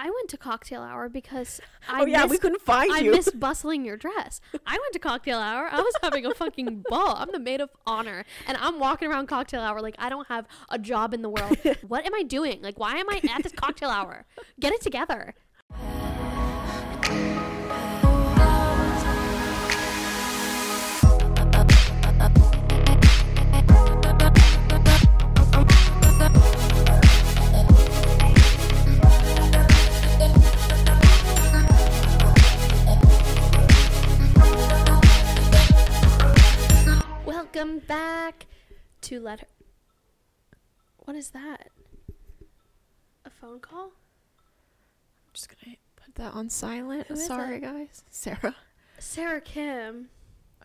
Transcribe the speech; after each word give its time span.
I 0.00 0.04
went 0.10 0.28
to 0.30 0.36
cocktail 0.36 0.82
hour 0.82 1.08
because 1.08 1.60
I 1.88 2.02
oh 2.02 2.06
yeah, 2.06 2.24
we 2.24 2.30
missed- 2.30 2.42
couldn't 2.42 2.62
find 2.62 2.92
I 2.92 2.98
you. 3.00 3.10
miss 3.10 3.30
bustling 3.30 3.84
your 3.84 3.96
dress. 3.96 4.40
I 4.66 4.72
went 4.78 4.92
to 4.92 4.98
cocktail 5.00 5.38
hour. 5.38 5.68
I 5.70 5.80
was 5.80 5.94
having 6.02 6.24
a 6.24 6.32
fucking 6.34 6.84
ball. 6.88 7.16
I'm 7.18 7.30
the 7.32 7.40
maid 7.40 7.60
of 7.60 7.70
honor, 7.86 8.24
and 8.46 8.56
I'm 8.60 8.78
walking 8.78 9.08
around 9.10 9.26
cocktail 9.26 9.60
hour 9.60 9.80
like 9.80 9.96
I 9.98 10.08
don't 10.08 10.28
have 10.28 10.46
a 10.68 10.78
job 10.78 11.14
in 11.14 11.22
the 11.22 11.28
world. 11.30 11.56
what 11.88 12.06
am 12.06 12.14
I 12.14 12.22
doing? 12.22 12.62
Like, 12.62 12.78
why 12.78 12.96
am 12.96 13.10
I 13.10 13.20
at 13.34 13.42
this 13.42 13.52
cocktail 13.52 13.90
hour? 13.90 14.24
Get 14.60 14.72
it 14.72 14.80
together. 14.82 15.34
Welcome 37.68 37.86
back 37.86 38.46
to 39.02 39.20
let 39.20 39.40
her. 39.40 39.46
What 41.00 41.14
is 41.16 41.28
that? 41.30 41.68
A 43.26 43.30
phone 43.30 43.60
call? 43.60 43.88
I'm 43.88 45.34
just 45.34 45.50
gonna 45.50 45.76
put 45.96 46.14
that 46.14 46.32
on 46.32 46.48
silent. 46.48 47.08
Who 47.08 47.14
is 47.14 47.26
Sorry, 47.26 47.56
it? 47.56 47.60
guys. 47.60 48.04
Sarah. 48.10 48.56
Sarah 48.98 49.42
Kim. 49.42 50.08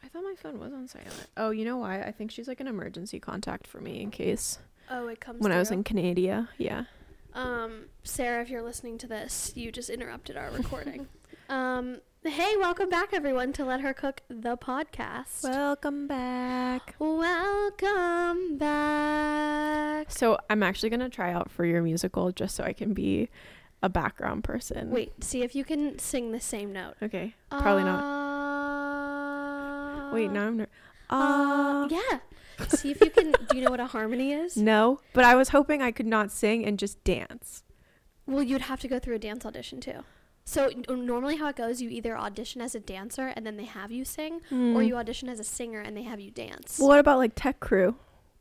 I 0.02 0.08
thought 0.08 0.24
my 0.24 0.36
phone 0.38 0.60
was 0.62 0.72
on 0.72 0.88
silent. 0.88 1.28
Oh, 1.36 1.50
you 1.50 1.66
know 1.66 1.76
why? 1.76 2.02
I 2.02 2.12
think 2.14 2.32
she's 2.32 2.48
like 2.48 2.62
an 2.62 2.68
emergency 2.70 3.20
contact 3.20 3.68
for 3.68 3.82
me 3.82 4.00
in 4.02 4.10
case 4.10 4.60
Oh, 4.90 5.10
it 5.10 5.20
comes 5.20 5.42
when 5.42 5.52
I 5.52 5.60
was 5.60 5.68
through. 5.68 5.80
in 5.80 5.84
Canada. 5.84 6.48
Yeah. 6.58 6.86
Um, 7.34 7.88
Sarah, 8.06 8.42
if 8.42 8.50
you're 8.50 8.64
listening 8.64 8.98
to 9.00 9.08
this, 9.08 9.52
you 9.56 9.74
just 9.74 9.90
interrupted 9.90 10.38
our 10.38 10.52
recording. 10.52 11.08
um, 11.50 12.00
hey, 12.24 12.56
welcome 12.58 12.90
back, 12.90 13.10
everyone, 13.14 13.54
to 13.54 13.66
Let 13.66 13.82
Her 13.82 13.94
Cook 13.94 14.22
the 14.30 14.58
podcast. 14.58 15.44
Welcome 15.44 16.08
back. 16.08 16.96
welcome 17.00 18.58
back. 18.58 20.12
So 20.12 20.38
I'm 20.50 20.64
actually 20.64 20.90
gonna 20.90 21.10
try 21.10 21.32
out 21.34 21.52
for 21.52 21.66
your 21.66 21.82
musical 21.82 22.32
just 22.32 22.56
so 22.56 22.64
I 22.64 22.74
can 22.74 22.94
be 22.94 23.30
a 23.82 23.90
background 23.90 24.44
person. 24.44 24.90
Wait, 24.92 25.24
see 25.24 25.42
if 25.44 25.56
you 25.56 25.64
can 25.64 25.98
sing 26.00 26.32
the 26.32 26.40
same 26.40 26.72
note. 26.74 26.96
Okay. 27.02 27.36
Probably 27.50 27.84
not. 27.84 28.04
Wait, 30.14 30.32
now 30.32 30.48
I'm. 30.48 30.58
Ner- 30.58 30.68
Uh, 31.10 31.16
uh, 31.16 31.88
yeah. 31.90 32.20
See 32.70 32.92
if 32.92 33.02
you 33.02 33.10
can. 33.10 33.32
do 33.50 33.58
you 33.58 33.64
know 33.66 33.72
what 33.72 33.80
a 33.80 33.88
harmony 33.88 34.32
is? 34.32 34.56
No, 34.74 35.00
but 35.14 35.26
I 35.26 35.36
was 35.36 35.50
hoping 35.50 35.82
I 35.82 35.92
could 35.92 36.06
not 36.06 36.32
sing 36.32 36.66
and 36.66 36.78
just 36.80 37.04
dance. 37.04 37.64
Well, 38.26 38.42
you'd 38.44 38.62
have 38.62 38.80
to 38.82 38.88
go 38.88 39.00
through 39.00 39.16
a 39.16 39.20
dance 39.20 39.46
audition 39.46 39.82
too. 39.82 40.04
So 40.46 40.68
n- 40.68 41.06
normally, 41.06 41.38
how 41.38 41.48
it 41.48 41.56
goes, 41.56 41.82
you 41.82 41.90
either 41.90 42.18
audition 42.18 42.62
as 42.62 42.76
a 42.76 42.80
dancer 42.80 43.32
and 43.36 43.46
then 43.46 43.56
they 43.58 43.66
have 43.66 43.92
you 43.92 44.04
sing, 44.04 44.36
or 44.52 44.82
Mm. 44.82 44.88
you 44.88 44.96
audition 44.98 45.30
as 45.30 45.40
a 45.40 45.44
singer 45.44 45.80
and 45.80 45.96
they 45.96 46.04
have 46.04 46.20
you 46.20 46.32
dance. 46.32 46.78
Well, 46.80 46.90
what 46.90 47.00
about 47.00 47.18
like 47.18 47.32
tech 47.36 47.60
crew? 47.60 47.96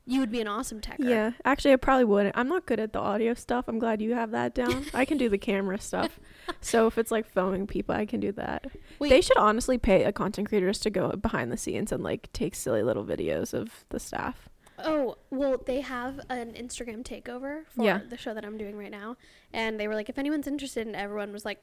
You 0.05 0.19
would 0.19 0.33
be 0.33 0.41
an 0.41 0.49
awesome 0.49 0.81
techer. 0.81 1.05
Yeah, 1.05 1.31
actually, 1.45 1.75
I 1.75 1.77
probably 1.77 2.05
wouldn't. 2.07 2.37
I'm 2.37 2.49
not 2.49 2.67
good 2.67 2.81
at 2.81 2.93
the 2.93 2.99
audio 2.99 3.35
stuff. 3.35 3.67
I'm 3.69 3.79
glad 3.79 4.03
you 4.03 4.15
have 4.15 4.33
that 4.33 4.53
down. 4.53 4.87
I 4.95 5.05
can 5.05 5.17
do 5.17 5.29
the 5.29 5.39
camera 5.39 5.79
stuff. 5.79 6.19
So 6.61 6.89
if 6.89 6.99
it's 6.99 7.13
like 7.13 7.25
filming 7.25 7.69
people, 7.69 7.95
I 7.95 8.05
can 8.05 8.19
do 8.19 8.33
that. 8.33 8.67
Wait. 8.99 9.11
They 9.11 9.21
should 9.21 9.37
honestly 9.37 9.79
pay 9.79 10.03
a 10.03 10.11
content 10.11 10.49
creators 10.49 10.81
to 10.81 10.91
go 10.91 11.11
behind 11.13 11.53
the 11.53 11.57
scenes 11.57 11.93
and 11.93 12.03
like 12.03 12.33
take 12.33 12.57
silly 12.57 12.83
little 12.83 13.05
videos 13.05 13.55
of 13.55 13.85
the 13.91 14.01
staff. 14.01 14.49
Oh, 14.85 15.17
well, 15.31 15.57
they 15.65 15.81
have 15.81 16.21
an 16.29 16.53
Instagram 16.53 17.03
takeover 17.05 17.65
for 17.75 17.85
Yeah. 17.85 18.01
the 18.09 18.17
show 18.17 18.35
that 18.35 18.45
I'm 18.45 18.59
doing 18.59 18.77
right 18.77 18.91
now. 18.91 19.17
And 19.53 19.79
they 19.79 19.89
were 19.89 19.95
like, 19.95 20.09
if 20.09 20.19
anyone's 20.19 20.47
interested, 20.47 20.87
and 20.87 20.97
everyone 20.97 21.33
was 21.33 21.45
like, 21.45 21.63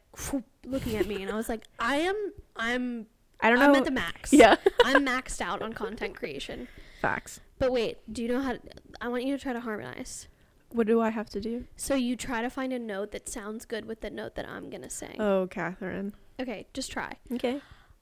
looking 0.66 0.96
at 0.96 1.08
me. 1.08 1.22
And 1.22 1.32
I 1.32 1.36
was 1.36 1.50
like, 1.50 1.64
I 1.80 1.98
am, 1.98 2.32
I'm, 2.56 3.08
I 3.42 3.50
don't 3.50 3.60
know. 3.60 3.66
I'm 3.70 3.76
at 3.76 3.86
the 3.86 3.92
max. 3.92 4.32
yeah, 4.44 4.56
I'm 4.84 5.06
maxed 5.06 5.42
out 5.42 5.62
on 5.62 5.74
content 5.74 6.16
creation. 6.16 6.68
facts. 7.02 7.40
But 7.58 7.72
wait, 7.72 7.98
do 8.12 8.22
you 8.24 8.30
know 8.30 8.42
how 8.42 8.54
to, 8.54 8.60
I 9.02 9.08
want 9.10 9.24
you 9.26 9.36
to 9.38 9.42
try 9.42 9.54
to 9.54 9.60
harmonize. 9.60 10.28
What 10.72 10.86
do 10.88 11.02
I 11.02 11.10
have 11.10 11.30
to 11.32 11.42
do? 11.42 11.66
So 11.76 11.96
you 11.96 12.16
try 12.16 12.42
to 12.42 12.50
find 12.50 12.72
a 12.72 12.80
note 12.80 13.12
that 13.12 13.28
sounds 13.28 13.66
good 13.66 13.86
with 13.86 14.02
the 14.02 14.10
note 14.10 14.36
that 14.36 14.48
I'm 14.48 14.70
going 14.70 14.84
to 14.84 14.90
sing. 14.90 15.16
Oh, 15.20 15.48
Catherine. 15.50 16.14
Okay, 16.40 16.68
just 16.74 16.92
try. 16.92 17.16
Okay. 17.34 17.60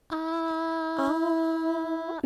Uh, 0.10 0.16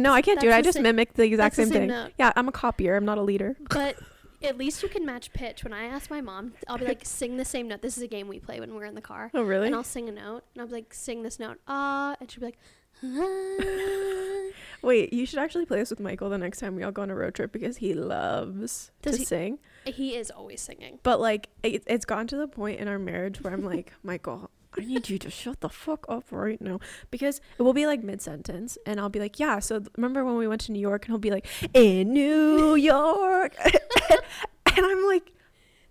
No, 0.02 0.14
I 0.14 0.22
can't 0.22 0.40
do 0.40 0.50
it. 0.50 0.54
I 0.54 0.62
just 0.62 0.76
same- 0.76 0.84
mimic 0.84 1.14
the 1.14 1.24
exact 1.24 1.56
same 1.56 1.68
same 1.68 1.74
thing. 1.82 1.88
note. 1.90 2.12
Yeah, 2.18 2.32
I'm 2.36 2.48
a 2.48 2.52
copier. 2.52 2.96
I'm 2.96 3.06
not 3.06 3.18
a 3.18 3.22
leader. 3.22 3.56
but 3.70 3.98
at 4.44 4.58
least 4.58 4.82
you 4.84 4.90
can 4.90 5.06
match 5.06 5.32
pitch. 5.34 5.64
When 5.64 5.74
I 5.74 5.86
ask 5.86 6.10
my 6.10 6.22
mom, 6.22 6.54
I'll 6.68 6.78
be 6.78 6.86
like, 6.86 7.06
sing 7.06 7.38
the 7.38 7.46
same 7.46 7.68
note. 7.68 7.82
This 7.82 7.96
is 7.98 8.04
a 8.04 8.08
game 8.08 8.28
we 8.28 8.40
play 8.40 8.60
when 8.60 8.74
we're 8.74 8.86
in 8.86 8.96
the 8.96 9.02
car. 9.02 9.30
Oh, 9.34 9.44
really? 9.44 9.68
And 9.68 9.76
I'll 9.76 9.84
sing 9.84 10.10
a 10.10 10.12
note, 10.12 10.44
and 10.54 10.62
I'll 10.62 10.68
be 10.68 10.74
like, 10.74 10.94
sing 10.94 11.22
this 11.24 11.40
note, 11.40 11.60
ah, 11.68 12.16
and 12.20 12.30
she'll 12.32 12.40
be 12.42 12.48
like, 12.48 12.58
ah. 13.04 14.52
Wait, 14.82 15.14
you 15.14 15.26
should 15.28 15.38
actually 15.40 15.66
play 15.66 15.78
this 15.78 15.92
with 15.92 16.00
Michael 16.00 16.30
the 16.30 16.38
next 16.40 16.60
time 16.60 16.76
we 16.76 16.82
all 16.84 16.92
go 16.92 17.04
on 17.04 17.12
a 17.12 17.16
road 17.16 17.36
trip 17.36 17.52
because 17.52 17.78
he 17.78 17.94
loves 17.94 18.92
Does 19.04 19.14
to 19.14 19.20
he- 19.20 19.26
sing. 19.26 19.60
he 19.86 20.16
is 20.16 20.32
always 20.32 20.60
singing. 20.62 20.98
But 21.04 21.20
like, 21.20 21.50
it, 21.62 21.84
it's 21.86 22.06
gotten 22.06 22.26
to 22.28 22.36
the 22.38 22.48
point 22.48 22.80
in 22.80 22.88
our 22.88 22.98
marriage 23.00 23.42
where 23.42 23.54
I'm 23.54 23.64
like, 23.64 23.94
Michael, 24.04 24.50
I 24.78 24.86
need 24.86 25.10
you 25.10 25.18
to 25.20 25.30
shut 25.30 25.60
the 25.60 25.70
fuck 25.70 26.06
up 26.08 26.26
right 26.32 26.62
now 26.62 26.80
because 27.10 27.42
it 27.58 27.64
will 27.64 27.74
be 27.74 27.86
like 27.86 28.04
mid 28.04 28.22
sentence, 28.22 28.78
and 28.86 29.00
I'll 29.00 29.10
be 29.10 29.20
like, 29.20 29.40
yeah. 29.40 29.60
So 29.60 29.84
remember 29.98 30.24
when 30.24 30.36
we 30.38 30.48
went 30.48 30.62
to 30.62 30.72
New 30.72 30.80
York, 30.80 31.06
and 31.06 31.12
he'll 31.12 31.20
be 31.20 31.32
like, 31.32 31.46
in 31.74 32.14
New 32.14 32.76
York, 32.94 33.56
and 34.10 34.86
I'm 34.86 35.06
like, 35.08 35.34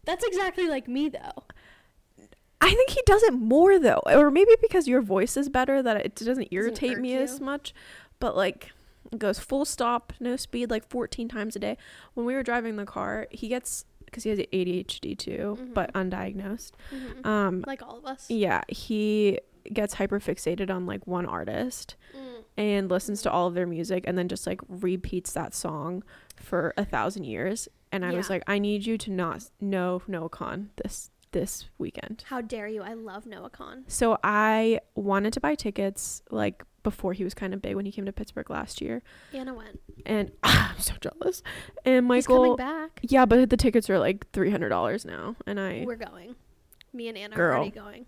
That's 0.04 0.24
exactly 0.24 0.66
like 0.68 0.88
me, 0.88 1.08
though. 1.10 1.44
I 2.62 2.70
think 2.70 2.90
he 2.90 3.00
does 3.06 3.22
it 3.22 3.32
more 3.32 3.78
though, 3.78 4.02
or 4.06 4.30
maybe 4.30 4.52
because 4.60 4.86
your 4.86 5.00
voice 5.00 5.36
is 5.36 5.48
better 5.48 5.82
that 5.82 5.96
it 6.04 6.14
doesn't 6.14 6.48
irritate 6.50 6.96
irk 6.96 7.00
me 7.00 7.16
as 7.16 7.40
much. 7.40 7.74
But 8.18 8.36
like, 8.36 8.72
it 9.10 9.18
goes 9.18 9.38
full 9.38 9.64
stop, 9.64 10.12
no 10.20 10.36
speed, 10.36 10.70
like 10.70 10.86
14 10.88 11.26
times 11.28 11.56
a 11.56 11.58
day. 11.58 11.78
When 12.14 12.26
we 12.26 12.34
were 12.34 12.42
driving 12.42 12.76
the 12.76 12.84
car, 12.84 13.26
he 13.30 13.48
gets 13.48 13.86
because 14.10 14.24
he 14.24 14.30
has 14.30 14.38
ADHD 14.38 15.16
too, 15.16 15.70
but 15.74 15.92
undiagnosed. 15.94 16.72
Mhm. 16.92 17.26
Um, 17.26 17.64
like 17.66 17.82
all 17.82 17.98
of 17.98 18.04
us. 18.06 18.30
yeah, 18.30 18.62
he 18.68 19.38
gets 19.72 19.94
hyper 19.94 20.18
fixated 20.18 20.70
on 20.70 20.86
like 20.86 21.06
one 21.06 21.26
artist 21.26 21.94
Mm. 22.16 22.44
and 22.56 22.90
listens 22.90 23.20
to 23.22 23.30
all 23.30 23.46
of 23.46 23.54
their 23.54 23.66
music 23.66 24.04
and 24.06 24.16
then 24.16 24.26
just 24.28 24.46
like 24.46 24.60
repeats 24.68 25.32
that 25.34 25.54
song 25.54 26.02
for 26.36 26.72
a 26.76 26.84
thousand 26.84 27.24
years. 27.24 27.68
And 27.92 28.04
I 28.04 28.12
was 28.14 28.30
like, 28.30 28.42
I 28.46 28.58
need 28.58 28.86
you 28.86 28.96
to 28.98 29.10
not 29.10 29.50
know 29.60 30.00
Noah 30.06 30.28
Kahan 30.30 30.70
this 30.82 31.10
this 31.32 31.68
weekend. 31.78 32.24
How 32.26 32.40
dare 32.40 32.66
you? 32.66 32.82
I 32.82 32.94
love 32.94 33.24
Noah 33.26 33.50
Kahan. 33.50 33.84
So 33.86 34.18
I 34.24 34.80
wanted 34.96 35.32
to 35.34 35.40
buy 35.40 35.54
tickets 35.54 36.22
like 36.30 36.64
before 36.82 37.12
he 37.12 37.24
was 37.24 37.34
kind 37.34 37.52
of 37.54 37.60
big 37.62 37.76
when 37.76 37.84
he 37.86 37.92
came 37.92 38.06
to 38.06 38.12
Pittsburgh 38.12 38.48
last 38.50 38.80
year, 38.80 39.02
Anna 39.32 39.54
went. 39.54 39.80
and 40.06 40.30
I'm 40.42 40.78
so 40.78 40.94
jealous. 41.00 41.42
And 41.84 42.06
Michael 42.06 42.44
He's 42.44 42.56
coming 42.56 42.56
back. 42.56 43.00
yeah, 43.02 43.26
but 43.26 43.50
the 43.50 43.56
tickets 43.56 43.88
are 43.90 43.98
like 43.98 44.30
three 44.32 44.50
hundred 44.50 44.70
dollars 44.70 45.04
now, 45.04 45.36
and 45.46 45.58
I 45.60 45.84
We're 45.86 45.96
going. 45.96 46.36
Me 46.92 47.08
and 47.08 47.16
Anna 47.16 47.36
Girl. 47.36 47.52
are 47.52 47.56
already 47.56 47.70
going. 47.70 48.06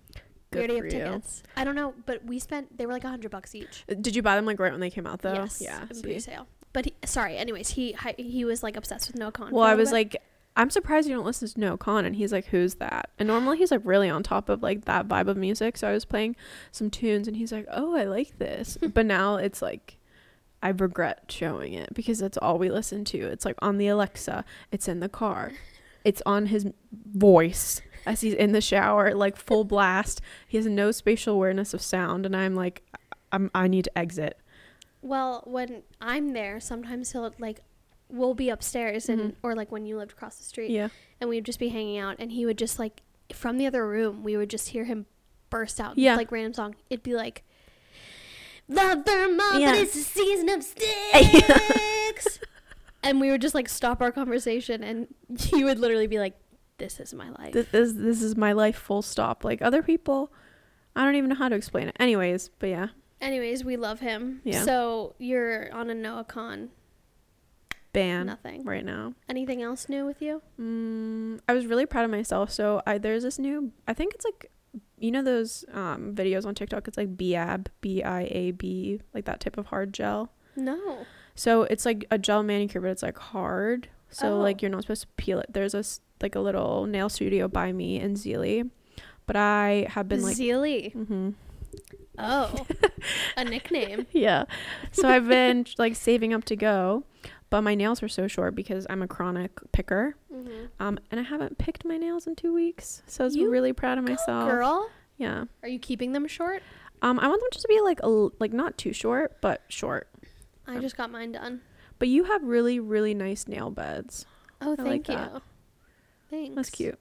Good 0.50 0.68
we 0.70 0.76
already 0.76 0.90
for 0.90 0.96
have 0.98 1.06
you. 1.06 1.12
tickets. 1.20 1.42
I 1.56 1.64
don't 1.64 1.74
know, 1.74 1.94
but 2.04 2.24
we 2.24 2.38
spent. 2.38 2.76
They 2.76 2.84
were 2.84 2.92
like 2.92 3.04
a 3.04 3.08
hundred 3.08 3.30
bucks 3.30 3.54
each. 3.54 3.84
Uh, 3.90 3.94
did 4.00 4.14
you 4.16 4.22
buy 4.22 4.36
them 4.36 4.44
like 4.44 4.58
right 4.58 4.72
when 4.72 4.80
they 4.80 4.90
came 4.90 5.06
out 5.06 5.20
though? 5.22 5.32
Yes. 5.34 5.60
yeah. 5.64 5.84
in 5.90 6.02
pre-sale. 6.02 6.46
But 6.74 6.86
he, 6.86 6.94
sorry. 7.04 7.36
Anyways, 7.36 7.70
he 7.70 7.96
he 8.18 8.44
was 8.44 8.62
like 8.62 8.76
obsessed 8.76 9.08
with 9.08 9.18
Noah 9.18 9.32
Kahan. 9.32 9.50
Well, 9.52 9.64
I 9.64 9.74
was 9.74 9.90
bit. 9.90 9.94
like, 9.94 10.16
I'm 10.56 10.70
surprised 10.70 11.08
you 11.08 11.14
don't 11.14 11.24
listen 11.24 11.48
to 11.48 11.60
Noah 11.60 11.78
Kahan, 11.78 12.04
and 12.04 12.16
he's 12.16 12.32
like, 12.32 12.46
who's 12.46 12.74
that? 12.74 13.10
And 13.18 13.26
normally 13.26 13.58
he's 13.58 13.70
like 13.70 13.80
really 13.84 14.10
on 14.10 14.22
top 14.22 14.48
of 14.48 14.62
like 14.62 14.84
that 14.84 15.08
vibe 15.08 15.28
of 15.28 15.36
music. 15.36 15.76
So 15.76 15.88
I 15.88 15.92
was 15.92 16.04
playing 16.04 16.36
some 16.70 16.90
tunes, 16.90 17.26
and 17.26 17.36
he's 17.36 17.52
like, 17.52 17.66
oh, 17.70 17.96
I 17.96 18.04
like 18.04 18.38
this. 18.38 18.76
but 18.94 19.06
now 19.06 19.36
it's 19.36 19.62
like. 19.62 19.98
I 20.64 20.68
regret 20.68 21.24
showing 21.28 21.72
it 21.72 21.92
because 21.92 22.20
that's 22.20 22.38
all 22.38 22.56
we 22.56 22.70
listen 22.70 23.04
to. 23.06 23.18
It's 23.18 23.44
like 23.44 23.56
on 23.60 23.78
the 23.78 23.88
Alexa, 23.88 24.44
it's 24.70 24.86
in 24.86 25.00
the 25.00 25.08
car, 25.08 25.50
it's 26.04 26.22
on 26.24 26.46
his 26.46 26.68
voice 27.12 27.82
as 28.06 28.20
he's 28.20 28.34
in 28.34 28.52
the 28.52 28.60
shower, 28.60 29.14
like 29.14 29.36
full 29.36 29.64
blast. 29.64 30.20
He 30.46 30.56
has 30.56 30.66
no 30.66 30.90
spatial 30.90 31.34
awareness 31.34 31.74
of 31.74 31.82
sound, 31.82 32.26
and 32.26 32.36
I'm 32.36 32.54
like, 32.54 32.82
I'm, 33.32 33.50
I 33.54 33.68
need 33.68 33.84
to 33.84 33.98
exit. 33.98 34.38
Well, 35.00 35.42
when 35.46 35.82
I'm 36.00 36.32
there, 36.32 36.60
sometimes 36.60 37.12
he'll 37.12 37.34
like, 37.38 37.60
we'll 38.12 38.34
be 38.34 38.50
upstairs 38.50 39.08
and 39.08 39.20
Mhm. 39.20 39.34
or 39.42 39.54
like 39.56 39.72
when 39.72 39.86
you 39.86 39.96
lived 39.96 40.12
across 40.12 40.36
the 40.36 40.44
street, 40.44 40.70
Yeah. 40.70 40.88
and 41.20 41.28
we'd 41.30 41.44
just 41.44 41.58
be 41.58 41.68
hanging 41.68 41.98
out, 41.98 42.16
and 42.18 42.30
he 42.32 42.44
would 42.46 42.58
just 42.58 42.78
like 42.78 43.02
from 43.32 43.56
the 43.58 43.66
other 43.66 43.86
room, 43.88 44.22
we 44.22 44.36
would 44.36 44.50
just 44.50 44.68
hear 44.68 44.84
him 44.84 45.06
burst 45.50 45.80
out 45.80 45.96
Yeah. 45.98 46.16
like 46.16 46.30
random 46.30 46.52
song. 46.52 46.74
It'd 46.90 47.02
be 47.02 47.14
like, 47.14 47.42
"The 48.68 49.02
Vermont 49.04 49.60
Yeah. 49.60 49.74
is 49.74 49.92
the 49.92 50.00
season 50.00 50.48
of 50.50 50.62
sticks," 50.72 52.38
and 53.02 53.20
we 53.20 53.30
would 53.30 53.40
just 53.40 53.54
like 53.54 53.68
stop 53.68 54.00
our 54.00 54.12
conversation, 54.12 54.82
and 54.84 55.08
he 55.38 55.64
would 55.64 55.78
literally 55.78 56.06
be 56.06 56.18
like, 56.18 56.34
"This 56.78 57.00
is 57.00 57.12
my 57.14 57.30
life." 57.30 57.52
this 57.54 57.72
is 57.72 57.96
this 57.96 58.22
is 58.22 58.36
my 58.36 58.52
life 58.52 58.76
full 58.76 59.02
stop 59.02 59.44
like 59.44 59.62
other 59.62 59.82
people 59.82 60.32
i 60.96 61.04
don't 61.04 61.14
even 61.14 61.28
know 61.30 61.36
how 61.36 61.48
to 61.48 61.54
explain 61.56 61.88
it 61.88 61.96
anyways 62.00 62.50
but 62.58 62.68
yeah 62.68 62.88
Anyways, 63.20 63.62
we 63.64 63.76
love 63.76 64.00
him. 64.00 64.40
Yeah. 64.42 64.64
So 64.64 65.14
you're 65.16 65.72
on 65.72 65.88
a 65.90 65.94
Noah 65.94 66.24
Kahan. 66.24 66.70
Ban 67.92 68.26
Nothing. 68.26 68.64
right 68.64 68.84
now 68.84 69.14
Anything 69.28 69.60
else 69.62 69.88
new 69.88 70.06
with 70.06 70.22
you? 70.22 70.40
mm, 70.60 71.38
i 71.48 71.52
was 71.52 71.66
really 71.66 71.84
proud 71.86 72.04
of 72.04 72.10
myself 72.10 72.50
so 72.50 72.82
I, 72.86 72.98
there's 72.98 73.22
this 73.22 73.38
new 73.38 73.72
i 73.86 73.92
think 73.92 74.14
it's 74.14 74.24
like 74.24 74.50
you 74.98 75.10
know 75.10 75.22
those 75.22 75.64
um 75.74 76.14
videos 76.14 76.46
on 76.46 76.54
TikTok. 76.54 76.88
It's 76.88 76.96
like 76.96 77.16
Biab, 77.16 77.66
B 77.82 78.02
I 78.02 78.22
A 78.30 78.52
B, 78.52 79.00
like 79.12 79.26
that 79.26 79.40
type 79.40 79.58
of 79.58 79.66
hard 79.66 79.92
gel. 79.92 80.30
No. 80.56 81.04
So 81.34 81.64
it's 81.64 81.84
like 81.84 82.06
a 82.10 82.16
gel 82.18 82.42
manicure, 82.42 82.80
but 82.80 82.88
it's 82.90 83.02
like 83.02 83.18
hard. 83.18 83.88
So 84.08 84.34
Oh. 84.34 84.38
like 84.38 84.62
you're 84.62 84.70
not 84.70 84.82
supposed 84.82 85.02
to 85.02 85.08
peel 85.18 85.40
it. 85.40 85.52
There's 85.52 85.74
a 85.74 85.84
like 86.22 86.34
a 86.36 86.40
little 86.40 86.86
nail 86.86 87.08
studio 87.10 87.48
by 87.48 87.72
me 87.72 88.00
in 88.00 88.14
Zelie, 88.16 88.70
but 89.26 89.36
I 89.36 89.88
have 89.90 90.08
been 90.08 90.22
like, 90.22 90.36
Zelie. 90.36 90.92
hmm 90.94 91.30
Oh. 92.18 92.64
a 93.36 93.44
nickname. 93.44 94.06
yeah. 94.12 94.44
So 94.92 95.06
I've 95.08 95.28
been 95.28 95.66
like 95.76 95.96
saving 95.96 96.32
up 96.32 96.44
to 96.44 96.56
go, 96.56 97.04
but 97.52 97.60
my 97.60 97.74
nails 97.74 98.02
are 98.02 98.08
so 98.08 98.26
short 98.26 98.54
because 98.54 98.86
I'm 98.88 99.02
a 99.02 99.06
chronic 99.06 99.50
picker. 99.72 100.16
Mm-hmm. 100.34 100.64
Um, 100.80 100.98
and 101.10 101.20
I 101.20 101.22
haven't 101.22 101.58
picked 101.58 101.84
my 101.84 101.98
nails 101.98 102.26
in 102.26 102.34
two 102.34 102.54
weeks, 102.54 103.02
so 103.06 103.22
I 103.22 103.26
was 103.26 103.36
You 103.36 103.50
really 103.50 103.74
proud 103.74 103.98
of 103.98 104.04
myself. 104.04 104.48
Girl, 104.48 104.88
Yeah. 105.18 105.44
are 105.62 105.68
you 105.68 105.78
keeping 105.78 106.12
them 106.12 106.26
short? 106.26 106.62
Um, 107.02 107.20
I 107.20 107.28
want 107.28 107.40
them 107.42 107.50
just 107.52 107.60
to 107.64 107.68
be 107.68 107.78
like 107.82 108.00
a 108.02 108.08
like 108.40 108.54
not 108.54 108.78
too 108.78 108.94
short, 108.94 109.36
but 109.42 109.60
short. 109.68 110.08
I 110.66 110.78
just 110.78 110.96
got 110.96 111.10
mine 111.10 111.32
done. 111.32 111.60
But 111.98 112.08
you 112.08 112.24
have 112.24 112.42
really 112.42 112.80
really 112.80 113.12
nice 113.12 113.46
nail 113.46 113.70
beds. 113.70 114.24
Oh, 114.62 114.72
I 114.72 114.76
thank 114.76 114.88
like 114.88 115.08
you. 115.08 115.14
that. 115.16 115.42
Thanks. 116.30 116.56
That's 116.56 116.70
cute. 116.70 116.98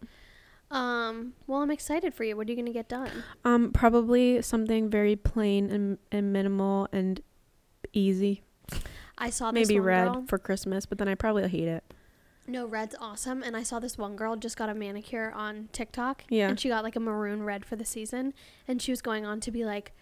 Um, 0.70 1.34
well, 1.48 1.62
I'm 1.62 1.72
excited 1.72 2.14
for 2.14 2.26
you. 2.26 2.36
What 2.36 2.48
are 2.48 2.52
you 2.52 2.58
gonna 2.58 2.74
get 2.74 2.90
done? 2.90 3.24
Um, 3.46 3.72
probably 3.72 4.42
something 4.42 4.90
very 4.90 5.16
plain 5.16 5.72
and, 5.72 5.98
and 6.12 6.34
minimal 6.34 6.90
and 6.92 7.22
easy. 7.94 8.44
I 9.22 9.30
saw 9.30 9.52
this 9.52 9.68
Maybe 9.70 9.80
one 9.80 9.88
red 9.88 10.12
girl. 10.12 10.26
for 10.28 10.38
Christmas, 10.40 10.86
but 10.86 10.98
then 10.98 11.08
I 11.08 11.16
probably 11.16 11.48
hate 11.48 11.68
it. 11.68 11.84
No, 12.48 12.66
red's 12.66 12.96
awesome. 13.00 13.44
And 13.44 13.56
I 13.56 13.64
saw 13.64 13.80
this 13.80 13.98
one 13.98 14.16
girl 14.16 14.36
just 14.36 14.58
got 14.58 14.68
a 14.68 14.74
manicure 14.74 15.32
on 15.32 15.70
TikTok. 15.72 16.24
Yeah. 16.28 16.50
And 16.50 16.60
she 16.60 16.70
got 16.70 16.84
like 16.84 16.96
a 16.96 17.00
maroon 17.00 17.44
red 17.44 17.64
for 17.64 17.76
the 17.76 17.86
season. 17.86 18.34
And 18.68 18.82
she 18.82 18.92
was 18.92 19.02
going 19.02 19.26
on 19.26 19.40
to 19.42 19.52
be 19.52 19.64
like, 19.64 19.94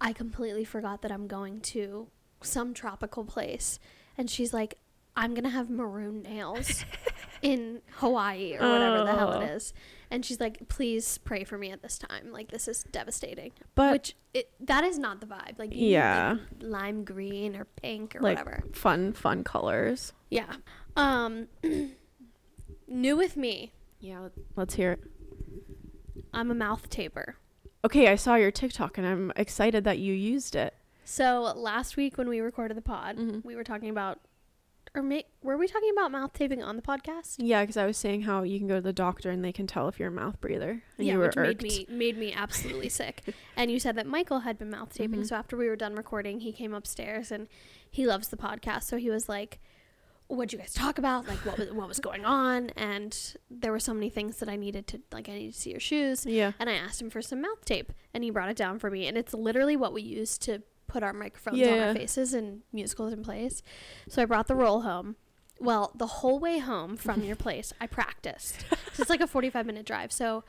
I 0.00 0.12
completely 0.12 0.64
forgot 0.64 1.02
that 1.02 1.12
I'm 1.12 1.28
going 1.28 1.60
to 1.60 2.08
some 2.42 2.74
tropical 2.74 3.24
place. 3.24 3.78
And 4.18 4.28
she's 4.28 4.52
like, 4.52 4.76
I'm 5.16 5.32
going 5.34 5.44
to 5.44 5.50
have 5.50 5.70
maroon 5.70 6.22
nails 6.22 6.84
in 7.42 7.82
Hawaii 7.96 8.54
or 8.56 8.68
whatever 8.68 9.04
the 9.04 9.12
hell 9.14 9.32
Oh. 9.34 9.40
it 9.40 9.50
is. 9.50 9.72
And 10.10 10.24
she's 10.24 10.40
like, 10.40 10.68
please 10.68 11.18
pray 11.18 11.44
for 11.44 11.56
me 11.58 11.70
at 11.70 11.82
this 11.82 11.98
time. 11.98 12.30
Like, 12.32 12.50
this 12.50 12.66
is 12.68 12.84
devastating. 12.92 13.52
But 13.74 13.92
Which, 13.92 14.16
it, 14.32 14.50
that 14.60 14.84
is 14.84 14.98
not 14.98 15.20
the 15.20 15.26
vibe. 15.26 15.58
Like, 15.58 15.72
you 15.72 15.80
need, 15.82 15.92
Yeah. 15.92 16.36
like, 16.38 16.62
lime 16.62 17.04
green 17.04 17.56
or 17.56 17.64
pink 17.64 18.16
or 18.16 18.20
like 18.20 18.38
whatever. 18.38 18.62
fun 18.72 19.12
fun 19.12 19.44
colors. 19.44 20.12
Yeah. 20.30 20.52
Um, 20.96 21.48
new 22.88 23.16
with 23.16 23.36
me. 23.36 23.72
Yeah, 24.00 24.28
let's 24.56 24.74
hear 24.74 24.92
it. 24.92 25.00
I'm 26.32 26.50
a 26.50 26.54
mouth 26.54 26.88
taper. 26.90 27.36
Okay, 27.84 28.08
I 28.08 28.16
saw 28.16 28.34
your 28.34 28.50
TikTok 28.50 28.98
and 28.98 29.06
I'm 29.06 29.32
excited 29.36 29.84
that 29.84 29.98
you 29.98 30.12
used 30.12 30.54
it. 30.56 30.74
So 31.04 31.52
last 31.56 31.96
week 31.96 32.16
when 32.18 32.28
we 32.28 32.40
recorded 32.40 32.76
the 32.76 32.82
pod, 32.82 33.16
Mhm. 33.16 33.44
we 33.44 33.56
were 33.56 33.64
talking 33.64 33.90
about, 33.90 34.20
or 34.94 35.02
may, 35.02 35.24
were 35.42 35.56
we 35.56 35.66
talking 35.66 35.90
about 35.90 36.12
mouth 36.12 36.32
taping 36.32 36.62
on 36.62 36.76
the 36.76 36.82
podcast? 36.82 37.36
Yeah, 37.38 37.62
because 37.62 37.76
I 37.76 37.84
was 37.86 37.96
saying 37.96 38.22
how 38.22 38.42
you 38.44 38.58
can 38.58 38.68
go 38.68 38.76
to 38.76 38.80
the 38.80 38.92
doctor 38.92 39.30
and 39.30 39.44
they 39.44 39.52
can 39.52 39.66
tell 39.66 39.88
if 39.88 39.98
you're 39.98 40.08
a 40.08 40.12
mouth 40.12 40.40
breather. 40.40 40.82
And 40.98 41.06
yeah, 41.06 41.14
you 41.14 41.18
were 41.18 41.26
which 41.26 41.36
irked. 41.36 41.62
made 41.62 41.72
me 41.72 41.86
made 41.90 42.16
me 42.18 42.32
absolutely 42.32 42.88
sick. 43.00 43.22
And 43.56 43.70
you 43.70 43.80
said 43.80 43.96
that 43.96 44.06
Michael 44.06 44.40
had 44.40 44.56
been 44.58 44.70
mouth 44.70 44.94
taping. 44.94 45.20
Mhm. 45.22 45.26
So 45.28 45.36
after 45.36 45.56
we 45.56 45.68
were 45.68 45.76
done 45.76 45.94
recording, 45.96 46.40
he 46.40 46.52
came 46.52 46.72
upstairs 46.74 47.32
and 47.32 47.48
he 47.90 48.06
loves 48.06 48.28
the 48.28 48.36
podcast. 48.36 48.84
So 48.84 48.96
he 48.96 49.10
was 49.10 49.28
like, 49.28 49.58
"What'd 50.28 50.52
you 50.52 50.58
guys 50.60 50.72
talk 50.74 50.96
about? 50.98 51.26
Like, 51.26 51.38
what 51.44 51.58
was 51.58 51.72
what 51.72 51.88
was 51.88 51.98
going 51.98 52.24
on?" 52.24 52.70
And 52.70 53.16
there 53.50 53.72
were 53.72 53.80
so 53.80 53.94
many 53.94 54.10
things 54.10 54.36
that 54.38 54.48
I 54.48 54.54
needed 54.56 54.86
to 54.88 55.00
like. 55.12 55.28
I 55.28 55.32
needed 55.32 55.54
to 55.54 55.60
see 55.60 55.70
your 55.72 55.80
shoes. 55.80 56.24
Yeah. 56.24 56.52
and 56.60 56.70
I 56.70 56.74
asked 56.74 57.02
him 57.02 57.10
for 57.10 57.20
some 57.20 57.40
mouth 57.40 57.64
tape, 57.64 57.92
and 58.14 58.22
he 58.22 58.30
brought 58.30 58.48
it 58.48 58.56
down 58.56 58.78
for 58.78 58.90
me. 58.90 59.08
And 59.08 59.18
it's 59.18 59.34
literally 59.34 59.76
what 59.76 59.92
we 59.92 60.02
use 60.02 60.38
to 60.38 60.62
put 60.94 61.02
our 61.02 61.12
microphones 61.12 61.60
on 61.66 61.78
our 61.80 61.94
faces 61.94 62.32
and 62.34 62.62
musicals 62.72 63.12
in 63.12 63.22
place. 63.24 63.62
So 64.08 64.22
I 64.22 64.24
brought 64.26 64.46
the 64.46 64.54
roll 64.54 64.82
home. 64.82 65.16
Well, 65.58 65.90
the 65.94 66.06
whole 66.06 66.38
way 66.38 66.58
home 66.58 66.96
from 66.96 67.22
your 67.22 67.36
place, 67.46 67.72
I 67.80 67.86
practiced. 67.86 68.64
So 68.94 69.00
it's 69.02 69.10
like 69.10 69.20
a 69.20 69.26
45 69.26 69.66
minute 69.66 69.84
drive. 69.86 70.12
So 70.12 70.44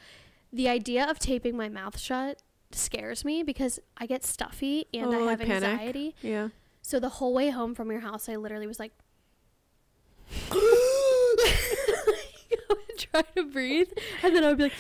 the 0.54 0.70
idea 0.70 1.10
of 1.10 1.18
taping 1.18 1.58
my 1.58 1.68
mouth 1.68 1.98
shut 2.00 2.44
scares 2.72 3.26
me 3.26 3.42
because 3.42 3.80
I 3.98 4.06
get 4.06 4.24
stuffy 4.24 4.86
and 4.94 5.06
I 5.14 5.18
Oh, 5.18 5.28
have 5.28 5.40
like 5.40 5.48
panic? 5.48 5.70
anxiety. 5.70 6.16
Yeah. 6.22 6.50
So 6.84 7.00
the 7.00 7.10
whole 7.10 7.34
way 7.34 7.50
home 7.50 7.74
from 7.74 7.90
your 7.92 8.02
house, 8.02 8.30
I 8.30 8.36
literally 8.36 8.68
was 8.68 8.80
like, 8.80 8.92
try 12.98 13.22
to 13.36 13.44
breathe, 13.52 13.90
and 14.24 14.36
then 14.36 14.44
I 14.44 14.50
would 14.50 14.58
be 14.58 14.64
like, 14.66 14.74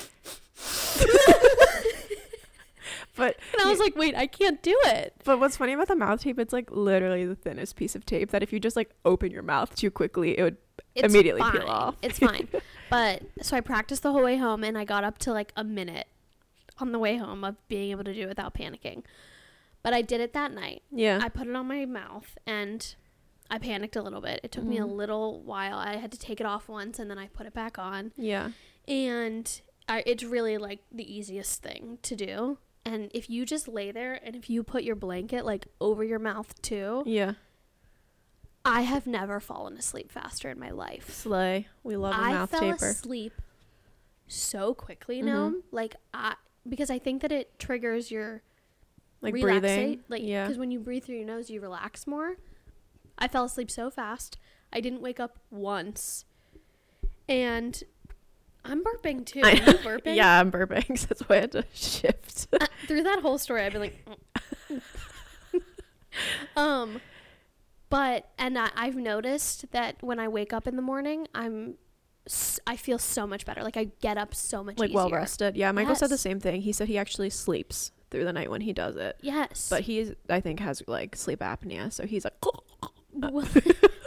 But 3.15 3.37
and 3.53 3.61
I 3.61 3.69
was 3.69 3.79
like, 3.79 3.95
wait, 3.95 4.15
I 4.15 4.27
can't 4.27 4.61
do 4.61 4.77
it. 4.85 5.13
but 5.23 5.39
what's 5.39 5.57
funny 5.57 5.73
about 5.73 5.87
the 5.87 5.95
mouth 5.95 6.21
tape, 6.21 6.37
it's 6.39 6.53
like 6.53 6.69
literally 6.71 7.25
the 7.25 7.35
thinnest 7.35 7.75
piece 7.75 7.95
of 7.95 8.05
tape 8.05 8.31
that 8.31 8.43
if 8.43 8.51
you 8.53 8.59
just 8.59 8.75
like 8.75 8.91
open 9.05 9.31
your 9.31 9.43
mouth 9.43 9.73
too 9.75 9.89
quickly, 9.91 10.37
it 10.37 10.43
would 10.43 10.57
It's 10.95 11.13
Immediately 11.13 11.41
fine. 11.41 11.51
peel 11.53 11.67
off. 11.67 11.95
It's 12.01 12.19
fine. 12.19 12.47
but 12.89 13.23
so 13.41 13.55
I 13.57 13.61
practiced 13.61 14.03
the 14.03 14.11
whole 14.11 14.23
way 14.23 14.37
home, 14.37 14.63
and 14.63 14.77
I 14.77 14.83
got 14.85 15.03
up 15.03 15.17
to 15.19 15.31
like 15.33 15.51
a 15.55 15.63
minute 15.63 16.07
on 16.79 16.91
the 16.91 16.99
way 16.99 17.15
home 17.17 17.43
of 17.43 17.55
being 17.69 17.91
able 17.91 18.03
to 18.03 18.13
do 18.13 18.21
it 18.23 18.27
without 18.27 18.53
panicking. 18.53 19.03
But 19.81 19.93
I 19.93 20.01
did 20.01 20.19
it 20.19 20.33
that 20.33 20.51
night. 20.53 20.81
Yeah. 20.91 21.19
I 21.21 21.29
put 21.29 21.47
it 21.47 21.55
on 21.55 21.67
my 21.67 21.85
mouth, 21.85 22.37
and 22.45 22.95
I 23.49 23.59
panicked 23.59 23.95
a 23.95 24.01
little 24.01 24.19
bit. 24.21 24.39
It 24.43 24.51
took 24.51 24.63
me 24.63 24.77
a 24.77 24.81
Mhm. 24.83 24.95
little 24.95 25.41
while. 25.41 25.77
I 25.77 25.97
had 25.97 26.11
to 26.11 26.19
take 26.19 26.39
it 26.41 26.45
off 26.45 26.67
once, 26.67 26.97
and 26.99 27.09
then 27.09 27.17
I 27.19 27.27
put 27.27 27.45
it 27.45 27.53
back 27.53 27.77
on. 27.79 28.11
yeah. 28.17 28.49
and 28.87 29.61
I, 29.87 30.03
it's 30.05 30.23
really 30.23 30.57
like 30.59 30.79
the 30.91 31.03
easiest 31.11 31.61
thing 31.63 31.97
to 32.03 32.15
do. 32.15 32.57
And 32.85 33.09
if 33.15 33.29
you 33.29 33.45
just 33.45 33.67
lay 33.67 33.91
there 33.91 34.19
and 34.23 34.35
if 34.35 34.49
you 34.49 34.61
put 34.63 34.83
your 34.83 34.95
blanket 34.95 35.43
like 35.45 35.67
over 35.81 36.03
your 36.03 36.19
mouth 36.19 36.53
too, 36.61 37.01
Yeah. 37.05 37.33
I 38.63 38.81
have 38.81 39.05
never 39.07 39.39
fallen 39.39 39.77
asleep 39.77 40.11
faster 40.11 40.49
in 40.49 40.59
my 40.59 40.71
life. 40.71 41.09
Slay. 41.11 41.67
We 41.83 41.97
love 41.97 42.15
a 42.15 42.19
I 42.19 42.31
mouth 42.33 42.49
fell 42.51 42.59
taper. 42.61 42.87
asleep 42.89 43.33
so 44.27 44.73
quickly 44.73 45.21
Mhm. 45.21 45.25
now, 45.25 45.53
like 45.71 45.95
I 46.13 46.35
because 46.67 46.89
I 46.89 46.97
think 46.97 47.21
that 47.21 47.31
it 47.31 47.59
triggers 47.59 48.09
your 48.09 48.41
Like 49.21 49.33
relaxa- 49.35 49.41
breathing. 49.61 50.03
like 50.09 50.23
yeah. 50.23 50.45
because 50.45 50.57
when 50.57 50.71
you 50.71 50.79
breathe 50.79 51.03
through 51.03 51.17
your 51.17 51.25
nose, 51.27 51.49
you 51.51 51.61
relax 51.61 52.07
more. 52.07 52.37
I 53.19 53.27
fell 53.27 53.45
asleep 53.45 53.69
so 53.71 53.89
fast, 53.91 54.37
I 54.73 54.81
didn't 54.81 55.01
wake 55.01 55.19
up 55.19 55.37
once, 55.51 56.25
and 57.29 57.83
I'm 58.65 58.83
burping 58.83 59.25
too. 59.25 59.41
Are 59.41 59.47
I- 59.47 59.51
you 59.53 59.59
burping? 59.61 60.15
Yeah, 60.15 60.39
I'm 60.39 60.51
burping. 60.51 60.97
so 60.97 61.05
That's 61.09 61.21
why 61.21 61.37
I 61.37 61.39
had 61.41 61.51
to 61.53 61.65
shift. 61.73 62.47
Uh, 62.51 62.65
through 62.87 63.03
that 63.03 63.19
whole 63.21 63.37
story, 63.37 63.61
I've 63.63 63.73
been 63.73 63.81
like, 63.81 64.05
um, 66.57 67.01
but 67.89 68.29
and 68.37 68.57
I, 68.57 68.69
I've 68.75 68.95
noticed 68.95 69.71
that 69.71 69.97
when 70.01 70.19
I 70.19 70.27
wake 70.27 70.53
up 70.53 70.67
in 70.67 70.75
the 70.75 70.81
morning, 70.81 71.27
I'm, 71.35 71.75
I 72.65 72.75
feel 72.75 72.97
so 72.97 73.27
much 73.27 73.45
better. 73.45 73.63
Like 73.63 73.77
I 73.77 73.85
get 74.01 74.17
up 74.17 74.33
so 74.33 74.63
much 74.63 74.79
like 74.79 74.93
well 74.93 75.09
rested. 75.09 75.55
Yeah, 75.55 75.71
Michael 75.71 75.95
said 75.95 76.09
the 76.09 76.17
same 76.17 76.39
thing. 76.39 76.61
He 76.61 76.71
said 76.71 76.87
he 76.87 76.97
actually 76.97 77.29
sleeps 77.29 77.91
through 78.11 78.23
the 78.25 78.33
night 78.33 78.49
when 78.49 78.61
he 78.61 78.73
does 78.73 78.95
it. 78.95 79.17
Yes, 79.21 79.67
But 79.69 79.81
he 79.81 79.99
is, 79.99 80.15
I 80.29 80.39
think, 80.39 80.59
has 80.59 80.81
like 80.87 81.15
sleep 81.15 81.39
apnea. 81.39 81.91
So 81.91 82.05
he's 82.05 82.23
like, 82.23 82.33
well, 83.13 83.47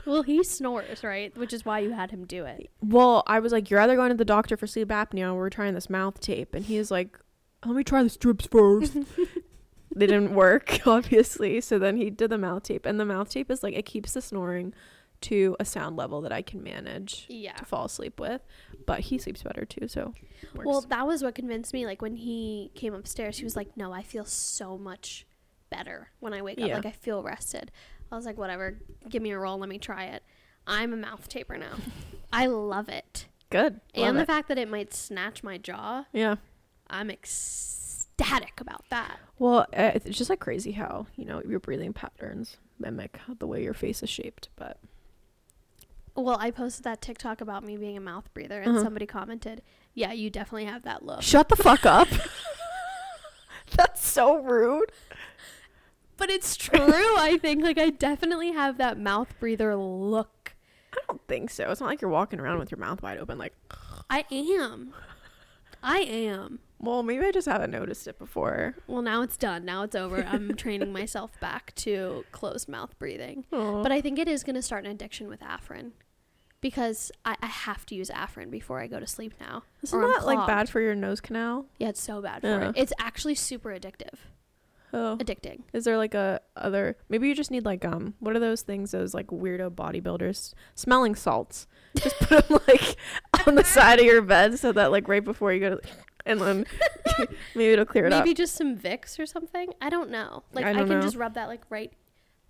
well, 0.09 0.23
he 0.23 0.43
snores, 0.43 1.05
right? 1.05 1.37
Which 1.37 1.53
is 1.53 1.65
why 1.65 1.81
you 1.81 1.91
had 1.93 2.11
him 2.11 2.25
do 2.25 2.45
it. 2.45 2.71
well, 2.81 3.23
I 3.27 3.39
was 3.41 3.53
like, 3.53 3.71
you're 3.71 3.81
either 3.81 3.97
going 3.97 4.11
to 4.11 4.17
the 4.17 4.25
doctor 4.25 4.57
for 4.57 4.67
sleep 4.67 4.89
apnea 4.89 5.33
or 5.33 5.37
we're 5.37 5.51
trying 5.51 5.75
this 5.75 5.91
mouth 5.91 6.19
tape. 6.21 6.55
And 6.55 6.65
he's 6.65 6.91
like, 6.91 7.19
let 7.65 7.75
me 7.77 7.85
try 7.85 8.03
the 8.03 8.09
strips 8.09 8.47
first. 8.47 8.95
they 9.95 10.07
didn't 10.07 10.35
work, 10.35 10.81
obviously. 10.87 11.61
So 11.61 11.79
then 11.79 11.97
he 11.97 12.11
did 12.11 12.31
the 12.31 12.39
mouth 12.39 12.63
tape. 12.65 12.87
And 12.87 12.99
the 12.99 13.05
mouth 13.05 13.31
tape 13.31 13.51
is 13.51 13.63
like, 13.63 13.75
it 13.75 13.85
keeps 13.87 14.13
the 14.15 14.21
snoring 14.23 14.73
to 15.21 15.57
a 15.59 15.65
sound 15.65 15.97
level 15.97 16.21
that 16.21 16.31
I 16.33 16.43
can 16.43 16.63
manage 16.63 17.27
Yeah. 17.29 17.55
to 17.55 17.65
fall 17.65 17.85
asleep 17.87 18.21
with. 18.21 18.41
But 18.87 19.01
he 19.01 19.19
sleeps 19.19 19.43
better 19.43 19.65
too. 19.65 19.89
So. 19.89 20.15
Well, 20.55 20.81
that 20.83 21.07
was 21.07 21.23
what 21.23 21.35
convinced 21.35 21.73
me. 21.75 21.85
Like 21.87 22.01
when 22.01 22.15
he 22.17 22.71
came 22.77 22.95
upstairs, 22.95 23.39
he 23.39 23.45
was 23.45 23.57
like, 23.57 23.77
"No, 23.77 23.93
I 23.93 24.03
feel 24.03 24.25
so 24.25 24.79
much 24.79 25.27
better 25.71 26.11
when 26.21 26.33
I 26.33 26.41
wake 26.43 26.61
up. 26.61 26.71
Like 26.71 26.87
I 26.87 26.93
feel 26.93 27.23
rested." 27.25 27.73
I 28.11 28.17
was 28.17 28.25
like, 28.27 28.39
"Whatever, 28.39 28.79
give 29.09 29.23
me 29.23 29.31
a 29.33 29.39
roll, 29.39 29.59
let 29.59 29.69
me 29.69 29.79
try 29.79 30.05
it." 30.05 30.23
I'm 30.67 30.93
a 30.93 30.97
mouth 30.97 31.29
taper 31.29 31.57
now. 31.59 31.77
I 32.33 32.47
love 32.47 32.89
it, 32.89 33.27
good. 33.51 33.81
and 33.95 34.17
the 34.17 34.23
it. 34.23 34.27
fact 34.27 34.49
that 34.49 34.59
it 34.59 34.69
might 34.69 34.93
snatch 34.95 35.43
my 35.43 35.59
jaw. 35.59 36.05
yeah. 36.13 36.37
I'm 36.91 37.11
ecstatic 37.11 38.61
about 38.61 38.85
that. 38.91 39.19
Well, 39.39 39.67
uh, 39.77 39.91
it's 39.95 40.17
just 40.17 40.31
like 40.31 40.41
crazy 40.41 40.73
how 40.73 41.07
you 41.17 41.25
know 41.27 41.43
your 41.47 41.61
breathing 41.61 41.93
patterns 41.93 42.57
mimic 42.79 43.19
the 43.39 43.47
way 43.47 43.63
your 43.63 43.75
face 43.75 44.03
is 44.03 44.09
shaped. 44.09 44.49
But 44.57 44.79
Well, 46.15 46.37
I 46.41 46.51
posted 46.51 46.85
that 46.85 47.01
TikTok 47.03 47.41
about 47.43 47.63
me 47.65 47.77
being 47.77 47.97
a 47.97 48.01
mouth 48.01 48.33
breather, 48.35 48.61
and 48.61 48.73
Uh-huh. 48.77 48.85
somebody 48.85 49.05
commented, 49.07 49.63
"Yeah, 49.95 50.13
you 50.13 50.31
definitely 50.31 50.65
have 50.67 50.83
that 50.85 51.05
look." 51.05 51.23
shut 51.23 51.49
the 51.51 51.57
fuck 51.57 51.85
up. 51.87 52.09
That's 53.77 54.05
so 54.07 54.37
rude. 54.39 54.91
But 56.19 56.29
it's 56.31 56.57
true. 56.57 56.79
I 56.81 57.39
think 57.41 57.63
like 57.65 57.79
I 57.79 57.89
definitely 57.91 58.53
have 58.53 58.77
that 58.79 58.99
mouth 58.99 59.33
breather 59.41 59.75
look. 59.77 60.55
I 60.93 60.99
don't 61.09 61.21
think 61.29 61.49
so. 61.51 61.71
It's 61.71 61.81
not 61.81 61.87
like 61.87 62.01
you're 62.03 62.11
walking 62.11 62.41
around 62.41 62.59
with 62.59 62.71
your 62.71 62.79
mouth 62.79 63.03
wide 63.03 63.19
open. 63.19 63.39
Like, 63.39 63.55
I 64.11 64.25
am. 64.31 64.93
I 65.83 65.99
am. 66.01 66.59
Well, 66.81 67.03
maybe 67.03 67.25
I 67.25 67.31
just 67.33 67.47
haven't 67.49 67.71
noticed 67.71 68.07
it 68.09 68.19
before. 68.19 68.75
Well, 68.87 69.03
now 69.03 69.23
it's 69.23 69.37
done. 69.37 69.65
Now 69.65 69.83
it's 69.83 69.95
over. 69.97 70.23
I'm 70.25 70.55
training 70.57 70.93
myself 70.93 71.31
back 71.41 71.75
to 71.77 72.25
closed 72.33 72.69
mouth 72.69 72.99
breathing. 72.99 73.45
But 73.51 73.83
But 73.85 73.93
I 73.93 74.01
think 74.01 74.19
it 74.19 74.29
is 74.29 74.43
going 74.45 74.57
to 74.57 74.63
start 74.63 74.85
an 74.85 74.91
addiction 74.91 75.29
with 75.29 75.41
Afrin 75.41 75.93
because 76.61 77.13
I, 77.25 77.37
I 77.43 77.47
have 77.47 77.87
to 77.87 77.95
use 77.95 78.11
Afrin 78.11 78.51
before 78.51 78.81
I 78.81 78.87
go 78.89 78.99
to 78.99 79.07
sleep 79.07 79.35
now. 79.41 79.63
isn't 79.83 80.01
that 80.01 80.27
like 80.27 80.47
bad 80.49 80.69
for 80.69 80.81
your 80.81 80.95
nose 80.95 81.21
canal? 81.21 81.67
Yeah, 81.79 81.91
it's 81.91 82.03
so 82.03 82.21
bad 82.23 82.41
for 82.43 82.49
Yeah. 82.49 82.69
it. 82.71 82.75
It's 82.77 82.93
actually 82.99 83.35
super 83.37 83.71
addictive. 83.71 84.15
Oh, 84.93 85.17
Addicting. 85.21 85.61
is 85.73 85.85
there 85.85 85.97
like 85.99 86.15
a 86.15 86.41
other? 86.57 86.97
Maybe 87.09 87.29
you 87.29 87.35
just 87.35 87.51
need 87.51 87.65
like 87.65 87.85
um, 87.85 88.15
what 88.21 88.35
are 88.35 88.41
those 88.41 88.63
things? 88.63 88.93
Those 88.93 89.13
like 89.15 89.27
weirdo 89.29 89.71
bodybuilders 89.71 90.55
smelling 90.75 91.15
salts. 91.15 91.67
Just 91.97 92.19
put 92.21 92.49
them 92.49 92.59
like 92.69 92.97
on 93.47 93.55
the 93.55 93.65
side 93.65 93.99
of 93.99 94.07
your 94.07 94.23
bed 94.23 94.59
so 94.59 94.73
that 94.73 94.91
like 94.91 95.07
right 95.09 95.25
before 95.25 95.53
you 95.53 95.61
go 95.61 95.77
to, 95.77 95.81
and 96.25 96.41
then 96.41 96.67
maybe 97.55 97.73
it'll 97.73 97.85
clear 97.85 98.07
it 98.07 98.11
Maybe 98.11 98.19
up. 98.19 98.25
Maybe 98.25 98.35
just 98.35 98.55
some 98.55 98.77
Vicks 98.77 99.19
or 99.19 99.27
something. 99.27 99.73
I 99.83 99.91
don't 99.91 100.11
know. 100.11 100.45
Like 100.53 100.65
I 100.65 100.71
I, 100.71 100.75
can 100.75 100.89
know. 100.89 101.01
just 101.03 101.17
rub 101.17 101.35
that 101.35 101.49
like 101.49 101.63
right 101.71 101.93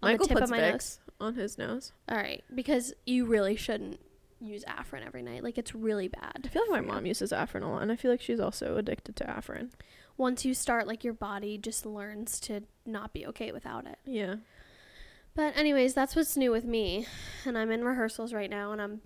on 0.02 0.12
Michael 0.12 0.26
the 0.26 0.28
tip 0.35 0.38
puts 0.38 0.50
of 0.50 0.57
my 0.57 0.62
Vicks 0.62 0.73
nose. 0.73 0.99
on 1.21 1.35
his 1.35 1.59
nose. 1.59 1.92
All 2.09 2.16
right, 2.16 2.45
because 2.54 2.92
you 3.04 3.26
really 3.26 3.57
shouldn't 3.57 3.99
use 4.40 4.64
Afrin 4.64 5.04
every 5.04 5.23
night. 5.23 5.42
Like 5.42 5.59
it's 5.59 5.75
really 5.75 6.07
bad. 6.07 6.42
I 6.45 6.49
feel 6.49 6.62
like 6.71 6.83
my 6.83 6.92
mom 6.95 7.04
uses 7.07 7.33
Afrin 7.33 7.62
a 7.62 7.66
lot, 7.66 7.83
and 7.83 7.90
I 7.90 7.97
feel 7.97 8.11
like 8.12 8.21
she's 8.21 8.38
also 8.38 8.76
addicted 8.76 9.16
to 9.16 9.25
Afrin. 9.25 9.71
Once 10.19 10.45
you 10.45 10.53
start, 10.53 10.87
like 10.87 11.03
your 11.03 11.15
body 11.15 11.57
just 11.57 11.87
learns 11.87 12.39
to 12.41 12.61
not 12.85 13.15
be 13.15 13.27
okay 13.27 13.53
without 13.53 13.87
it. 13.87 13.99
Yeah. 14.05 14.35
But 15.35 15.57
anyways, 15.57 15.95
that's 15.95 16.15
what's 16.17 16.37
new 16.37 16.51
with 16.51 16.65
me, 16.65 17.07
and 17.47 17.57
I'm 17.57 17.71
in 17.71 17.85
rehearsals 17.85 18.35
right 18.35 18.51
now, 18.51 18.73
and 18.73 18.83
I'm 18.83 19.01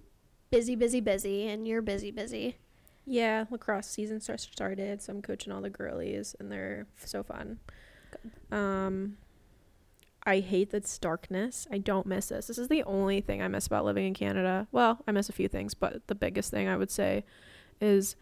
busy, 0.51 0.75
busy, 0.75 1.01
busy, 1.01 1.47
and 1.47 1.69
you're 1.69 1.83
busy, 1.83 2.11
busy. 2.11 2.57
Yeah, 3.05 3.45
lacrosse 3.51 3.89
season 3.89 4.21
starts 4.21 4.45
started, 4.45 5.03
so 5.03 5.13
I'm 5.13 5.23
coaching 5.23 5.53
all 5.53 5.61
the 5.61 5.71
girlies, 5.71 6.35
and 6.41 6.51
they're 6.51 6.87
so 7.05 7.23
fun. 7.23 7.59
Um, 8.51 9.19
I 10.25 10.39
hate 10.39 10.71
this 10.71 10.99
darkness. 10.99 11.67
I 11.71 11.79
don't 11.79 12.07
miss 12.07 12.29
this. 12.29 12.47
This 12.47 12.59
is 12.59 12.69
the 12.69 12.85
only 12.85 13.21
thing 13.21 13.43
I 13.43 13.49
miss 13.49 13.67
about 13.67 13.85
living 13.85 14.07
in 14.07 14.15
Canada. 14.15 14.69
Well, 14.71 15.01
I 15.07 15.13
miss 15.13 15.29
a 15.29 15.33
few 15.33 15.49
things, 15.49 15.75
but 15.75 16.07
the 16.07 16.15
biggest 16.15 16.51
thing 16.51 16.69
I 16.69 16.77
would 16.77 16.91
say 16.91 17.25
is 17.81 18.15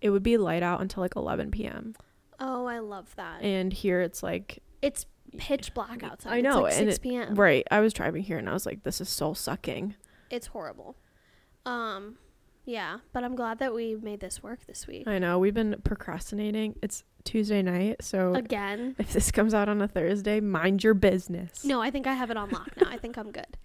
it 0.00 0.10
would 0.10 0.22
be 0.22 0.36
light 0.36 0.62
out 0.62 0.80
until 0.80 1.02
like 1.02 1.16
11 1.16 1.52
p.m. 1.52 1.94
Oh, 2.40 2.66
I 2.66 2.78
love 2.80 3.14
that. 3.16 3.42
And 3.42 3.72
here 3.72 4.00
it's 4.00 4.22
like 4.22 4.62
it's 4.82 5.06
pitch 5.36 5.74
black 5.74 6.02
outside. 6.02 6.32
I 6.32 6.40
know, 6.40 6.64
It's 6.66 6.76
like 6.76 6.82
and 6.82 6.90
6 6.92 6.96
it- 6.96 7.02
p.m. 7.02 7.34
right. 7.34 7.66
I 7.70 7.80
was 7.80 7.92
driving 7.92 8.22
here 8.22 8.38
and 8.38 8.48
I 8.48 8.52
was 8.52 8.66
like, 8.66 8.82
this 8.82 9.00
is 9.00 9.08
soul 9.08 9.34
sucking. 9.34 9.94
It's 10.30 10.48
horrible. 10.48 10.96
Um, 11.66 12.16
yeah, 12.66 12.98
but 13.12 13.24
I'm 13.24 13.34
glad 13.34 13.58
that 13.58 13.74
we 13.74 13.94
made 13.96 14.20
this 14.20 14.42
work 14.42 14.66
this 14.66 14.86
week. 14.86 15.06
I 15.08 15.18
know 15.18 15.38
we've 15.38 15.54
been 15.54 15.76
procrastinating. 15.84 16.76
It's 16.82 17.04
Tuesday 17.24 17.62
night, 17.62 18.02
so 18.02 18.34
Again. 18.34 18.94
if 18.98 19.12
this 19.12 19.30
comes 19.30 19.54
out 19.54 19.68
on 19.68 19.80
a 19.80 19.88
Thursday, 19.88 20.40
mind 20.40 20.84
your 20.84 20.94
business. 20.94 21.64
No, 21.64 21.80
I 21.80 21.90
think 21.90 22.06
I 22.06 22.12
have 22.14 22.30
it 22.30 22.36
on 22.36 22.50
lock 22.50 22.70
now. 22.80 22.88
I 22.90 22.96
think 22.98 23.16
I'm 23.18 23.30
good. 23.32 23.56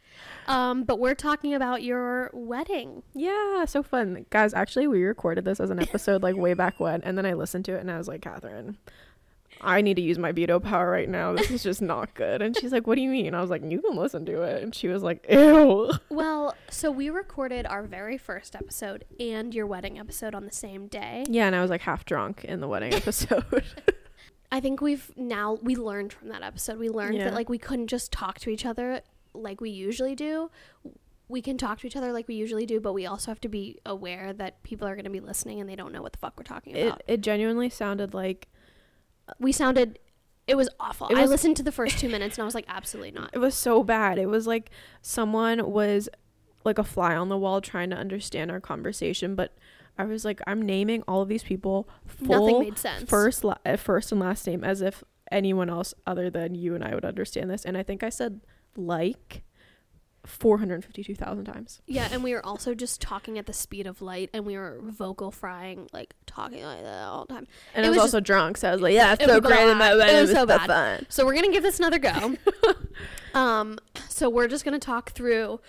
Um, 0.48 0.84
but 0.84 1.00
we're 1.00 1.16
talking 1.16 1.54
about 1.54 1.84
your 1.84 2.32
wedding. 2.34 3.04
Yeah, 3.14 3.66
so 3.66 3.84
fun. 3.84 4.26
Guys, 4.32 4.54
actually, 4.54 4.88
we 4.88 5.04
recorded 5.04 5.46
this 5.46 5.60
as 5.60 5.70
an 5.70 5.80
episode 5.80 6.24
like 6.24 6.36
way 6.36 6.54
back 6.56 6.80
when, 6.80 7.02
and 7.04 7.18
then 7.18 7.26
I 7.26 7.34
listened 7.34 7.66
to 7.66 7.76
it 7.76 7.82
and 7.82 7.92
I 7.92 7.98
was 8.00 8.08
like, 8.08 8.22
Catherine, 8.22 8.78
I 9.62 9.82
need 9.82 9.96
to 9.96 10.02
use 10.02 10.18
my 10.18 10.32
veto 10.32 10.60
power 10.60 10.90
right 10.90 11.08
now. 11.10 11.34
This 11.34 11.52
is 11.52 11.62
just 11.64 11.82
not 11.82 12.14
good. 12.16 12.42
And 12.42 12.56
she's 12.58 12.72
like, 12.72 12.88
What 12.88 12.96
do 12.96 13.02
you 13.02 13.10
mean? 13.10 13.36
I 13.36 13.42
was 13.42 13.50
like, 13.50 13.62
You 13.64 13.82
can 13.82 13.96
listen 13.96 14.26
to 14.26 14.42
it. 14.42 14.64
And 14.64 14.74
she 14.74 14.88
was 14.88 15.04
like, 15.04 15.26
Ew. 15.30 15.92
Well, 16.10 16.56
so 16.72 16.90
we 16.90 17.10
recorded 17.10 17.66
our 17.68 17.84
very 17.84 18.18
first 18.18 18.56
episode 18.56 19.04
and 19.20 19.54
your 19.54 19.68
wedding 19.68 20.00
episode 20.00 20.34
on 20.34 20.46
the 20.46 20.52
same 20.52 20.88
day. 20.88 21.26
Yeah, 21.30 21.46
and 21.46 21.56
I 21.56 21.62
was 21.62 21.70
like 21.70 21.82
half 21.82 22.06
drunk 22.06 22.44
in 22.46 22.60
the 22.62 22.68
wedding 22.68 22.94
episode. 22.96 23.64
I 24.52 24.60
think 24.62 24.82
we've 24.82 25.12
now 25.16 25.60
we 25.62 25.76
learned 25.76 26.14
from 26.14 26.30
that 26.30 26.42
episode. 26.42 26.80
We 26.80 26.90
learned 26.90 27.18
Yeah. 27.18 27.26
that 27.26 27.34
like 27.34 27.50
we 27.50 27.60
couldn't 27.60 27.88
just 27.88 28.12
talk 28.12 28.40
to 28.40 28.50
each 28.50 28.66
other 28.66 29.02
like 29.40 29.62
we 29.62 29.70
usually 29.70 30.16
do. 30.16 30.50
We 31.28 31.42
can 31.42 31.58
talk 31.58 31.80
to 31.80 31.88
each 31.88 31.96
other 31.96 32.12
like 32.12 32.28
we 32.28 32.36
usually 32.36 32.66
do, 32.66 32.80
but 32.80 32.94
we 32.94 33.06
also 33.06 33.30
have 33.32 33.40
to 33.42 33.50
be 33.50 33.80
aware 33.86 34.34
that 34.34 34.64
people 34.64 34.88
are 34.88 34.96
going 34.96 35.06
to 35.06 35.12
be 35.12 35.20
listening 35.20 35.60
and 35.60 35.70
they 35.70 35.76
don't 35.76 35.92
know 35.92 36.02
what 36.02 36.12
the 36.14 36.18
fuck 36.20 36.34
we're 36.38 36.44
talking 36.44 36.76
about. 36.76 37.04
it 37.08 37.22
genuinely 37.22 37.70
sounded 37.70 38.14
like 38.14 38.48
we 39.40 39.52
sounded 39.52 40.00
it 40.48 40.56
was 40.58 40.68
awful. 40.80 41.08
It 41.10 41.18
I 41.18 41.26
listened 41.26 41.58
to 41.58 41.64
the 41.64 41.72
first 41.72 42.00
2 42.00 42.10
minutes 42.10 42.38
and 42.38 42.44
I 42.44 42.46
was 42.46 42.56
like 42.56 42.66
absolutely 42.68 43.12
not. 43.12 43.30
it 43.34 43.38
was 43.40 43.54
so 43.54 43.84
bad. 43.84 44.18
It 44.18 44.26
was 44.26 44.48
like 44.48 44.72
someone 45.04 45.72
was 45.72 46.10
like 46.66 46.80
a 46.80 46.84
fly 46.84 47.16
on 47.16 47.30
the 47.30 47.38
wall 47.38 47.62
trying 47.62 47.92
to 47.92 47.96
understand 47.96 48.50
our 48.50 48.60
conversation, 48.60 49.36
but 49.36 49.56
I 50.00 50.06
was 50.06 50.26
like, 50.26 50.42
I'm 50.48 50.62
naming 50.64 51.04
all 51.08 51.22
of 51.22 51.28
these 51.30 51.44
people 51.44 51.88
full 52.08 52.28
Nothing 52.48 52.60
made 52.62 52.78
sense. 52.80 53.08
first 53.10 53.44
la- 53.44 53.58
uh, 53.66 53.76
first 53.76 54.12
and 54.12 54.20
last 54.20 54.48
name 54.48 54.64
as 54.64 54.82
if 54.82 55.04
anyone 55.32 55.70
else 55.70 55.94
other 56.08 56.30
than 56.32 56.56
you 56.56 56.74
and 56.74 56.84
I 56.84 56.96
would 56.96 57.06
understand 57.06 57.52
this. 57.52 57.66
And 57.66 57.78
I 57.78 57.84
think 57.84 58.02
I 58.02 58.10
said 58.10 58.42
like 58.80 59.44
452,000 60.26 61.46
times. 61.46 61.82
Yeah, 61.88 62.08
and 62.12 62.24
we 62.24 62.34
were 62.34 62.46
also 62.46 62.74
just 62.76 63.02
talking 63.02 63.38
at 63.38 63.46
the 63.46 63.54
speed 63.54 63.88
of 63.88 64.02
light 64.02 64.30
and 64.34 64.46
we 64.46 64.58
were 64.58 64.80
vocal 64.84 65.32
frying 65.32 65.88
like 65.94 66.14
talking 66.26 66.64
like 66.64 66.84
that 66.84 67.04
all 67.04 67.26
the 67.26 67.34
time. 67.34 67.48
And 67.74 67.86
It 67.86 67.88
I 67.88 67.90
was, 67.90 67.98
was 67.98 68.04
also 68.06 68.20
drunk, 68.20 68.58
so 68.58 68.70
I 68.70 68.72
was 68.74 68.82
like, 68.82 68.94
yeah, 68.94 69.14
it's 69.14 69.24
It 69.24 69.30
so 69.30 69.40
great. 69.42 69.76
my 69.78 69.92
It 69.94 70.22
was 70.22 70.32
so 70.32 70.46
bad. 70.46 70.68
fun. 70.68 71.06
So 71.10 71.26
we're 71.26 71.36
gonna 71.36 71.52
give 71.52 71.64
this 71.64 71.80
another 71.80 72.00
go. 72.00 72.36
um, 73.34 73.80
so 74.10 74.30
we're 74.30 74.48
just 74.48 74.66
gonna 74.66 74.78
talk 74.80 75.12
through, 75.12 75.60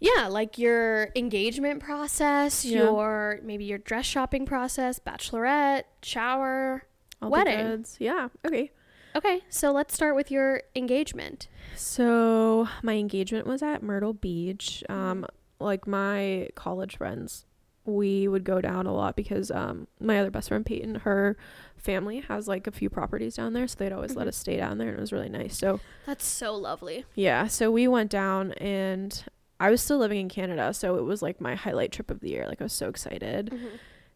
yeah, 0.00 0.26
like 0.26 0.58
your 0.58 1.08
engagement 1.16 1.80
process, 1.80 2.64
Yeah. 2.64 2.82
your 2.82 3.40
maybe 3.42 3.64
your 3.64 3.78
dress 3.78 4.04
shopping 4.04 4.46
process, 4.46 4.98
bachelorette, 4.98 5.84
shower. 6.02 6.84
All 7.22 7.30
the 7.30 7.32
Wedding. 7.32 7.66
goods. 7.66 7.96
Yeah. 8.00 8.28
Okay. 8.46 8.70
Okay, 9.16 9.42
so 9.48 9.70
let's 9.70 9.94
start 9.94 10.16
with 10.16 10.30
your 10.30 10.62
engagement. 10.74 11.48
So 11.76 12.68
my 12.82 12.94
engagement 12.94 13.46
was 13.46 13.62
at 13.62 13.82
Myrtle 13.82 14.12
Beach. 14.12 14.82
Um, 14.88 15.24
like 15.60 15.86
my 15.86 16.48
college 16.56 16.96
friends, 16.96 17.46
we 17.84 18.26
would 18.26 18.42
go 18.44 18.60
down 18.60 18.86
a 18.86 18.92
lot 18.92 19.14
because 19.14 19.50
um, 19.52 19.86
my 20.00 20.18
other 20.18 20.30
best 20.32 20.48
friend 20.48 20.66
Peyton, 20.66 20.96
her 20.96 21.36
family 21.76 22.20
has 22.20 22.48
like 22.48 22.66
a 22.66 22.72
few 22.72 22.90
properties 22.90 23.36
down 23.36 23.52
there, 23.52 23.68
so 23.68 23.76
they'd 23.78 23.92
always 23.92 24.16
let 24.16 24.24
Mhm. 24.24 24.28
us 24.28 24.36
stay 24.36 24.56
down 24.56 24.78
there, 24.78 24.88
and 24.88 24.96
it 24.98 25.00
was 25.00 25.12
really 25.12 25.28
nice. 25.28 25.56
So 25.56 25.78
That's 26.06 26.24
so 26.26 26.54
lovely. 26.56 27.04
yeah, 27.14 27.46
so 27.46 27.70
we 27.70 27.86
went 27.86 28.10
down, 28.10 28.52
and 28.54 29.24
I 29.60 29.70
was 29.70 29.80
still 29.80 29.98
living 29.98 30.18
in 30.18 30.28
Canada, 30.28 30.74
so 30.74 30.96
it 30.96 31.04
was 31.04 31.22
like 31.22 31.40
my 31.40 31.54
highlight 31.54 31.92
trip 31.92 32.10
of 32.10 32.18
the 32.20 32.30
year. 32.30 32.46
Like 32.48 32.60
I 32.60 32.64
was 32.64 32.72
so 32.72 32.88
excited, 32.88 33.54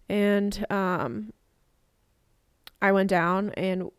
and 0.09 0.67
um, 0.71 1.33
I 2.83 2.90
went 2.93 3.11
down 3.11 3.50
and 3.50 3.90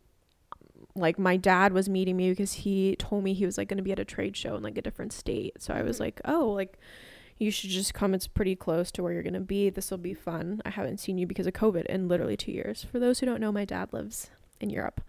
like 1.00 1.18
my 1.18 1.36
dad 1.36 1.72
was 1.72 1.88
meeting 1.88 2.16
me 2.16 2.30
because 2.30 2.52
he 2.52 2.96
told 2.96 3.24
me 3.24 3.34
he 3.34 3.46
was 3.46 3.58
like 3.58 3.68
going 3.68 3.78
to 3.78 3.82
be 3.82 3.92
at 3.92 3.98
a 3.98 4.04
trade 4.04 4.36
show 4.36 4.54
in 4.56 4.62
like 4.62 4.78
a 4.78 4.82
different 4.82 5.12
state. 5.12 5.60
So 5.60 5.74
I 5.74 5.82
was 5.82 5.96
Mhm. 5.96 6.00
like, 6.00 6.20
"Oh, 6.24 6.48
like 6.50 6.78
you 7.38 7.50
should 7.50 7.70
just 7.70 7.94
come. 7.94 8.12
It's 8.14 8.26
pretty 8.28 8.54
close 8.54 8.90
to 8.92 9.02
where 9.02 9.12
you're 9.14 9.22
going 9.22 9.32
to 9.34 9.40
be. 9.40 9.70
This 9.70 9.90
will 9.90 9.98
be 9.98 10.12
fun. 10.14 10.60
I 10.64 10.70
haven't 10.70 11.00
seen 11.00 11.16
you 11.18 11.26
because 11.26 11.46
of 11.46 11.54
COVID 11.54 11.86
in 11.86 12.06
literally 12.08 12.36
2 12.36 12.52
years." 12.52 12.84
For 12.84 12.98
those 12.98 13.18
who 13.20 13.26
don't 13.26 13.40
know, 13.40 13.50
my 13.52 13.64
dad 13.64 13.92
lives 13.92 14.30
in 14.60 14.68
Europe. 14.70 15.00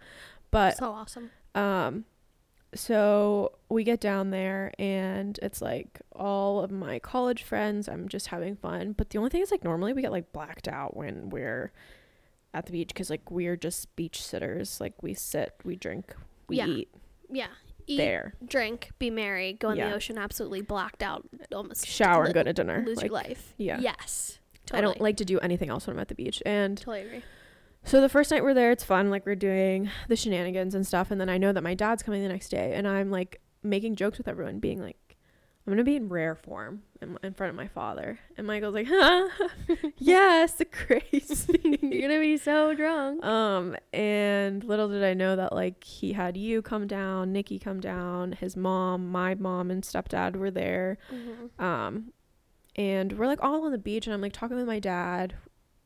But 0.50 0.76
so 0.78 0.90
awesome. 0.90 1.30
um 1.54 2.04
so 2.74 3.52
we 3.68 3.84
get 3.84 4.00
down 4.00 4.30
there 4.30 4.72
and 4.78 5.38
it's 5.42 5.60
like 5.60 6.00
all 6.12 6.60
of 6.60 6.70
my 6.70 6.98
college 6.98 7.42
friends. 7.42 7.86
I'm 7.88 8.08
just 8.08 8.28
having 8.28 8.56
fun. 8.56 8.92
But 8.92 9.10
the 9.10 9.18
only 9.18 9.28
thing 9.30 9.42
is 9.42 9.50
like 9.50 9.62
normally 9.62 9.92
we 9.92 10.00
get 10.00 10.10
like 10.10 10.32
blacked 10.32 10.68
out 10.68 10.96
when 10.96 11.28
we're 11.28 11.70
at 12.54 12.66
the 12.66 12.72
beach 12.72 12.88
because 12.88 13.10
like 13.10 13.30
we're 13.30 13.56
just 13.56 13.94
beach 13.96 14.22
sitters. 14.22 14.80
Like 14.80 15.02
we 15.02 15.14
sit, 15.14 15.54
we 15.64 15.76
drink, 15.76 16.14
we 16.48 16.56
Yeah. 16.56 16.66
eat 16.66 16.88
Yeah. 17.30 17.46
Eat, 17.88 17.96
there, 17.96 18.34
drink, 18.46 18.90
be 19.00 19.10
merry, 19.10 19.54
go 19.54 19.70
in 19.70 19.76
Yeah. 19.78 19.88
the 19.90 19.96
ocean, 19.96 20.16
absolutely 20.16 20.60
blacked 20.60 21.02
out, 21.02 21.28
almost 21.52 21.84
shower, 21.86 22.24
and 22.24 22.28
li- 22.28 22.34
go 22.34 22.42
to 22.44 22.52
dinner. 22.52 22.84
lose 22.86 22.98
like, 22.98 23.06
your 23.06 23.12
life. 23.14 23.54
yeah. 23.56 23.80
Yes. 23.80 24.38
Totally. 24.66 24.78
I 24.78 24.80
don't 24.82 25.00
like 25.00 25.16
to 25.16 25.24
do 25.24 25.40
anything 25.40 25.68
else 25.68 25.86
when 25.88 25.96
I'm 25.96 26.00
at 26.00 26.06
the 26.08 26.14
beach. 26.14 26.40
And 26.46 26.78
Totally 26.78 27.00
agree. 27.02 27.22
So 27.84 28.00
the 28.00 28.08
first 28.08 28.30
night 28.30 28.44
we're 28.44 28.54
there, 28.54 28.70
it's 28.70 28.84
fun. 28.84 29.10
Like 29.10 29.26
we're 29.26 29.34
doing 29.34 29.90
the 30.06 30.14
shenanigans 30.14 30.76
and 30.76 30.86
stuff. 30.86 31.10
And 31.10 31.20
then 31.20 31.28
I 31.28 31.38
know 31.38 31.52
that 31.52 31.64
my 31.64 31.74
dad's 31.74 32.04
coming 32.04 32.22
the 32.22 32.28
next 32.28 32.50
day, 32.50 32.74
and 32.74 32.86
I'm 32.86 33.10
like 33.10 33.40
making 33.64 33.96
jokes 33.96 34.18
with 34.18 34.28
everyone, 34.28 34.60
being 34.60 34.80
like, 34.80 34.96
"I'm 35.66 35.72
gonna 35.72 35.84
be 35.84 35.96
in 35.96 36.08
rare 36.08 36.34
form 36.34 36.82
in, 37.00 37.18
in 37.22 37.34
front 37.34 37.50
of 37.50 37.56
my 37.56 37.68
father." 37.68 38.18
And 38.36 38.46
Michael's 38.46 38.74
like, 38.74 38.88
"Huh? 38.90 39.28
yes, 39.98 40.60
crazy." 40.72 41.60
You're 41.82 42.08
gonna 42.08 42.20
be 42.20 42.36
so 42.36 42.74
drunk. 42.74 43.24
um, 43.24 43.76
and 43.92 44.64
little 44.64 44.88
did 44.88 45.04
I 45.04 45.14
know 45.14 45.36
that 45.36 45.52
like 45.52 45.84
he 45.84 46.12
had 46.14 46.36
you 46.36 46.62
come 46.62 46.86
down, 46.86 47.32
Nikki 47.32 47.58
come 47.58 47.80
down, 47.80 48.32
his 48.32 48.56
mom, 48.56 49.10
my 49.10 49.34
mom, 49.34 49.70
and 49.70 49.82
stepdad 49.82 50.36
were 50.36 50.50
there. 50.50 50.98
Mhm. 51.12 51.62
Um, 51.62 52.12
and 52.76 53.12
we're 53.18 53.26
like 53.26 53.42
all 53.42 53.64
on 53.64 53.72
the 53.72 53.78
beach, 53.78 54.06
and 54.06 54.14
I'm 54.14 54.20
like 54.20 54.32
talking 54.32 54.56
with 54.56 54.66
my 54.66 54.78
dad. 54.78 55.34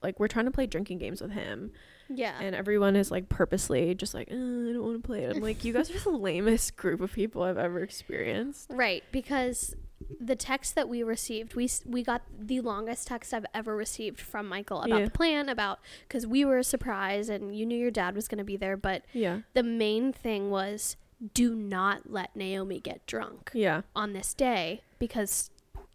Like 0.02 0.20
we're 0.20 0.28
trying 0.28 0.44
to 0.44 0.50
play 0.50 0.66
drinking 0.66 0.98
games 0.98 1.20
with 1.20 1.32
him 1.32 1.72
Yeah. 2.08 2.34
and 2.40 2.54
everyone 2.54 2.96
is 2.96 3.10
like 3.10 3.28
purposely 3.28 3.94
just 3.94 4.14
like 4.14 4.28
"Uh, 4.30 4.34
I 4.34 4.72
don't 4.72 4.82
want 4.82 5.02
to 5.02 5.06
play 5.06 5.24
it. 5.24 5.36
I'm 5.36 5.42
like, 5.42 5.64
you 5.64 5.72
guys 5.72 5.90
are 5.90 5.98
the 5.98 6.10
lamest 6.16 6.76
group 6.76 7.00
of 7.00 7.12
people 7.12 7.42
I've 7.42 7.58
ever 7.58 7.80
experienced. 7.80 8.66
Right, 8.70 9.02
because 9.12 9.74
the 10.20 10.36
text 10.36 10.74
that 10.74 10.88
we 10.88 11.02
received, 11.02 11.54
we 11.54 11.68
we 11.86 12.02
got 12.02 12.22
the 12.38 12.60
longest 12.60 13.08
text 13.08 13.32
I've 13.34 13.46
ever 13.54 13.74
received 13.74 14.20
from 14.20 14.46
Michael 14.48 14.82
about 14.82 14.98
Yeah. 15.00 15.04
the 15.06 15.10
plan, 15.10 15.48
about 15.48 15.80
because 16.06 16.26
we 16.26 16.44
were 16.44 16.62
surprised 16.62 17.30
and 17.30 17.56
you 17.56 17.64
knew 17.66 17.78
your 17.78 17.90
dad 17.90 18.14
was 18.14 18.28
going 18.28 18.38
to 18.38 18.44
be 18.44 18.56
there, 18.56 18.76
but 18.76 19.02
Yeah. 19.12 19.40
the 19.54 19.62
main 19.62 20.12
thing 20.12 20.50
was 20.50 20.96
do 21.32 21.54
not 21.54 22.10
let 22.10 22.36
Naomi 22.36 22.78
get 22.78 23.06
drunk 23.06 23.50
Yeah. 23.54 23.82
on 23.96 24.12
this 24.12 24.34
day 24.34 24.82
because 24.98 25.50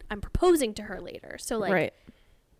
I'm 0.09 0.19
proposing 0.19 0.73
to 0.73 0.83
her 0.83 0.99
later. 0.99 1.37
So 1.37 1.57
like 1.59 1.71
right. 1.71 1.93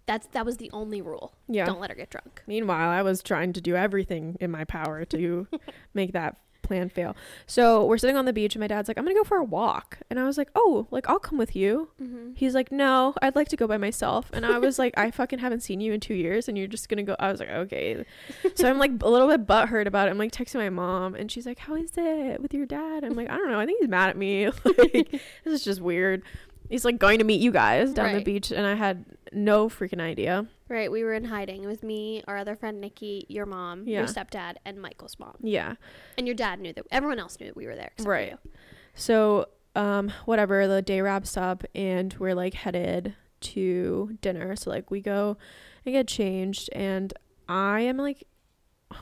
That's 0.06 0.28
that 0.28 0.46
was 0.46 0.58
the 0.58 0.70
only 0.74 1.02
rule. 1.02 1.34
Yeah. 1.48 1.66
Don't 1.66 1.80
let 1.80 1.90
her 1.90 1.96
get 1.96 2.10
drunk. 2.10 2.44
Meanwhile, 2.48 2.90
I 2.90 3.02
was 3.02 3.22
trying 3.22 3.54
to 3.54 3.62
do 3.62 3.76
everything 3.76 4.38
in 4.40 4.52
my 4.52 4.64
power 4.64 5.06
to 5.06 5.48
make 5.94 6.14
that 6.14 6.38
plan 6.72 6.90
fail. 6.90 7.16
So 7.46 7.86
we're 7.86 7.98
sitting 7.98 8.16
on 8.16 8.26
the 8.26 8.34
beach, 8.34 8.56
and 8.56 8.62
my 8.62 8.68
dad's 8.68 8.88
like, 8.88 8.98
I'm 8.98 9.04
going 9.04 9.16
to 9.16 9.20
go 9.20 9.26
for 9.26 9.38
a 9.38 9.44
walk. 9.44 9.98
And 10.10 10.20
I 10.20 10.24
was 10.24 10.38
like, 10.38 10.50
Oh, 10.56 10.88
like, 10.90 11.10
I'll 11.10 11.20
come 11.20 11.38
with 11.38 11.56
you. 11.56 11.90
Mm-hmm. 12.02 12.32
He's 12.36 12.56
like, 12.56 12.72
No, 12.72 13.14
I'd 13.22 13.36
like 13.36 13.50
to 13.50 13.58
go 13.58 13.68
by 13.68 13.78
myself. 13.78 14.30
And 14.32 14.46
I 14.46 14.58
was 14.58 14.80
like, 14.80 14.94
I 14.96 15.12
fucking 15.20 15.40
haven't 15.40 15.62
seen 15.62 15.82
you 15.82 15.92
in 15.92 16.00
two 16.00 16.14
years, 16.14 16.48
and 16.48 16.58
you're 16.58 16.68
just 16.68 16.88
going 16.88 16.98
to 16.98 17.04
go. 17.04 17.16
I 17.20 17.30
was 17.30 17.40
like, 17.40 17.50
Okay. 17.50 18.06
So 18.56 18.70
I'm 18.70 18.80
like 18.80 18.92
a 19.02 19.10
little 19.10 19.28
bit 19.28 19.46
butthurt 19.46 19.86
about 19.86 20.08
it. 20.08 20.12
I'm 20.12 20.18
like 20.18 20.32
texting 20.32 20.56
my 20.56 20.70
mom, 20.70 21.16
and 21.16 21.30
she's 21.32 21.46
like, 21.46 21.60
How 21.60 21.76
is 21.76 21.92
it 21.98 22.42
with 22.42 22.54
your 22.54 22.66
dad? 22.66 23.04
I'm 23.04 23.16
like, 23.16 23.30
I 23.30 23.36
don't 23.36 23.52
know. 23.52 23.60
I 23.60 23.66
think 23.66 23.80
he's 23.82 23.90
mad 23.90 24.10
at 24.10 24.18
me. 24.18 24.48
like, 24.64 25.12
this 25.12 25.54
is 25.54 25.64
just 25.64 25.82
weird. 25.82 26.24
He's 26.72 26.86
like 26.86 26.98
going 26.98 27.20
to 27.20 27.26
meet 27.26 27.42
you 27.42 27.52
guys 27.52 27.94
down 27.94 28.14
the 28.16 28.24
beach, 28.24 28.52
and 28.52 28.66
I 28.66 28.74
had 28.76 29.06
no 29.32 29.70
freaking 29.70 30.02
idea. 30.02 30.48
Right, 30.70 30.90
we 30.92 31.04
were 31.04 31.14
in 31.14 31.26
hiding. 31.26 31.64
It 31.64 31.68
was 31.68 31.84
me, 31.84 32.24
our 32.28 32.38
other 32.38 32.56
friend 32.56 32.80
Nikki, 32.82 33.26
your 33.28 33.46
mom, 33.46 33.84
Yeah. 33.88 34.00
your 34.00 34.08
stepdad, 34.08 34.56
and 34.66 34.82
Michael's 34.82 35.20
mom. 35.20 35.36
Yeah. 35.42 35.76
And 36.18 36.26
your 36.28 36.36
dad 36.36 36.60
knew 36.62 36.72
that. 36.74 36.86
Everyone 36.90 37.20
else 37.20 37.40
knew 37.40 37.48
that 37.48 37.56
we 37.58 37.68
were 37.68 37.76
there. 37.76 37.92
Right. 38.00 38.38
So, 38.96 39.48
um, 39.76 40.12
whatever, 40.26 40.68
the 40.68 40.82
day 40.82 41.02
wraps 41.02 41.36
up 41.38 41.64
and 41.76 42.14
we're 42.20 42.36
like 42.36 42.54
headed 42.54 43.16
to 43.42 44.18
dinner. 44.22 44.56
So 44.56 44.70
like 44.70 44.90
we 44.92 45.02
go 45.02 45.38
and 45.86 45.94
get 45.94 46.08
changed 46.08 46.70
and 46.74 47.14
I 47.50 47.82
am 47.82 47.98
like 47.98 48.26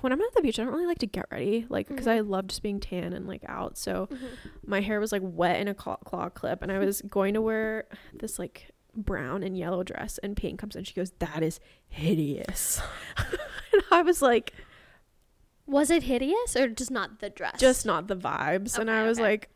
when 0.02 0.12
I'm 0.14 0.22
at 0.22 0.34
the 0.36 0.42
beach, 0.42 0.60
I 0.60 0.64
don't 0.64 0.74
really 0.74 0.86
like 0.86 1.00
to 1.00 1.08
get 1.08 1.26
ready, 1.32 1.66
like 1.70 1.88
because 1.88 2.06
Mhm. 2.06 2.12
I 2.12 2.20
love 2.22 2.48
just 2.48 2.62
being 2.64 2.80
tan 2.80 3.14
and 3.14 3.28
like 3.28 3.44
out. 3.48 3.78
So 3.78 4.08
Mhm. 4.12 4.18
my 4.66 4.82
hair 4.82 5.00
was 5.00 5.12
like 5.12 5.22
wet 5.24 5.60
in 5.60 5.68
a 5.68 5.74
claw, 5.74 5.98
claw 5.98 6.30
clip, 6.30 6.62
and 6.62 6.72
I 6.72 6.80
was 6.80 7.02
going 7.04 7.34
to 7.34 7.42
wear 7.42 7.88
this 8.14 8.38
like 8.40 8.72
brown 8.96 9.44
and 9.44 9.58
yellow 9.58 9.84
dress. 9.84 10.18
And 10.20 10.36
Peyton 10.36 10.58
comes 10.58 10.76
in, 10.76 10.84
she 10.84 10.94
goes, 10.94 11.12
"That 11.20 11.44
is 11.44 11.60
hideous," 11.88 12.82
and 13.18 13.84
I 13.92 14.02
was 14.02 14.22
like, 14.22 14.54
Was 15.68 15.92
it 15.92 16.04
hideous 16.04 16.56
or 16.56 16.68
just 16.70 16.90
not 16.92 17.20
the 17.20 17.30
dress? 17.30 17.60
just 17.60 17.86
not 17.86 18.08
the 18.08 18.16
vibes. 18.18 18.78
and 18.80 18.90
I 18.90 19.04
was 19.08 19.20
okay. 19.20 19.28
like, 19.30 19.50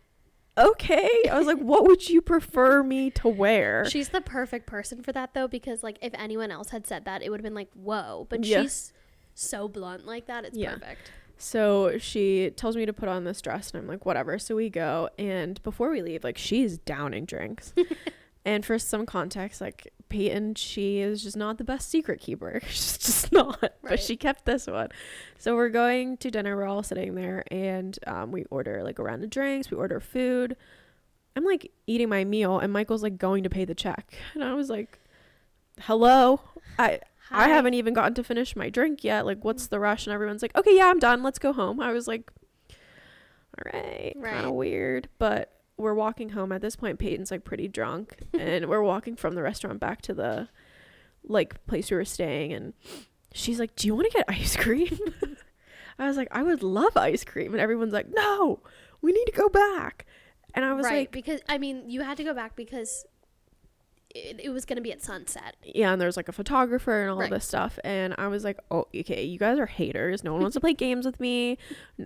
okay. 0.55 1.09
I 1.31 1.35
was 1.39 1.47
like, 1.47 1.57
what 1.57 1.85
would 1.87 2.07
you 2.07 2.21
prefer 2.21 2.83
me 2.83 3.09
to 3.11 3.27
wear? 3.27 3.85
She's 3.89 4.09
the 4.09 4.21
perfect 4.21 4.67
person 4.67 5.01
for 5.01 5.11
that 5.11 5.33
though, 5.33 5.47
because 5.47 5.81
like 5.81 5.97
if 6.03 6.13
anyone 6.13 6.51
else 6.51 6.69
had 6.69 6.85
said 6.85 7.05
that, 7.05 7.23
it 7.23 7.31
would 7.31 7.39
have 7.39 7.43
been 7.43 7.55
like, 7.55 7.71
whoa. 7.73 8.27
But 8.29 8.43
Yeah. 8.45 8.61
she's 8.61 8.92
so 9.33 9.67
blunt 9.67 10.05
like 10.05 10.27
that. 10.27 10.45
It's 10.45 10.57
Yeah. 10.57 10.73
perfect. 10.73 11.11
So 11.37 11.97
she 11.97 12.51
tells 12.55 12.75
me 12.77 12.85
to 12.85 12.93
put 12.93 13.09
on 13.09 13.23
this 13.25 13.41
dress, 13.41 13.71
and 13.71 13.81
I'm 13.81 13.87
like, 13.87 14.05
whatever. 14.05 14.37
So 14.39 14.55
we 14.55 14.69
go, 14.69 15.09
and 15.17 15.61
before 15.63 15.89
we 15.89 16.01
leave, 16.01 16.23
like, 16.23 16.37
she's 16.37 16.77
downing 16.77 17.25
drinks. 17.25 17.73
and 18.45 18.65
for 18.65 18.79
some 18.79 19.05
context, 19.05 19.59
like, 19.59 19.91
Peyton, 20.09 20.55
she 20.55 20.99
is 20.99 21.23
just 21.23 21.35
not 21.35 21.57
the 21.57 21.63
best 21.63 21.89
secret 21.89 22.19
keeper. 22.21 22.61
She's 22.67 22.97
just 22.99 23.31
not. 23.31 23.73
But 23.81 23.99
she 23.99 24.15
kept 24.15 24.45
this 24.45 24.67
one. 24.67 24.89
So 25.39 25.55
we're 25.55 25.69
going 25.69 26.17
to 26.17 26.29
dinner. 26.29 26.55
We're 26.55 26.65
all 26.67 26.83
sitting 26.83 27.15
there, 27.15 27.43
and 27.49 27.97
um, 28.05 28.31
we 28.31 28.45
order 28.51 28.83
like 28.83 28.99
a 28.99 29.03
round 29.03 29.23
of 29.23 29.31
drinks. 29.31 29.71
We 29.71 29.77
order 29.77 29.99
food. 29.99 30.55
I'm 31.35 31.43
like 31.43 31.71
eating 31.87 32.09
my 32.09 32.25
meal, 32.25 32.59
and 32.59 32.71
Michael's 32.71 33.01
like 33.01 33.17
going 33.17 33.43
to 33.43 33.49
pay 33.49 33.65
the 33.65 33.73
check, 33.73 34.13
and 34.35 34.43
I 34.43 34.53
was 34.53 34.69
like, 34.69 34.99
"Hello, 35.81 36.41
I 36.77 36.99
I 37.31 37.49
haven't 37.49 37.73
even 37.73 37.93
gotten 37.93 38.13
to 38.15 38.23
finish 38.23 38.55
my 38.55 38.69
drink 38.69 39.03
yet. 39.03 39.25
Like, 39.25 39.43
what's 39.43 39.67
the 39.67 39.79
rush? 39.79 40.05
And 40.05 40.13
everyone's 40.13 40.41
like, 40.41 40.55
okay, 40.55 40.75
yeah, 40.75 40.87
I'm 40.87 40.99
done. 40.99 41.23
Let's 41.23 41.39
go 41.39 41.53
home. 41.53 41.79
I 41.79 41.91
was 41.91 42.07
like, 42.07 42.31
all 42.69 43.71
right, 43.73 44.15
kind 44.21 44.45
of 44.45 44.53
weird. 44.53 45.09
But 45.17 45.51
we're 45.77 45.93
walking 45.93 46.29
home. 46.29 46.51
At 46.51 46.61
this 46.61 46.75
point, 46.75 46.99
Peyton's 46.99 47.31
like 47.31 47.43
pretty 47.43 47.67
drunk. 47.67 48.17
and 48.33 48.67
we're 48.67 48.81
walking 48.81 49.15
from 49.15 49.35
the 49.35 49.41
restaurant 49.41 49.79
back 49.79 50.01
to 50.03 50.13
the 50.13 50.49
like 51.23 51.65
place 51.65 51.89
we 51.89 51.97
were 51.97 52.05
staying. 52.05 52.53
And 52.53 52.73
she's 53.33 53.59
like, 53.59 53.75
do 53.75 53.87
you 53.87 53.95
want 53.95 54.11
to 54.11 54.17
get 54.17 54.25
ice 54.27 54.55
cream? 54.55 54.97
I 55.99 56.07
was 56.07 56.17
like, 56.17 56.29
I 56.31 56.43
would 56.43 56.63
love 56.63 56.97
ice 56.97 57.23
cream. 57.23 57.53
And 57.53 57.61
everyone's 57.61 57.93
like, 57.93 58.07
no, 58.09 58.61
we 59.01 59.11
need 59.11 59.25
to 59.25 59.31
go 59.31 59.49
back. 59.49 60.05
And 60.55 60.65
I 60.65 60.73
was 60.73 60.85
right 60.85 60.99
like, 60.99 61.11
because 61.11 61.41
I 61.49 61.57
mean 61.57 61.89
you 61.89 62.01
had 62.01 62.17
to 62.17 62.23
go 62.23 62.33
back 62.33 62.55
because 62.55 63.05
it, 64.15 64.39
it 64.43 64.49
was 64.49 64.65
gonna 64.65 64.81
be 64.81 64.91
at 64.91 65.01
sunset. 65.01 65.55
yeah, 65.63 65.91
and 65.91 66.01
there's 66.01 66.15
like 66.17 66.27
a 66.29 66.31
photographer 66.31 67.01
and 67.01 67.11
all 67.11 67.17
Right. 67.17 67.29
this 67.31 67.45
stuff. 67.45 67.79
And 67.83 68.13
I 68.17 68.27
was 68.27 68.43
like, 68.43 68.59
oh, 68.71 68.87
okay, 68.95 69.23
you 69.23 69.39
guys 69.39 69.57
are 69.59 69.65
haters. 69.65 70.23
No 70.23 70.33
one 70.33 70.41
wants 70.41 70.53
to 70.55 70.59
play 70.61 70.73
games 70.73 71.05
with 71.05 71.19
me. 71.19 71.57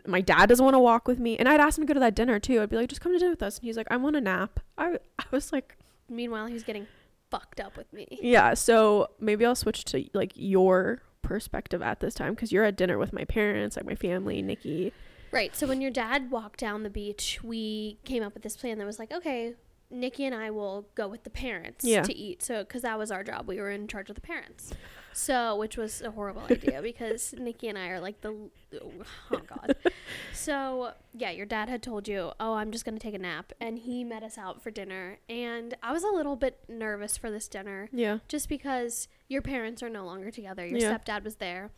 My 0.06 0.22
dad 0.22 0.48
doesn't 0.48 0.64
want 0.64 0.76
to 0.76 0.80
walk 0.80 1.08
with 1.08 1.20
me. 1.20 1.38
And 1.38 1.50
I'd 1.50 1.60
ask 1.60 1.78
him 1.78 1.84
to 1.84 1.88
go 1.88 1.94
to 1.94 2.00
that 2.00 2.16
dinner 2.16 2.40
too. 2.40 2.62
I'd 2.62 2.70
be 2.70 2.76
like, 2.78 2.90
just 2.90 3.02
come 3.02 3.12
to 3.14 3.20
dinner 3.20 3.32
with 3.32 3.44
us. 3.44 3.58
And 3.58 3.66
he's 3.66 3.76
like, 3.78 3.88
I 3.92 3.98
want 3.98 4.16
a 4.16 4.22
nap. 4.22 4.60
I, 4.78 5.00
I 5.20 5.24
was 5.32 5.52
like, 5.52 5.78
Meanwhile, 6.10 6.46
he 6.48 6.54
was 6.54 6.64
getting 6.64 6.88
fucked 7.30 7.60
up 7.60 7.76
with 7.76 7.92
me. 7.92 8.08
yeah. 8.22 8.54
So 8.54 9.08
maybe 9.20 9.46
I'll 9.46 9.56
switch 9.56 9.84
to 9.86 10.06
like 10.14 10.32
your 10.36 11.02
perspective 11.22 11.82
at 11.82 12.00
this 12.00 12.14
time 12.14 12.34
because 12.36 12.54
you're 12.54 12.64
at 12.64 12.78
dinner 12.78 12.98
with 12.98 13.12
my 13.12 13.26
parents, 13.26 13.76
like 13.76 13.86
my 13.86 13.96
family, 13.96 14.42
Nikki. 14.42 14.94
Right. 15.32 15.54
So 15.54 15.68
when 15.68 15.82
your 15.82 15.92
dad 15.92 16.32
walked 16.32 16.62
down 16.62 16.84
the 16.84 16.90
beach, 16.90 17.40
we 17.44 17.98
came 18.06 18.24
up 18.24 18.34
with 18.34 18.44
this 18.44 18.56
plan 18.56 18.78
that 18.78 18.86
was 18.86 18.98
like, 18.98 19.12
okay, 19.12 19.56
Nikki 19.90 20.26
and 20.26 20.36
I 20.36 20.52
will 20.52 20.88
go 20.96 21.08
with 21.08 21.24
the 21.24 21.30
parents 21.30 21.86
Yeah. 21.86 22.02
to 22.04 22.16
eat. 22.16 22.44
So 22.44 22.64
because 22.64 22.82
that 22.82 22.98
was 22.98 23.12
our 23.12 23.24
job, 23.24 23.48
we 23.48 23.58
were 23.60 23.72
in 23.72 23.88
charge 23.88 24.10
of 24.10 24.16
the 24.16 24.22
parents. 24.22 24.74
So 25.14 25.56
which 25.56 25.78
was 25.78 26.02
a 26.02 26.12
horrible 26.12 26.44
idea 26.50 26.82
because 26.84 27.34
Nikki 27.38 27.68
and 27.70 27.78
I 27.78 27.88
are 27.90 28.00
like 28.00 28.22
the 28.22 28.36
oh 28.74 29.40
god. 29.48 29.76
So 30.34 30.92
yeah, 31.14 31.32
your 31.32 31.46
dad 31.46 31.70
had 31.70 31.82
told 31.82 32.08
you, 32.08 32.32
oh, 32.40 32.54
I'm 32.54 32.72
just 32.72 32.86
gonna 32.86 33.00
take 33.00 33.14
a 33.16 33.20
nap, 33.20 33.52
and 33.60 33.80
he 33.80 34.04
met 34.04 34.24
us 34.24 34.38
out 34.38 34.62
for 34.62 34.72
dinner, 34.72 35.20
and 35.28 35.76
I 35.82 35.92
was 35.92 36.04
a 36.04 36.10
little 36.10 36.36
bit 36.36 36.60
nervous 36.70 37.18
for 37.18 37.32
this 37.32 37.48
dinner 37.48 37.90
Yeah. 37.92 38.20
just 38.28 38.48
because 38.50 39.08
your 39.28 39.42
parents 39.42 39.82
are 39.84 39.90
no 39.90 40.06
longer 40.06 40.32
together. 40.32 40.66
Your 40.66 40.80
Yeah. 40.80 40.98
stepdad 40.98 41.24
was 41.24 41.36
there. 41.38 41.72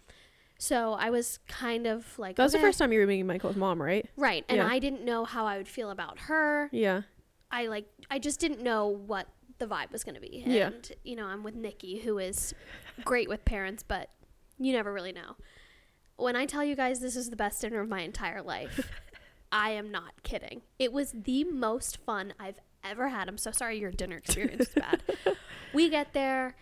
So 0.57 0.93
I 0.93 1.09
was 1.09 1.39
kind 1.47 1.87
of 1.87 2.19
like 2.19 2.35
That 2.35 2.43
was 2.43 2.51
the 2.51 2.57
eh. 2.59 2.61
first 2.61 2.79
time 2.79 2.91
you 2.91 2.99
were 2.99 3.07
meeting 3.07 3.25
Michael's 3.27 3.55
mom, 3.55 3.81
right? 3.81 4.05
Right. 4.17 4.43
And 4.49 4.57
Yeah. 4.57 4.67
I 4.67 4.79
didn't 4.79 5.05
know 5.05 5.23
how 5.23 5.45
I 5.45 5.57
would 5.57 5.69
feel 5.69 5.89
about 5.89 6.19
her. 6.21 6.69
Yeah. 6.73 7.03
I 7.51 7.67
like 7.67 7.85
I 8.09 8.19
just 8.19 8.39
didn't 8.39 8.61
know 8.61 8.87
what 8.87 9.27
the 9.57 9.65
vibe 9.67 9.91
was 9.91 10.03
going 10.03 10.15
to 10.15 10.21
be. 10.21 10.41
And 10.45 10.53
Yeah. 10.53 10.69
you 11.03 11.15
know, 11.15 11.25
I'm 11.25 11.43
with 11.43 11.55
Nikki 11.55 11.99
who 11.99 12.17
is 12.17 12.53
great 13.03 13.27
with 13.29 13.43
parents, 13.45 13.83
but 13.85 14.09
you 14.57 14.71
never 14.73 14.93
really 14.93 15.11
know. 15.11 15.35
When 16.15 16.35
I 16.35 16.45
tell 16.45 16.63
you 16.63 16.75
guys 16.75 16.99
this 16.99 17.15
is 17.15 17.29
the 17.29 17.35
best 17.35 17.61
dinner 17.61 17.79
of 17.81 17.89
my 17.89 18.01
entire 18.01 18.41
life, 18.41 18.89
I 19.51 19.71
am 19.71 19.89
not 19.91 20.21
kidding. 20.23 20.61
It 20.77 20.93
was 20.93 21.11
the 21.13 21.43
most 21.45 21.97
fun 21.97 22.33
I've 22.39 22.59
ever 22.83 23.09
had. 23.09 23.27
I'm 23.27 23.37
so 23.37 23.51
sorry 23.51 23.79
your 23.79 23.91
dinner 23.91 24.17
experience 24.17 24.67
is 24.69 24.73
bad. 24.75 25.01
We 25.73 25.87
get 25.91 26.13
there, 26.13 26.55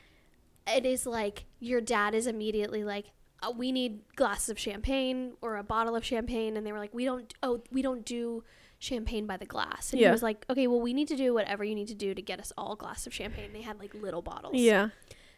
it 0.67 0.85
is 0.85 1.05
like 1.05 1.45
your 1.61 1.79
dad 1.79 2.13
is 2.13 2.27
immediately 2.27 2.83
like 2.83 3.11
uh, 3.41 3.51
we 3.55 3.71
need 3.71 4.01
glasses 4.17 4.49
of 4.49 4.59
champagne 4.59 5.33
or 5.41 5.55
a 5.55 5.63
bottle 5.63 5.95
of 5.95 6.03
champagne 6.03 6.57
and 6.57 6.67
they 6.67 6.73
were 6.73 6.79
like 6.79 6.93
we 6.93 7.05
don't 7.05 7.33
oh 7.41 7.61
we 7.71 7.81
don't 7.81 8.03
do 8.05 8.43
champagne 8.79 9.25
by 9.25 9.37
the 9.37 9.45
glass 9.45 9.91
and 9.91 9.99
Yeah. 10.01 10.07
he 10.09 10.11
was 10.11 10.21
like 10.23 10.45
okay 10.49 10.67
well 10.67 10.79
we 10.81 10.93
need 10.93 11.07
to 11.07 11.15
do 11.15 11.33
whatever 11.33 11.63
you 11.63 11.73
need 11.75 11.87
to 11.87 11.95
do 11.95 12.13
to 12.13 12.21
get 12.21 12.39
us 12.39 12.51
all 12.57 12.73
a 12.73 12.75
glass 12.77 13.07
of 13.07 13.13
champagne 13.13 13.51
they 13.53 13.61
had 13.63 13.79
like 13.79 13.93
little 13.95 14.21
bottles 14.21 14.53
Yeah. 14.55 14.89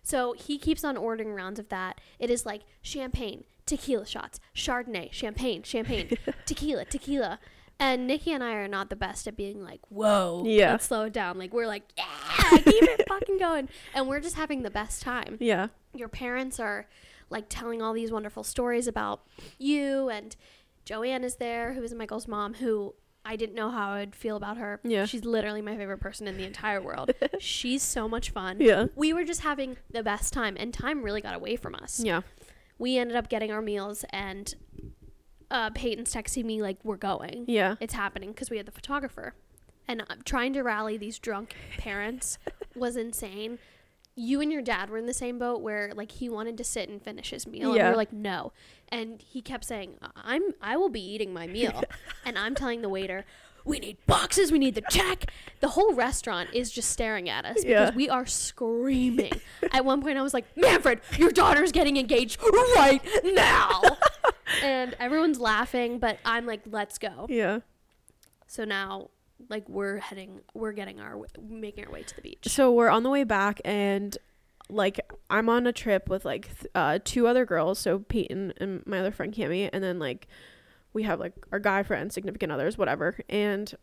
so 0.04 0.34
he 0.34 0.58
keeps 0.58 0.84
on 0.84 0.98
ordering 0.98 1.34
rounds 1.34 1.60
of 1.60 1.70
that 1.70 2.02
it 2.20 2.30
is 2.30 2.46
like 2.46 2.64
champagne 2.82 3.46
tequila 3.66 4.06
shots 4.06 4.40
chardonnay 4.56 5.12
champagne 5.14 5.64
champagne 5.64 6.18
tequila 6.46 6.84
tequila 6.86 7.40
and 7.82 8.08
Nikki 8.08 8.34
and 8.34 8.44
I 8.44 8.56
are 8.56 8.68
not 8.68 8.90
the 8.90 8.98
best 8.98 9.26
at 9.26 9.38
being 9.38 9.64
like, 9.64 9.80
whoa, 9.88 10.44
Yeah. 10.46 10.72
let's 10.72 10.88
slow 10.88 11.04
it 11.06 11.14
down. 11.14 11.38
Like, 11.38 11.54
we're 11.54 11.66
like, 11.66 11.84
yeah, 11.98 12.58
keep 12.58 12.66
it 12.84 13.08
fucking 13.08 13.38
going. 13.38 13.70
And 13.96 14.06
we're 14.06 14.20
just 14.20 14.36
having 14.36 14.64
the 14.64 14.70
best 14.70 15.02
time 15.02 15.38
Yeah. 15.40 15.68
your 15.94 16.10
parents 16.10 16.60
are 16.60 16.90
like 17.30 17.46
telling 17.48 17.82
all 17.82 17.94
these 17.94 18.12
wonderful 18.12 18.44
stories 18.44 18.86
about 18.86 19.22
you 19.58 20.10
and 20.10 20.36
Joanne 20.84 21.24
is 21.24 21.38
there 21.38 21.72
who 21.74 21.82
is 21.82 21.94
Michael's 21.94 22.28
mom 22.28 22.56
who 22.56 22.96
I 23.30 23.36
didn't 23.36 23.54
know 23.54 23.70
how 23.70 23.92
I'd 23.92 24.16
feel 24.16 24.36
about 24.38 24.58
her. 24.58 24.80
Yeah. 24.84 25.06
She's 25.06 25.24
literally 25.24 25.62
my 25.62 25.78
favorite 25.78 26.00
person 26.00 26.28
in 26.28 26.36
the 26.36 26.46
entire 26.46 26.82
world. 26.82 27.12
She's 27.40 27.84
so 27.84 28.08
much 28.10 28.32
fun. 28.32 28.58
Yeah. 28.60 28.88
We 28.96 29.14
were 29.14 29.24
just 29.24 29.42
having 29.42 29.78
the 29.92 30.02
best 30.02 30.34
time 30.34 30.58
and 30.60 30.74
time 30.74 31.04
really 31.04 31.22
got 31.22 31.36
away 31.36 31.56
from 31.56 31.76
us. 31.76 32.00
Yeah. 32.00 32.22
We 32.80 32.98
ended 32.98 33.16
up 33.16 33.30
getting 33.30 33.52
our 33.52 33.62
meals 33.62 34.04
and 34.10 34.56
uh, 35.52 35.70
Peyton's 35.70 36.12
texting 36.12 36.46
me 36.46 36.64
like 36.64 36.80
we're 36.84 36.98
going. 36.98 37.46
Yeah. 37.48 37.76
It's 37.80 37.94
happening 37.94 38.32
because 38.32 38.50
we 38.50 38.58
had 38.58 38.66
the 38.66 38.72
photographer. 38.72 39.36
And 39.88 40.02
uh, 40.02 40.16
trying 40.26 40.54
to 40.54 40.64
rally 40.64 40.98
these 40.98 41.20
drunk 41.20 41.56
parents 41.78 42.40
was 42.76 42.98
insane. 42.98 43.60
You 44.20 44.42
and 44.42 44.52
your 44.52 44.62
dad 44.62 44.90
were 44.90 44.98
in 44.98 45.06
the 45.06 45.14
same 45.14 45.40
boat 45.40 45.62
where 45.62 45.92
like 45.96 46.12
he 46.12 46.28
wanted 46.30 46.58
to 46.58 46.64
sit 46.64 46.90
and 46.90 47.02
finish 47.02 47.30
his 47.30 47.48
meal 47.48 47.64
and 47.70 47.72
we 47.74 47.78
Yeah. 47.80 47.90
were 47.92 47.96
like 47.96 48.12
no. 48.14 48.52
And 48.90 49.22
he 49.22 49.42
kept 49.42 49.64
saying, 49.66 49.96
"I'm 50.16 50.54
I 50.62 50.76
will 50.78 50.90
be 50.90 51.02
eating 51.02 51.34
my 51.34 51.48
meal." 51.48 51.84
and 52.26 52.38
I'm 52.38 52.54
telling 52.56 52.82
the 52.82 52.90
waiter, 52.90 53.24
we 53.66 53.80
need 53.80 53.98
boxes, 54.08 54.52
we 54.52 54.58
need 54.60 54.76
the 54.76 54.84
check. 54.90 55.32
The 55.60 55.70
whole 55.70 55.94
restaurant 55.94 56.50
is 56.54 56.72
just 56.72 56.90
staring 56.90 57.30
at 57.30 57.46
us 57.46 57.64
Yeah. 57.64 57.86
because 57.86 57.96
we 57.96 58.10
are 58.10 58.26
screaming. 58.26 59.34
at 59.72 59.86
one 59.86 60.02
point, 60.02 60.18
I 60.18 60.22
was 60.22 60.34
like, 60.34 60.46
Manfred, 60.58 61.02
your 61.18 61.32
daughter's 61.32 61.72
getting 61.72 61.98
engaged 61.98 62.42
right 62.76 63.02
now. 63.24 63.82
and 64.64 64.96
everyone's 65.00 65.40
laughing, 65.40 66.00
but 66.00 66.18
I'm 66.26 66.46
like, 66.46 66.62
let's 66.66 66.98
go. 66.98 67.28
Yeah. 67.30 67.60
So 68.48 68.64
now, 68.66 69.10
like, 69.48 69.68
we're 69.70 69.98
heading, 69.98 70.42
we're 70.54 70.74
getting 70.74 71.00
our, 71.00 71.18
making 71.42 71.86
our 71.86 71.92
way 71.92 72.04
to 72.04 72.16
the 72.16 72.22
beach. 72.22 72.48
So 72.48 72.72
we're 72.72 72.90
on 72.90 73.04
the 73.04 73.10
way 73.10 73.24
back, 73.24 73.62
and 73.64 74.18
like 74.70 75.00
I'm 75.30 75.50
on 75.50 75.66
a 75.68 75.74
trip 75.74 76.08
with 76.10 76.26
like 76.26 76.46
th- 76.60 76.72
uh, 76.76 77.00
two 77.04 77.28
other 77.28 77.46
girls, 77.46 77.80
so 77.80 78.00
Peyton 78.00 78.54
and 78.58 78.86
my 78.86 79.00
other 79.00 79.12
friend 79.12 79.34
Cami, 79.34 79.70
and 79.74 79.84
then 79.84 80.00
like 80.00 80.28
we 80.94 81.04
have 81.04 81.20
like 81.20 81.34
our 81.52 81.60
guy 81.60 81.84
friends, 81.84 82.14
significant 82.14 82.52
others, 82.52 82.78
whatever. 82.78 83.18
And 83.30 83.74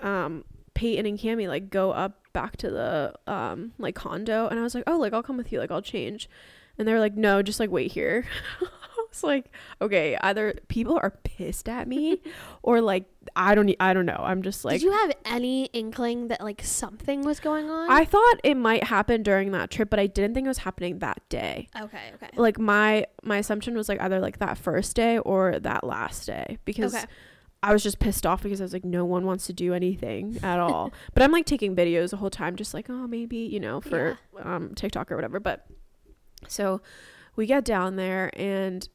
um, 0.00 0.44
Peyton 0.74 1.06
and 1.06 1.18
Cami 1.18 1.48
like 1.48 1.70
go 1.70 1.92
up 1.92 2.20
back 2.32 2.56
to 2.58 2.70
the 2.70 3.14
um 3.26 3.72
like 3.78 3.94
condo, 3.94 4.46
and 4.48 4.58
I 4.58 4.62
was 4.62 4.74
like, 4.74 4.84
oh, 4.86 4.98
like 4.98 5.12
I'll 5.12 5.22
come 5.22 5.36
with 5.36 5.50
you, 5.50 5.58
like 5.58 5.70
I'll 5.70 5.82
change. 5.82 6.28
And 6.78 6.86
they 6.86 6.92
were 6.92 7.00
like, 7.00 7.14
no, 7.14 7.40
just 7.42 7.60
like 7.60 7.70
wait 7.70 7.92
here. 7.92 8.26
Was 9.14 9.22
like, 9.22 9.50
okay, 9.80 10.16
either 10.20 10.54
people 10.68 10.98
are 11.02 11.10
pissed 11.22 11.68
at 11.68 11.86
me, 11.86 12.20
or 12.62 12.80
like 12.80 13.04
I 13.36 13.54
don't, 13.54 13.74
I 13.80 13.94
don't 13.94 14.06
know. 14.06 14.20
I'm 14.20 14.42
just 14.42 14.64
like, 14.64 14.80
Did 14.80 14.86
you 14.86 14.92
have 14.92 15.12
any 15.24 15.66
inkling 15.66 16.28
that 16.28 16.40
like 16.40 16.62
something 16.62 17.22
was 17.22 17.40
going 17.40 17.70
on? 17.70 17.90
I 17.90 18.04
thought 18.04 18.40
it 18.42 18.56
might 18.56 18.84
happen 18.84 19.22
during 19.22 19.52
that 19.52 19.70
trip, 19.70 19.90
but 19.90 19.98
I 19.98 20.06
didn't 20.06 20.34
think 20.34 20.46
it 20.46 20.48
was 20.48 20.58
happening 20.58 20.98
that 20.98 21.20
day. 21.28 21.68
okay, 21.80 22.12
okay, 22.14 22.28
Like 22.36 22.58
my 22.58 23.06
my 23.22 23.38
assumption 23.38 23.74
was 23.76 23.88
like 23.88 24.00
either 24.00 24.20
like 24.20 24.38
that 24.38 24.58
first 24.58 24.96
day 24.96 25.18
or 25.18 25.58
that 25.60 25.84
last 25.84 26.26
day 26.26 26.58
because 26.64 26.94
okay. 26.94 27.04
I 27.62 27.72
was 27.72 27.82
just 27.82 27.98
pissed 27.98 28.26
off 28.26 28.42
because 28.42 28.60
I 28.60 28.64
was 28.64 28.72
like 28.74 28.84
no 28.84 29.04
one 29.04 29.24
wants 29.24 29.46
to 29.46 29.52
do 29.52 29.72
anything 29.72 30.38
at 30.42 30.60
all. 30.60 30.92
but 31.14 31.22
I'm 31.22 31.32
like 31.32 31.46
taking 31.46 31.74
videos 31.74 32.10
the 32.10 32.18
whole 32.18 32.30
time 32.30 32.56
just 32.56 32.74
like 32.74 32.90
oh 32.90 33.06
maybe, 33.06 33.38
you 33.38 33.60
know, 33.60 33.80
for 33.80 34.18
um 34.42 34.74
TikTok 34.74 35.10
or 35.10 35.16
whatever. 35.16 35.40
But 35.40 35.66
so 36.46 36.82
we 37.36 37.46
get 37.46 37.64
down 37.64 37.96
there 37.96 38.30
and 38.38 38.86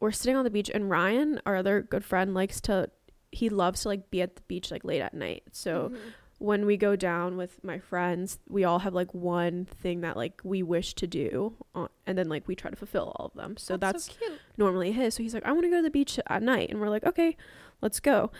we're 0.00 0.12
sitting 0.12 0.36
on 0.36 0.44
the 0.44 0.50
beach 0.50 0.70
and 0.72 0.90
Ryan, 0.90 1.40
our 1.46 1.56
other 1.56 1.82
good 1.82 2.04
friend, 2.04 2.34
likes 2.34 2.60
to 2.62 2.90
he 3.32 3.48
loves 3.48 3.82
to 3.82 3.88
like 3.88 4.10
be 4.10 4.22
at 4.22 4.36
the 4.36 4.42
beach 4.42 4.70
like 4.70 4.84
late 4.84 5.00
at 5.00 5.12
night. 5.14 5.42
So 5.50 5.90
Mhm. 5.92 5.98
when 6.38 6.66
we 6.66 6.76
go 6.76 6.94
down 6.94 7.36
with 7.36 7.62
my 7.64 7.78
friends, 7.80 8.38
we 8.48 8.62
all 8.64 8.80
have 8.80 8.94
like 8.94 9.12
one 9.12 9.64
thing 9.64 10.02
that 10.02 10.16
like 10.16 10.40
we 10.44 10.62
wish 10.62 10.94
to 10.94 11.06
do, 11.08 11.56
uh, 11.74 11.88
and 12.06 12.16
then 12.18 12.28
like 12.28 12.46
we 12.46 12.54
try 12.54 12.70
to 12.70 12.76
fulfill 12.76 13.12
all 13.16 13.26
of 13.26 13.34
them. 13.34 13.56
So 13.56 13.76
that's, 13.76 14.04
so 14.06 14.12
cute. 14.18 14.38
normally 14.56 14.92
his. 14.92 15.14
So 15.14 15.22
he's 15.24 15.34
like, 15.34 15.44
I 15.46 15.52
want 15.52 15.64
to 15.64 15.70
go 15.70 15.76
to 15.78 15.82
the 15.82 15.90
beach 15.90 16.20
at 16.28 16.42
night, 16.42 16.70
and 16.70 16.80
we're 16.80 16.90
like, 16.90 17.04
okay, 17.04 17.36
let's 17.80 17.98
go. 17.98 18.30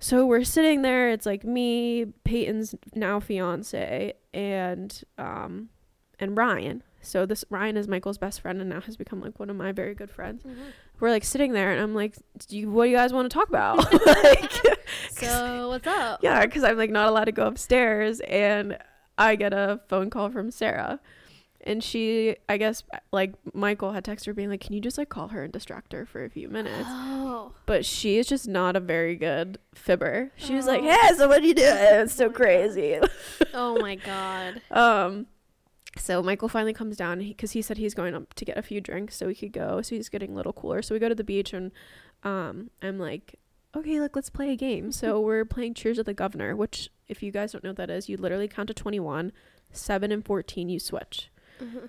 So 0.00 0.26
we're 0.26 0.42
sitting 0.44 0.82
there. 0.82 1.10
It's 1.10 1.26
like 1.26 1.44
me, 1.44 2.06
Peyton's 2.24 2.74
now 2.96 3.20
fiance, 3.20 4.14
and 4.34 5.02
um, 5.18 5.68
and 6.18 6.36
Ryan. 6.36 6.82
So 7.00 7.26
this 7.26 7.44
Ryan 7.50 7.76
is 7.76 7.86
Michael's 7.86 8.18
best 8.18 8.40
friend, 8.40 8.60
and 8.60 8.70
now 8.70 8.80
has 8.80 8.96
become 8.96 9.20
like 9.20 9.38
one 9.38 9.50
of 9.50 9.56
my 9.56 9.70
very 9.70 9.94
good 9.94 10.10
friends. 10.10 10.42
Mhm. 10.42 10.56
We're 11.02 11.10
like 11.10 11.24
sitting 11.24 11.52
there, 11.52 11.72
and 11.72 11.80
I'm 11.80 11.96
like, 11.96 12.14
do 12.46 12.56
you, 12.56 12.70
what 12.70 12.84
do 12.84 12.90
you 12.90 12.96
guys 12.96 13.12
want 13.12 13.28
to 13.28 13.34
talk 13.34 13.48
about? 13.48 13.76
like, 14.06 14.52
So 15.10 15.68
what's 15.70 15.84
up? 15.88 16.20
yeah, 16.22 16.44
because 16.46 16.62
I'm 16.62 16.76
like 16.78 16.90
not 16.90 17.08
allowed 17.08 17.24
to 17.24 17.32
go 17.32 17.44
upstairs, 17.48 18.20
and 18.20 18.78
I 19.18 19.34
get 19.34 19.52
a 19.52 19.80
phone 19.88 20.10
call 20.10 20.30
from 20.30 20.52
Sarah, 20.52 21.00
and 21.62 21.82
she, 21.82 22.36
I 22.48 22.56
guess, 22.56 22.84
like 23.10 23.34
Michael 23.52 23.90
had 23.90 24.04
texted 24.04 24.26
her 24.26 24.32
being 24.32 24.48
like, 24.48 24.60
"Can 24.60 24.74
you 24.74 24.80
just 24.80 24.96
like 24.96 25.08
call 25.08 25.26
her 25.28 25.42
and 25.42 25.52
distract 25.52 25.92
her 25.92 26.06
for 26.06 26.24
a 26.24 26.30
few 26.30 26.48
minutes?" 26.48 26.86
Oh, 26.86 27.52
But 27.66 27.84
she 27.84 28.18
is 28.18 28.28
just 28.28 28.46
not 28.46 28.76
a 28.76 28.80
very 28.80 29.16
good 29.16 29.58
fibber. 29.74 30.30
She 30.36 30.54
was 30.54 30.66
like, 30.68 30.82
Oh. 30.82 30.88
"Hey, 30.88 31.14
so 31.16 31.26
what 31.26 31.42
do 31.42 31.48
you 31.48 31.54
doing?" 31.54 31.68
It's 31.76 32.14
so 32.14 32.26
Oh 32.26 32.28
my 32.28 32.32
God. 32.32 32.36
crazy. 32.36 33.00
oh 33.54 33.78
my 33.80 33.94
god. 33.96 34.62
um, 34.70 35.26
so 35.96 36.22
Michael 36.22 36.48
finally 36.48 36.72
comes 36.72 36.96
down 36.96 37.18
because 37.18 37.52
he 37.52 37.62
said 37.62 37.76
he's 37.76 37.94
going 37.94 38.14
up 38.14 38.34
to 38.34 38.44
get 38.44 38.56
a 38.56 38.62
few 38.62 38.80
drinks 38.80 39.16
so 39.16 39.26
we 39.26 39.34
could 39.34 39.52
go. 39.52 39.82
So 39.82 39.94
he's 39.94 40.08
getting 40.08 40.32
a 40.32 40.34
little 40.34 40.52
cooler. 40.52 40.82
So 40.82 40.94
we 40.94 40.98
go 40.98 41.08
to 41.08 41.14
the 41.14 41.24
beach 41.24 41.52
and 41.52 41.70
um, 42.22 42.70
I'm 42.80 42.98
like, 42.98 43.38
okay, 43.76 44.00
like 44.00 44.16
let's 44.16 44.30
play 44.30 44.52
a 44.52 44.56
game. 44.56 44.90
So 44.92 45.20
we're 45.26 45.44
playing 45.44 45.74
Cheers 45.74 45.98
of 45.98 46.06
the 46.06 46.14
Governor, 46.14 46.56
which 46.56 46.90
if 47.08 47.22
you 47.22 47.30
guys 47.30 47.52
don't 47.52 47.62
know 47.62 47.70
what 47.70 47.76
that 47.76 47.90
is, 47.90 48.08
you 48.08 48.16
literally 48.16 48.48
count 48.48 48.68
to 48.68 48.74
21, 48.74 49.32
7 49.70 50.12
and 50.12 50.24
14 50.24 50.68
you 50.68 50.78
switch. 50.78 51.30
Mhm. 51.60 51.88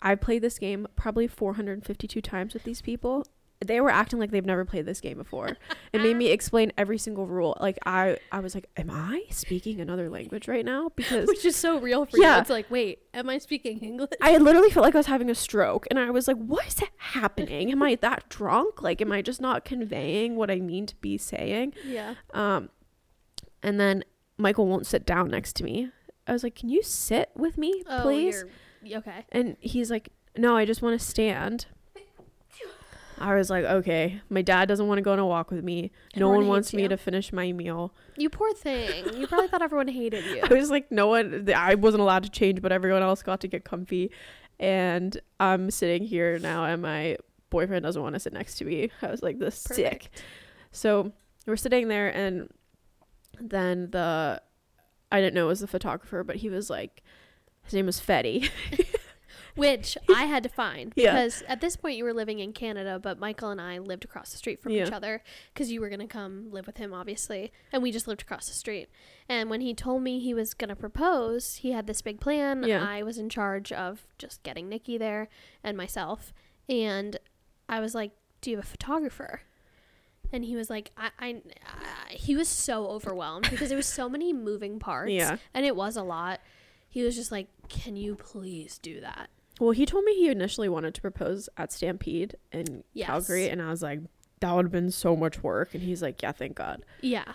I 0.00 0.14
played 0.14 0.42
this 0.42 0.58
game 0.58 0.86
probably 0.96 1.26
452 1.26 2.20
times 2.20 2.54
with 2.54 2.64
these 2.64 2.82
people. 2.82 3.26
They 3.66 3.80
were 3.80 3.90
acting 3.90 4.18
like 4.18 4.30
they've 4.30 4.44
never 4.44 4.64
played 4.64 4.86
this 4.86 5.00
game 5.00 5.16
before. 5.16 5.56
It 5.92 6.00
made 6.00 6.16
me 6.16 6.26
explain 6.30 6.72
every 6.78 6.98
single 6.98 7.26
rule. 7.26 7.56
Like 7.60 7.78
I 7.86 8.18
I 8.32 8.40
was 8.40 8.54
like, 8.54 8.68
am 8.76 8.90
I 8.90 9.24
speaking 9.30 9.80
another 9.80 10.08
language 10.10 10.48
right 10.48 10.64
now? 10.64 10.90
Because 10.96 11.26
Which 11.26 11.44
is 11.44 11.56
so 11.56 11.78
real 11.78 12.04
for 12.06 12.16
Yeah. 12.18 12.36
you. 12.36 12.40
It's 12.42 12.50
like, 12.50 12.70
wait, 12.70 13.00
am 13.14 13.28
I 13.28 13.38
speaking 13.38 13.78
English? 13.80 14.10
I 14.20 14.36
literally 14.38 14.70
felt 14.70 14.84
like 14.84 14.94
I 14.94 14.98
was 14.98 15.06
having 15.06 15.30
a 15.30 15.34
stroke 15.34 15.86
and 15.90 15.98
I 15.98 16.10
was 16.10 16.28
like, 16.28 16.36
what 16.38 16.66
is 16.66 16.80
happening? 16.98 17.70
Am 17.72 17.82
I 17.82 17.94
that 18.00 18.28
drunk? 18.28 18.82
Like 18.82 19.00
am 19.00 19.12
I 19.12 19.22
just 19.22 19.40
not 19.40 19.64
conveying 19.64 20.36
what 20.36 20.50
I 20.50 20.60
mean 20.60 20.86
to 20.86 20.96
be 20.96 21.18
saying? 21.18 21.74
yeah. 21.86 22.14
Um 22.32 22.70
and 23.62 23.80
then 23.80 24.04
Michael 24.36 24.66
won't 24.66 24.86
sit 24.86 25.06
down 25.06 25.28
next 25.30 25.54
to 25.56 25.64
me. 25.64 25.90
I 26.26 26.32
was 26.32 26.42
like, 26.42 26.54
"Can 26.54 26.68
you 26.68 26.82
sit 26.82 27.30
with 27.36 27.56
me, 27.58 27.82
Oh, 27.86 28.00
please?" 28.02 28.44
okay. 28.92 29.24
And 29.30 29.56
he's 29.60 29.90
like, 29.90 30.08
"No, 30.36 30.56
I 30.56 30.64
just 30.64 30.82
want 30.82 30.98
to 30.98 31.04
stand." 31.04 31.66
I 33.18 33.34
was 33.34 33.50
like, 33.50 33.64
"Okay, 33.64 34.20
my 34.28 34.42
dad 34.42 34.66
doesn't 34.68 34.86
want 34.86 34.98
to 34.98 35.02
go 35.02 35.12
on 35.12 35.18
a 35.18 35.26
walk 35.26 35.50
with 35.50 35.62
me. 35.64 35.90
no 36.16 36.26
Everyone 36.28 36.36
one 36.38 36.48
wants 36.48 36.72
me 36.74 36.82
you. 36.82 36.88
to 36.88 36.96
finish 36.96 37.32
my 37.32 37.52
meal." 37.52 37.94
You 38.16 38.28
poor 38.30 38.52
thing. 38.54 39.04
You 39.20 39.26
probably 39.26 39.48
thought 39.48 39.62
everyone 39.62 39.88
hated 39.88 40.24
you. 40.24 40.42
I 40.50 40.54
was 40.54 40.70
like, 40.70 40.90
"No 40.90 41.08
one 41.08 41.48
I 41.54 41.74
wasn't 41.74 42.02
allowed 42.02 42.24
to 42.24 42.30
change, 42.30 42.60
but 42.62 42.72
everyone 42.72 43.02
else 43.02 43.22
got 43.22 43.40
to 43.42 43.48
get 43.48 43.64
comfy." 43.64 44.10
And 44.60 45.20
I'm 45.40 45.70
sitting 45.70 46.04
here 46.04 46.38
now 46.38 46.64
and 46.64 46.80
my 46.82 47.16
boyfriend 47.50 47.82
doesn't 47.84 48.00
want 48.02 48.14
to 48.14 48.20
sit 48.20 48.32
next 48.32 48.56
to 48.58 48.64
me. 48.64 48.90
I 49.02 49.10
was 49.10 49.22
like, 49.22 49.38
"This 49.38 49.56
sick." 49.56 50.10
So 50.72 51.12
we're 51.46 51.56
sitting 51.56 51.88
there, 51.88 52.08
and 52.08 52.48
then 53.40 53.90
the 53.90 54.40
I 55.12 55.20
didn't 55.20 55.34
know 55.34 55.44
it 55.44 55.48
was 55.48 55.60
the 55.60 55.66
photographer, 55.68 56.24
but 56.24 56.36
he 56.36 56.48
was 56.50 56.68
like, 56.70 57.02
his 57.62 57.74
name 57.74 57.86
was 57.86 58.00
Fetty. 58.00 58.50
Which 59.56 59.96
I 60.14 60.24
had 60.24 60.42
to 60.42 60.48
find 60.48 60.92
Yeah. 60.96 61.12
because 61.12 61.42
at 61.48 61.60
this 61.60 61.76
point 61.76 61.96
you 61.96 62.04
were 62.04 62.12
living 62.12 62.38
in 62.40 62.52
Canada, 62.52 62.98
but 63.00 63.18
Michael 63.18 63.50
and 63.50 63.60
I 63.60 63.78
lived 63.78 64.04
across 64.04 64.32
the 64.32 64.38
street 64.38 64.60
from 64.60 64.72
each 64.72 64.90
other 64.90 65.22
because 65.52 65.70
you 65.70 65.80
were 65.80 65.88
gonna 65.88 66.06
come 66.08 66.48
live 66.50 66.66
with 66.66 66.76
him, 66.78 66.92
obviously, 66.92 67.52
and 67.72 67.82
we 67.82 67.92
just 67.92 68.08
lived 68.08 68.22
across 68.22 68.48
the 68.48 68.54
street. 68.54 68.88
And 69.28 69.48
when 69.50 69.60
he 69.60 69.72
told 69.74 70.02
me 70.02 70.18
he 70.18 70.34
was 70.34 70.54
gonna 70.54 70.74
propose, 70.76 71.56
he 71.56 71.70
had 71.72 71.86
this 71.86 72.02
big 72.02 72.20
plan. 72.20 72.64
Yeah. 72.64 72.84
I 72.86 73.02
was 73.02 73.16
in 73.18 73.28
charge 73.28 73.70
of 73.72 74.06
just 74.18 74.42
getting 74.42 74.68
Nikki 74.68 74.98
there 74.98 75.28
and 75.62 75.76
myself, 75.76 76.32
and 76.68 77.16
I 77.68 77.80
was 77.80 77.94
like, 77.94 78.10
"Do 78.40 78.50
you 78.50 78.56
have 78.56 78.64
a 78.64 78.68
photographer?" 78.68 79.42
And 80.32 80.44
he 80.44 80.56
was 80.56 80.68
like, 80.68 80.90
I, 80.96 81.10
I, 81.20 81.28
I 82.08 82.12
he 82.14 82.34
was 82.34 82.48
so 82.48 82.88
overwhelmed 82.88 83.48
because 83.50 83.68
there 83.68 83.76
was 83.76 83.86
so 83.86 84.08
many 84.08 84.32
moving 84.32 84.78
parts, 84.80 85.12
Yeah. 85.12 85.36
and 85.54 85.64
it 85.64 85.76
was 85.76 85.96
a 85.96 86.02
lot. 86.02 86.40
He 86.88 87.02
was 87.02 87.14
just 87.14 87.30
like, 87.30 87.46
"Can 87.68 87.94
you 87.96 88.16
please 88.16 88.78
do 88.78 89.00
that?" 89.00 89.30
Well, 89.60 89.70
he 89.70 89.86
told 89.86 90.04
me 90.04 90.14
he 90.14 90.28
initially 90.28 90.68
wanted 90.68 90.94
to 90.94 91.00
propose 91.00 91.48
at 91.56 91.72
Stampede 91.72 92.36
in 92.52 92.84
Yes. 92.92 93.06
Calgary, 93.06 93.48
and 93.48 93.62
I 93.62 93.70
was 93.70 93.82
like, 93.82 94.00
that 94.40 94.52
would 94.54 94.64
have 94.66 94.72
been 94.72 94.90
so 94.90 95.14
much 95.16 95.42
work. 95.42 95.74
And 95.74 95.82
he's 95.82 96.02
like, 96.02 96.22
yeah, 96.22 96.32
thank 96.32 96.56
God. 96.56 96.84
Yeah. 97.00 97.32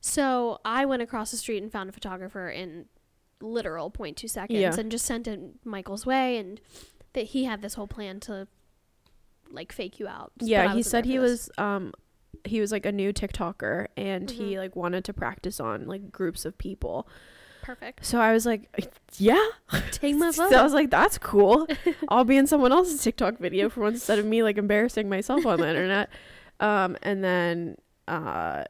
So 0.00 0.58
I 0.64 0.84
went 0.84 1.02
across 1.02 1.30
the 1.30 1.36
street 1.36 1.62
and 1.62 1.70
found 1.70 1.88
a 1.88 1.92
photographer 1.92 2.48
in 2.50 2.86
literal 3.40 3.90
0.2 3.90 4.28
seconds 4.28 4.58
Yeah. 4.58 4.74
and 4.78 4.90
just 4.90 5.06
sent 5.06 5.26
it 5.28 5.40
Michael's 5.64 6.04
way 6.04 6.36
and 6.38 6.60
that 7.14 7.26
he 7.26 7.44
had 7.44 7.62
this 7.62 7.74
whole 7.74 7.86
plan 7.86 8.20
to 8.20 8.48
like 9.50 9.72
fake 9.72 9.98
you 9.98 10.06
out. 10.06 10.32
yeah, 10.40 10.74
he 10.74 10.82
said 10.82 11.04
he 11.06 11.16
this. 11.16 11.30
was 11.30 11.50
um 11.58 11.92
he 12.44 12.60
was 12.60 12.70
like 12.72 12.86
a 12.86 12.92
new 12.92 13.12
TikToker 13.12 13.86
and 13.96 14.30
he 14.30 14.54
Mhm. 14.54 14.58
like 14.58 14.76
wanted 14.76 15.04
to 15.06 15.12
practice 15.12 15.58
on 15.60 15.86
like 15.86 16.12
groups 16.12 16.44
of 16.44 16.56
people. 16.58 17.08
Perfect. 17.74 18.04
So 18.04 18.20
I 18.20 18.32
was 18.32 18.46
like, 18.46 18.68
yeah. 19.18 19.44
Take 19.92 20.16
my 20.16 20.30
So 20.32 20.44
I 20.44 20.62
was 20.62 20.72
like, 20.72 20.90
that's 20.90 21.18
cool. 21.18 21.66
I'll 22.08 22.24
be 22.24 22.36
in 22.36 22.46
someone 22.46 22.72
else's 22.72 23.02
TikTok 23.02 23.38
video 23.38 23.68
for 23.68 23.80
once 23.80 23.96
instead 23.96 24.18
of 24.18 24.26
me 24.26 24.42
like 24.42 24.58
embarrassing 24.58 25.08
myself 25.08 25.46
on 25.46 25.60
the 25.60 25.68
internet. 25.68 26.10
Um, 26.58 26.96
and 27.02 27.22
then 27.22 27.76
uh, 28.08 28.64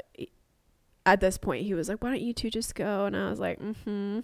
at 1.06 1.20
this 1.20 1.38
point, 1.38 1.64
he 1.64 1.74
was 1.74 1.88
like, 1.88 2.02
"Why 2.02 2.10
don't 2.10 2.20
you 2.20 2.32
two 2.32 2.50
just 2.50 2.74
go?" 2.74 3.06
And 3.06 3.16
I 3.16 3.30
was 3.30 3.40
like, 3.40 3.58
"Mm-hmm." 3.58 4.20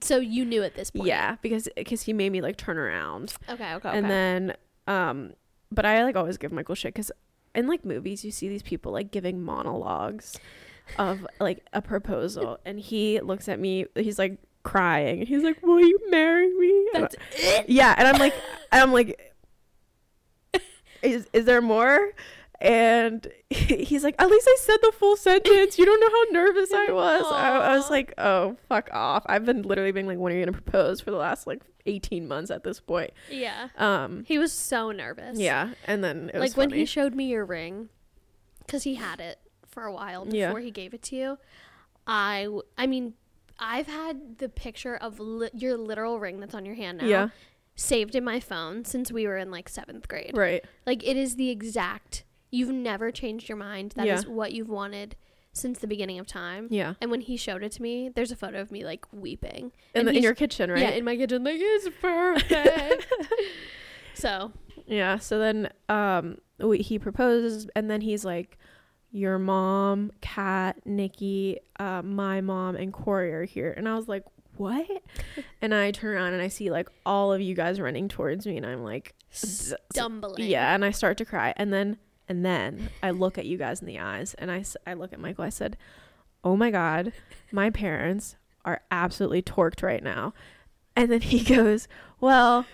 So 0.00 0.18
you 0.18 0.44
knew 0.44 0.62
at 0.64 0.74
this 0.74 0.90
point. 0.90 1.06
Yeah, 1.06 1.36
because 1.42 1.68
because 1.76 2.02
he 2.02 2.12
made 2.12 2.32
me 2.32 2.40
like 2.40 2.56
turn 2.56 2.78
around, 2.78 3.34
Okay, 3.48 3.74
okay. 3.74 3.90
and 3.90 4.06
okay. 4.06 4.08
then 4.08 4.56
um, 4.88 5.34
but 5.70 5.84
I 5.84 6.02
like 6.02 6.16
always 6.16 6.36
give 6.36 6.50
Michael 6.50 6.74
shit 6.74 6.94
because 6.94 7.12
in 7.54 7.68
like 7.68 7.84
movies 7.84 8.24
you 8.24 8.30
see 8.30 8.48
these 8.48 8.62
people 8.62 8.92
like 8.92 9.10
giving 9.10 9.42
monologues 9.42 10.36
of 10.98 11.26
like 11.40 11.64
a 11.72 11.80
proposal, 11.82 12.58
and 12.64 12.78
he 12.80 13.20
looks 13.20 13.48
at 13.48 13.58
me, 13.60 13.86
he's 13.94 14.18
like 14.18 14.38
crying, 14.62 15.24
he's 15.26 15.42
like, 15.42 15.62
"Will 15.62 15.80
you 15.80 15.98
marry 16.10 16.52
me?" 16.54 16.88
That's 16.92 17.16
it. 17.32 17.68
yeah 17.70 17.94
and 17.96 18.06
i'm 18.06 18.18
like 18.18 18.34
i'm 18.72 18.92
like 18.92 19.32
is 21.02 21.26
is 21.32 21.44
there 21.46 21.62
more 21.62 22.10
And 22.62 23.26
he's 23.48 24.04
like, 24.04 24.16
at 24.18 24.28
least 24.28 24.46
I 24.46 24.56
said 24.60 24.76
the 24.82 24.92
full 24.92 25.16
sentence. 25.16 25.78
You 25.78 25.86
don't 25.86 25.98
know 25.98 26.10
how 26.10 26.24
nervous 26.44 26.70
I 26.74 26.92
was. 26.92 27.24
I, 27.32 27.56
I 27.56 27.74
was 27.74 27.88
like, 27.88 28.12
oh, 28.18 28.58
fuck 28.68 28.90
off. 28.92 29.22
I've 29.24 29.46
been 29.46 29.62
literally 29.62 29.92
being 29.92 30.06
like, 30.06 30.18
when 30.18 30.30
are 30.34 30.36
you 30.36 30.44
going 30.44 30.54
to 30.54 30.60
propose 30.60 31.00
for 31.00 31.10
the 31.10 31.16
last 31.16 31.46
like 31.46 31.62
18 31.86 32.28
months 32.28 32.50
at 32.50 32.62
this 32.62 32.78
point? 32.78 33.12
Yeah. 33.30 33.68
Um, 33.78 34.24
He 34.28 34.36
was 34.36 34.52
so 34.52 34.90
nervous. 34.92 35.38
yeah. 35.38 35.70
And 35.86 36.04
then 36.04 36.30
it 36.34 36.38
was 36.38 36.50
like 36.50 36.56
when 36.58 36.70
he 36.78 36.84
showed 36.84 37.14
me 37.14 37.28
your 37.28 37.46
ring, 37.46 37.88
because 38.66 38.82
he 38.82 38.96
had 38.96 39.20
it 39.20 39.38
for 39.70 39.84
a 39.84 39.92
while 39.92 40.24
before 40.24 40.58
Yeah. 40.58 40.64
he 40.64 40.70
gave 40.70 40.94
it 40.94 41.02
to 41.04 41.16
you. 41.16 41.38
I, 42.06 42.44
w- 42.44 42.62
I 42.76 42.86
mean, 42.86 43.14
I've 43.58 43.86
had 43.86 44.38
the 44.38 44.48
picture 44.48 44.96
of 44.96 45.20
li- 45.20 45.50
your 45.54 45.76
literal 45.76 46.18
ring 46.18 46.40
that's 46.40 46.54
on 46.54 46.64
your 46.66 46.74
hand 46.74 46.98
now 46.98 47.06
yeah. 47.06 47.28
saved 47.76 48.14
in 48.14 48.24
my 48.24 48.40
phone 48.40 48.84
since 48.84 49.12
we 49.12 49.26
were 49.26 49.36
in 49.36 49.50
like 49.50 49.68
seventh 49.68 50.08
grade. 50.08 50.32
Right. 50.36 50.64
Like 50.86 51.06
it 51.06 51.16
is 51.16 51.36
the 51.36 51.50
exact. 51.50 52.24
You've 52.50 52.70
never 52.72 53.10
changed 53.12 53.48
your 53.48 53.58
mind. 53.58 53.92
That 53.96 54.08
is 54.08 54.24
Yeah. 54.24 54.30
what 54.30 54.52
you've 54.52 54.68
wanted 54.70 55.14
since 55.52 55.78
the 55.78 55.86
beginning 55.86 56.18
of 56.18 56.26
time. 56.26 56.68
Yeah. 56.70 56.94
And 57.00 57.10
when 57.10 57.20
he 57.20 57.36
showed 57.36 57.62
it 57.62 57.72
to 57.72 57.82
me, 57.82 58.08
there's 58.08 58.32
a 58.32 58.36
photo 58.36 58.60
of 58.60 58.70
me 58.72 58.84
like 58.84 59.04
weeping. 59.12 59.72
In, 59.94 60.06
the, 60.06 60.12
in 60.12 60.22
your 60.22 60.34
kitchen, 60.34 60.70
right? 60.70 60.80
Yeah, 60.80 60.90
in 60.90 61.04
my 61.04 61.16
kitchen, 61.16 61.44
like 61.44 61.58
it's 61.60 61.88
perfect. 62.00 63.06
so 64.14 64.52
Yeah. 64.86 65.18
So 65.18 65.38
then 65.38 65.70
um 65.88 66.38
we, 66.58 66.78
he 66.78 66.98
proposes 66.98 67.68
and 67.76 67.90
then 67.90 68.00
he's 68.00 68.24
like 68.24 68.58
your 69.10 69.38
mom, 69.38 70.12
Kat, 70.20 70.80
Nikki, 70.84 71.58
uh, 71.78 72.02
my 72.02 72.40
mom, 72.40 72.76
and 72.76 72.92
Corey 72.92 73.32
are 73.32 73.44
here. 73.44 73.72
And 73.76 73.88
I 73.88 73.96
was 73.96 74.08
like, 74.08 74.24
what? 74.56 74.86
and 75.62 75.74
I 75.74 75.90
turn 75.90 76.14
around 76.14 76.34
and 76.34 76.42
I 76.42 76.48
see 76.48 76.70
like 76.70 76.88
all 77.04 77.32
of 77.32 77.40
you 77.40 77.54
guys 77.54 77.80
running 77.80 78.08
towards 78.08 78.46
me 78.46 78.56
and 78.56 78.66
I'm 78.66 78.84
like 78.84 79.14
stumbling. 79.30 80.48
Yeah, 80.48 80.74
and 80.74 80.84
I 80.84 80.90
start 80.90 81.16
to 81.18 81.24
cry. 81.24 81.54
And 81.56 81.72
then 81.72 81.96
and 82.28 82.44
then 82.44 82.90
I 83.02 83.10
look 83.10 83.38
at 83.38 83.46
you 83.46 83.58
guys 83.58 83.80
in 83.80 83.86
the 83.86 83.98
eyes 83.98 84.34
and 84.34 84.52
I, 84.52 84.64
I 84.86 84.94
look 84.94 85.12
at 85.12 85.18
Michael. 85.18 85.44
I 85.44 85.48
said, 85.48 85.76
"Oh 86.44 86.56
my 86.56 86.70
god, 86.70 87.12
my 87.50 87.70
parents 87.70 88.36
are 88.64 88.82
absolutely 88.90 89.42
torqued 89.42 89.82
right 89.82 90.02
now." 90.02 90.32
And 90.94 91.10
then 91.10 91.22
he 91.22 91.42
goes, 91.56 91.88
"Well, 92.20 92.66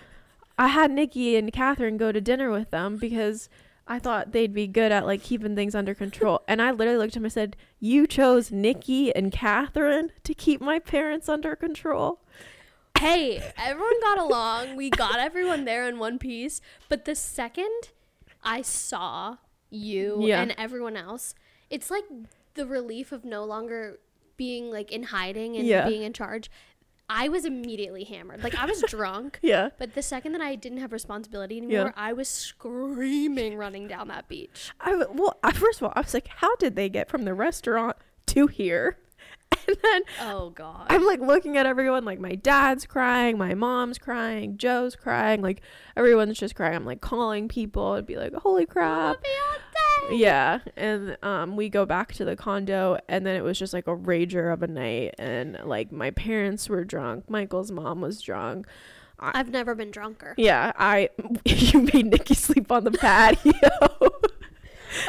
I 0.59 0.67
had 0.67 0.91
Nikki 0.91 1.35
and 1.37 1.51
Catherine 1.51 1.97
go 1.97 2.11
to 2.11 2.21
dinner 2.21 2.51
with 2.51 2.69
them 2.69 2.97
because 2.97 3.49
I 3.87 3.99
thought 3.99 4.31
they'd 4.31 4.53
be 4.53 4.67
good 4.67 4.91
at 4.91 5.05
like 5.05 5.23
keeping 5.23 5.55
things 5.55 5.75
under 5.75 5.93
control." 5.95 6.41
and 6.47 6.61
I 6.61 6.71
literally 6.71 6.97
looked 6.99 7.13
at 7.13 7.17
him 7.17 7.25
and 7.25 7.33
said, 7.33 7.55
"You 7.79 8.07
chose 8.07 8.51
Nikki 8.51 9.15
and 9.15 9.31
Catherine 9.31 10.11
to 10.23 10.33
keep 10.33 10.61
my 10.61 10.79
parents 10.79 11.27
under 11.29 11.55
control." 11.55 12.21
Hey, 12.99 13.41
everyone 13.57 14.01
got 14.01 14.17
along. 14.17 14.75
We 14.75 14.89
got 14.89 15.19
everyone 15.19 15.65
there 15.65 15.87
in 15.87 15.99
one 15.99 16.17
piece. 16.17 16.61
But 16.89 17.05
the 17.05 17.13
second 17.15 17.91
I 18.43 18.61
saw 18.63 19.37
you 19.69 20.17
Yeah. 20.21 20.41
and 20.41 20.55
everyone 20.57 20.97
else, 20.97 21.35
it's 21.69 21.91
like 21.91 22.05
the 22.55 22.65
relief 22.65 23.11
of 23.11 23.23
no 23.23 23.43
longer 23.43 23.99
being 24.35 24.71
like 24.71 24.91
in 24.91 25.03
hiding 25.03 25.55
and 25.57 25.67
Yeah. 25.67 25.87
being 25.87 26.01
in 26.03 26.13
charge. 26.13 26.49
I 27.09 27.29
was 27.29 27.45
immediately 27.45 28.03
hammered. 28.03 28.43
Like 28.43 28.55
I 28.55 28.65
was 28.65 28.81
drunk. 28.87 29.39
Yeah. 29.41 29.69
But 29.77 29.95
the 29.95 30.01
second 30.01 30.33
that 30.33 30.41
I 30.41 30.55
didn't 30.55 30.79
have 30.79 30.91
responsibility 30.91 31.57
anymore, 31.57 31.71
Yeah. 31.87 31.91
I 31.95 32.13
was 32.13 32.27
screaming 32.27 33.55
running 33.57 33.87
down 33.87 34.07
that 34.09 34.27
beach. 34.27 34.71
I 34.81 34.95
well, 35.11 35.37
I, 35.43 35.51
first 35.51 35.79
of 35.81 35.85
all, 35.87 35.93
I 35.95 36.01
was 36.01 36.13
like, 36.13 36.27
how 36.27 36.55
did 36.57 36.75
they 36.75 36.89
get 36.89 37.09
from 37.09 37.23
the 37.23 37.33
restaurant 37.33 37.97
to 38.27 38.47
here? 38.47 38.97
And 39.69 39.77
then 39.83 40.01
Oh 40.21 40.49
god. 40.51 40.87
I'm 40.89 41.05
like 41.05 41.19
looking 41.19 41.57
at 41.57 41.65
everyone, 41.65 42.05
like 42.05 42.19
my 42.19 42.35
dad's 42.35 42.85
crying, 42.85 43.37
my 43.37 43.53
mom's 43.53 43.97
crying, 43.97 44.57
Joe's 44.57 44.95
crying, 44.95 45.41
like 45.41 45.61
everyone's 45.97 46.37
just 46.37 46.55
crying. 46.55 46.75
I'm 46.75 46.85
like 46.85 47.01
calling 47.01 47.47
people 47.49 47.93
and 47.95 48.05
be 48.07 48.15
like, 48.15 48.33
holy 48.33 48.65
crap. 48.65 49.17
Beyonce. 49.17 49.66
Yeah. 50.11 50.59
And 50.75 51.17
um, 51.23 51.55
we 51.55 51.69
go 51.69 51.85
back 51.85 52.13
to 52.13 52.25
the 52.25 52.35
condo, 52.35 52.97
and 53.07 53.25
then 53.25 53.35
it 53.35 53.43
was 53.43 53.57
just 53.59 53.73
like 53.73 53.87
a 53.87 53.95
rager 53.95 54.51
of 54.51 54.63
a 54.63 54.67
night. 54.67 55.15
And 55.17 55.57
like 55.65 55.91
my 55.91 56.11
parents 56.11 56.69
were 56.69 56.83
drunk, 56.83 57.29
Michael's 57.29 57.71
mom 57.71 58.01
was 58.01 58.21
drunk. 58.21 58.67
I've 59.19 59.49
never 59.49 59.73
been 59.73 59.89
drunker. 59.89 60.35
Yeah, 60.37 60.73
I, 60.77 61.09
you 61.45 61.81
made 61.93 62.05
Nikki 62.07 62.35
sleep 62.35 62.71
on 62.71 62.83
the 62.83 62.91
patio. 62.91 63.51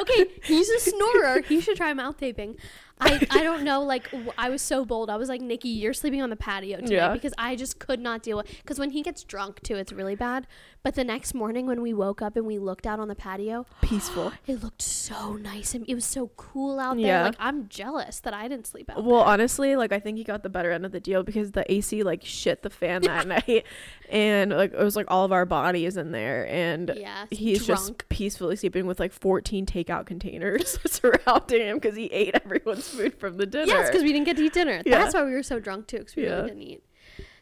Okay, 0.01 0.27
he's 0.43 0.69
a 0.69 0.81
snorer. 0.81 1.41
he 1.43 1.61
should 1.61 1.77
try 1.77 1.95
mouth 1.95 2.19
taping. 2.19 2.57
I, 3.01 3.27
I 3.31 3.43
don't 3.43 3.65
know. 3.65 3.83
Like 3.83 4.11
w- 4.11 4.33
I 4.39 4.49
was 4.51 4.63
so 4.63 4.85
bold. 4.85 5.11
I 5.11 5.17
was 5.17 5.29
like, 5.29 5.41
Nikki, 5.41 5.69
you're 5.69 5.95
sleeping 5.95 6.23
on 6.23 6.31
the 6.31 6.37
patio 6.37 6.77
tonight 6.79 6.91
Yeah. 6.93 7.13
because 7.13 7.33
I 7.39 7.57
just 7.57 7.79
could 7.79 8.01
not 8.01 8.23
deal 8.23 8.37
with. 8.39 8.47
Because 8.59 8.79
when 8.79 8.91
he 8.91 9.03
gets 9.03 9.25
drunk 9.25 9.63
too, 9.63 9.77
it's 9.77 9.93
really 9.93 10.15
bad. 10.17 10.47
But 10.85 10.95
the 10.95 11.05
next 11.05 11.35
morning 11.35 11.67
when 11.67 11.83
we 11.83 11.93
woke 11.93 12.23
up 12.23 12.37
and 12.37 12.47
we 12.47 12.59
looked 12.59 12.87
out 12.87 13.01
on 13.01 13.09
the 13.09 13.15
patio, 13.15 13.67
Peaceful. 13.83 14.33
it 14.47 14.63
looked 14.63 14.81
so 14.83 15.35
nice 15.35 15.75
and 15.75 15.85
it 15.89 15.95
was 15.95 16.05
so 16.05 16.29
cool 16.37 16.79
out 16.79 16.97
there. 16.97 17.07
Yeah. 17.07 17.23
Like 17.25 17.37
I'm 17.39 17.69
jealous 17.69 18.21
that 18.21 18.33
I 18.33 18.49
didn't 18.49 18.67
sleep 18.67 18.89
out. 18.91 19.05
Well, 19.05 19.19
there. 19.19 19.27
honestly, 19.29 19.77
like 19.77 19.93
I 19.93 19.99
think 19.99 20.19
he 20.19 20.25
got 20.25 20.43
the 20.43 20.49
better 20.49 20.71
end 20.71 20.87
of 20.87 20.93
the 20.93 21.01
deal 21.01 21.23
because 21.23 21.53
the 21.53 21.71
AC 21.73 22.03
like 22.03 22.25
shit 22.25 22.63
the 22.63 22.71
fan 22.71 23.03
that 23.03 23.27
night, 23.49 23.65
and 24.09 24.51
like 24.53 24.73
it 24.73 24.79
was 24.83 24.97
like 24.97 25.07
all 25.09 25.25
of 25.25 25.33
our 25.33 25.45
bodies 25.45 25.97
in 25.97 26.13
there, 26.13 26.47
and 26.49 26.93
yeah, 26.97 27.27
he's 27.31 27.67
drunk. 27.67 27.81
just 27.81 28.09
peacefully 28.09 28.57
sleeping 28.57 28.87
with 28.87 29.01
like 29.01 29.13
14 29.13 29.67
takeout 29.67 30.07
containers 30.07 30.79
surrounding 30.87 31.61
him 31.61 31.77
because 31.79 31.97
he 31.97 32.07
ate 32.07 32.35
everyone's 32.45 32.88
food 32.89 33.15
from 33.19 33.37
the 33.37 33.47
dinner. 33.47 33.67
Yes, 33.67 33.89
because 33.89 34.03
we 34.03 34.13
didn't 34.13 34.27
get 34.27 34.37
to 34.37 34.45
eat 34.45 34.53
dinner. 34.53 34.83
Yeah. 34.87 34.99
That's 34.99 35.15
why 35.15 35.25
we 35.25 35.33
were 35.33 35.43
so 35.43 35.59
drunk 35.61 35.87
too, 35.87 35.99
because 35.99 36.17
we 36.17 36.25
Yeah. 36.25 36.37
really 36.37 36.49
didn't 36.49 36.63
eat. 36.63 36.85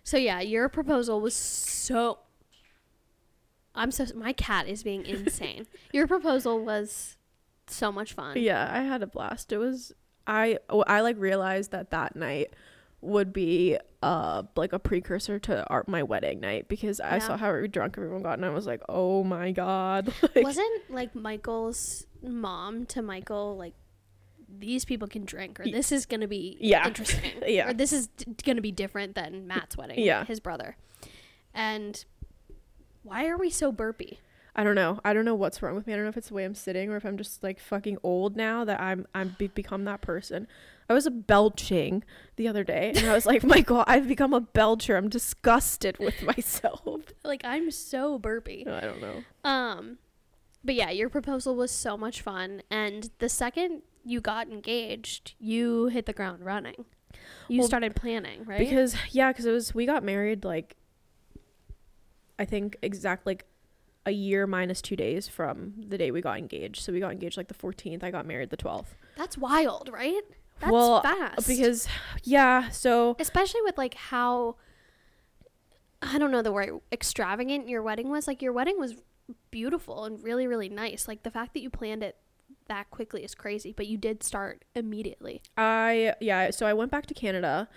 So 0.05 0.17
yeah, 0.17 0.41
your 0.41 0.69
proposal 0.69 1.21
was 1.21 1.35
so. 1.35 2.19
I'm 3.75 3.91
so. 3.91 4.07
My 4.15 4.33
cat 4.33 4.69
is 4.69 4.83
being 4.83 5.05
insane. 5.07 5.67
your 5.93 6.07
proposal 6.07 6.65
was 6.65 7.17
so 7.67 7.91
much 7.93 8.13
fun. 8.15 8.37
yeah, 8.39 8.71
I 8.73 8.83
had 8.83 9.03
a 9.03 9.07
blast. 9.07 9.53
It 9.53 9.59
was 9.59 9.93
I 10.27 10.59
oh, 10.71 10.83
I 10.87 11.01
like 11.01 11.17
realized 11.19 11.71
that 11.73 11.91
that 11.91 12.17
night 12.17 12.53
would 13.03 13.33
be 13.33 13.77
uh 14.03 14.43
like 14.57 14.73
a 14.73 14.79
precursor 14.79 15.39
to 15.39 15.67
our 15.69 15.85
my 15.87 16.03
wedding 16.03 16.41
night 16.41 16.69
because 16.69 17.01
I 17.01 17.15
Yeah. 17.17 17.19
saw 17.19 17.37
how 17.37 17.53
drunk 17.67 17.97
everyone 17.99 18.23
got 18.23 18.35
and 18.39 18.45
I 18.47 18.51
was 18.51 18.67
like, 18.67 18.83
oh 18.89 19.23
my 19.25 19.53
god, 19.53 20.13
like, 20.35 20.45
Wasn't 20.45 20.91
like 20.91 21.15
Michael's 21.15 22.07
mom 22.23 22.87
to 22.87 23.03
Michael 23.03 23.57
like 23.57 23.75
these 24.59 24.85
people 24.85 25.09
can 25.09 25.25
drink 25.25 25.59
or 25.61 25.65
this 25.65 25.93
is 25.93 26.07
gonna 26.07 26.29
be 26.29 26.57
Yeah. 26.61 26.87
interesting 26.89 27.33
Yeah. 27.47 27.71
or 27.71 27.73
this 27.73 27.93
is 27.93 28.07
d- 28.09 28.27
gonna 28.45 28.61
be 28.61 28.73
different 28.73 29.15
than 29.15 29.47
Matt's 29.47 29.77
wedding. 29.77 29.99
Yeah. 30.01 30.25
his 30.25 30.41
brother. 30.41 30.77
And 31.55 32.05
why 33.03 33.27
are 33.29 33.37
we 33.37 33.51
so 33.51 33.73
burpy? 33.73 34.19
I 34.55 34.65
don't 34.65 34.75
know. 34.75 35.01
I 35.05 35.13
don't 35.13 35.27
know 35.27 35.35
what's 35.35 35.61
wrong 35.63 35.75
with 35.75 35.87
me. 35.87 35.93
I 35.93 35.97
don't 35.97 36.05
know 36.07 36.09
if 36.09 36.17
it's 36.17 36.29
the 36.29 36.35
way 36.35 36.45
I'm 36.45 36.55
sitting 36.55 36.91
or 36.91 36.97
if 36.97 37.05
I'm 37.05 37.19
just 37.19 37.43
like 37.43 37.61
fucking 37.61 37.99
old 38.03 38.37
now 38.37 38.65
that 38.65 38.81
I'm 38.81 39.07
I'm 39.15 39.37
be- 39.39 39.49
become 39.49 39.85
that 39.85 40.01
person. 40.01 40.49
I 40.89 40.95
was 40.95 41.09
belching 41.11 42.05
the 42.37 42.47
other 42.49 42.63
day 42.65 42.93
and 42.97 43.07
I 43.07 43.13
was 43.13 43.27
like, 43.27 43.43
Michael, 43.45 43.85
I've 43.87 44.07
become 44.09 44.33
a 44.33 44.41
belcher. 44.41 44.97
I'm 44.97 45.09
disgusted 45.11 45.99
with 45.99 46.23
myself. 46.23 47.03
Like 47.25 47.43
I'm 47.45 47.71
so 47.73 48.19
burpy. 48.19 48.67
I 48.67 48.81
don't 48.83 49.01
know. 49.01 49.25
Um, 49.45 49.99
but 50.65 50.75
yeah, 50.77 50.91
your 50.91 51.09
proposal 51.11 51.55
was 51.57 51.71
so 51.73 51.97
much 51.97 52.23
fun, 52.23 52.63
and 52.71 53.11
the 53.19 53.29
second 53.29 53.83
you 54.07 54.21
got 54.21 54.49
engaged, 54.49 55.35
you 55.39 55.87
hit 55.87 56.07
the 56.07 56.13
ground 56.13 56.45
running. 56.45 56.85
You 57.49 57.59
Well, 57.59 57.67
started 57.69 57.97
planning, 57.97 58.45
right? 58.45 58.59
Because 58.59 58.95
yeah, 59.11 59.33
because 59.33 59.47
it 59.47 59.51
was 59.53 59.75
we 59.75 59.85
got 59.85 60.05
married 60.05 60.45
like 60.45 60.77
I 62.39 62.45
think 62.45 62.77
exact 62.83 63.27
like 63.27 63.45
a 64.05 64.13
year 64.13 64.47
minus 64.47 64.81
two 64.81 64.95
days 64.95 65.27
from 65.27 65.75
the 65.89 65.99
day 65.99 66.11
we 66.13 66.21
got 66.21 66.39
engaged. 66.39 66.83
So 66.83 66.93
we 66.93 67.01
got 67.01 67.11
engaged 67.11 67.37
like 67.37 67.49
the 67.49 67.55
14th. 67.55 68.05
I 68.05 68.11
got 68.13 68.27
married 68.27 68.51
the 68.51 68.57
12th. 68.57 68.95
that's 69.17 69.37
wild, 69.37 69.91
right? 69.93 70.23
That's 70.61 70.73
Well, 70.73 71.03
fast. 71.03 71.49
Because 71.49 71.89
yeah, 72.23 72.69
so 72.69 73.17
especially 73.19 73.63
with 73.63 73.77
like 73.77 73.95
how 73.95 74.57
I 76.01 76.19
don't 76.19 76.31
know 76.31 76.43
the 76.43 76.53
word 76.53 76.81
extravagant 76.93 77.69
your 77.69 77.83
wedding 77.83 78.09
was. 78.11 78.29
Like 78.29 78.41
your 78.41 78.53
wedding 78.53 78.79
was 78.79 78.95
beautiful 79.51 80.05
and 80.05 80.23
really 80.23 80.47
really 80.47 80.69
nice. 80.69 81.09
Like 81.09 81.25
the 81.25 81.31
fact 81.31 81.55
that 81.55 81.61
you 81.61 81.71
planned 81.71 82.03
it 82.05 82.17
that 82.69 82.91
quickly 82.91 83.25
is 83.25 83.35
crazy, 83.35 83.73
but 83.77 83.87
you 83.87 83.97
did 83.99 84.23
start 84.23 84.65
immediately. 84.75 85.43
I 85.57 86.15
yeah, 86.21 86.51
so 86.51 86.67
I 86.67 86.73
went 86.75 86.91
back 86.91 87.07
to 87.07 87.15
Canada. 87.15 87.69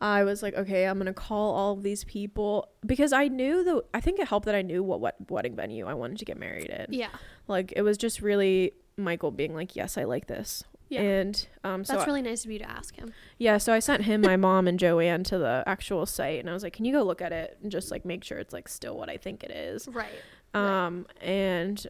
I 0.00 0.24
was 0.24 0.42
like, 0.42 0.54
okay, 0.54 0.84
I'm 0.86 0.98
gonna 0.98 1.12
call 1.14 1.54
all 1.54 1.72
of 1.74 1.82
these 1.84 2.02
people 2.04 2.68
because 2.84 3.12
I 3.12 3.28
knew 3.28 3.62
the. 3.62 3.84
I 3.94 4.00
think 4.00 4.18
it 4.18 4.26
helped 4.28 4.46
that 4.46 4.54
I 4.54 4.62
knew 4.62 4.82
what, 4.82 5.00
what 5.00 5.14
wedding 5.30 5.54
venue 5.54 5.86
I 5.86 5.94
wanted 5.94 6.18
to 6.18 6.24
get 6.24 6.36
married 6.38 6.66
in. 6.70 6.86
Yeah. 6.90 7.10
Like 7.46 7.72
it 7.76 7.82
was 7.82 7.96
just 7.96 8.20
really 8.20 8.72
Michael 8.96 9.30
being 9.30 9.54
like, 9.54 9.76
yes, 9.76 9.96
I 9.96 10.04
like 10.04 10.26
this. 10.26 10.64
Yeah. 10.88 11.00
And 11.02 11.48
um, 11.64 11.84
so 11.84 11.94
That's 11.94 12.02
I- 12.02 12.06
really 12.06 12.20
nice 12.20 12.44
of 12.44 12.50
you 12.50 12.58
to 12.58 12.68
ask 12.68 12.96
him. 12.96 13.14
yeah, 13.38 13.56
so 13.56 13.72
I 13.72 13.78
sent 13.78 14.02
him, 14.04 14.20
my 14.20 14.36
mom, 14.36 14.68
and 14.68 14.78
Joanne 14.78 15.24
to 15.24 15.38
the 15.38 15.62
actual 15.66 16.04
site, 16.04 16.38
and 16.40 16.50
I 16.50 16.52
was 16.52 16.62
like, 16.62 16.74
can 16.74 16.84
you 16.84 16.92
go 16.92 17.02
look 17.02 17.22
at 17.22 17.32
it 17.32 17.56
and 17.62 17.72
just 17.72 17.90
like 17.90 18.04
make 18.04 18.22
sure 18.24 18.36
it's 18.36 18.52
like 18.52 18.68
still 18.68 18.98
what 18.98 19.08
I 19.08 19.16
think 19.16 19.42
it 19.42 19.50
is. 19.52 19.88
Right. 19.88 20.06
Right. 20.54 20.84
Um, 20.84 21.06
and 21.22 21.86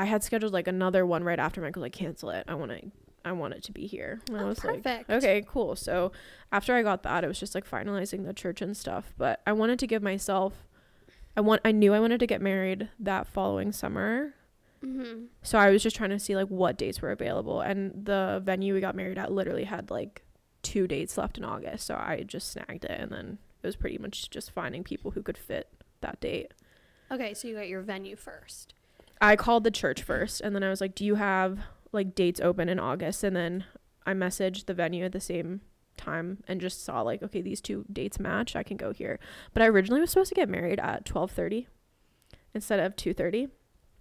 I 0.00 0.04
had 0.06 0.22
scheduled 0.24 0.52
like 0.52 0.66
another 0.68 1.04
one 1.04 1.24
right 1.24 1.38
after 1.38 1.60
Michael 1.60 1.82
like 1.82 1.92
cancel 1.92 2.30
it. 2.30 2.44
I 2.48 2.54
want 2.54 2.70
to, 2.72 2.80
I 3.24 3.32
want 3.32 3.54
it 3.54 3.62
to 3.64 3.72
be 3.72 3.86
here. 3.86 4.20
And 4.28 4.38
I 4.38 4.42
Oh, 4.42 4.46
was 4.46 4.64
like, 4.64 4.82
perfect. 4.82 5.10
okay, 5.10 5.44
cool. 5.46 5.76
So 5.76 6.12
after 6.52 6.74
I 6.74 6.82
got 6.82 7.02
that, 7.02 7.22
it 7.24 7.26
was 7.28 7.38
just 7.38 7.54
like 7.54 7.68
finalizing 7.68 8.24
the 8.26 8.32
church 8.32 8.62
and 8.62 8.76
stuff. 8.76 9.12
But 9.18 9.40
I 9.46 9.52
wanted 9.52 9.78
to 9.80 9.86
give 9.86 10.02
myself, 10.02 10.66
I 11.36 11.40
want, 11.42 11.60
I 11.64 11.72
knew 11.72 11.92
I 11.92 12.00
wanted 12.00 12.20
to 12.20 12.26
get 12.26 12.40
married 12.40 12.88
that 12.98 13.26
following 13.26 13.72
summer, 13.72 14.34
Mm-hmm. 14.82 15.24
So 15.42 15.58
I 15.58 15.68
was 15.68 15.82
just 15.82 15.94
trying 15.94 16.08
to 16.08 16.18
see 16.18 16.34
like 16.34 16.48
what 16.48 16.78
dates 16.78 17.02
were 17.02 17.10
available, 17.10 17.60
and 17.60 18.06
the 18.06 18.40
venue 18.42 18.72
we 18.72 18.80
got 18.80 18.94
married 18.94 19.18
at 19.18 19.30
literally 19.30 19.64
had 19.64 19.90
like 19.90 20.22
two 20.62 20.88
dates 20.88 21.18
left 21.18 21.36
in 21.36 21.44
August. 21.44 21.86
So 21.86 21.96
I 21.96 22.24
just 22.26 22.50
snagged 22.50 22.86
it, 22.86 22.98
and 22.98 23.12
then 23.12 23.36
it 23.62 23.66
was 23.66 23.76
pretty 23.76 23.98
much 23.98 24.30
just 24.30 24.50
finding 24.52 24.82
people 24.82 25.10
who 25.10 25.22
could 25.22 25.36
fit 25.36 25.68
that 26.00 26.18
date. 26.22 26.54
Okay, 27.10 27.34
so 27.34 27.46
you 27.46 27.56
got 27.56 27.68
your 27.68 27.82
venue 27.82 28.16
first. 28.16 28.72
I 29.20 29.36
called 29.36 29.64
the 29.64 29.70
church 29.70 30.02
first, 30.02 30.40
and 30.40 30.54
then 30.54 30.62
I 30.62 30.70
was 30.70 30.80
like, 30.80 30.94
"Do 30.94 31.04
you 31.04 31.16
have 31.16 31.58
like 31.92 32.14
dates 32.14 32.40
open 32.40 32.68
in 32.68 32.78
August?" 32.78 33.22
And 33.24 33.36
then 33.36 33.64
I 34.06 34.12
messaged 34.14 34.66
the 34.66 34.74
venue 34.74 35.04
at 35.04 35.12
the 35.12 35.20
same 35.20 35.60
time 35.96 36.42
and 36.48 36.60
just 36.60 36.82
saw 36.84 37.02
like, 37.02 37.22
okay, 37.22 37.42
these 37.42 37.60
two 37.60 37.84
dates 37.92 38.18
match. 38.18 38.56
I 38.56 38.62
can 38.62 38.76
go 38.76 38.92
here. 38.92 39.18
But 39.52 39.62
I 39.62 39.66
originally 39.66 40.00
was 40.00 40.10
supposed 40.10 40.30
to 40.30 40.34
get 40.34 40.48
married 40.48 40.80
at 40.80 41.04
twelve 41.04 41.30
thirty 41.30 41.68
instead 42.54 42.80
of 42.80 42.96
two 42.96 43.12
thirty. 43.14 43.48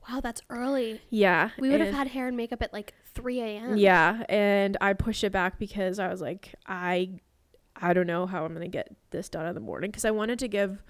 Wow, 0.10 0.22
that's 0.22 0.42
early. 0.50 1.02
Yeah, 1.10 1.50
We 1.60 1.70
would 1.70 1.82
have 1.82 1.94
had 1.94 2.08
hair 2.08 2.28
and 2.28 2.38
makeup 2.38 2.64
at 2.64 2.72
like 2.72 2.94
3 3.14 3.42
a.m. 3.42 3.78
Yeah, 3.78 4.24
and 4.30 4.78
I 4.80 4.94
pushed 4.94 5.24
it 5.26 5.32
back 5.32 5.60
because 5.60 6.00
I 6.00 6.08
was 6.08 6.22
like, 6.22 6.56
I, 6.66 7.20
I 7.76 7.94
don't 7.94 8.08
know 8.08 8.26
how 8.26 8.46
I'm 8.46 8.54
gonna 8.54 8.70
get 8.70 8.96
this 9.12 9.28
done 9.30 9.46
in 9.46 9.54
the 9.56 9.62
morning 9.62 9.92
because 9.92 10.06
I 10.06 10.12
wanted 10.12 10.40
to 10.40 10.48
give 10.48 10.82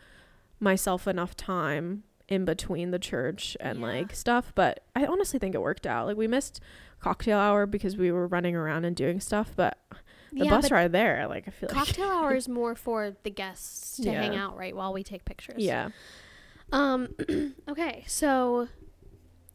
myself 0.59 1.07
enough 1.07 1.35
time 1.35 2.03
in 2.29 2.45
between 2.45 2.91
the 2.91 2.99
church 2.99 3.57
and 3.59 3.79
Yeah. 3.79 3.85
like 3.85 4.15
stuff. 4.15 4.53
But 4.55 4.83
I 4.95 5.05
honestly 5.05 5.39
think 5.39 5.53
it 5.55 5.61
worked 5.61 5.85
out. 5.85 6.07
Like 6.07 6.15
we 6.15 6.27
missed 6.27 6.61
cocktail 7.01 7.37
hour 7.37 7.65
because 7.65 7.97
we 7.97 8.11
were 8.11 8.27
running 8.27 8.55
around 8.55 8.85
and 8.85 8.95
doing 8.95 9.19
stuff, 9.19 9.51
but 9.55 9.77
the 10.31 10.45
Yeah, 10.45 10.49
bus 10.51 10.69
ride 10.71 10.91
there, 10.91 11.27
like 11.27 11.47
I 11.47 11.51
feel 11.51 11.69
like 11.69 11.77
cocktail 11.77 12.07
hour 12.09 12.35
is 12.35 12.47
more 12.47 12.75
for 12.75 13.15
the 13.23 13.29
guests 13.31 13.97
to 13.97 14.11
hang 14.11 14.35
out, 14.35 14.55
right, 14.57 14.75
while 14.75 14.93
we 14.93 15.03
take 15.03 15.25
pictures. 15.25 15.55
yeah, 15.57 15.89
Um. 16.71 17.09
okay, 17.69 18.03
so 18.07 18.67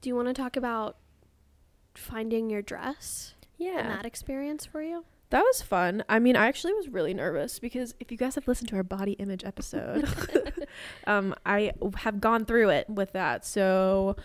do 0.00 0.08
you 0.08 0.16
want 0.16 0.28
to 0.28 0.34
talk 0.34 0.56
about 0.56 0.96
finding 1.94 2.50
your 2.50 2.60
dress 2.62 3.34
yeah. 3.56 3.78
and 3.78 3.88
that 3.90 4.04
experience 4.04 4.66
for 4.66 4.82
you? 4.82 5.04
That 5.30 5.42
was 5.42 5.62
fun. 5.62 6.04
I 6.08 6.18
mean, 6.18 6.36
I 6.36 6.46
actually 6.46 6.74
was 6.74 6.88
really 6.88 7.14
nervous 7.14 7.58
because 7.58 7.94
if 7.98 8.12
you 8.12 8.18
guys 8.18 8.34
have 8.36 8.46
listened 8.46 8.68
to 8.68 8.76
our 8.76 8.82
body 8.82 9.12
image 9.12 9.44
episode, 9.44 10.08
um, 11.06 11.34
I 11.44 11.72
have 11.96 12.20
gone 12.20 12.44
through 12.44 12.70
it 12.70 12.88
with 12.88 13.12
that. 13.12 13.44
So 13.44 14.16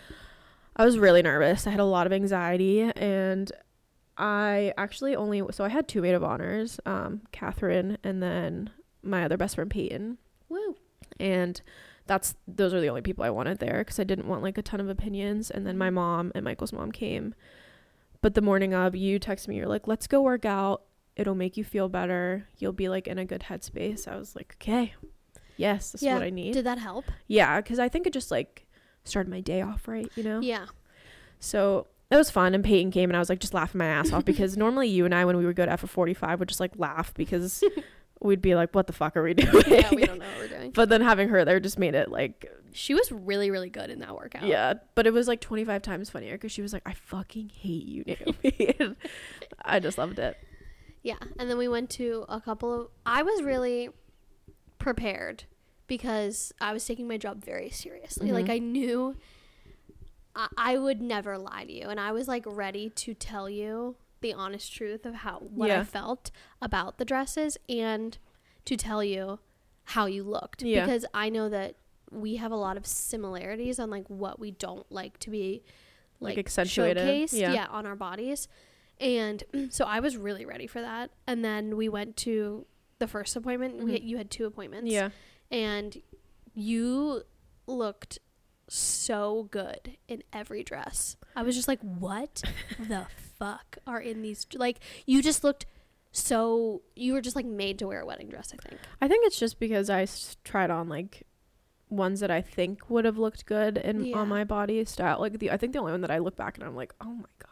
I 0.76 0.84
was 0.84 0.98
really 0.98 1.22
nervous. 1.22 1.66
I 1.66 1.70
had 1.70 1.80
a 1.80 1.84
lot 1.84 2.06
of 2.06 2.12
anxiety, 2.12 2.82
and 2.82 3.50
I 4.16 4.72
actually 4.76 5.16
only 5.16 5.42
so 5.50 5.64
I 5.64 5.68
had 5.68 5.88
two 5.88 6.02
maid 6.02 6.14
of 6.14 6.22
honors, 6.22 6.78
um, 6.86 7.22
Catherine, 7.32 7.98
and 8.04 8.22
then 8.22 8.70
my 9.02 9.24
other 9.24 9.36
best 9.36 9.54
friend 9.54 9.70
Peyton, 9.70 10.18
Woo. 10.48 10.76
and 11.18 11.60
that's 12.06 12.34
those 12.46 12.74
are 12.74 12.80
the 12.80 12.88
only 12.88 13.02
people 13.02 13.24
I 13.24 13.30
wanted 13.30 13.58
there 13.58 13.78
because 13.78 13.98
I 13.98 14.04
didn't 14.04 14.28
want 14.28 14.42
like 14.42 14.58
a 14.58 14.62
ton 14.62 14.80
of 14.80 14.88
opinions. 14.88 15.50
And 15.50 15.66
then 15.66 15.78
my 15.78 15.90
mom 15.90 16.32
and 16.34 16.44
Michael's 16.44 16.72
mom 16.72 16.92
came, 16.92 17.34
but 18.20 18.34
the 18.34 18.42
morning 18.42 18.74
of, 18.74 18.94
you 18.94 19.18
text 19.18 19.48
me, 19.48 19.56
you're 19.56 19.66
like, 19.66 19.88
"Let's 19.88 20.06
go 20.06 20.20
work 20.20 20.44
out. 20.44 20.82
It'll 21.20 21.34
make 21.34 21.56
you 21.56 21.64
feel 21.64 21.88
better. 21.88 22.46
You'll 22.58 22.72
be 22.72 22.88
like 22.88 23.06
in 23.06 23.18
a 23.18 23.24
good 23.24 23.42
headspace." 23.48 24.08
I 24.08 24.16
was 24.16 24.34
like, 24.34 24.56
"Okay, 24.60 24.94
yes, 25.56 25.92
that's 25.92 26.02
Yeah, 26.02 26.14
what 26.14 26.22
I 26.22 26.30
need." 26.30 26.54
Did 26.54 26.64
that 26.66 26.78
help? 26.78 27.04
yeah, 27.28 27.60
because 27.60 27.78
I 27.78 27.88
think 27.88 28.06
it 28.06 28.12
just 28.12 28.30
like 28.30 28.66
started 29.04 29.30
my 29.30 29.40
day 29.40 29.60
off 29.62 29.86
right, 29.88 30.10
you 30.16 30.22
know. 30.22 30.40
Yeah. 30.40 30.66
So 31.38 31.86
it 32.10 32.16
was 32.16 32.30
fun, 32.30 32.54
and 32.54 32.64
Peyton 32.64 32.90
came, 32.90 33.08
and 33.10 33.16
I 33.16 33.20
was 33.20 33.28
like 33.28 33.38
just 33.40 33.54
laughing 33.54 33.78
my 33.78 33.86
ass 33.86 34.12
off 34.12 34.24
because 34.24 34.56
normally 34.64 34.88
you 34.88 35.04
and 35.04 35.14
I, 35.14 35.24
when 35.24 35.36
we 35.36 35.46
would 35.46 35.56
go 35.56 35.64
to 35.66 35.72
F 35.72 35.80
forty 35.80 36.14
five, 36.14 36.38
would 36.40 36.48
just 36.48 36.60
like 36.60 36.72
laugh 36.76 37.14
because 37.14 37.62
we'd 38.20 38.42
be 38.42 38.54
like, 38.54 38.74
"What 38.74 38.86
the 38.86 38.92
fuck 38.92 39.16
are 39.16 39.22
we 39.22 39.34
doing?" 39.34 39.64
yeah, 39.66 39.88
we 39.94 40.04
don't 40.04 40.18
know 40.18 40.26
what 40.26 40.38
we're 40.38 40.48
doing. 40.58 40.70
but 40.72 40.88
then 40.88 41.00
having 41.00 41.28
her 41.28 41.44
there 41.44 41.60
just 41.60 41.78
made 41.78 41.94
it 41.94 42.10
like 42.10 42.50
She 42.72 42.94
was 42.94 43.10
really, 43.10 43.50
really 43.50 43.70
good 43.70 43.90
in 43.90 44.00
that 44.00 44.14
workout. 44.14 44.44
yeah 44.44 44.74
but 44.94 45.06
it 45.06 45.12
was 45.12 45.26
like 45.26 45.40
25 45.40 45.82
times 45.82 46.10
funnier 46.10 46.32
because 46.34 46.52
she 46.52 46.62
was 46.62 46.72
like 46.72 46.82
i 46.86 46.92
fucking 46.92 47.48
hate 47.48 47.84
you 47.86 48.04
naomi 48.06 48.96
i 49.64 49.80
just 49.80 49.96
loved 49.98 50.18
it 50.18 50.36
Yeah. 51.02 51.16
And 51.38 51.48
then 51.50 51.56
we 51.58 51.68
went 51.68 51.90
to 51.90 52.24
a 52.28 52.40
couple 52.40 52.72
of. 52.82 52.88
I 53.06 53.22
was 53.22 53.42
really 53.42 53.88
prepared 54.78 55.44
because 55.86 56.52
I 56.60 56.72
was 56.72 56.84
taking 56.84 57.08
my 57.08 57.16
job 57.16 57.44
very 57.44 57.70
seriously. 57.70 58.32
Like, 58.32 58.46
Mhm. 58.46 58.50
I 58.52 58.58
knew 58.58 59.16
I, 60.36 60.48
I 60.56 60.78
would 60.78 61.00
never 61.02 61.36
lie 61.38 61.64
to 61.64 61.72
you. 61.72 61.88
And 61.88 61.98
I 61.98 62.12
was 62.12 62.28
like 62.28 62.44
ready 62.46 62.88
to 62.90 63.14
tell 63.14 63.48
you 63.50 63.96
the 64.20 64.32
honest 64.32 64.72
truth 64.72 65.04
of 65.06 65.14
how 65.16 65.38
what 65.38 65.70
I 65.70 65.82
felt 65.82 66.30
about 66.62 66.98
the 66.98 67.04
dresses 67.04 67.56
and 67.68 68.16
to 68.66 68.76
tell 68.76 69.02
you 69.02 69.40
how 69.84 70.06
you 70.06 70.22
looked. 70.22 70.62
Yeah. 70.62 70.84
Because 70.84 71.04
I 71.12 71.30
know 71.30 71.48
that 71.48 71.74
we 72.12 72.36
have 72.36 72.52
a 72.52 72.56
lot 72.56 72.76
of 72.76 72.86
similarities 72.86 73.78
on 73.80 73.90
like 73.90 74.08
what 74.08 74.38
we 74.38 74.50
don't 74.52 74.90
like 74.92 75.18
to 75.20 75.30
be 75.30 75.62
Like, 76.20 76.36
like, 76.36 76.38
accentuated. 76.46 77.02
showcased 77.02 77.32
Yeah. 77.38 77.52
yeah. 77.52 77.66
on 77.70 77.86
our 77.86 77.96
bodies 77.96 78.46
and 79.00 79.42
so 79.70 79.84
i 79.86 79.98
was 80.00 80.16
really 80.16 80.44
ready 80.44 80.66
for 80.66 80.80
that. 80.80 81.10
And 81.26 81.44
then 81.44 81.76
we 81.76 81.88
went 81.88 82.16
to 82.18 82.66
the 82.98 83.06
first 83.08 83.34
appointment. 83.34 83.78
We 83.82 83.92
Mhm. 83.98 84.04
you 84.04 84.16
had 84.18 84.30
two 84.30 84.44
appointments. 84.46 84.90
Yeah. 84.92 85.08
And 85.50 86.00
you 86.54 87.22
looked 87.66 88.18
so 88.68 89.48
good 89.50 89.96
in 90.06 90.22
every 90.32 90.62
dress. 90.62 91.16
I 91.34 91.42
was 91.42 91.56
just 91.56 91.66
like 91.68 91.80
what 91.80 92.42
the 92.78 93.06
fuck 93.38 93.78
are 93.86 94.00
in 94.00 94.22
these 94.22 94.46
like 94.54 94.78
you 95.06 95.22
just 95.22 95.42
looked 95.42 95.66
so 96.12 96.82
you 96.94 97.12
were 97.14 97.20
just 97.20 97.36
like 97.36 97.46
made 97.46 97.78
to 97.78 97.86
wear 97.86 98.00
a 98.00 98.06
wedding 98.06 98.28
dress 98.28 98.52
i 98.52 98.68
think. 98.68 98.80
I 99.00 99.08
think 99.08 99.24
it's 99.26 99.38
just 99.38 99.58
because 99.58 99.88
i 99.88 100.02
s- 100.02 100.36
tried 100.44 100.70
on 100.70 100.88
like 100.88 101.26
ones 101.88 102.20
that 102.20 102.30
i 102.30 102.40
think 102.42 102.90
would 102.90 103.04
have 103.04 103.16
looked 103.16 103.46
good 103.46 103.78
in 103.78 104.04
Yeah. 104.04 104.18
on 104.18 104.28
my 104.28 104.44
body 104.44 104.84
style. 104.84 105.20
Like 105.20 105.38
the 105.38 105.50
i 105.52 105.56
think 105.56 105.72
the 105.72 105.78
only 105.78 105.92
one 105.92 106.00
that 106.02 106.10
i 106.10 106.18
look 106.18 106.36
back 106.36 106.58
and 106.58 106.66
i'm 106.66 106.76
like 106.76 106.92
oh 107.00 107.12
my 107.14 107.30
god 107.38 107.49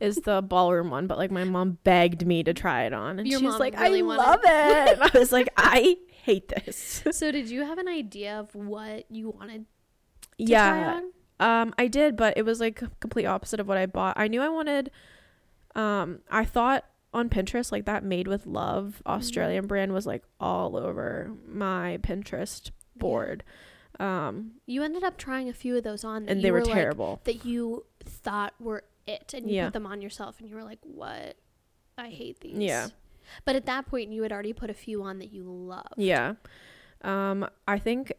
is 0.00 0.16
the 0.24 0.42
ballroom 0.42 0.90
one 0.90 1.06
but 1.06 1.18
like 1.18 1.30
my 1.30 1.44
mom 1.44 1.78
begged 1.84 2.26
me 2.26 2.42
to 2.42 2.52
try 2.54 2.84
it 2.84 2.92
on 2.92 3.18
and 3.18 3.28
Your 3.28 3.40
she's 3.40 3.58
like 3.58 3.78
really 3.78 4.00
i 4.00 4.04
love 4.04 4.40
it 4.44 4.98
i 5.00 5.18
was 5.18 5.32
like 5.32 5.48
i 5.56 5.96
hate 6.22 6.48
this 6.48 7.02
so 7.10 7.30
did 7.30 7.48
you 7.50 7.62
have 7.64 7.78
an 7.78 7.88
idea 7.88 8.38
of 8.38 8.54
what 8.54 9.04
you 9.10 9.30
wanted 9.30 9.66
to 10.38 10.44
yeah 10.44 10.70
try 10.70 10.94
on 10.94 11.02
Um, 11.38 11.74
I 11.76 11.86
did, 11.86 12.16
but 12.16 12.32
it 12.38 12.44
was 12.46 12.60
like 12.60 12.82
complete 12.98 13.26
opposite 13.26 13.60
of 13.60 13.68
what 13.68 13.76
I 13.76 13.84
bought. 13.84 14.14
I 14.18 14.26
knew 14.26 14.40
I 14.40 14.48
wanted. 14.48 14.90
Um, 15.74 16.20
I 16.30 16.46
thought 16.46 16.86
on 17.12 17.28
Pinterest 17.28 17.70
like 17.70 17.84
that 17.84 18.02
made 18.02 18.26
with 18.26 18.46
love 18.46 19.02
Australian 19.06 19.66
brand 19.66 19.92
was 19.92 20.06
like 20.06 20.24
all 20.40 20.76
over 20.78 21.30
my 21.46 21.98
Pinterest 22.02 22.70
board. 22.96 23.44
Um, 24.00 24.52
you 24.66 24.82
ended 24.82 25.04
up 25.04 25.18
trying 25.18 25.48
a 25.50 25.52
few 25.52 25.76
of 25.76 25.84
those 25.84 26.04
on 26.04 26.26
and 26.28 26.42
they 26.42 26.50
were, 26.50 26.64
like, 26.64 26.72
terrible. 26.74 27.20
that 27.24 27.44
you 27.44 27.84
thought 28.04 28.54
were 28.58 28.84
it 29.06 29.32
and 29.34 29.48
you 29.48 29.56
Yeah. 29.56 29.64
put 29.66 29.72
them 29.74 29.86
on 29.86 30.00
yourself 30.02 30.40
and 30.40 30.48
you 30.48 30.54
were 30.56 30.64
like 30.64 30.78
what 30.82 31.36
i 31.98 32.08
hate 32.08 32.40
these 32.40 32.58
Yeah. 32.58 32.88
but 33.44 33.56
at 33.56 33.66
that 33.66 33.86
point 33.86 34.10
you 34.12 34.22
had 34.22 34.32
already 34.32 34.52
put 34.52 34.70
a 34.70 34.74
few 34.74 35.02
on 35.02 35.18
that 35.18 35.32
you 35.32 35.44
loved 35.44 35.94
yeah. 35.96 36.34
Um, 37.02 37.46
I 37.68 37.78
think 37.78 38.12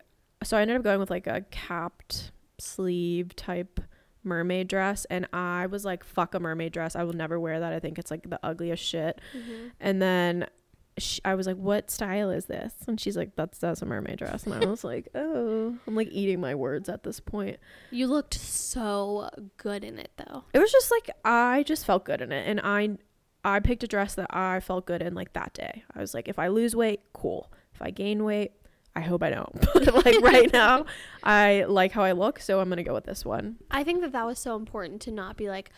so. 0.43 0.55
I 0.55 0.61
ended 0.61 0.77
up 0.77 0.83
going 0.83 0.99
with 0.99 1.09
like 1.09 1.25
a 1.27 1.41
capped 1.49 2.31
sleeve 2.59 3.35
type 3.35 3.79
mermaid 4.23 4.67
dress, 4.67 5.05
and 5.05 5.27
I 5.33 5.65
was 5.65 5.83
like, 5.83 6.03
"Fuck 6.03 6.35
a 6.35 6.39
mermaid 6.39 6.73
dress! 6.73 6.95
I 6.95 7.03
will 7.03 7.13
never 7.13 7.39
wear 7.39 7.59
that. 7.59 7.73
I 7.73 7.79
think 7.79 7.97
it's 7.97 8.11
like 8.11 8.29
the 8.29 8.39
ugliest 8.43 8.83
shit." 8.83 9.19
Mhm. 9.35 9.71
And 9.79 10.01
then 10.01 10.47
sh 10.97 11.19
I 11.25 11.35
was 11.35 11.47
like, 11.47 11.57
"What 11.57 11.89
style 11.91 12.29
is 12.31 12.45
this?" 12.45 12.73
And 12.87 12.99
she's 12.99 13.15
like, 13.17 13.35
"That's 13.35 13.57
that's 13.59 13.81
a 13.81 13.85
mermaid 13.85 14.17
dress." 14.19 14.45
And 14.45 14.53
I 14.53 14.65
was 14.65 14.83
like, 14.93 15.07
"Oh, 15.15 15.75
I'm 15.87 15.95
like 15.95 16.09
eating 16.11 16.39
my 16.41 16.55
words 16.55 16.89
at 16.89 17.03
this 17.03 17.19
point." 17.19 17.57
you 17.91 18.07
looked 18.07 18.33
so 18.33 19.29
good 19.57 19.83
in 19.83 19.97
it 19.99 20.11
though 20.17 20.43
It 20.53 20.59
was 20.59 20.71
just 20.71 20.91
like 20.91 21.09
I 21.23 21.63
just 21.63 21.85
felt 21.85 22.05
good 22.05 22.21
in 22.21 22.31
it, 22.31 22.47
and 22.47 22.59
I 22.63 22.97
I 23.43 23.59
picked 23.59 23.83
a 23.83 23.87
dress 23.87 24.15
that 24.15 24.27
I 24.35 24.59
felt 24.59 24.85
good 24.85 25.01
in 25.01 25.13
like 25.13 25.33
that 25.33 25.53
day. 25.53 25.83
I 25.95 25.99
was 26.01 26.13
like, 26.13 26.27
if 26.27 26.37
I 26.39 26.47
lose 26.47 26.75
weight, 26.75 27.01
cool. 27.13 27.51
If 27.73 27.81
I 27.81 27.91
gain 27.91 28.23
weight, 28.25 28.51
I 28.95 29.01
hope 29.01 29.23
I 29.23 29.29
don't. 29.29 29.53
But 29.73 30.05
like 30.05 30.19
right 30.21 30.51
now, 30.51 30.85
I 31.23 31.63
like 31.67 31.91
how 31.93 32.03
I 32.03 32.11
look, 32.13 32.39
so 32.39 32.59
I'm 32.59 32.67
gonna 32.69 32.83
go 32.83 32.93
with 32.93 33.05
this 33.05 33.23
one. 33.23 33.57
i 33.71 33.83
think 33.83 34.01
that 34.01 34.11
that 34.11 34.25
was 34.25 34.39
so 34.39 34.55
important 34.55 35.01
to 35.03 35.11
not 35.11 35.37
be 35.37 35.47
like 35.49 35.69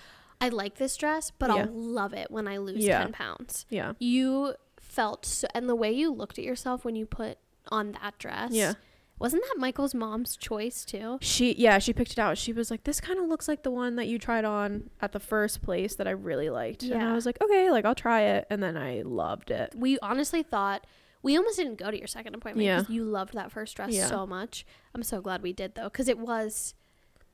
i 0.41 0.47
like 0.47 0.75
this 0.75 0.95
dress 0.95 1.31
but 1.37 1.49
Yeah. 1.49 1.63
i'll 1.65 1.73
love 1.73 2.13
it 2.13 2.31
when 2.31 2.47
i 2.47 2.57
lose 2.57 2.77
Yeah. 2.85 2.99
10 3.03 3.11
pounds 3.11 3.65
Yeah, 3.69 3.91
you 3.99 4.53
felt 4.89 5.25
so 5.25 5.47
and 5.53 5.69
the 5.69 5.75
way 5.75 5.91
you 5.91 6.11
looked 6.11 6.37
at 6.39 6.43
yourself 6.43 6.83
when 6.83 6.95
you 6.95 7.05
put 7.05 7.37
on 7.69 7.91
that 7.91 8.17
dress 8.17 8.51
yeah. 8.51 8.73
wasn't 9.19 9.43
that 9.43 9.55
michael's 9.59 9.93
mom's 9.93 10.35
choice 10.35 10.83
too 10.83 11.17
She 11.21 11.53
yeah, 11.53 11.77
she 11.77 11.93
picked 11.93 12.11
it 12.13 12.19
out. 12.19 12.37
She 12.37 12.51
was 12.53 12.71
like, 12.71 12.83
"This 12.85 12.99
kind 12.99 13.19
of 13.19 13.25
looks 13.27 13.47
like 13.47 13.61
the 13.63 13.69
one 13.71 13.95
that 13.97 14.07
you 14.07 14.17
tried 14.17 14.45
on 14.45 14.89
at 15.01 15.11
the 15.11 15.19
first 15.19 15.61
place 15.61 15.95
that 15.95 16.07
I 16.07 16.11
really 16.11 16.49
liked." 16.49 16.81
And 16.83 16.91
Yeah. 16.93 17.11
I 17.11 17.13
was 17.13 17.25
like, 17.25 17.37
"Okay, 17.41 17.69
like 17.69 17.85
I'll 17.85 17.95
try 17.95 18.21
it." 18.21 18.47
And 18.49 18.63
then 18.63 18.75
I 18.75 19.03
loved 19.03 19.51
it. 19.51 19.73
we 19.75 19.99
honestly 19.99 20.41
thought 20.43 20.87
we 21.21 21.37
almost 21.37 21.57
didn't 21.57 21.75
go 21.77 21.91
to 21.91 21.97
your 21.97 22.07
second 22.07 22.33
appointment 22.33 22.65
Yeah. 22.65 22.79
because 22.79 22.93
you 22.95 23.03
loved 23.03 23.33
that 23.33 23.51
first 23.51 23.75
dress 23.75 23.91
Yeah. 23.91 24.07
so 24.07 24.25
much. 24.25 24.65
I'm 24.95 25.03
so 25.03 25.19
glad 25.21 25.41
we 25.43 25.53
did 25.53 25.75
though, 25.75 25.89
because 25.89 26.07
it 26.07 26.17
was 26.17 26.73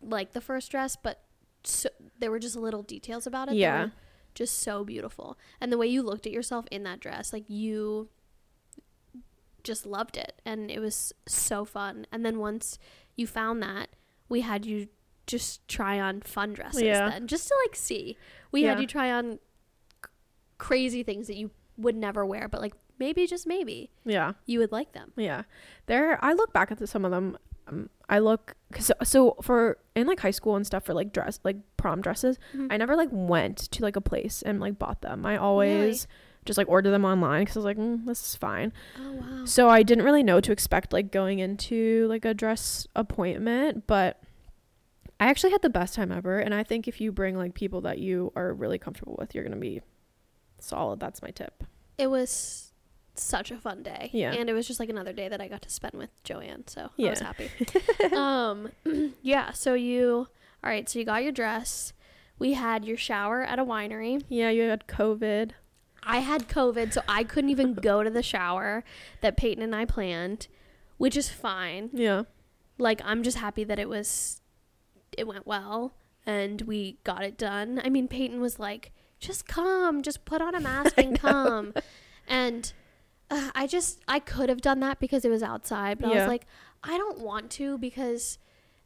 like 0.01 0.33
the 0.33 0.41
first 0.41 0.71
dress, 0.71 0.97
but 1.01 1.21
so, 1.63 1.89
there 2.19 2.31
were 2.31 2.39
just 2.39 2.55
little 2.55 2.83
details 2.83 3.25
about 3.27 3.47
it. 3.49 3.55
Yeah. 3.55 3.89
Just 4.35 4.59
so 4.59 4.83
beautiful, 4.83 5.37
and 5.59 5.71
the 5.71 5.77
way 5.77 5.87
you 5.87 6.03
looked 6.03 6.25
at 6.27 6.31
yourself 6.33 6.65
in 6.71 6.83
that 6.83 6.99
dress, 6.99 7.33
like 7.33 7.49
you 7.49 8.09
just 9.63 9.85
loved 9.85 10.17
it, 10.17 10.41
and 10.45 10.69
it 10.69 10.79
was 10.79 11.13
so 11.27 11.65
fun. 11.65 12.05
And 12.11 12.23
then 12.25 12.37
once 12.39 12.77
you 13.15 13.25
found 13.25 13.63
that, 13.63 13.89
we 14.29 14.41
had 14.41 14.65
you 14.65 14.87
just 15.25 15.67
try 15.67 15.99
on 15.99 16.21
fun 16.21 16.53
dresses 16.53 16.83
Yeah. 16.83 17.09
then, 17.09 17.25
just 17.27 17.47
to 17.47 17.55
like 17.65 17.75
see. 17.75 18.15
We 18.51 18.63
had 18.63 18.79
you 18.79 18.85
try 18.85 19.11
on 19.11 19.39
c- 20.03 20.11
crazy 20.59 21.01
things 21.01 21.25
that 21.27 21.35
you 21.35 21.49
would 21.77 21.95
never 21.95 22.23
wear, 22.25 22.47
but 22.47 22.61
like 22.61 22.73
maybe 22.99 23.25
just 23.25 23.47
maybe 23.47 23.89
Yeah. 24.05 24.33
you 24.45 24.59
would 24.59 24.71
like 24.71 24.91
them. 24.93 25.13
Yeah, 25.15 25.43
there. 25.87 26.23
I 26.23 26.33
look 26.33 26.53
back 26.53 26.71
at 26.71 26.77
the, 26.77 26.85
some 26.87 27.03
of 27.05 27.11
them. 27.11 27.37
Um, 27.67 27.89
I 28.09 28.19
look 28.19 28.55
cause, 28.71 28.91
so 29.03 29.35
for 29.41 29.77
in 29.95 30.05
like 30.07 30.19
high 30.19 30.31
school 30.31 30.55
and 30.55 30.65
stuff 30.65 30.85
for 30.85 30.93
like 30.93 31.11
dress 31.11 31.39
like 31.43 31.57
prom 31.77 32.01
dresses. 32.01 32.37
Mhm. 32.53 32.67
I 32.71 32.77
never 32.77 32.95
like 32.95 33.09
went 33.11 33.57
to 33.71 33.81
like 33.83 33.95
a 33.95 34.01
place 34.01 34.41
and 34.41 34.59
like 34.59 34.77
bought 34.77 35.01
them. 35.01 35.25
I 35.25 35.37
always 35.37 36.07
just 36.45 36.57
like 36.57 36.69
ordered 36.69 36.91
them 36.91 37.03
online 37.05 37.41
because 37.41 37.57
I 37.57 37.59
was 37.59 37.65
like, 37.65 37.77
mm, 37.77 38.05
this 38.05 38.21
is 38.21 38.35
fine. 38.35 38.71
Oh 39.01 39.13
wow. 39.13 39.45
So 39.45 39.67
I 39.69 39.81
didn't 39.81 40.03
really 40.05 40.21
know 40.21 40.39
to 40.41 40.51
expect 40.51 40.93
like 40.93 41.11
going 41.11 41.39
into 41.39 42.05
like 42.07 42.23
a 42.25 42.33
dress 42.35 42.87
appointment, 42.95 43.87
but 43.87 44.21
I 45.19 45.27
actually 45.27 45.51
had 45.51 45.61
the 45.63 45.69
best 45.69 45.95
time 45.95 46.11
ever. 46.11 46.37
And 46.39 46.53
I 46.53 46.63
think 46.63 46.87
if 46.87 47.01
you 47.01 47.11
bring 47.11 47.35
like 47.37 47.55
people 47.55 47.81
that 47.81 47.97
you 47.99 48.31
are 48.35 48.53
really 48.53 48.77
comfortable 48.77 49.15
with, 49.17 49.33
you're 49.33 49.43
gonna 49.43 49.55
be 49.55 49.81
solid. 50.59 50.99
That's 50.99 51.21
my 51.23 51.29
tip. 51.29 51.63
It 51.97 52.07
was 52.11 52.64
such 53.17 53.51
a 53.51 53.57
fun 53.57 53.83
day. 53.83 54.09
Yeah. 54.13 54.33
And 54.33 54.49
it 54.49 54.53
was 54.53 54.67
just 54.67 54.79
like 54.79 54.89
another 54.89 55.13
day 55.13 55.27
that 55.27 55.41
I 55.41 55.47
got 55.47 55.61
to 55.63 55.69
spend 55.69 55.95
with 55.95 56.09
Joanne, 56.23 56.67
so 56.67 56.89
I 56.99 57.09
was 57.09 57.19
happy. 57.19 57.49
um 58.15 58.69
yeah, 59.21 59.51
so 59.51 59.73
you 59.73 60.27
all 60.63 60.69
right, 60.69 60.87
so 60.89 60.99
you 60.99 61.05
got 61.05 61.23
your 61.23 61.31
dress. 61.31 61.93
We 62.39 62.53
had 62.53 62.85
your 62.85 62.97
shower 62.97 63.43
at 63.43 63.59
a 63.59 63.65
winery. 63.65 64.23
Yeah, 64.29 64.49
you 64.49 64.63
had 64.63 64.87
COVID. 64.87 65.51
I 66.03 66.19
had 66.19 66.47
COVID, 66.47 66.93
so 66.93 67.01
I 67.07 67.23
couldn't 67.23 67.49
even 67.49 67.73
go 67.81 68.03
to 68.03 68.09
the 68.09 68.23
shower 68.23 68.83
that 69.21 69.37
Peyton 69.37 69.63
and 69.63 69.75
I 69.75 69.85
planned, 69.85 70.47
which 70.97 71.15
is 71.17 71.29
fine. 71.29 71.89
Yeah. 71.93 72.23
Like 72.77 73.01
I'm 73.05 73.23
just 73.23 73.37
happy 73.37 73.63
that 73.63 73.79
it 73.79 73.89
was 73.89 74.41
it 75.17 75.27
went 75.27 75.47
well 75.47 75.93
and 76.25 76.61
we 76.63 76.97
got 77.03 77.23
it 77.23 77.37
done. 77.37 77.81
I 77.83 77.89
mean, 77.89 78.07
Peyton 78.07 78.41
was 78.41 78.59
like, 78.59 78.91
"Just 79.19 79.47
come, 79.47 80.01
just 80.01 80.25
put 80.25 80.41
on 80.41 80.55
a 80.55 80.59
mask 80.59 80.95
and 80.97 81.17
come." 81.19 81.73
And 82.27 82.73
uh, 83.31 83.51
I 83.55 83.67
just 83.67 84.01
I 84.07 84.19
could 84.19 84.49
have 84.49 84.61
done 84.61 84.79
that 84.81 84.99
because 84.99 85.25
it 85.25 85.29
was 85.29 85.43
outside, 85.43 85.99
but 85.99 86.11
I 86.11 86.15
was 86.19 86.27
like, 86.27 86.45
I 86.83 86.97
don't 86.97 87.19
want 87.19 87.49
to 87.51 87.77
because 87.77 88.37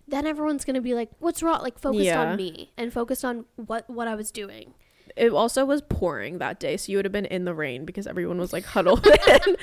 then 0.08 0.26
everyone's 0.26 0.66
going 0.66 0.76
to 0.76 0.82
be 0.82 0.96
like, 0.96 1.10
"What's 1.20 1.44
wrong?" 1.44 1.62
like 1.62 1.78
focused 1.78 2.06
Yeah. 2.06 2.22
on 2.32 2.38
me 2.38 2.72
and 2.78 2.92
focused 2.92 3.24
on 3.26 3.46
what 3.56 3.90
what 3.90 4.08
I 4.08 4.16
was 4.16 4.32
doing. 4.32 4.74
It 5.16 5.34
also 5.34 5.66
was 5.66 5.82
pouring 5.82 6.38
that 6.38 6.60
day, 6.60 6.78
so 6.78 6.92
you 6.92 6.98
would 7.00 7.04
have 7.06 7.12
been 7.12 7.26
in 7.26 7.44
the 7.44 7.54
rain 7.54 7.84
because 7.84 8.06
everyone 8.08 8.38
was 8.38 8.54
like 8.54 8.64
huddled 8.64 9.06
in, 9.46 9.58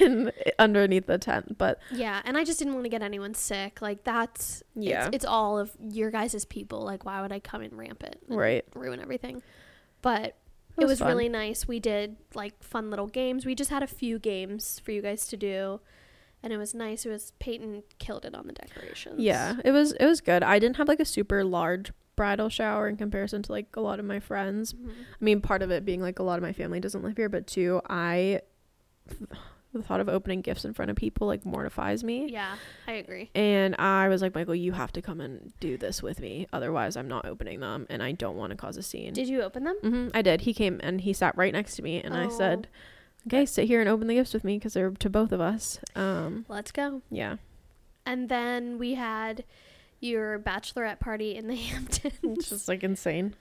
in 0.00 0.32
underneath 0.58 1.06
the 1.06 1.18
tent. 1.18 1.56
But 1.56 1.80
Yeah, 1.90 2.20
and 2.24 2.36
I 2.36 2.44
just 2.44 2.58
didn't 2.58 2.74
want 2.74 2.84
to 2.84 2.90
get 2.90 3.00
anyone 3.00 3.32
sick. 3.32 3.80
Like 3.80 4.04
that's 4.04 4.62
Yeah. 4.74 5.06
it's, 5.06 5.16
it's 5.16 5.24
all 5.24 5.58
of 5.58 5.70
your 5.88 6.10
guys' 6.10 6.44
people. 6.44 6.82
Like 6.84 7.04
why 7.04 7.22
would 7.22 7.32
I 7.32 7.38
come 7.38 7.62
in 7.62 7.76
rampant 7.76 8.16
and 8.28 8.36
right, 8.38 8.64
ruin 8.74 9.00
everything? 9.00 9.42
But 10.02 10.36
it 10.82 10.86
was 10.86 11.00
was, 11.00 11.08
really 11.08 11.28
nice. 11.28 11.66
We 11.68 11.80
did 11.80 12.16
like 12.34 12.62
fun 12.62 12.90
little 12.90 13.06
games. 13.06 13.44
We 13.46 13.54
just 13.54 13.70
had 13.70 13.82
a 13.82 13.86
few 13.86 14.18
games 14.18 14.80
for 14.80 14.92
you 14.92 15.02
guys 15.02 15.26
to 15.28 15.36
do. 15.36 15.80
And 16.42 16.52
it 16.52 16.56
was 16.56 16.72
nice. 16.72 17.04
It 17.04 17.10
was 17.10 17.32
Peyton 17.40 17.82
killed 17.98 18.24
it 18.24 18.34
on 18.34 18.46
the 18.46 18.52
decorations. 18.52 19.20
yeah, 19.20 19.56
it 19.64 19.72
was 19.72 19.92
it 19.92 20.06
was 20.06 20.20
good. 20.20 20.42
I 20.42 20.58
didn't 20.60 20.76
have 20.76 20.86
like 20.88 21.00
a 21.00 21.04
super 21.04 21.42
large 21.44 21.92
bridal 22.14 22.48
shower 22.48 22.88
in 22.88 22.96
comparison 22.96 23.42
to 23.42 23.52
like 23.52 23.74
a 23.76 23.80
lot 23.80 23.98
of 23.98 24.04
my 24.04 24.20
friends. 24.20 24.72
Mhm. 24.72 24.90
I 24.90 25.24
mean, 25.24 25.40
part 25.40 25.62
of 25.62 25.70
it 25.70 25.84
being 25.84 26.00
like 26.00 26.18
a 26.20 26.22
lot 26.22 26.36
of 26.38 26.42
my 26.42 26.52
family 26.52 26.78
doesn't 26.80 27.02
live 27.02 27.16
here, 27.16 27.28
but 27.28 27.46
two, 27.48 27.80
I 27.88 28.42
the 29.78 29.82
thought 29.82 30.00
of 30.00 30.08
opening 30.08 30.40
gifts 30.42 30.64
in 30.64 30.72
front 30.74 30.90
of 30.90 30.96
people 30.96 31.26
like 31.26 31.44
mortifies 31.46 32.04
me. 32.04 32.28
Yeah, 32.30 32.56
I 32.86 32.92
agree. 32.92 33.30
And 33.34 33.74
I 33.78 34.08
was 34.08 34.20
like, 34.22 34.34
Michael, 34.34 34.54
you 34.54 34.72
have 34.72 34.92
to 34.92 35.02
come 35.02 35.20
and 35.20 35.52
do 35.60 35.76
this 35.76 36.02
with 36.02 36.20
me. 36.20 36.46
Otherwise, 36.52 36.96
I'm 36.96 37.08
not 37.08 37.24
opening 37.26 37.60
them, 37.60 37.86
and 37.88 38.02
I 38.02 38.12
don't 38.12 38.36
want 38.36 38.50
to 38.50 38.56
cause 38.56 38.76
a 38.76 38.82
scene. 38.82 39.12
Did 39.14 39.28
you 39.28 39.42
open 39.42 39.64
them? 39.64 39.76
hmm 39.82 40.08
I 40.14 40.22
did. 40.22 40.42
He 40.42 40.52
came 40.54 40.80
and 40.82 41.00
he 41.00 41.12
sat 41.12 41.36
right 41.36 41.52
next 41.52 41.76
to 41.76 41.82
me, 41.82 42.02
and 42.02 42.14
I 42.16 42.26
Oh. 42.26 42.28
said, 42.30 42.68
"Okay, 43.26 43.46
sit 43.46 43.66
here 43.66 43.80
and 43.80 43.88
open 43.88 44.06
the 44.06 44.14
gifts 44.14 44.34
with 44.34 44.44
me 44.44 44.58
because 44.58 44.74
they're 44.74 44.90
to 44.90 45.08
both 45.10 45.32
of 45.32 45.40
us." 45.40 45.80
Um, 45.96 46.44
Let's 46.48 46.72
go. 46.72 47.02
yeah, 47.10 47.36
And 48.06 48.28
then 48.28 48.78
we 48.78 48.94
had 48.94 49.44
your 50.00 50.38
bachelorette 50.38 51.00
party 51.00 51.34
in 51.36 51.48
the 51.48 51.56
Hamptons. 51.70 52.14
it's 52.22 52.48
just 52.50 52.68
like 52.68 52.82
insane. 52.84 53.34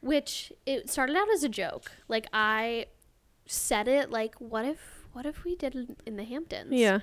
which 0.00 0.52
it 0.64 0.88
started 0.88 1.16
out 1.16 1.28
as 1.34 1.42
a 1.44 1.48
joke. 1.48 1.90
Like 2.08 2.26
I 2.32 2.86
said 3.46 3.88
it 3.88 4.10
like 4.10 4.34
what 4.36 4.64
if 4.64 4.99
what 5.12 5.26
if 5.26 5.44
we 5.44 5.54
did 5.56 5.96
in 6.06 6.16
the 6.16 6.24
Hamptons? 6.24 6.72
Yeah, 6.72 7.00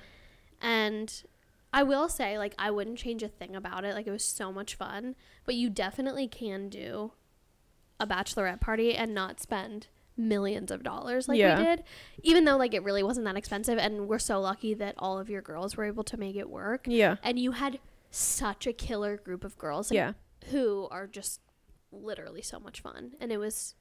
And 0.62 1.24
I 1.74 1.84
will 1.84 2.10
say 2.10 2.38
like 2.38 2.56
I 2.58 2.72
wouldn't 2.72 2.98
change 2.98 3.24
a 3.24 3.28
thing 3.28 3.56
about 3.56 3.84
it. 3.86 3.94
Like 3.94 4.08
it 4.08 4.12
was 4.12 4.24
so 4.24 4.52
much 4.52 4.76
fun, 4.76 5.16
but 5.46 5.56
you 5.56 5.70
definitely 5.70 6.28
can 6.28 6.70
do 6.70 7.12
a 8.00 8.08
bachelorette 8.08 8.62
party 8.62 8.96
and 8.96 9.14
not 9.14 9.40
spend 9.40 9.88
millions 10.16 10.72
of 10.72 10.82
dollars 10.84 11.28
like 11.28 11.38
Yeah. 11.38 11.60
we 11.60 11.66
did. 11.66 11.84
Even 12.24 12.46
though 12.46 12.58
like 12.58 12.74
it 12.74 12.84
really 12.84 13.04
wasn't 13.04 13.26
that 13.26 13.36
expensive 13.38 13.78
and 13.78 14.08
we're 14.08 14.18
so 14.20 14.40
lucky 14.40 14.74
that 14.76 14.96
all 14.98 15.20
of 15.20 15.30
your 15.30 15.42
girls 15.42 15.76
were 15.78 15.86
able 15.86 16.04
to 16.06 16.18
make 16.18 16.36
it 16.36 16.50
work. 16.50 16.86
yeah, 16.88 17.18
And 17.24 17.38
you 17.38 17.52
had 17.52 17.80
such 18.10 18.66
a 18.66 18.74
killer 18.74 19.18
group 19.18 19.44
of 19.44 19.58
girls. 19.58 19.92
like, 19.92 19.96
yeah. 19.98 20.14
who 20.52 20.88
are 20.90 21.06
just 21.08 21.42
literally 21.92 22.42
so 22.42 22.60
much 22.60 22.82
fun 22.82 23.12
and 23.20 23.32
it 23.32 23.38
was 23.38 23.76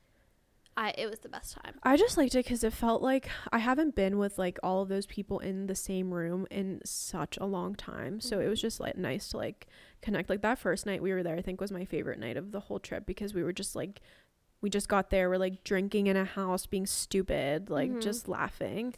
i 0.77 0.91
it 0.99 1.09
was 1.09 1.20
the 1.20 1.29
best 1.29 1.57
time 1.62 1.74
I 1.83 1.97
just 1.97 2.16
liked 2.18 2.35
it 2.35 2.45
because 2.45 2.62
it 2.64 2.72
felt 2.72 3.01
like 3.03 3.29
I 3.53 3.59
haven't 3.59 3.95
been 3.95 4.18
with 4.18 4.39
like 4.39 4.59
all 4.62 4.83
of 4.83 4.89
those 4.89 5.07
people 5.07 5.39
in 5.39 5.66
the 5.68 5.74
same 5.74 6.12
room 6.12 6.47
in 6.51 6.81
such 6.85 7.37
a 7.39 7.45
long 7.47 7.74
time. 7.74 8.20
So 8.20 8.41
it 8.41 8.49
was 8.49 8.61
just 8.61 8.81
like 8.81 8.97
nice 8.97 9.29
to 9.31 9.37
like 9.39 9.66
connect. 10.03 10.29
Like 10.29 10.43
that 10.43 10.59
first 10.59 10.85
night 10.85 11.01
we 11.03 11.12
were 11.12 11.22
there, 11.22 11.37
I 11.37 11.43
think 11.43 11.61
was 11.61 11.70
my 11.70 11.85
favorite 11.85 12.18
night 12.18 12.37
of 12.37 12.51
the 12.53 12.61
whole 12.61 12.79
trip 12.81 13.07
because 13.07 13.33
we 13.35 13.43
were 13.45 13.53
just 13.53 13.77
like, 13.77 14.01
we 14.61 14.68
just 14.68 14.89
got 14.89 15.11
there, 15.11 15.29
we're 15.31 15.39
like 15.39 15.62
drinking 15.64 16.09
in 16.09 16.16
a 16.16 16.24
house, 16.24 16.66
being 16.66 16.87
stupid, 16.87 17.70
like 17.70 17.91
Mhm. 17.91 18.03
just 18.03 18.27
laughing. 18.29 18.95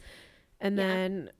And 0.59 0.77
Yeah. 0.77 0.87
then 0.87 1.31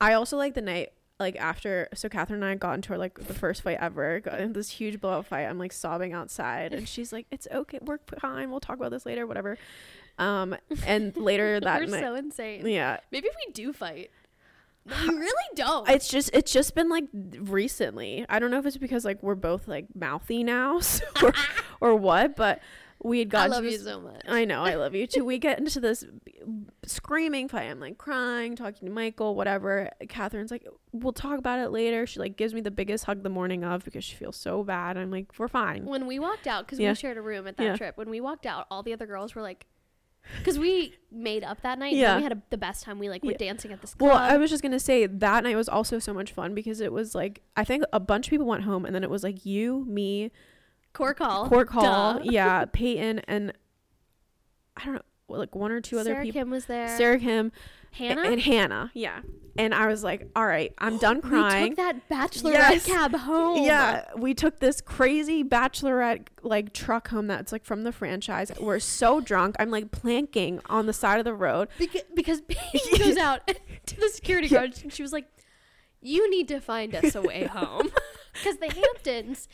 I 0.00 0.12
also 0.12 0.36
like 0.36 0.54
the 0.54 0.60
night 0.62 0.92
like 1.18 1.36
after 1.36 1.88
so 1.94 2.08
Catherine 2.08 2.42
and 2.42 2.50
I 2.50 2.54
got 2.56 2.74
into 2.74 2.92
our 2.92 2.98
like 2.98 3.14
the 3.26 3.34
first 3.34 3.62
fight 3.62 3.78
ever, 3.80 4.20
got 4.20 4.40
into 4.40 4.54
this 4.54 4.70
huge 4.70 5.00
blowout 5.00 5.26
fight. 5.26 5.44
I'm 5.46 5.58
like 5.58 5.72
sobbing 5.72 6.12
outside 6.12 6.72
and 6.74 6.88
she's 6.88 7.12
like, 7.12 7.26
It's 7.30 7.48
okay, 7.52 7.78
we're 7.82 7.98
fine, 8.20 8.50
we'll 8.50 8.60
talk 8.60 8.76
about 8.76 8.90
this 8.90 9.06
later, 9.06 9.26
whatever. 9.26 9.56
Um 10.18 10.56
and 10.86 11.16
later 11.18 11.58
that 11.60 11.80
we're 11.80 11.86
night 11.88 12.00
so 12.02 12.14
insane 12.14 12.66
Yeah. 12.66 13.00
maybe 13.10 13.28
we 13.46 13.52
do 13.52 13.72
fight 13.72 14.10
we 14.84 14.92
really 15.08 15.32
don't 15.54 15.88
It's 15.88 16.08
just 16.08 16.30
it's 16.32 16.52
just 16.52 16.74
been 16.74 16.88
like 16.88 17.04
recently. 17.12 18.24
I 18.28 18.38
don't 18.38 18.50
know 18.50 18.58
if 18.58 18.66
it's 18.66 18.76
because 18.76 19.04
like 19.04 19.22
we're 19.22 19.34
both 19.34 19.66
like 19.68 19.86
mouthy 19.94 20.44
now 20.44 20.80
so- 20.80 21.04
or, 21.22 21.32
or 21.80 21.94
what, 21.96 22.36
but 22.36 22.60
we 23.02 23.18
had 23.20 23.28
gotten. 23.28 23.52
i 23.52 23.54
love 23.56 23.64
to 23.64 23.70
you 23.70 23.78
so 23.78 24.00
much 24.00 24.22
I 24.28 24.44
know, 24.44 24.62
I 24.62 24.74
love 24.74 24.94
you 24.94 25.06
too. 25.06 25.24
We 25.24 25.38
get 25.38 25.58
into 25.58 25.80
this 25.80 26.04
screaming 26.84 27.48
fight. 27.48 27.64
I'm 27.70 27.80
like 27.80 27.98
crying, 27.98 28.56
talking 28.56 28.86
to 28.88 28.92
Michael, 28.94 29.34
whatever. 29.34 29.90
Catherine's 30.08 30.50
like, 30.50 30.66
we'll 30.92 31.12
talk 31.12 31.38
about 31.38 31.58
it 31.58 31.70
later. 31.70 32.06
She 32.06 32.18
like 32.20 32.36
gives 32.36 32.54
me 32.54 32.60
the 32.60 32.70
biggest 32.70 33.04
hug 33.04 33.22
the 33.22 33.28
morning 33.28 33.64
of 33.64 33.84
because 33.84 34.04
she 34.04 34.16
feels 34.16 34.36
so 34.36 34.62
bad. 34.62 34.96
I'm 34.96 35.10
like, 35.10 35.38
we're 35.38 35.48
fine. 35.48 35.84
when 35.84 36.06
we 36.06 36.18
walked 36.18 36.46
out 36.46 36.66
because 36.66 36.78
Yeah. 36.78 36.90
we 36.90 36.94
shared 36.94 37.16
a 37.18 37.22
room 37.22 37.46
at 37.46 37.56
that 37.56 37.62
Yeah. 37.64 37.76
trip 37.76 37.96
when 37.96 38.10
we 38.10 38.20
walked 38.20 38.46
out 38.46 38.66
all 38.70 38.82
the 38.82 38.92
other 38.92 39.06
girls 39.06 39.34
were 39.34 39.42
like 39.42 39.66
because 40.38 40.58
we 40.58 40.94
made 41.12 41.44
up 41.44 41.60
that 41.62 41.78
night 41.78 41.94
Yeah. 41.94 42.12
yeah 42.12 42.16
we 42.16 42.22
had 42.24 42.32
a, 42.32 42.42
the 42.50 42.58
best 42.58 42.82
time 42.82 42.98
we 42.98 43.08
like 43.08 43.22
were 43.22 43.30
Yeah. 43.32 43.36
dancing 43.38 43.70
at 43.72 43.80
this 43.80 43.94
club 43.94 44.10
Well, 44.10 44.18
I 44.18 44.36
was 44.36 44.50
just 44.50 44.60
gonna 44.62 44.80
say 44.80 45.06
that 45.06 45.44
night 45.44 45.54
was 45.54 45.68
also 45.68 45.98
so 46.00 46.12
much 46.12 46.32
fun 46.32 46.52
because 46.54 46.80
it 46.80 46.92
was 46.92 47.14
like 47.14 47.42
I 47.56 47.62
think 47.64 47.84
a 47.92 48.00
bunch 48.00 48.26
of 48.26 48.30
people 48.30 48.46
went 48.46 48.64
home 48.64 48.84
and 48.84 48.94
then 48.94 49.04
it 49.04 49.10
was 49.10 49.22
like 49.22 49.46
you, 49.46 49.84
me, 49.88 50.32
court 50.96 51.16
call 51.18 51.48
Court 51.48 51.68
Call, 51.68 52.14
Duh. 52.14 52.20
yeah, 52.24 52.64
Peyton, 52.72 53.20
and 53.28 53.52
I 54.76 54.84
don't 54.84 54.94
know, 54.94 55.02
like 55.28 55.54
one 55.54 55.70
or 55.72 55.80
two 55.80 55.98
other 55.98 56.10
Sarah 56.12 56.22
people. 56.24 56.40
Kim 56.40 56.50
was 56.50 56.66
there 56.66 56.96
Sarah 56.96 57.18
Kim 57.18 57.52
Hannah 57.92 58.22
and 58.22 58.40
Hannah, 58.40 58.90
yeah. 58.94 59.20
And 59.58 59.74
I 59.74 59.86
was 59.86 60.04
like, 60.04 60.28
all 60.36 60.46
right, 60.46 60.74
I'm 60.76 60.98
done 61.06 61.22
crying. 61.22 61.62
we 61.62 61.68
took 61.70 61.76
that 61.78 62.08
bachelorette 62.10 62.52
Yes. 62.52 62.86
cab 62.86 63.14
home 63.14 63.64
Yeah, 63.64 64.04
we 64.16 64.34
took 64.34 64.60
this 64.60 64.80
crazy 64.82 65.42
bachelorette 65.42 66.26
like 66.42 66.74
truck 66.74 67.08
home 67.08 67.26
that's 67.26 67.52
like 67.52 67.64
from 67.64 67.82
the 67.82 67.92
franchise. 67.92 68.52
We're 68.60 68.80
so 68.80 69.20
drunk. 69.22 69.56
I'm 69.58 69.70
like 69.70 69.92
planking 69.92 70.60
on 70.66 70.84
the 70.86 70.92
side 70.92 71.18
of 71.18 71.24
the 71.24 71.32
road. 71.34 71.68
Because, 71.78 72.02
because 72.14 72.40
Peyton 72.48 72.98
goes 72.98 73.16
out 73.16 73.46
to 73.86 73.96
the 74.00 74.08
security 74.10 74.48
Yeah. 74.48 74.58
guard 74.58 74.78
and 74.82 74.92
she 74.92 75.00
was 75.02 75.12
like, 75.12 75.26
You 76.02 76.28
need 76.30 76.48
to 76.48 76.60
find 76.60 76.94
us 76.94 77.14
a 77.14 77.22
way 77.22 77.44
home. 77.44 77.88
Because 78.34 78.58
the 78.58 78.66
Hamptons, 78.70 79.48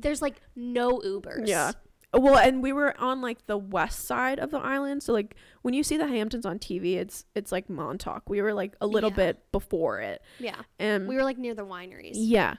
there's 0.00 0.22
like 0.22 0.40
no 0.56 0.98
Ubers. 0.98 1.46
Yeah. 1.46 1.72
Well, 2.12 2.36
and 2.38 2.60
we 2.60 2.72
were 2.72 2.98
on 3.00 3.20
like 3.20 3.46
the 3.46 3.56
west 3.56 4.00
side 4.06 4.40
of 4.40 4.50
the 4.50 4.58
island, 4.58 5.02
so 5.04 5.12
like 5.12 5.36
when 5.62 5.74
you 5.74 5.84
see 5.84 5.96
the 5.96 6.08
Hamptons 6.08 6.44
on 6.44 6.58
TV, 6.58 6.96
it's 6.96 7.24
it's 7.36 7.52
like 7.52 7.70
Montauk. 7.70 8.28
We 8.28 8.42
were 8.42 8.52
like 8.52 8.74
a 8.80 8.86
little 8.86 9.10
Yeah. 9.10 9.16
bit 9.16 9.52
before 9.52 10.00
it, 10.00 10.20
Yeah. 10.40 10.56
and 10.80 11.06
We 11.06 11.14
were 11.14 11.22
like 11.22 11.38
near 11.38 11.54
the 11.54 11.64
wineries. 11.64 12.14
Yeah. 12.14 12.54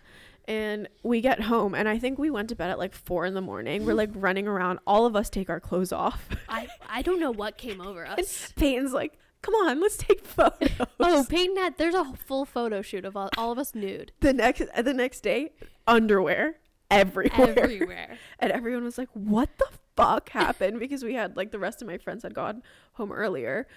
And 0.45 0.87
we 1.03 1.19
get 1.21 1.41
home, 1.41 1.75
and 1.75 1.87
I 1.89 1.99
think 1.99 2.17
we 2.17 2.31
went 2.31 2.49
to 2.49 2.55
bed 2.55 2.69
at 2.71 2.79
like 2.79 2.95
four 2.95 3.25
in 3.25 3.33
the 3.33 3.41
morning. 3.41 3.85
We're 3.85 3.93
like 3.93 4.09
running 4.15 4.47
around. 4.47 4.79
All 4.87 5.05
of 5.05 5.15
us 5.17 5.29
take 5.29 5.49
our 5.49 5.59
clothes 5.59 5.91
off. 5.91 6.29
I, 6.49 6.67
I 6.89 7.01
don't 7.01 7.19
know 7.19 7.31
what 7.31 7.57
came 7.57 7.79
over 7.81 8.05
us. 8.07 8.51
Peyton's 8.55 8.91
like, 8.93 9.19
"Come 9.43 9.53
on, 9.53 9.79
let's 9.81 9.97
take 9.97 10.25
photos." 10.25 10.69
Oh, 10.99 11.25
Peyton 11.29 11.57
had, 11.57 11.77
there's 11.77 11.93
a 11.93 12.05
full 12.25 12.45
photo 12.45 12.81
shoot 12.81 13.03
of 13.05 13.15
all, 13.17 13.29
all 13.37 13.51
of 13.51 13.59
us 13.59 13.75
nude. 13.75 14.13
the 14.21 14.31
next 14.33 14.63
the 14.81 14.93
next 14.93 15.21
day, 15.21 15.51
underwear 15.87 16.55
everywhere. 16.91 17.57
everywhere. 17.59 18.17
and 18.39 18.51
everyone 18.51 18.83
was 18.83 18.97
like, 18.97 19.09
"What 19.13 19.49
the 19.57 19.67
fuck 19.95 20.29
happened?" 20.29 20.79
because 20.79 21.03
we 21.03 21.13
had 21.15 21.35
like 21.35 21.51
the 21.51 21.59
rest 21.59 21.81
of 21.81 21.87
my 21.87 21.97
friends 21.97 22.23
had 22.23 22.33
gone 22.35 22.61
home 22.93 23.11
earlier, 23.11 23.67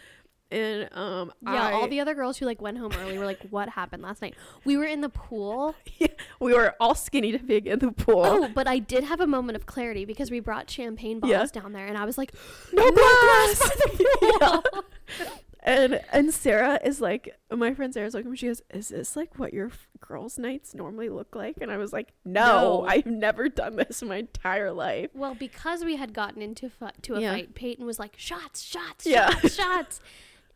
and 0.51 0.89
um, 0.93 1.33
Yeah, 1.43 1.69
I, 1.69 1.73
all 1.73 1.89
the 1.89 2.01
other 2.01 2.15
girls 2.15 2.37
who 2.39 2.47
like 2.47 2.61
went 2.61 2.79
home 2.79 2.93
early 3.01 3.17
were 3.19 3.25
like, 3.25 3.41
"What 3.51 3.71
happened 3.71 4.03
last 4.03 4.21
night?" 4.21 4.35
We 4.65 4.77
were 4.77 4.85
in 4.85 5.01
the 5.01 5.09
pool. 5.09 5.75
we 6.41 6.53
were 6.53 6.75
all 6.81 6.95
skinny 6.95 7.33
dipping 7.33 7.67
in 7.67 7.79
the 7.79 7.93
pool. 7.93 8.25
Oh, 8.25 8.49
but 8.55 8.67
I 8.69 8.79
did 8.79 9.05
have 9.05 9.21
a 9.21 9.27
moment 9.27 9.57
of 9.57 9.67
clarity 9.67 10.05
because 10.05 10.31
we 10.31 10.41
brought 10.41 10.69
champagne 10.69 11.21
bottles 11.21 11.51
Yeah. 11.55 11.61
down 11.63 11.73
there, 11.73 11.87
and 11.87 11.97
I 11.97 12.05
was 12.05 12.19
like, 12.19 12.33
no 12.73 12.91
glass 12.91 13.59
glass. 13.59 13.77
the 13.79 14.61
Yeah. 15.21 15.31
Pool. 15.65 15.75
And 15.75 16.01
and 16.13 16.33
Sarah 16.35 16.79
is 16.85 17.01
like, 17.01 17.35
my 17.51 17.73
friend 17.75 17.93
Sarah's 17.95 18.15
looking. 18.15 18.35
She 18.35 18.47
goes, 18.47 18.63
"Is 18.73 18.89
this 18.89 19.17
like 19.17 19.39
what 19.39 19.55
your 19.55 19.69
f- 19.69 19.89
girls' 20.01 20.39
nights 20.39 20.75
normally 20.75 21.09
look 21.09 21.35
like?" 21.35 21.57
And 21.61 21.71
I 21.71 21.77
was 21.79 21.93
like, 21.93 22.13
"No, 22.25 22.83
No. 22.83 22.87
I've 22.87 23.07
never 23.07 23.49
done 23.49 23.77
this 23.77 24.03
in 24.03 24.09
my 24.09 24.17
entire 24.17 24.73
life." 24.73 25.11
Well, 25.15 25.35
because 25.35 25.85
we 25.85 25.97
had 25.97 26.13
gotten 26.13 26.43
into 26.43 26.69
fu- 26.71 26.89
to 27.03 27.15
a 27.15 27.21
Yeah. 27.21 27.33
fight, 27.33 27.55
Peyton 27.55 27.87
was 27.87 27.99
like, 27.99 28.15
"Shots, 28.19 28.63
shots, 28.63 29.07
Yeah. 29.07 29.31
shots, 29.31 29.55
shots," 29.57 30.01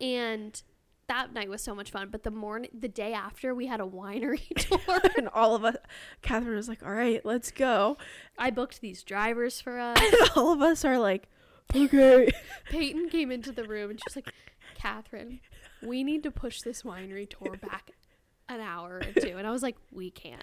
and 0.00 0.62
that 1.06 1.32
night 1.32 1.48
was 1.48 1.62
so 1.62 1.74
much 1.74 1.90
fun. 1.90 2.08
But 2.10 2.22
the 2.22 2.30
morning, 2.30 2.70
the 2.78 2.88
day 2.88 3.14
after, 3.14 3.54
we 3.54 3.66
had 3.66 3.80
a 3.80 3.84
winery 3.84 4.46
tour. 4.56 5.00
and 5.16 5.28
all 5.28 5.54
of 5.54 5.64
us, 5.64 5.76
Catherine 6.20 6.56
was 6.56 6.68
like, 6.68 6.82
"All 6.84 6.92
right, 6.92 7.24
let's 7.24 7.50
go." 7.50 7.96
I 8.38 8.50
booked 8.50 8.80
these 8.82 9.02
drivers 9.02 9.60
for 9.60 9.78
us. 9.78 9.98
And 9.98 10.30
all 10.36 10.52
of 10.52 10.60
us 10.60 10.84
are 10.84 10.98
like, 10.98 11.28
"Okay." 11.74 12.30
Peyton 12.68 13.08
came 13.08 13.30
into 13.32 13.52
the 13.52 13.64
room 13.64 13.90
and 13.90 13.98
she 13.98 14.04
was 14.06 14.16
like, 14.16 14.34
"Catherine, 14.78 15.40
we 15.82 16.02
need 16.04 16.22
to 16.22 16.30
push 16.30 16.62
this 16.62 16.82
winery 16.82 17.28
tour 17.28 17.56
back 17.62 17.90
an 18.48 18.60
hour 18.60 19.02
or 19.04 19.20
two. 19.22 19.36
And 19.36 19.46
I 19.46 19.50
was 19.50 19.62
like, 19.62 19.76
"We 19.92 20.10
can't." 20.10 20.42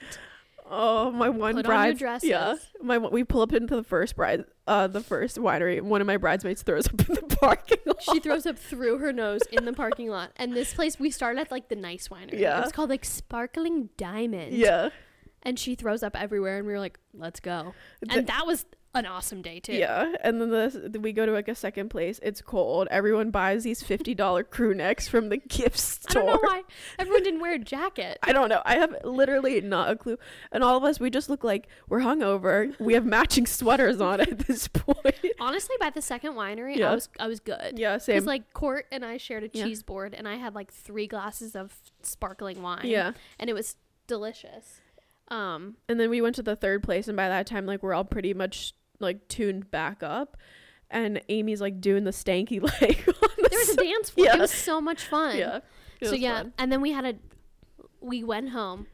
Oh, 0.67 1.11
my 1.11 1.29
one 1.29 1.53
Put 1.55 1.65
on 1.67 1.69
bride. 1.69 1.97
dresses. 1.99 2.27
Yeah, 2.27 2.55
my 2.81 2.97
we 2.97 3.23
pull 3.23 3.41
up 3.41 3.53
into 3.53 3.75
the 3.75 3.83
first 3.83 4.15
bride, 4.15 4.45
uh, 4.67 4.87
the 4.87 4.99
first 5.01 5.37
winery. 5.37 5.79
One 5.79 6.01
of 6.01 6.07
my 6.07 6.17
bridesmaids 6.17 6.63
throws 6.63 6.87
up 6.87 7.07
in 7.07 7.13
the 7.13 7.21
parking 7.39 7.77
lot. 7.85 8.01
She 8.01 8.19
throws 8.19 8.47
up 8.47 8.57
through 8.57 8.97
her 8.97 9.13
nose 9.13 9.41
in 9.51 9.65
the 9.65 9.73
parking 9.73 10.09
lot. 10.09 10.31
And 10.37 10.53
this 10.53 10.73
place, 10.73 10.97
we 10.99 11.11
started 11.11 11.39
at 11.41 11.51
like 11.51 11.69
the 11.69 11.75
nice 11.75 12.07
winery. 12.07 12.39
Yeah. 12.39 12.63
it's 12.63 12.71
called 12.71 12.89
like 12.89 13.05
Sparkling 13.05 13.89
Diamond. 13.95 14.53
yeah, 14.53 14.89
And 15.43 15.59
she 15.59 15.75
throws 15.75 16.01
up 16.01 16.19
everywhere. 16.19 16.57
And 16.57 16.65
we 16.65 16.73
were 16.73 16.79
like, 16.79 16.97
let's 17.13 17.39
go. 17.39 17.75
And 18.09 18.25
that 18.25 18.47
was 18.47 18.65
an 18.95 19.05
awesome 19.05 19.41
day, 19.41 19.59
too. 19.59 19.73
yeah. 19.73 20.13
And 20.23 20.41
then 20.41 20.49
the 20.49 20.99
we 20.99 21.11
go 21.13 21.25
to 21.25 21.31
like 21.31 21.47
a 21.47 21.53
second 21.55 21.89
place. 21.89 22.19
It's 22.23 22.41
cold. 22.41 22.87
Everyone 22.89 23.29
buys 23.29 23.63
these 23.63 23.83
fifty 23.83 24.15
dollar 24.15 24.43
crew 24.43 24.73
necks 24.73 25.07
from 25.07 25.29
the 25.29 25.37
gift 25.37 25.77
store. 25.77 26.21
I 26.21 26.25
don't 26.25 26.33
know 26.33 26.39
why 26.49 26.61
everyone 26.97 27.23
didn't 27.23 27.39
wear 27.41 27.53
a 27.53 27.59
jacket. 27.59 28.17
I 28.23 28.31
don't 28.33 28.49
know. 28.49 28.61
I 28.65 28.75
have 28.77 28.95
literally 29.03 29.61
not 29.61 29.91
a 29.91 29.95
clue. 29.95 30.17
And 30.51 30.63
all 30.63 30.77
of 30.77 30.83
us, 30.83 30.99
we 30.99 31.09
just 31.09 31.29
look 31.29 31.43
like 31.43 31.67
we're 31.89 31.99
hungover. 31.99 32.77
We 32.79 32.93
have 32.95 33.05
matching 33.05 33.45
sweaters 33.45 34.01
on 34.01 34.21
at 34.21 34.39
this 34.39 34.67
point. 34.73 35.15
Honestly, 35.39 35.75
by 35.79 35.89
the 35.89 36.01
second 36.01 36.33
winery, 36.33 36.77
Yeah. 36.77 36.91
I 36.91 36.95
was 36.95 37.09
I 37.19 37.27
was 37.27 37.39
good. 37.39 37.77
Yeah, 37.77 37.97
same. 37.97 38.15
Because 38.15 38.25
like 38.27 38.53
Court 38.53 38.85
and 38.91 39.03
I 39.05 39.17
shared 39.17 39.43
a 39.43 39.49
Yeah. 39.53 39.65
cheese 39.65 39.83
board, 39.83 40.13
and 40.13 40.27
I 40.27 40.35
had 40.35 40.55
like 40.55 40.71
three 40.71 41.07
glasses 41.07 41.55
of 41.55 41.73
sparkling 42.01 42.61
wine. 42.61 42.85
yeah. 42.85 43.11
and 43.39 43.49
it 43.49 43.53
was 43.53 43.75
delicious. 44.07 44.79
Um, 45.29 45.77
And 45.89 45.99
then 45.99 46.09
we 46.11 46.21
went 46.21 46.35
to 46.35 46.43
the 46.43 46.55
third 46.55 46.83
place, 46.83 47.07
and 47.07 47.17
by 47.17 47.27
that 47.27 47.47
time, 47.47 47.65
like 47.65 47.81
we're 47.81 47.93
all 47.95 48.03
pretty 48.03 48.33
much 48.33 48.73
like 48.99 49.27
tuned 49.27 49.69
back 49.71 50.03
up. 50.03 50.37
And 50.91 51.21
Amy's 51.29 51.61
like 51.61 51.81
doing 51.81 52.03
the 52.03 52.11
stanky 52.11 52.61
leg. 52.81 53.03
The 53.05 53.47
there 53.49 53.59
was 53.59 53.69
a 53.69 53.75
dance 53.75 54.09
floor. 54.11 54.27
Yeah. 54.27 54.35
It 54.37 54.39
was 54.41 54.51
so 54.51 54.79
much 54.79 55.03
fun. 55.03 55.37
Yeah. 55.37 55.59
So 56.03 56.13
yeah, 56.13 56.43
fun. 56.43 56.53
and 56.57 56.71
then 56.71 56.81
we 56.81 56.91
had 56.91 57.05
a. 57.05 57.15
We 58.01 58.23
went 58.23 58.49
home. 58.49 58.87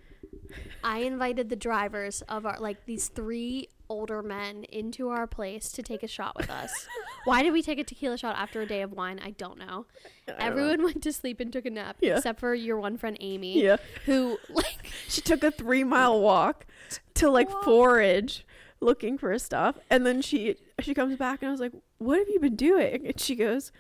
I 0.84 1.00
invited 1.00 1.50
the 1.50 1.56
drivers 1.56 2.22
of 2.24 2.46
our 2.46 2.58
like 2.60 2.86
these 2.86 3.08
three 3.10 3.70
older 3.90 4.22
men 4.24 4.64
into 4.66 5.10
our 5.10 5.28
place 5.28 5.70
to 5.74 5.84
take 5.84 6.02
a 6.02 6.08
shot 6.08 6.36
with 6.38 6.50
us. 6.50 6.88
Why 7.26 7.44
did 7.44 7.52
we 7.52 7.62
take 7.62 7.78
a 7.78 7.84
tequila 7.84 8.18
shot 8.18 8.36
after 8.38 8.62
a 8.62 8.66
day 8.66 8.82
of 8.82 8.94
wine? 8.94 9.20
I 9.24 9.32
don't 9.32 9.58
know. 9.58 9.86
I 10.28 10.32
don't 10.32 10.40
know. 10.40 10.46
Everyone 10.46 10.84
went 10.84 11.04
to 11.04 11.12
sleep 11.14 11.40
and 11.42 11.52
took 11.52 11.66
a 11.66 11.70
nap, 11.70 11.98
Yeah. 12.00 12.18
except 12.18 12.40
for 12.40 12.54
your 12.56 12.80
one 12.80 12.98
friend 12.98 13.18
Amy, 13.20 13.62
Yeah. 13.62 13.78
who 14.06 14.38
like 14.50 14.88
She 15.10 15.20
took 15.22 15.44
a 15.44 15.52
three 15.52 15.84
mile 15.84 16.20
walk 16.22 16.66
to 17.16 17.30
like 17.30 17.50
forage 17.64 18.46
looking 18.82 19.18
for 19.18 19.32
a 19.32 19.40
stuff. 19.40 19.78
And 19.90 20.06
then 20.06 20.22
she 20.22 20.56
she 20.82 20.94
comes 20.94 21.16
back 21.16 21.42
and 21.42 21.50
I 21.50 21.52
was 21.52 21.62
like, 21.62 21.74
What 22.00 22.20
have 22.20 22.28
you 22.30 22.40
been 22.40 22.56
doing? 22.56 23.08
And 23.08 23.20
she 23.20 23.36
goes, 23.36 23.72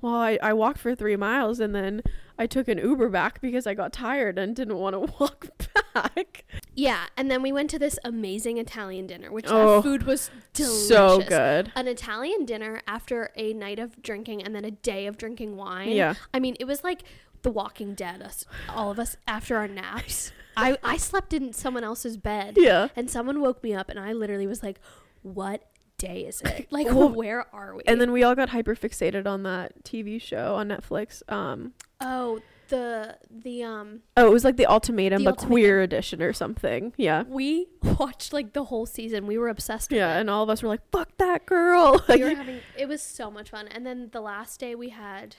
Well, 0.00 0.14
I, 0.14 0.38
I 0.42 0.52
walked 0.52 0.78
for 0.78 0.94
three 0.94 1.16
miles 1.16 1.60
and 1.60 1.74
then 1.74 2.02
I 2.38 2.46
took 2.46 2.68
an 2.68 2.76
Uber 2.78 3.08
back 3.08 3.40
because 3.40 3.66
I 3.66 3.74
got 3.74 3.92
tired 3.92 4.38
and 4.38 4.54
didn't 4.54 4.76
want 4.78 4.94
to 4.94 5.12
walk 5.20 5.48
back. 5.94 6.44
Yeah, 6.74 7.04
and 7.16 7.30
then 7.30 7.40
we 7.40 7.50
went 7.52 7.70
to 7.70 7.78
this 7.78 7.98
amazing 8.04 8.58
Italian 8.58 9.06
dinner, 9.06 9.30
which 9.32 9.46
Oh, 9.48 9.80
food 9.80 10.02
was 10.02 10.30
delicious. 10.52 10.88
So 10.88 11.20
good. 11.22 11.72
An 11.74 11.88
Italian 11.88 12.44
dinner 12.44 12.82
after 12.86 13.30
a 13.36 13.54
night 13.54 13.78
of 13.78 14.02
drinking 14.02 14.42
and 14.42 14.54
then 14.54 14.64
a 14.66 14.70
day 14.70 15.06
of 15.06 15.16
drinking 15.16 15.56
wine. 15.56 15.90
Yeah. 15.92 16.14
I 16.34 16.40
mean, 16.40 16.56
it 16.60 16.64
was 16.66 16.84
like 16.84 17.02
The 17.42 17.50
Walking 17.50 17.94
Dead. 17.94 18.20
Us, 18.20 18.44
all 18.68 18.90
of 18.90 18.98
us 18.98 19.16
after 19.26 19.56
our 19.56 19.68
naps. 19.68 20.32
I 20.56 20.76
I 20.82 20.96
slept 20.96 21.32
in 21.32 21.52
someone 21.52 21.84
else's 21.84 22.16
bed, 22.16 22.54
Yeah. 22.58 22.88
and 22.96 23.10
someone 23.10 23.40
woke 23.40 23.62
me 23.62 23.74
up, 23.74 23.88
and 23.88 23.98
I 23.98 24.12
literally 24.12 24.46
was 24.46 24.62
like, 24.62 24.80
"What 25.22 25.62
day 25.98 26.22
is 26.26 26.40
it? 26.42 26.68
Like, 26.72 26.86
Well, 26.86 27.08
where 27.08 27.46
are 27.54 27.74
we?" 27.76 27.82
And 27.86 28.00
then 28.00 28.12
we 28.12 28.22
all 28.22 28.34
got 28.34 28.50
hyper 28.50 28.74
fixated 28.74 29.26
on 29.26 29.42
that 29.44 29.82
TV 29.84 30.20
show 30.20 30.54
on 30.56 30.68
Netflix. 30.68 31.22
Um 31.30 31.72
oh, 32.00 32.40
the 32.68 33.16
the 33.30 33.62
um, 33.62 34.00
oh, 34.16 34.26
it 34.26 34.32
was 34.32 34.42
like 34.44 34.56
the 34.56 34.66
ultimatum, 34.66 35.22
The 35.22 35.30
but 35.30 35.38
queer 35.38 35.82
edition 35.82 36.20
or 36.20 36.32
something. 36.32 36.92
Yeah. 36.96 37.22
we 37.28 37.68
watched 38.00 38.32
like 38.32 38.54
the 38.54 38.64
whole 38.64 38.86
season. 38.86 39.26
We 39.28 39.38
were 39.38 39.48
obsessed 39.48 39.90
with 39.90 39.98
Yeah, 39.98 40.16
it. 40.16 40.20
and 40.22 40.28
all 40.30 40.42
of 40.42 40.50
us 40.50 40.62
were 40.64 40.68
like, 40.68 40.80
"Fuck 40.90 41.16
that 41.18 41.46
girl!" 41.46 42.02
Like, 42.08 42.18
we 42.18 42.24
were 42.24 42.34
having 42.34 42.60
it 42.76 42.88
was 42.88 43.02
so 43.02 43.30
much 43.30 43.50
fun 43.50 43.68
and 43.68 43.86
then 43.86 44.08
the 44.12 44.20
last 44.20 44.58
day 44.58 44.74
we 44.74 44.88
had 44.88 45.36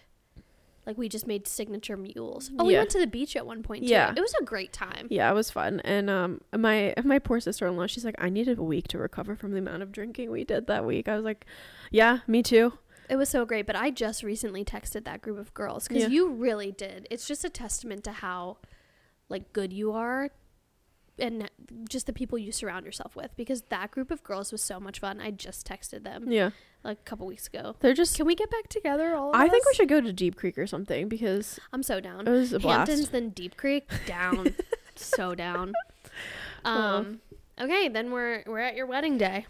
like 0.88 0.98
we 0.98 1.08
just 1.10 1.28
made 1.28 1.48
signature 1.48 1.98
mules 1.98 2.50
oh 2.58 2.66
we 2.66 2.74
went 2.76 2.90
to 2.90 3.00
the 3.00 3.06
beach 3.06 3.36
at 3.36 3.46
one 3.46 3.62
point 3.62 3.84
too 3.84 3.90
Yeah. 3.92 4.14
it 4.16 4.20
was 4.22 4.34
a 4.42 4.44
great 4.44 4.74
time 4.74 5.06
Yeah, 5.12 5.30
it 5.30 5.34
was 5.36 5.52
fun. 5.52 5.82
And 5.82 6.10
um 6.10 6.42
my 6.58 6.94
my 7.04 7.20
poor 7.20 7.40
sister-in-law, 7.40 7.86
she's 7.88 8.06
like, 8.06 8.16
"I 8.18 8.30
needed 8.30 8.58
a 8.58 8.64
week 8.64 8.88
to 8.90 8.98
recover 8.98 9.36
from 9.36 9.52
the 9.52 9.60
amount 9.60 9.84
of 9.84 9.92
drinking 9.92 10.32
we 10.32 10.44
did 10.44 10.66
that 10.68 10.86
week." 10.86 11.08
I 11.08 11.16
was 11.18 11.26
like, 11.26 11.46
"Yeah, 11.92 12.20
me 12.26 12.42
too." 12.42 12.74
it 13.10 13.16
was 13.16 13.30
so 13.30 13.46
great 13.46 13.66
but 13.66 13.74
i 13.76 13.90
just 13.90 14.22
recently 14.22 14.66
texted 14.66 15.06
that 15.06 15.22
group 15.22 15.38
of 15.40 15.54
girls 15.54 15.88
because 15.88 16.04
Yeah. 16.04 16.10
you 16.10 16.28
really 16.30 16.74
did 16.74 17.08
it's 17.10 17.26
just 17.26 17.46
a 17.46 17.50
testament 17.50 18.04
to 18.04 18.12
how 18.12 18.58
like 19.30 19.54
good 19.54 19.72
you 19.72 19.94
are 19.94 20.30
and 21.18 21.50
just 21.90 22.06
the 22.06 22.12
people 22.12 22.38
you 22.38 22.52
surround 22.52 22.86
yourself 22.86 23.16
with 23.16 23.32
because 23.38 23.62
that 23.70 23.92
group 23.92 24.12
of 24.12 24.22
girls 24.24 24.52
was 24.52 24.62
so 24.62 24.78
much 24.78 25.00
fun 25.00 25.22
i 25.22 25.32
just 25.32 25.66
texted 25.66 26.04
them 26.04 26.30
Yeah. 26.30 26.50
Like 26.84 27.00
a 27.00 27.04
couple 27.04 27.28
weeks 27.28 27.48
ago. 27.48 27.76
They're 27.80 27.94
just 27.94 28.16
can 28.16 28.26
we 28.26 28.36
get 28.36 28.50
back 28.50 28.70
together 28.70 29.16
all 29.16 29.30
of 29.30 29.36
I 29.36 29.48
think 29.50 29.66
we 29.66 29.74
should 29.74 29.90
go 29.90 30.02
to 30.02 30.14
Deep 30.14 30.36
Creek 30.36 30.58
or 30.58 30.68
something 30.68 31.10
because 31.10 31.60
i'm 31.74 31.84
so 31.84 32.00
down. 32.00 32.28
it 32.28 32.32
was 32.32 32.54
a 32.54 32.60
blast. 32.60 32.90
Hamptons, 32.90 33.10
then 33.10 33.30
Deep 33.30 33.58
Creek, 33.58 33.90
down, 34.06 34.56
so 34.96 35.36
down. 35.36 35.74
Um, 36.66 37.22
okay, 37.62 37.88
then 37.88 38.12
we're 38.12 38.44
we're 38.46 38.60
at 38.60 38.76
your 38.76 38.88
wedding 38.88 39.18
day. 39.18 39.46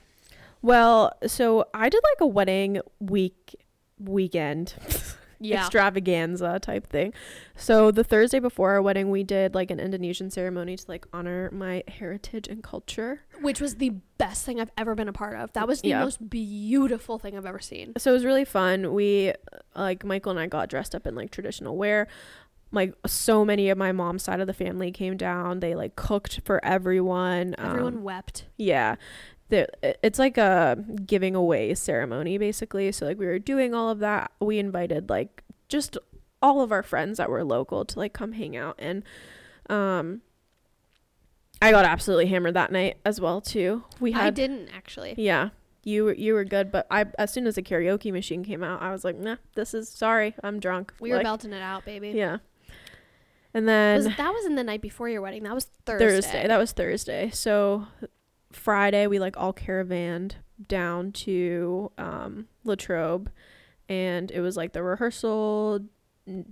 Well, 0.61 1.13
so 1.25 1.65
I 1.73 1.89
did 1.89 2.01
like 2.03 2.21
a 2.21 2.27
wedding 2.27 2.81
week 2.99 3.55
weekend 3.99 4.75
extravaganza 5.43 6.59
type 6.59 6.87
thing. 6.87 7.13
So 7.55 7.91
the 7.91 8.03
Thursday 8.03 8.39
before 8.39 8.71
our 8.71 8.81
wedding, 8.81 9.09
we 9.09 9.23
did 9.23 9.53
like 9.55 9.71
an 9.71 9.79
Indonesian 9.79 10.29
ceremony 10.31 10.75
to 10.77 10.85
like 10.87 11.05
honor 11.13 11.49
my 11.51 11.83
heritage 11.87 12.47
and 12.47 12.63
culture. 12.63 13.21
which 13.41 13.61
was 13.61 13.75
the 13.75 13.91
best 14.17 14.45
thing 14.45 14.59
I've 14.59 14.71
ever 14.77 14.95
been 14.95 15.07
a 15.07 15.13
part 15.13 15.35
of. 15.37 15.53
That 15.53 15.67
was 15.67 15.81
the 15.81 15.89
Yeah. 15.89 16.03
most 16.03 16.27
beautiful 16.29 17.19
thing 17.19 17.37
I've 17.37 17.45
ever 17.45 17.59
seen. 17.59 17.93
So 17.97 18.09
it 18.11 18.13
was 18.13 18.25
really 18.25 18.45
fun. 18.45 18.93
We 18.93 19.33
like 19.75 20.03
Michael 20.03 20.31
and 20.31 20.39
I 20.39 20.47
got 20.47 20.69
dressed 20.69 20.95
up 20.95 21.05
in 21.05 21.13
like 21.15 21.29
traditional 21.31 21.77
wear. 21.77 22.07
Like 22.71 22.95
so 23.05 23.45
many 23.45 23.69
of 23.69 23.77
my 23.77 23.91
mom's 23.93 24.23
side 24.23 24.39
of 24.41 24.47
the 24.47 24.53
family 24.53 24.91
came 24.91 25.15
down. 25.17 25.59
They 25.61 25.73
like 25.75 25.95
cooked 25.95 26.41
for 26.43 26.59
everyone. 26.65 27.55
Everyone 27.59 27.97
Um, 27.97 28.03
wept. 28.03 28.45
yeah. 28.57 28.95
The, 29.49 29.67
it's 30.05 30.19
like 30.19 30.37
a 30.37 30.77
giving 31.05 31.35
away 31.35 31.73
ceremony 31.73 32.37
basically. 32.37 32.91
So 32.91 33.05
like 33.05 33.17
we 33.17 33.25
were 33.25 33.39
doing 33.39 33.73
all 33.73 33.89
of 33.89 33.99
that. 33.99 34.31
We 34.39 34.59
invited 34.59 35.09
like 35.09 35.43
just 35.69 35.97
all 36.41 36.61
of 36.61 36.71
our 36.71 36.83
friends 36.83 37.17
that 37.17 37.29
were 37.29 37.43
local 37.43 37.85
to 37.85 37.97
like 37.97 38.13
come 38.13 38.33
hang 38.33 38.55
out 38.55 38.75
and 38.77 39.03
um 39.69 40.21
I 41.61 41.71
got 41.71 41.85
absolutely 41.85 42.27
hammered 42.27 42.53
that 42.53 42.71
night 42.71 42.97
as 43.03 43.19
well 43.19 43.41
too. 43.41 43.83
We 43.99 44.13
I 44.13 44.25
had 44.25 44.35
didn't 44.35 44.69
actually. 44.75 45.15
yeah. 45.17 45.49
You 45.83 46.03
were 46.03 46.13
you 46.13 46.33
were 46.33 46.43
good, 46.43 46.69
but 46.71 46.85
I 46.91 47.05
as 47.17 47.31
soon 47.31 47.47
as 47.47 47.55
the 47.55 47.61
karaoke 47.63 48.11
machine 48.11 48.43
came 48.43 48.61
out, 48.63 48.81
I 48.81 48.91
was 48.91 49.05
like, 49.05 49.17
nah, 49.17 49.37
this 49.55 49.73
is 49.73 49.87
sorry, 49.87 50.35
I'm 50.43 50.59
drunk. 50.59 50.93
We 50.99 51.11
were 51.11 51.23
belting 51.23 51.53
it 51.53 51.61
out, 51.61 51.85
baby. 51.85 52.09
Yeah. 52.09 52.39
And 53.53 53.67
then 53.67 54.03
Was, 54.03 54.17
that 54.17 54.31
was 54.31 54.45
in 54.45 54.55
the 54.55 54.63
night 54.63 54.81
before 54.81 55.07
your 55.09 55.21
wedding. 55.21 55.43
That 55.43 55.55
was 55.55 55.69
Thursday. 55.85 56.05
Thursday. 56.05 56.47
That 56.47 56.57
was 56.57 56.73
Thursday. 56.73 57.29
So 57.31 57.87
Friday 58.51 59.07
we 59.07 59.19
like 59.19 59.37
all 59.37 59.53
caravanned 59.53 60.35
down 60.67 61.11
to 61.11 61.91
um 61.97 62.47
Latrobe 62.63 63.29
and 63.89 64.31
it 64.31 64.41
was 64.41 64.57
like 64.57 64.73
the 64.73 64.81
rehearsal 64.83 65.79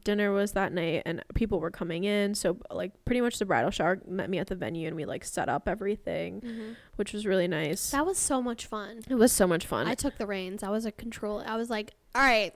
dinner 0.05 0.31
was 0.31 0.53
that 0.53 0.71
night 0.71 1.03
and 1.05 1.21
people 1.33 1.59
were 1.59 1.69
coming 1.71 2.05
in 2.05 2.33
so 2.33 2.57
like 2.71 2.91
pretty 3.03 3.19
much 3.19 3.39
the 3.39 3.45
bridal 3.45 3.71
shower 3.71 3.99
met 4.07 4.29
me 4.29 4.37
at 4.37 4.47
the 4.47 4.55
venue 4.55 4.87
and 4.87 4.95
we 4.95 5.03
like 5.03 5.25
set 5.25 5.49
up 5.49 5.67
everything 5.67 6.39
Mm-hmm. 6.41 6.73
which 6.95 7.11
was 7.11 7.25
really 7.25 7.47
nice 7.47 7.89
That 7.91 8.05
was 8.05 8.17
so 8.17 8.41
much 8.41 8.67
fun. 8.67 9.01
it 9.09 9.15
was 9.15 9.31
so 9.33 9.45
much 9.47 9.65
fun 9.65 9.87
I 9.87 9.95
took 9.95 10.17
the 10.17 10.25
reins. 10.27 10.63
I 10.63 10.69
was 10.69 10.85
a 10.85 10.91
control. 10.93 11.43
I 11.45 11.57
was 11.57 11.69
like, 11.69 11.91
all 12.13 12.21
right, 12.21 12.53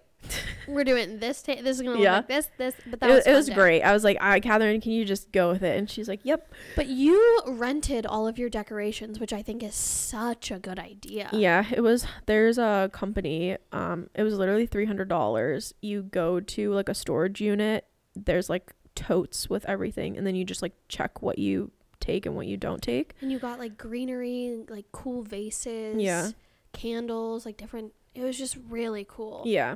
we're 0.67 0.83
doing 0.83 1.19
this. 1.19 1.41
Ta- 1.41 1.55
this 1.63 1.77
is 1.77 1.81
gonna 1.81 1.95
look 1.95 2.03
Yeah. 2.03 2.17
like 2.17 2.27
this, 2.27 2.47
this. 2.57 2.75
But 2.85 2.99
that 2.99 3.09
it, 3.09 3.13
was 3.13 3.27
it 3.27 3.33
was 3.33 3.49
great 3.49 3.81
i 3.81 3.91
was 3.93 4.03
like 4.03 4.17
all 4.21 4.27
right 4.29 4.43
catherine 4.43 4.79
can 4.81 4.91
you 4.91 5.03
just 5.05 5.31
go 5.31 5.49
with 5.49 5.63
it 5.63 5.77
and 5.77 5.89
she's 5.89 6.07
like 6.07 6.19
yep 6.23 6.53
But 6.75 6.87
you 6.87 7.41
rented 7.47 8.05
all 8.05 8.27
of 8.27 8.37
your 8.37 8.49
decorations, 8.49 9.19
which 9.19 9.33
I 9.33 9.41
think 9.41 9.63
is 9.63 9.73
such 9.75 10.51
a 10.51 10.59
good 10.59 10.77
idea. 10.79 11.29
yeah 11.33 11.65
it 11.71 11.81
was 11.81 12.05
there's 12.25 12.57
a 12.57 12.89
company 12.93 13.57
um 13.71 14.09
it 14.13 14.23
was 14.23 14.35
literally 14.35 14.67
$300 14.67 15.73
you 15.81 16.03
go 16.03 16.39
to 16.39 16.73
like 16.73 16.89
a 16.89 16.93
storage 16.93 17.41
unit 17.41 17.85
there's 18.15 18.49
like 18.49 18.73
totes 18.95 19.49
with 19.49 19.65
everything 19.65 20.17
and 20.17 20.27
then 20.27 20.35
you 20.35 20.43
just 20.43 20.61
like 20.61 20.73
check 20.89 21.21
what 21.21 21.39
you 21.39 21.71
take 21.99 22.25
and 22.25 22.35
what 22.35 22.47
you 22.47 22.57
don't 22.57 22.81
take 22.81 23.13
And 23.21 23.31
you 23.31 23.39
got 23.39 23.59
like 23.59 23.77
greenery, 23.77 24.63
like 24.69 24.85
cool 24.91 25.21
vases, 25.23 26.01
Yeah. 26.01 26.31
candles, 26.73 27.45
like 27.45 27.57
different. 27.57 27.93
It 28.15 28.23
was 28.23 28.37
just 28.37 28.57
really 28.69 29.05
cool. 29.07 29.43
Yeah. 29.45 29.75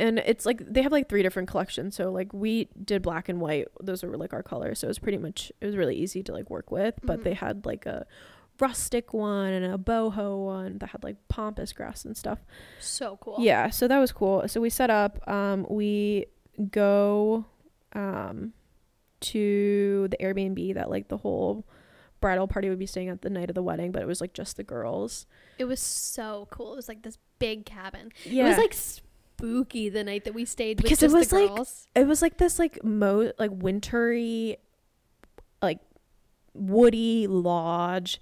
And 0.00 0.18
it's 0.20 0.44
like 0.46 0.58
they 0.66 0.82
have 0.82 0.92
like 0.92 1.08
three 1.08 1.22
different 1.22 1.48
collections. 1.48 1.94
So 1.96 2.10
like 2.10 2.32
we 2.32 2.68
did 2.84 3.02
black 3.02 3.28
and 3.28 3.40
white. 3.40 3.68
Those 3.80 4.02
were 4.02 4.16
like 4.16 4.32
our 4.32 4.42
colors. 4.42 4.78
So 4.80 4.86
it 4.86 4.90
was 4.90 4.98
pretty 4.98 5.18
much 5.18 5.52
it 5.60 5.66
was 5.66 5.76
really 5.76 5.96
easy 5.96 6.22
to 6.24 6.32
like 6.32 6.48
work 6.50 6.70
with. 6.70 6.94
But 7.02 7.20
Mhm. 7.20 7.24
they 7.24 7.34
had 7.34 7.66
like 7.66 7.86
a 7.86 8.06
rustic 8.58 9.14
one 9.14 9.52
and 9.52 9.64
a 9.74 9.78
boho 9.78 10.44
one 10.44 10.78
that 10.78 10.90
had 10.90 11.02
like 11.02 11.16
pampas 11.28 11.72
grass 11.72 12.04
and 12.04 12.16
stuff. 12.16 12.40
So 12.78 13.16
cool. 13.20 13.36
Yeah, 13.38 13.70
so 13.70 13.86
that 13.88 13.98
was 13.98 14.12
cool. 14.12 14.46
So 14.48 14.60
we 14.60 14.68
set 14.70 14.90
up, 14.90 15.26
um, 15.28 15.66
we 15.70 16.26
go 16.70 17.46
um 17.94 18.52
to 19.20 20.08
the 20.10 20.16
Airbnb 20.18 20.74
that 20.74 20.88
like 20.90 21.08
the 21.08 21.18
whole 21.18 21.66
bridal 22.20 22.46
party 22.48 22.68
would 22.68 22.78
be 22.78 22.86
staying 22.86 23.08
at 23.08 23.22
the 23.22 23.30
night 23.30 23.48
of 23.50 23.54
the 23.54 23.62
wedding, 23.62 23.92
but 23.92 24.02
it 24.02 24.06
was 24.06 24.20
like 24.20 24.32
just 24.34 24.56
the 24.56 24.62
girls. 24.62 25.26
It 25.58 25.64
was 25.64 25.80
so 25.80 26.48
cool. 26.50 26.72
It 26.72 26.76
was 26.76 26.88
like 26.88 27.02
this 27.02 27.18
big 27.38 27.64
cabin. 27.64 28.12
Yeah. 28.24 28.44
It 28.46 28.48
was 28.48 28.58
like 28.58 28.74
spooky 29.40 29.88
the 29.88 30.04
night 30.04 30.24
that 30.24 30.34
we 30.34 30.44
stayed 30.44 30.76
Because 30.76 31.02
with 31.02 31.12
it 31.12 31.14
was, 31.14 31.32
like, 31.32 31.66
it 31.94 32.06
was 32.06 32.22
like 32.22 32.38
this 32.38 32.58
like 32.58 32.82
mo 32.84 33.32
like 33.38 33.50
wintry 33.52 34.56
like 35.62 35.78
woody 36.54 37.26
lodge 37.26 38.20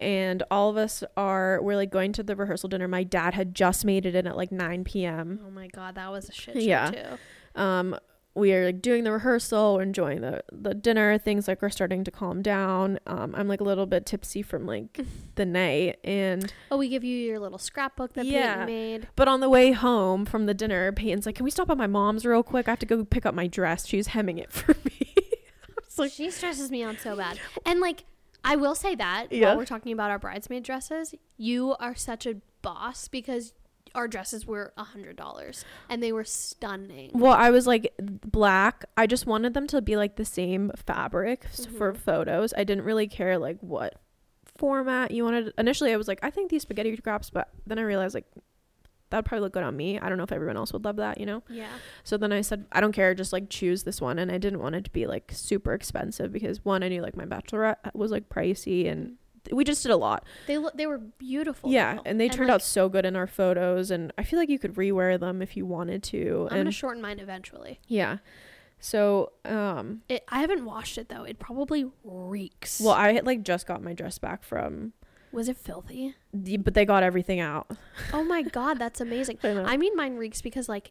and 0.00 0.42
all 0.50 0.68
of 0.70 0.76
us 0.76 1.04
are 1.16 1.60
we're 1.62 1.76
like 1.76 1.90
going 1.90 2.12
to 2.12 2.22
the 2.22 2.34
rehearsal 2.36 2.68
dinner 2.68 2.88
my 2.88 3.02
dad 3.04 3.34
had 3.34 3.54
just 3.54 3.84
made 3.84 4.04
it 4.04 4.14
in 4.14 4.26
at 4.26 4.36
like 4.36 4.50
9 4.52 4.84
p.m 4.84 5.40
oh 5.46 5.50
my 5.50 5.68
god, 5.68 5.94
that 5.94 6.10
was 6.10 6.28
a 6.28 6.32
shit 6.32 6.54
show 6.54 6.60
Yeah. 6.60 6.90
too. 6.90 7.60
um 7.60 7.96
we 8.34 8.52
are 8.52 8.66
like 8.66 8.80
doing 8.82 9.04
the 9.04 9.12
rehearsal 9.12 9.74
we're 9.74 9.82
enjoying 9.82 10.20
the 10.22 10.42
the 10.50 10.72
dinner 10.74 11.18
things 11.18 11.46
like 11.46 11.62
are 11.62 11.68
starting 11.70 12.02
to 12.04 12.10
calm 12.10 12.40
down 12.42 12.98
um 13.06 13.34
i'm 13.36 13.46
like 13.48 13.60
a 13.60 13.64
little 13.64 13.84
bit 13.86 14.06
tipsy 14.06 14.40
from 14.42 14.64
like 14.66 15.00
the 15.34 15.44
night 15.44 15.98
and 16.04 16.52
Oh, 16.70 16.76
we 16.78 16.88
give 16.88 17.04
you 17.04 17.16
your 17.16 17.38
little 17.38 17.58
scrapbook 17.58 18.14
that 18.14 18.24
Yeah. 18.24 18.64
Peyton 18.64 18.66
made. 18.66 19.08
but 19.16 19.28
on 19.28 19.40
the 19.40 19.48
way 19.50 19.72
home 19.72 20.24
from 20.24 20.46
the 20.46 20.54
dinner 20.54 20.92
peyton's 20.92 21.26
like 21.26 21.34
can 21.34 21.44
we 21.44 21.50
stop 21.50 21.68
at 21.70 21.76
my 21.76 21.86
mom's 21.86 22.24
real 22.24 22.42
quick 22.42 22.68
i 22.68 22.72
have 22.72 22.78
to 22.78 22.86
go 22.86 23.04
pick 23.04 23.26
up 23.26 23.34
my 23.34 23.46
dress 23.46 23.86
she's 23.86 24.08
hemming 24.08 24.38
it 24.38 24.50
for 24.52 24.74
me 24.84 25.14
like, 25.98 26.10
she 26.10 26.30
stresses 26.30 26.70
me 26.70 26.82
out 26.82 26.98
so 27.00 27.14
bad. 27.14 27.38
And 27.66 27.78
like, 27.78 28.04
I 28.42 28.56
will 28.56 28.74
say 28.74 28.94
that 28.94 29.26
Yeah. 29.30 29.48
while 29.48 29.58
we're 29.58 29.66
talking 29.66 29.92
about 29.92 30.10
our 30.10 30.18
bridesmaid 30.18 30.62
dresses, 30.64 31.14
you 31.36 31.76
are 31.78 31.94
such 31.94 32.24
a 32.26 32.36
boss 32.62 33.08
because 33.08 33.52
our 33.94 34.08
dresses 34.08 34.46
were 34.46 34.72
a 34.76 34.84
hundred 34.84 35.16
dollars 35.16 35.64
and 35.88 36.02
they 36.02 36.12
were 36.12 36.24
stunning. 36.24 37.10
Well, 37.14 37.32
I 37.32 37.50
was 37.50 37.66
like 37.66 37.92
black. 37.98 38.84
I 38.96 39.06
just 39.06 39.26
wanted 39.26 39.54
them 39.54 39.66
to 39.68 39.82
be 39.82 39.96
like 39.96 40.16
the 40.16 40.24
same 40.24 40.70
fabric 40.76 41.46
s- 41.46 41.66
for 41.66 41.92
mm-hmm. 41.92 42.02
photos. 42.02 42.54
I 42.56 42.64
didn't 42.64 42.84
really 42.84 43.08
care 43.08 43.38
like 43.38 43.58
what 43.60 44.00
format 44.56 45.10
you 45.10 45.24
wanted. 45.24 45.52
Initially, 45.58 45.92
I 45.92 45.96
was 45.96 46.08
like, 46.08 46.20
I 46.22 46.30
think 46.30 46.50
these 46.50 46.62
spaghetti 46.62 46.96
straps, 46.96 47.30
but 47.30 47.48
then 47.66 47.78
I 47.78 47.82
realized 47.82 48.14
like 48.14 48.26
that'd 49.12 49.26
probably 49.26 49.42
look 49.42 49.52
good 49.52 49.62
on 49.62 49.76
me. 49.76 49.98
I 49.98 50.08
don't 50.08 50.16
know 50.16 50.24
if 50.24 50.32
everyone 50.32 50.56
else 50.56 50.72
would 50.72 50.84
love 50.84 50.96
that, 50.96 51.20
you 51.20 51.26
know. 51.26 51.42
Yeah. 51.48 51.68
So 52.02 52.16
then 52.16 52.32
I 52.32 52.40
said, 52.40 52.64
I 52.72 52.80
don't 52.80 52.92
care, 52.92 53.14
just 53.14 53.32
like 53.32 53.50
choose 53.50 53.82
this 53.82 54.00
one, 54.00 54.18
and 54.18 54.32
I 54.32 54.38
didn't 54.38 54.60
want 54.60 54.74
it 54.74 54.84
to 54.84 54.90
be 54.90 55.06
like 55.06 55.30
super 55.34 55.74
expensive 55.74 56.32
because 56.32 56.64
one, 56.64 56.82
I 56.82 56.88
knew 56.88 57.02
like 57.02 57.16
my 57.16 57.26
bachelorette 57.26 57.94
was 57.94 58.10
like 58.10 58.28
pricey, 58.28 58.90
and 58.90 59.06
mm-hmm. 59.06 59.14
We 59.50 59.64
just 59.64 59.82
did 59.82 59.90
a 59.90 59.96
lot. 59.96 60.24
They 60.46 60.58
look 60.58 60.76
they 60.76 60.86
were 60.86 60.98
beautiful. 60.98 61.70
yeah, 61.70 61.96
though. 61.96 62.02
and 62.06 62.20
they 62.20 62.28
turned 62.28 62.48
like, 62.48 62.56
out 62.56 62.62
so 62.62 62.88
good 62.88 63.04
in 63.04 63.16
our 63.16 63.26
photos, 63.26 63.90
and 63.90 64.12
I 64.16 64.22
feel 64.22 64.38
like 64.38 64.48
you 64.48 64.58
could 64.58 64.74
rewear 64.74 65.18
them 65.18 65.42
if 65.42 65.56
you 65.56 65.66
wanted 65.66 66.02
to. 66.04 66.48
I'm 66.50 66.56
and 66.56 66.64
gonna 66.64 66.70
shorten 66.72 67.02
mine 67.02 67.18
eventually. 67.18 67.80
yeah. 67.86 68.18
So, 68.84 69.30
um, 69.44 70.02
It, 70.08 70.24
I 70.28 70.40
haven't 70.40 70.64
washed 70.64 70.98
it 70.98 71.08
though. 71.08 71.22
It 71.22 71.38
probably 71.38 71.88
reeks. 72.02 72.80
Well, 72.80 72.94
I 72.94 73.12
had 73.12 73.24
like 73.24 73.44
just 73.44 73.64
got 73.64 73.80
my 73.80 73.92
dress 73.92 74.18
back 74.18 74.42
from, 74.42 74.92
was 75.30 75.48
it 75.48 75.56
filthy? 75.56 76.16
the, 76.34 76.56
but 76.56 76.74
they 76.74 76.84
got 76.84 77.04
everything 77.04 77.38
out. 77.38 77.70
Oh 78.12 78.24
my 78.24 78.42
god, 78.42 78.80
that's 78.80 79.00
amazing. 79.00 79.38
I. 79.44 79.48
I 79.48 79.76
mean, 79.76 79.94
mine 79.96 80.16
reeks 80.16 80.42
because 80.42 80.68
like, 80.68 80.90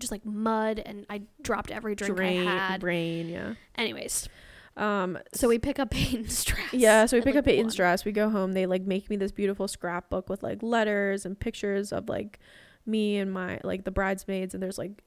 just 0.00 0.10
like 0.10 0.24
mud, 0.24 0.78
and 0.78 1.04
I 1.10 1.22
dropped 1.42 1.70
every 1.70 1.94
drink 1.94 2.16
Drain, 2.16 2.48
I 2.48 2.68
had. 2.68 2.82
rain, 2.82 3.28
yeah. 3.28 3.54
Anyways, 3.74 4.26
Um, 4.78 5.18
so 5.34 5.48
we 5.48 5.58
pick 5.58 5.78
up 5.78 5.90
Peyton's 5.92 6.44
dress. 6.44 6.72
yeah, 6.72 7.04
so 7.06 7.16
we 7.16 7.20
pick 7.20 7.34
like, 7.34 7.40
up 7.40 7.44
Peyton's 7.44 7.72
one. 7.74 7.76
dress. 7.76 8.04
We 8.04 8.12
go 8.12 8.30
home. 8.30 8.52
They 8.52 8.66
like 8.66 8.82
make 8.82 9.10
me 9.10 9.16
this 9.16 9.32
beautiful 9.32 9.68
scrapbook 9.68 10.28
with 10.30 10.42
like 10.42 10.62
letters 10.62 11.26
and 11.26 11.38
pictures 11.38 11.92
of 11.92 12.08
like 12.08 12.38
me 12.86 13.18
and 13.18 13.32
my 13.32 13.60
like 13.64 13.84
the 13.84 13.90
bridesmaids, 13.90 14.54
and 14.54 14.62
there's 14.62 14.78
like 14.78 15.02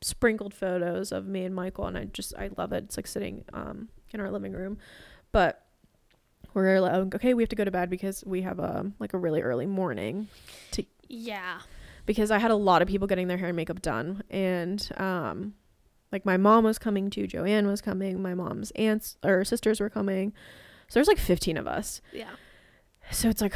sprinkled 0.00 0.54
photos 0.54 1.10
of 1.12 1.26
me 1.26 1.44
and 1.44 1.54
Michael, 1.54 1.86
and 1.86 1.98
I 1.98 2.04
just 2.04 2.34
I 2.38 2.50
love 2.56 2.72
it. 2.72 2.84
It's 2.84 2.96
like 2.96 3.06
sitting 3.06 3.44
um 3.52 3.88
in 4.12 4.20
our 4.20 4.30
living 4.30 4.52
room, 4.52 4.78
but 5.32 5.62
we're 6.54 6.80
like 6.80 7.14
okay, 7.14 7.34
we 7.34 7.42
have 7.42 7.50
to 7.50 7.56
go 7.56 7.64
to 7.64 7.70
bed 7.70 7.90
because 7.90 8.22
we 8.26 8.42
have 8.42 8.58
um 8.60 8.94
like 8.98 9.12
a 9.12 9.18
really 9.18 9.42
early 9.42 9.66
morning 9.66 10.28
To 10.72 10.84
Yeah. 11.08 11.58
because 12.06 12.30
I 12.30 12.38
had 12.38 12.50
a 12.50 12.56
lot 12.56 12.80
of 12.82 12.88
people 12.88 13.06
getting 13.06 13.26
their 13.28 13.36
hair 13.36 13.48
and 13.48 13.56
makeup 13.56 13.82
done, 13.82 14.22
and 14.30 14.88
um, 14.96 15.54
like 16.16 16.24
my 16.24 16.38
mom 16.38 16.64
was 16.64 16.78
coming 16.78 17.10
too, 17.10 17.26
Joanne 17.26 17.66
was 17.66 17.82
coming, 17.82 18.22
my 18.22 18.32
mom's 18.34 18.70
aunts 18.72 19.18
or 19.22 19.44
sisters 19.44 19.80
were 19.80 19.90
coming, 19.90 20.32
so 20.88 20.94
there's 20.94 21.08
like 21.08 21.18
15 21.18 21.56
of 21.58 21.66
us. 21.66 22.00
Yeah. 22.12 22.30
So 23.10 23.28
it's 23.28 23.42
like 23.42 23.54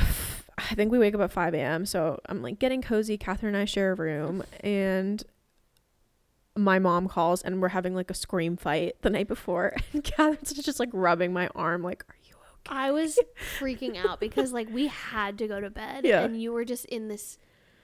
I 0.58 0.74
think 0.74 0.92
we 0.92 0.98
wake 0.98 1.14
up 1.14 1.22
at 1.22 1.32
5 1.32 1.54
a.m. 1.54 1.86
So 1.86 2.20
I'm 2.26 2.42
like 2.42 2.58
getting 2.58 2.82
cozy. 2.82 3.16
Catherine 3.16 3.54
and 3.54 3.62
I 3.62 3.64
share 3.64 3.92
a 3.92 3.94
room, 3.94 4.42
and 4.60 5.24
my 6.56 6.78
mom 6.78 7.08
calls, 7.08 7.40
and 7.42 7.62
we're 7.62 7.68
having 7.68 7.94
like 7.94 8.10
a 8.10 8.14
scream 8.14 8.56
fight 8.58 9.00
the 9.02 9.08
night 9.10 9.26
before, 9.28 9.74
and 9.92 10.04
Catherine's 10.04 10.52
just 10.52 10.78
like 10.80 10.90
rubbing 10.92 11.32
my 11.32 11.48
arm, 11.54 11.82
like, 11.82 12.04
"Are 12.10 12.16
you 12.24 12.34
okay?" 12.34 12.76
I 12.78 12.90
was 12.90 13.18
freaking 13.58 13.96
out 13.96 14.20
because 14.20 14.52
like 14.52 14.68
we 14.70 14.88
had 14.88 15.38
to 15.38 15.48
go 15.48 15.60
to 15.60 15.70
bed 15.70 16.04
Yeah. 16.04 16.20
and 16.24 16.40
you 16.40 16.52
were 16.52 16.64
just 16.66 16.84
in 16.86 17.08
this 17.08 17.38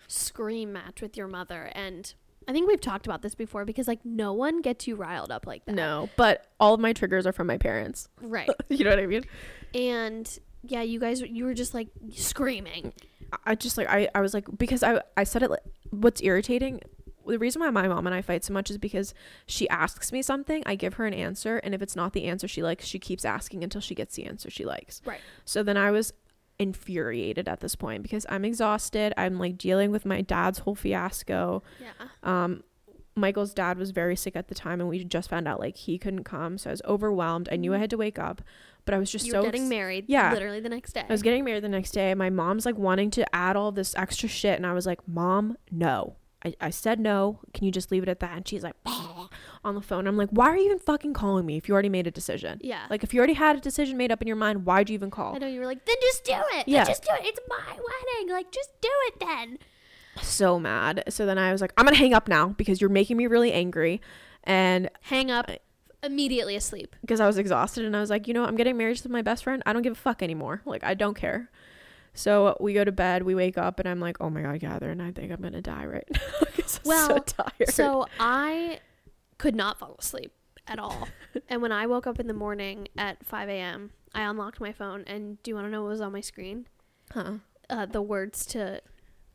scream 0.09 0.73
match 0.73 1.01
with 1.01 1.17
your 1.17 1.27
mother 1.29 1.71
and 1.75 2.15
I 2.49 2.53
think 2.53 2.69
we've 2.69 2.81
talked 2.81 3.07
about 3.07 3.23
this 3.23 3.35
before 3.35 3.65
because 3.65 3.89
like 3.89 4.05
no 4.05 4.33
one 4.33 4.63
gets 4.63 4.87
you 4.87 4.97
riled 4.97 5.31
up 5.31 5.47
like 5.47 5.65
that. 5.65 5.75
No, 5.75 6.09
but 6.17 6.47
all 6.61 6.75
of 6.75 6.81
my 6.81 6.93
triggers 6.93 7.27
are 7.27 7.33
from 7.33 7.47
my 7.47 7.59
parents. 7.59 8.09
Right. 8.21 8.49
you 8.69 8.85
know 8.85 8.91
what 8.91 8.99
I 8.99 9.07
mean? 9.07 9.25
and 9.75 10.39
yeah, 10.63 10.83
you 10.83 10.99
guys 10.99 11.21
you 11.21 11.45
were 11.45 11.55
just 11.55 11.75
like 11.75 11.89
screaming. 12.15 12.93
I 13.45 13.55
just 13.55 13.77
like 13.77 13.89
I, 13.89 14.09
I 14.15 14.21
was 14.21 14.35
like 14.35 14.47
because 14.57 14.83
I 14.83 15.01
I 15.17 15.25
said 15.25 15.43
it 15.43 15.51
like 15.51 15.63
what's 15.91 16.23
irritating 16.23 16.81
the 17.27 17.39
reason 17.39 17.61
why 17.61 17.71
my 17.71 17.89
mom 17.89 18.07
and 18.07 18.15
I 18.15 18.23
fight 18.23 18.45
so 18.45 18.53
much 18.53 18.71
is 18.71 18.79
because 18.79 19.15
she 19.47 19.69
asks 19.69 20.13
me 20.13 20.23
something, 20.23 20.63
I 20.65 20.75
give 20.75 20.95
her 20.95 21.07
an 21.07 21.15
answer, 21.15 21.59
and 21.59 21.75
if 21.75 21.83
it's 21.83 21.97
not 21.97 22.13
the 22.13 22.25
answer 22.25 22.47
she 22.49 22.63
likes, 22.63 22.87
she 22.87 22.99
keeps 22.99 23.25
asking 23.25 23.65
until 23.65 23.81
she 23.81 23.95
gets 23.95 24.15
the 24.15 24.25
answer 24.25 24.51
she 24.51 24.65
likes. 24.65 25.03
Right. 25.05 25.21
So 25.45 25.63
then 25.63 25.77
I 25.77 25.91
was 25.91 26.13
infuriated 26.59 27.49
at 27.49 27.61
this 27.61 27.75
point 27.77 28.03
because 28.03 28.27
I'm 28.29 28.45
exhausted. 28.45 29.13
I'm 29.17 29.39
like 29.39 29.59
dealing 29.59 29.91
with 29.91 30.05
my 30.07 30.21
dad's 30.21 30.61
whole 30.61 30.75
fiasco. 30.75 31.63
Yeah. 31.81 32.09
Um 32.23 32.63
Michael's 33.19 33.55
dad 33.55 33.79
was 33.79 33.93
very 33.93 34.15
sick 34.15 34.37
at 34.37 34.49
the 34.49 34.55
time 34.55 34.79
and 34.79 34.91
we 34.91 35.03
just 35.03 35.31
found 35.31 35.49
out 35.49 35.59
like 35.59 35.77
he 35.77 35.97
couldn't 35.97 36.25
come, 36.25 36.59
so 36.59 36.69
I 36.69 36.73
was 36.75 36.83
overwhelmed. 36.85 37.49
I 37.51 37.57
knew 37.57 37.73
I 37.75 37.79
had 37.79 37.89
to 37.91 37.97
wake 37.97 38.19
up, 38.19 38.43
but 38.85 38.95
I 38.95 38.99
was 38.99 39.11
just 39.11 39.25
you 39.25 39.33
so 39.33 39.39
were 39.39 39.45
getting 39.47 39.63
ex- 39.63 39.71
married 39.71 40.05
Yeah. 40.07 40.33
literally 40.35 40.61
the 40.61 40.69
next 40.69 40.93
day. 40.93 41.05
I 41.09 41.13
was 41.13 41.23
getting 41.23 41.43
married 41.43 41.65
the 41.65 41.69
next 41.71 41.93
day. 41.93 42.13
My 42.15 42.29
mom's 42.29 42.67
like 42.67 42.77
wanting 42.77 43.11
to 43.13 43.35
add 43.35 43.57
all 43.57 43.73
this 43.73 43.95
extra 43.97 44.29
shit. 44.29 44.57
And 44.57 44.67
I 44.67 44.75
was 44.75 44.85
like, 44.85 45.01
Mom, 45.09 45.57
no. 45.71 46.17
I, 46.45 46.53
I 46.61 46.69
said 46.69 47.01
no. 47.01 47.41
Can 47.55 47.65
you 47.65 47.71
just 47.73 47.91
leave 47.91 48.03
it 48.03 48.09
at 48.11 48.21
that? 48.21 48.37
And 48.37 48.47
she's 48.47 48.63
like, 48.63 48.75
on 49.67 49.75
the 49.75 49.81
phone. 49.83 50.07
I'm 50.07 50.17
like, 50.17 50.29
why 50.31 50.47
are 50.47 50.57
you 50.57 50.65
even 50.67 50.79
fucking 50.79 51.13
calling 51.15 51.45
me 51.45 51.57
if 51.57 51.69
you 51.69 51.75
already 51.75 51.89
made 51.89 52.07
a 52.07 52.11
decision? 52.11 52.61
yeah. 52.63 52.87
Like, 52.89 53.03
if 53.05 53.13
you 53.13 53.19
already 53.19 53.35
had 53.35 53.57
a 53.57 53.61
decision 53.61 53.97
made 53.97 54.11
up 54.13 54.23
in 54.23 54.29
your 54.29 54.37
mind, 54.37 54.65
why'd 54.65 54.89
you 54.89 54.95
even 54.95 55.11
call? 55.11 55.35
I 55.35 55.39
know 55.39 55.47
you 55.47 55.61
were 55.61 55.67
like, 55.67 55.85
then 55.85 55.97
just 56.01 56.25
do 56.25 56.35
it. 56.55 56.69
Yeah. 56.69 56.85
Just 56.85 57.03
do 57.03 57.11
it. 57.13 57.21
It's 57.27 57.41
my 57.49 57.73
wedding. 57.73 58.33
Like, 58.33 58.51
just 58.51 58.71
do 58.81 58.89
it 59.09 59.21
then. 59.21 59.59
So 60.23 60.59
mad. 60.59 61.05
So 61.09 61.27
then 61.27 61.37
I 61.39 61.53
was 61.53 61.61
like, 61.61 61.73
I'm 61.77 61.85
going 61.85 61.95
to 61.95 61.99
hang 61.99 62.15
up 62.15 62.29
now 62.29 62.49
because 62.49 62.81
you're 62.81 62.89
making 62.91 63.17
me 63.19 63.27
really 63.27 63.53
angry. 63.53 64.01
And 64.45 64.89
Hang 65.03 65.31
up. 65.31 65.51
Immediately 66.03 66.55
asleep. 66.55 66.95
because 67.01 67.21
I 67.21 67.27
was 67.27 67.37
exhausted 67.37 67.85
and 67.85 67.97
I 67.97 68.01
was 68.01 68.11
like, 68.11 68.29
you 68.29 68.35
know, 68.35 68.45
I'm 68.45 68.55
getting 68.57 68.77
married 68.77 68.99
to 68.99 69.09
my 69.09 69.23
best 69.23 69.43
friend. 69.45 69.63
I 69.67 69.73
don't 69.73 69.83
give 69.83 69.93
a 69.95 69.97
fuck 69.97 70.23
anymore. 70.23 70.63
Like, 70.65 70.85
I 70.85 70.95
don't 70.95 71.15
care. 71.15 71.51
So 72.15 72.57
we 72.61 72.73
go 72.73 72.83
to 72.85 72.93
bed, 72.93 73.25
we 73.25 73.35
wake 73.35 73.59
up, 73.59 73.79
and 73.79 73.87
I'm 73.89 74.01
like, 74.01 74.17
oh 74.21 74.31
my 74.31 74.41
God, 74.43 74.61
Catherine, 74.61 75.01
I 75.03 75.11
think 75.13 75.33
I'm 75.33 75.41
going 75.41 75.53
to 75.53 75.61
die 75.61 75.85
right 75.85 76.07
now. 76.11 76.21
I'm 76.59 76.67
so 76.67 76.81
Well, 76.85 77.21
tired. 77.21 77.69
So 77.71 78.07
I 78.21 78.79
could 79.39 79.55
not 79.55 79.79
fall 79.79 79.97
asleep 79.99 80.33
at 80.67 80.79
all. 80.79 81.09
and 81.49 81.63
when 81.63 81.73
I 81.73 81.87
woke 81.87 82.07
up 82.07 82.19
in 82.21 82.27
the 82.27 82.35
morning 82.35 82.89
at 82.97 83.25
5 83.25 83.49
a.m., 83.49 83.91
I 84.15 84.23
unlocked 84.23 84.61
my 84.61 84.73
phone, 84.73 85.05
and 85.07 85.43
do 85.43 85.51
you 85.51 85.55
want 85.55 85.67
to 85.67 85.71
know 85.71 85.83
what 85.83 85.91
was 85.91 86.01
on 86.01 86.13
my 86.13 86.21
screen? 86.23 86.67
Huh. 87.13 87.35
Uh, 87.69 87.87
the 87.87 88.01
words 88.03 88.47
to 88.47 88.81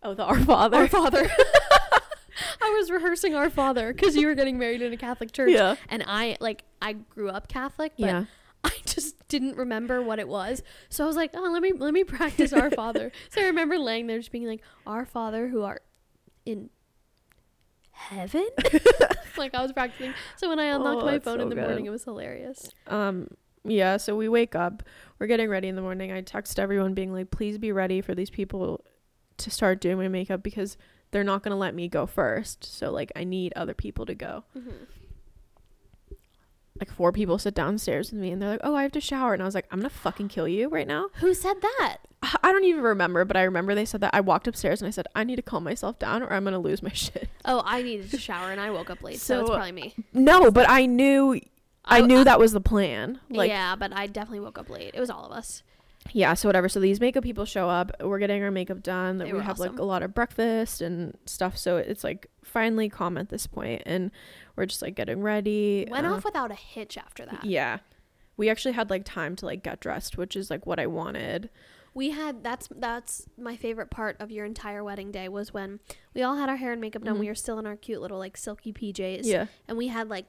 Oh, 0.04 0.14
the 0.16 0.24
Our 0.24 0.40
Father. 0.40 0.78
Our 0.78 0.88
Father. 0.88 1.30
I 2.62 2.70
was 2.78 2.90
rehearsing 2.90 3.36
Our 3.36 3.50
Father 3.50 3.94
because 3.94 4.16
you 4.16 4.26
were 4.28 4.34
getting 4.36 4.58
married 4.58 4.82
in 4.82 4.92
a 4.94 4.98
Catholic 4.98 5.32
church, 5.32 5.52
Yeah. 5.52 5.76
and 5.90 6.04
I 6.08 6.38
like 6.40 6.64
I 6.82 6.94
grew 6.94 7.30
up 7.30 7.48
Catholic, 7.48 7.94
but 8.00 8.06
Yeah. 8.08 8.26
I 8.64 8.72
just 8.86 9.28
didn't 9.28 9.58
remember 9.58 10.02
what 10.02 10.20
it 10.20 10.28
was. 10.28 10.62
So 10.90 11.04
I 11.04 11.08
was 11.08 11.16
like, 11.16 11.32
oh, 11.36 11.50
let 11.52 11.62
me 11.62 11.72
let 11.76 11.94
me 11.94 12.04
practice 12.04 12.52
Our 12.54 12.70
Father. 12.72 13.12
so 13.30 13.42
I 13.42 13.46
remember 13.46 13.78
laying 13.78 14.08
there 14.08 14.18
just 14.18 14.32
being 14.32 14.48
like, 14.48 14.62
Our 14.88 15.06
Father 15.06 15.48
who 15.50 15.62
art 15.64 15.84
in 16.46 16.70
heaven. 18.10 18.48
like 19.38 19.54
I 19.56 19.62
was 19.62 19.72
practicing. 19.72 20.14
So 20.38 20.50
when 20.50 20.60
I 20.60 20.66
unlocked 20.66 21.04
Oh, 21.04 21.06
my 21.06 21.20
phone 21.20 21.38
so 21.38 21.44
in 21.44 21.50
the 21.50 21.56
morning, 21.56 21.86
it 21.86 21.90
was 21.90 22.04
hilarious. 22.04 22.70
Um 22.88 23.28
yeah, 23.64 23.98
so 23.98 24.16
we 24.16 24.28
wake 24.28 24.56
up, 24.56 24.82
we're 25.20 25.28
getting 25.28 25.48
ready 25.48 25.68
in 25.68 25.76
the 25.76 25.84
morning. 25.84 26.12
I 26.12 26.22
text 26.22 26.60
everyone 26.60 26.96
being 26.96 27.14
like, 27.14 27.30
"Please 27.30 27.58
be 27.60 27.72
ready 27.72 28.02
for 28.02 28.16
these 28.16 28.32
people 28.32 28.84
to 29.38 29.52
start 29.52 29.80
doing 29.80 29.98
my 29.98 30.08
makeup 30.08 30.42
because 30.42 30.78
they're 31.12 31.24
not 31.24 31.44
going 31.44 31.52
to 31.52 31.58
let 31.58 31.76
me 31.76 31.88
go 31.88 32.06
first. 32.08 32.64
So 32.64 32.92
like 32.92 33.12
I 33.16 33.24
need 33.24 33.54
other 33.56 33.76
people 33.76 34.06
to 34.08 34.16
go." 34.16 34.46
Mm-hmm. 34.58 34.70
Like 36.82 36.92
four 36.92 37.12
people 37.12 37.38
sit 37.38 37.54
downstairs 37.54 38.12
with 38.12 38.20
me 38.20 38.32
and 38.32 38.42
they're 38.42 38.50
like, 38.50 38.60
"Oh, 38.64 38.76
I 38.76 38.82
have 38.84 38.92
to 38.94 39.02
shower." 39.02 39.34
And 39.34 39.42
I 39.42 39.46
was 39.46 39.54
like, 39.56 39.68
"I'm 39.72 39.80
going 39.80 39.90
to 39.90 39.96
fucking 39.96 40.30
kill 40.30 40.48
you 40.48 40.68
right 40.68 40.88
now." 40.88 41.10
Who 41.18 41.34
said 41.36 41.62
that? 41.62 41.98
I 42.24 42.36
I 42.44 42.52
don't 42.52 42.64
even 42.66 42.82
remember, 42.82 43.24
but 43.24 43.38
I 43.38 43.44
remember 43.44 43.76
they 43.76 43.86
said 43.86 44.02
that. 44.02 44.14
I 44.16 44.22
walked 44.22 44.48
upstairs 44.48 44.82
and 44.82 44.88
I 44.88 44.92
said, 44.92 45.06
"I 45.16 45.24
need 45.24 45.36
to 45.36 45.42
calm 45.44 45.64
myself 45.64 46.00
down 46.00 46.24
or 46.24 46.34
I'm 46.34 46.44
going 46.44 46.54
to 46.54 46.60
lose 46.60 46.82
my 46.82 46.90
shit." 46.94 47.30
Oh, 47.46 47.62
I 47.66 47.84
needed 47.84 48.10
to 48.12 48.18
shower 48.18 48.52
and 48.52 48.60
I 48.60 48.72
woke 48.72 48.90
up 48.90 49.04
late, 49.04 49.20
so, 49.20 49.42
it's 49.42 49.50
probably 49.52 49.72
me. 49.72 49.94
No, 50.14 50.50
but 50.50 50.68
I 50.70 50.88
knew 50.88 51.40
I, 51.86 52.00
oh, 52.00 52.04
I- 52.04 52.08
knew 52.08 52.24
that 52.24 52.40
was 52.40 52.52
the 52.52 52.62
plan. 52.62 53.20
Like 53.30 53.50
yeah, 53.50 53.76
but 53.76 53.94
I 53.96 54.08
definitely 54.08 54.40
woke 54.42 54.58
up 54.58 54.70
late. 54.70 54.92
It 54.96 55.00
was 55.00 55.10
all 55.12 55.26
of 55.26 55.32
us. 55.32 55.62
yeah 56.14 56.34
so 56.34 56.50
whatever 56.50 56.68
so 56.68 56.80
these 56.80 57.00
makeup 57.00 57.24
people 57.24 57.46
show 57.46 57.70
up 57.70 57.92
we're 58.02 58.18
getting 58.18 58.42
our 58.42 58.50
makeup 58.50 58.82
done 58.82 59.20
They 59.20 59.32
we 59.32 59.40
have 59.40 59.60
like 59.60 59.78
a 59.78 59.84
lot 59.84 60.02
of 60.02 60.16
breakfast 60.16 60.82
and 60.82 61.16
stuff 61.28 61.56
so 61.56 61.78
it's 61.78 62.04
like 62.04 62.26
finally 62.52 62.90
calm 62.90 63.18
at 63.18 63.30
this 63.30 63.48
point 63.48 63.82
and 63.86 64.12
we're 64.56 64.66
just 64.66 64.82
like 64.82 64.96
getting 64.96 65.22
ready 65.22 65.88
Went 65.90 66.06
uh, 66.06 66.12
off 66.14 66.26
without 66.26 66.52
a 66.52 66.56
hitch 66.56 66.98
after 66.98 67.26
that. 67.26 67.44
yeah 67.46 67.80
we 68.38 68.50
actually 68.50 68.74
had 68.74 68.90
like 68.90 69.04
time 69.06 69.36
to 69.38 69.46
like 69.46 69.64
get 69.64 69.80
dressed 69.80 70.18
which 70.18 70.36
is 70.36 70.50
like 70.50 70.66
what 70.66 70.80
i 70.80 70.86
wanted 70.88 71.50
We 71.94 72.12
had 72.12 72.44
that's 72.44 72.68
that's 72.76 73.28
my 73.38 73.56
favorite 73.58 73.90
part 73.92 74.16
of 74.20 74.32
your 74.32 74.46
entire 74.46 74.84
wedding 74.84 75.12
day 75.12 75.28
was 75.30 75.54
when 75.54 75.80
we 76.14 76.22
all 76.24 76.36
had 76.38 76.48
our 76.50 76.56
hair 76.58 76.72
and 76.72 76.80
makeup 76.82 77.04
done. 77.04 77.16
Mhm. 77.18 77.20
We 77.20 77.28
were 77.28 77.36
still 77.36 77.60
in 77.60 77.66
our 77.68 77.76
cute 77.76 78.02
little 78.02 78.18
like 78.20 78.38
silky 78.38 78.72
PJs. 78.74 79.22
yeah 79.26 79.48
And 79.68 79.78
we 79.78 79.88
had 79.90 80.08
like 80.10 80.26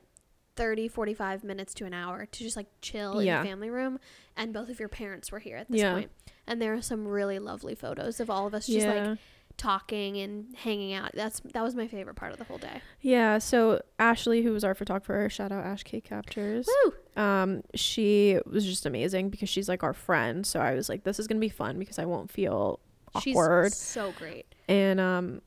30, 0.56 0.88
45 0.88 1.44
minutes 1.44 1.72
to 1.74 1.84
an 1.86 1.94
hour 1.94 2.26
to 2.26 2.38
just 2.44 2.56
like 2.56 2.66
chill 2.82 3.18
in 3.20 3.26
the 3.26 3.48
family 3.48 3.70
room. 3.70 3.98
And 4.36 4.52
both 4.52 4.68
of 4.68 4.78
your 4.80 4.88
parents 4.90 5.32
were 5.32 5.38
here 5.38 5.56
at 5.56 5.70
this 5.70 5.80
Yeah. 5.80 5.92
point. 5.94 6.10
And 6.46 6.60
there 6.60 6.74
are 6.74 6.82
some 6.82 7.06
really 7.06 7.38
lovely 7.38 7.74
photos 7.74 8.20
of 8.20 8.28
all 8.28 8.46
of 8.46 8.54
us 8.54 8.66
just 8.66 8.86
like 8.86 8.96
yeah 8.96 9.14
talking 9.56 10.18
and 10.18 10.54
hanging 10.56 10.92
out. 10.92 11.10
That's 11.14 11.40
that 11.52 11.62
was 11.62 11.74
my 11.74 11.86
favorite 11.86 12.16
part 12.16 12.32
of 12.32 12.38
the 12.38 12.44
whole 12.44 12.58
day. 12.58 12.80
yeah 13.00 13.38
so 13.38 13.80
ashley 13.98 14.42
who 14.42 14.52
was 14.52 14.64
our 14.64 14.74
photographer 14.74 15.28
shout 15.30 15.52
out 15.52 15.64
ash 15.64 15.82
k 15.84 16.00
captures 16.00 16.66
Woo! 16.84 17.22
um 17.22 17.62
she 17.74 18.38
was 18.46 18.64
just 18.64 18.86
amazing 18.86 19.30
because 19.30 19.48
she's 19.48 19.68
like 19.68 19.82
our 19.82 19.92
friend 19.92 20.46
so 20.46 20.60
i 20.60 20.74
was 20.74 20.88
like 20.88 21.04
this 21.04 21.18
is 21.20 21.26
gonna 21.28 21.40
be 21.40 21.48
fun 21.48 21.78
because 21.78 21.98
i 21.98 22.04
won't 22.04 22.30
feel 22.30 22.80
awkward 23.14 23.72
She's 23.72 23.76
so 23.78 24.12
great. 24.18 24.46
and 24.68 24.98
um 24.98 25.42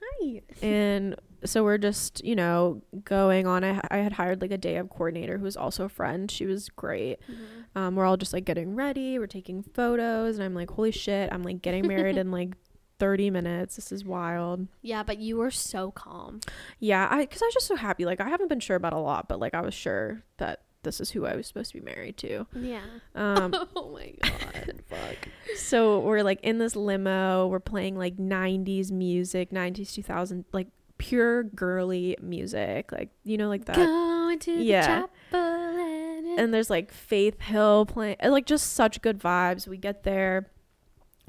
hi 0.00 0.40
and 0.62 1.14
so 1.44 1.62
we're 1.62 1.78
just 1.78 2.24
you 2.24 2.34
know 2.34 2.82
going 3.04 3.46
on 3.46 3.62
I, 3.62 3.80
I 3.90 3.98
had 3.98 4.14
hired 4.14 4.40
like 4.40 4.50
a 4.50 4.58
day 4.58 4.76
of 4.78 4.88
coordinator 4.88 5.38
who 5.38 5.44
was 5.44 5.56
also 5.56 5.84
a 5.84 5.88
friend 5.88 6.30
she 6.30 6.46
was 6.46 6.68
great 6.70 7.18
Mm-hmm. 7.30 7.78
um 7.78 7.94
we're 7.94 8.04
all 8.06 8.16
just 8.16 8.32
like 8.32 8.44
getting 8.46 8.74
ready 8.74 9.18
we're 9.18 9.26
taking 9.26 9.62
photos 9.62 10.36
and 10.36 10.44
i'm 10.44 10.54
like 10.54 10.70
holy 10.70 10.90
shit 10.90 11.30
i'm 11.32 11.42
like 11.42 11.60
getting 11.62 11.86
married 11.86 12.16
and 12.22 12.32
like 12.32 12.54
30 12.98 13.30
minutes 13.30 13.76
this 13.76 13.92
is 13.92 14.04
wild 14.04 14.66
Yeah, 14.82 15.02
but 15.02 15.18
you 15.18 15.36
were 15.36 15.50
so 15.50 15.90
calm. 15.90 16.40
yeah 16.78 17.06
i 17.10 17.20
because 17.20 17.42
i 17.42 17.46
was 17.46 17.54
just 17.54 17.66
so 17.66 17.76
happy 17.76 18.04
like 18.04 18.20
i 18.20 18.28
haven't 18.28 18.48
been 18.48 18.60
sure 18.60 18.76
about 18.76 18.92
a 18.92 18.98
lot 18.98 19.28
but 19.28 19.38
like 19.38 19.54
i 19.54 19.60
was 19.60 19.74
sure 19.74 20.22
that 20.38 20.62
this 20.82 21.00
is 21.00 21.10
who 21.10 21.26
i 21.26 21.34
was 21.34 21.46
supposed 21.46 21.72
to 21.72 21.80
be 21.80 21.84
married 21.84 22.16
to 22.18 22.46
Yeah. 22.54 22.80
um 23.14 23.52
oh 23.76 23.90
my 23.92 24.14
god. 24.22 24.82
Fuck. 24.88 25.28
so 25.56 25.98
we're 26.00 26.22
like 26.22 26.40
in 26.42 26.58
this 26.58 26.76
limo 26.76 27.48
we're 27.48 27.58
playing 27.60 27.96
like 27.98 28.16
90s 28.16 28.90
music 28.92 29.50
90s 29.50 29.92
2000 29.94 30.44
like 30.52 30.68
pure 30.98 31.42
girly 31.42 32.16
music 32.22 32.90
like 32.92 33.10
you 33.24 33.36
know 33.36 33.48
like 33.48 33.64
that 33.66 33.76
Going 33.76 34.38
to 34.38 34.56
the 34.56 34.62
Yeah. 34.64 34.86
chapel 34.86 35.40
and, 35.40 36.38
and 36.38 36.54
there's 36.54 36.70
like 36.70 36.92
faith 36.92 37.40
hill 37.42 37.84
playing 37.84 38.16
like 38.24 38.46
just 38.46 38.72
such 38.72 39.02
good 39.02 39.18
vibes 39.18 39.66
we 39.68 39.76
get 39.76 40.04
there 40.04 40.46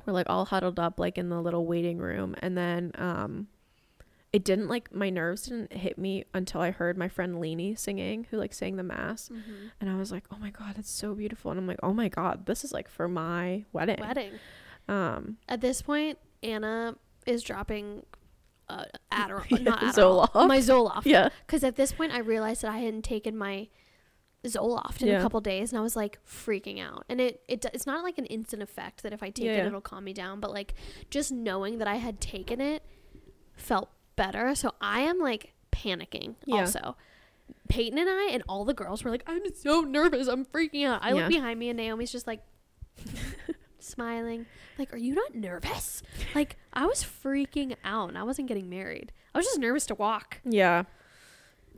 we're 0.08 0.14
like 0.14 0.30
all 0.30 0.46
huddled 0.46 0.80
up 0.80 1.00
like 1.00 1.18
in 1.18 1.30
the 1.30 1.40
little 1.42 1.66
waiting 1.66 1.98
room 2.00 2.34
and 2.40 2.58
then 2.58 2.92
um 2.96 3.48
it 4.34 4.44
didn't 4.44 4.68
like 4.68 4.94
my 4.94 5.10
nerves 5.10 5.44
didn't 5.44 5.72
hit 5.74 5.98
me 5.98 6.24
until 6.34 6.62
i 6.62 6.72
heard 6.72 6.98
my 6.98 7.08
friend 7.08 7.36
Leanie 7.36 7.78
singing 7.78 8.26
who 8.32 8.38
like 8.38 8.54
sang 8.54 8.76
the 8.78 8.84
mass 8.84 9.30
Mhm. 9.32 9.72
and 9.80 9.90
i 9.90 9.96
was 9.96 10.12
like 10.12 10.24
oh 10.32 10.38
my 10.40 10.50
god 10.50 10.76
it's 10.78 10.90
so 10.92 11.14
beautiful 11.14 11.52
and 11.52 11.60
i'm 11.60 11.68
like 11.68 11.80
oh 11.84 11.94
my 11.94 12.08
god 12.10 12.46
this 12.46 12.64
is 12.64 12.72
like 12.74 12.90
for 12.90 13.08
my 13.08 13.64
wedding 13.74 14.00
wedding. 14.00 14.32
um 14.88 15.38
At 15.48 15.62
this 15.62 15.82
point, 15.82 16.18
Anna 16.44 16.96
is 17.26 17.44
dropping 17.44 18.04
uh, 18.70 18.86
Adderall, 19.12 19.62
not 19.62 19.80
Adderall, 19.82 20.28
Zoloft? 20.30 20.48
my 20.48 20.60
Zoloft. 20.60 21.06
yeah 21.06 21.30
Because 21.46 21.64
at 21.64 21.76
this 21.78 21.92
point, 21.94 22.12
I 22.14 22.20
realized 22.20 22.62
that 22.64 22.72
I 22.72 22.80
hadn't 22.80 23.04
taken 23.04 23.36
my 23.38 23.68
Zoloft 24.46 25.02
in 25.02 25.08
Yeah. 25.10 25.20
a 25.20 25.22
couple 25.22 25.42
days, 25.42 25.72
and 25.72 25.80
I 25.80 25.82
was 25.82 25.96
like 25.96 26.20
freaking 26.26 26.82
out. 26.82 27.06
And 27.10 27.20
it, 27.20 27.42
it 27.48 27.66
it's 27.74 27.86
not 27.88 28.04
like 28.04 28.18
an 28.18 28.26
instant 28.26 28.62
effect 28.62 29.04
that 29.04 29.12
if 29.14 29.22
I 29.24 29.30
take 29.30 29.46
Yeah, 29.46 29.52
it, 29.54 29.58
yeah. 29.58 29.66
it'll 29.68 29.82
calm 29.82 30.04
me 30.04 30.14
down. 30.14 30.40
But 30.40 30.52
like 30.52 30.74
just 31.10 31.32
knowing 31.32 31.80
that 31.80 31.88
I 31.88 31.96
had 31.96 32.22
taken 32.22 32.62
it 32.62 32.84
felt 33.56 33.90
better. 34.16 34.54
So 34.56 34.74
I 34.80 35.02
am 35.02 35.20
like 35.20 35.54
panicking. 35.72 36.36
Yeah. 36.46 36.62
Also, 36.62 36.96
Peyton 37.70 37.98
and 37.98 38.10
I 38.10 38.30
and 38.32 38.44
all 38.48 38.64
the 38.66 38.74
girls 38.74 39.04
were 39.04 39.12
like, 39.12 39.24
"I'm 39.28 39.42
so 39.56 39.82
nervous. 39.82 40.28
I'm 40.28 40.46
freaking 40.46 40.86
out." 40.86 41.00
I 41.04 41.12
look 41.14 41.28
behind 41.30 41.60
me, 41.60 41.70
and 41.70 41.78
Naomi's 41.78 42.12
just 42.12 42.28
like. 42.28 42.42
smiling 43.80 44.46
like 44.78 44.92
are 44.94 44.98
you 44.98 45.14
not 45.14 45.34
nervous 45.34 46.02
like 46.36 46.58
i 46.74 46.86
was 46.86 47.04
freaking 47.04 47.76
out 47.86 48.10
and 48.10 48.18
i 48.18 48.24
wasn't 48.24 48.46
getting 48.48 48.70
married 48.70 49.14
i 49.34 49.38
was 49.38 49.46
just 49.46 49.60
nervous 49.60 49.86
to 49.86 49.96
walk 49.96 50.42
yeah 50.44 50.84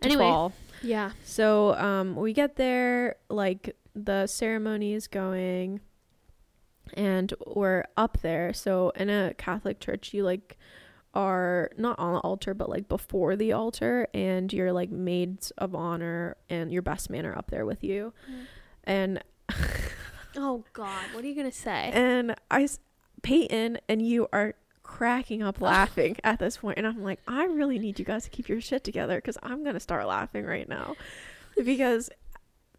to 0.02 0.08
Anyway. 0.08 0.24
fall. 0.24 0.54
Yeah 0.82 1.12
So 1.24 1.76
um 1.76 2.16
we 2.16 2.34
get 2.34 2.56
there 2.56 3.16
like 3.30 3.76
the 3.96 4.28
ceremony 4.28 4.94
is 4.94 5.08
going 5.08 5.82
and 6.94 7.34
we're 7.46 7.84
up 7.98 8.20
there. 8.22 8.54
So 8.54 8.92
in 8.96 9.10
a 9.10 9.34
Catholic 9.38 9.80
church 9.80 10.14
you 10.14 10.24
like 10.24 10.58
are 11.14 11.72
not 11.78 11.98
on 12.00 12.14
the 12.14 12.20
altar 12.20 12.54
but 12.54 12.70
like 12.70 12.88
before 12.88 13.36
the 13.36 13.52
altar 13.52 14.08
and 14.14 14.52
your 14.54 14.72
like 14.72 14.92
maids 14.92 15.52
of 15.58 15.74
honor 15.76 16.38
and 16.50 16.72
your 16.72 16.82
best 16.82 17.10
man 17.10 17.26
are 17.26 17.38
up 17.38 17.50
there 17.52 17.66
with 17.66 17.84
you. 17.84 18.14
Mm. 18.30 18.46
And 18.86 19.24
Oh 20.38 20.64
God, 20.74 21.04
what 21.14 21.24
are 21.24 21.28
you 21.28 21.36
gonna 21.36 21.52
say? 21.52 21.90
and 21.94 22.36
I, 22.52 22.68
Peyton 23.24 23.80
and 23.90 24.02
you 24.02 24.28
are 24.32 24.54
cracking 24.90 25.44
up 25.44 25.62
laughing 25.62 26.18
at 26.24 26.40
this 26.40 26.58
point 26.58 26.76
and 26.80 26.88
I'm 26.88 27.04
like 27.04 27.20
I 27.28 27.46
really 27.46 27.78
need 27.78 28.00
you 28.00 28.06
guys 28.06 28.24
to 28.24 28.30
keep 28.32 28.50
your 28.50 28.60
shit 28.60 28.84
together 28.84 29.22
cuz 29.22 29.38
I'm 29.44 29.62
going 29.62 29.76
to 29.76 29.80
start 29.80 30.08
laughing 30.08 30.46
right 30.46 30.68
now. 30.68 30.96
Because 31.64 32.10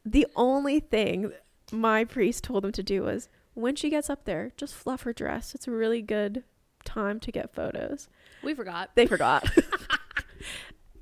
the 0.04 0.26
only 0.34 0.80
thing 0.80 1.32
my 1.70 2.04
priest 2.04 2.42
told 2.42 2.64
them 2.64 2.72
to 2.72 2.82
do 2.82 3.04
was 3.04 3.28
when 3.54 3.76
she 3.76 3.90
gets 3.90 4.10
up 4.10 4.24
there 4.24 4.50
just 4.56 4.74
fluff 4.74 5.02
her 5.02 5.12
dress. 5.12 5.54
It's 5.54 5.68
a 5.68 5.70
really 5.70 6.02
good 6.02 6.42
time 6.84 7.20
to 7.20 7.30
get 7.30 7.54
photos. 7.54 8.08
We 8.42 8.54
forgot. 8.54 8.90
they 8.96 9.06
forgot. 9.06 9.48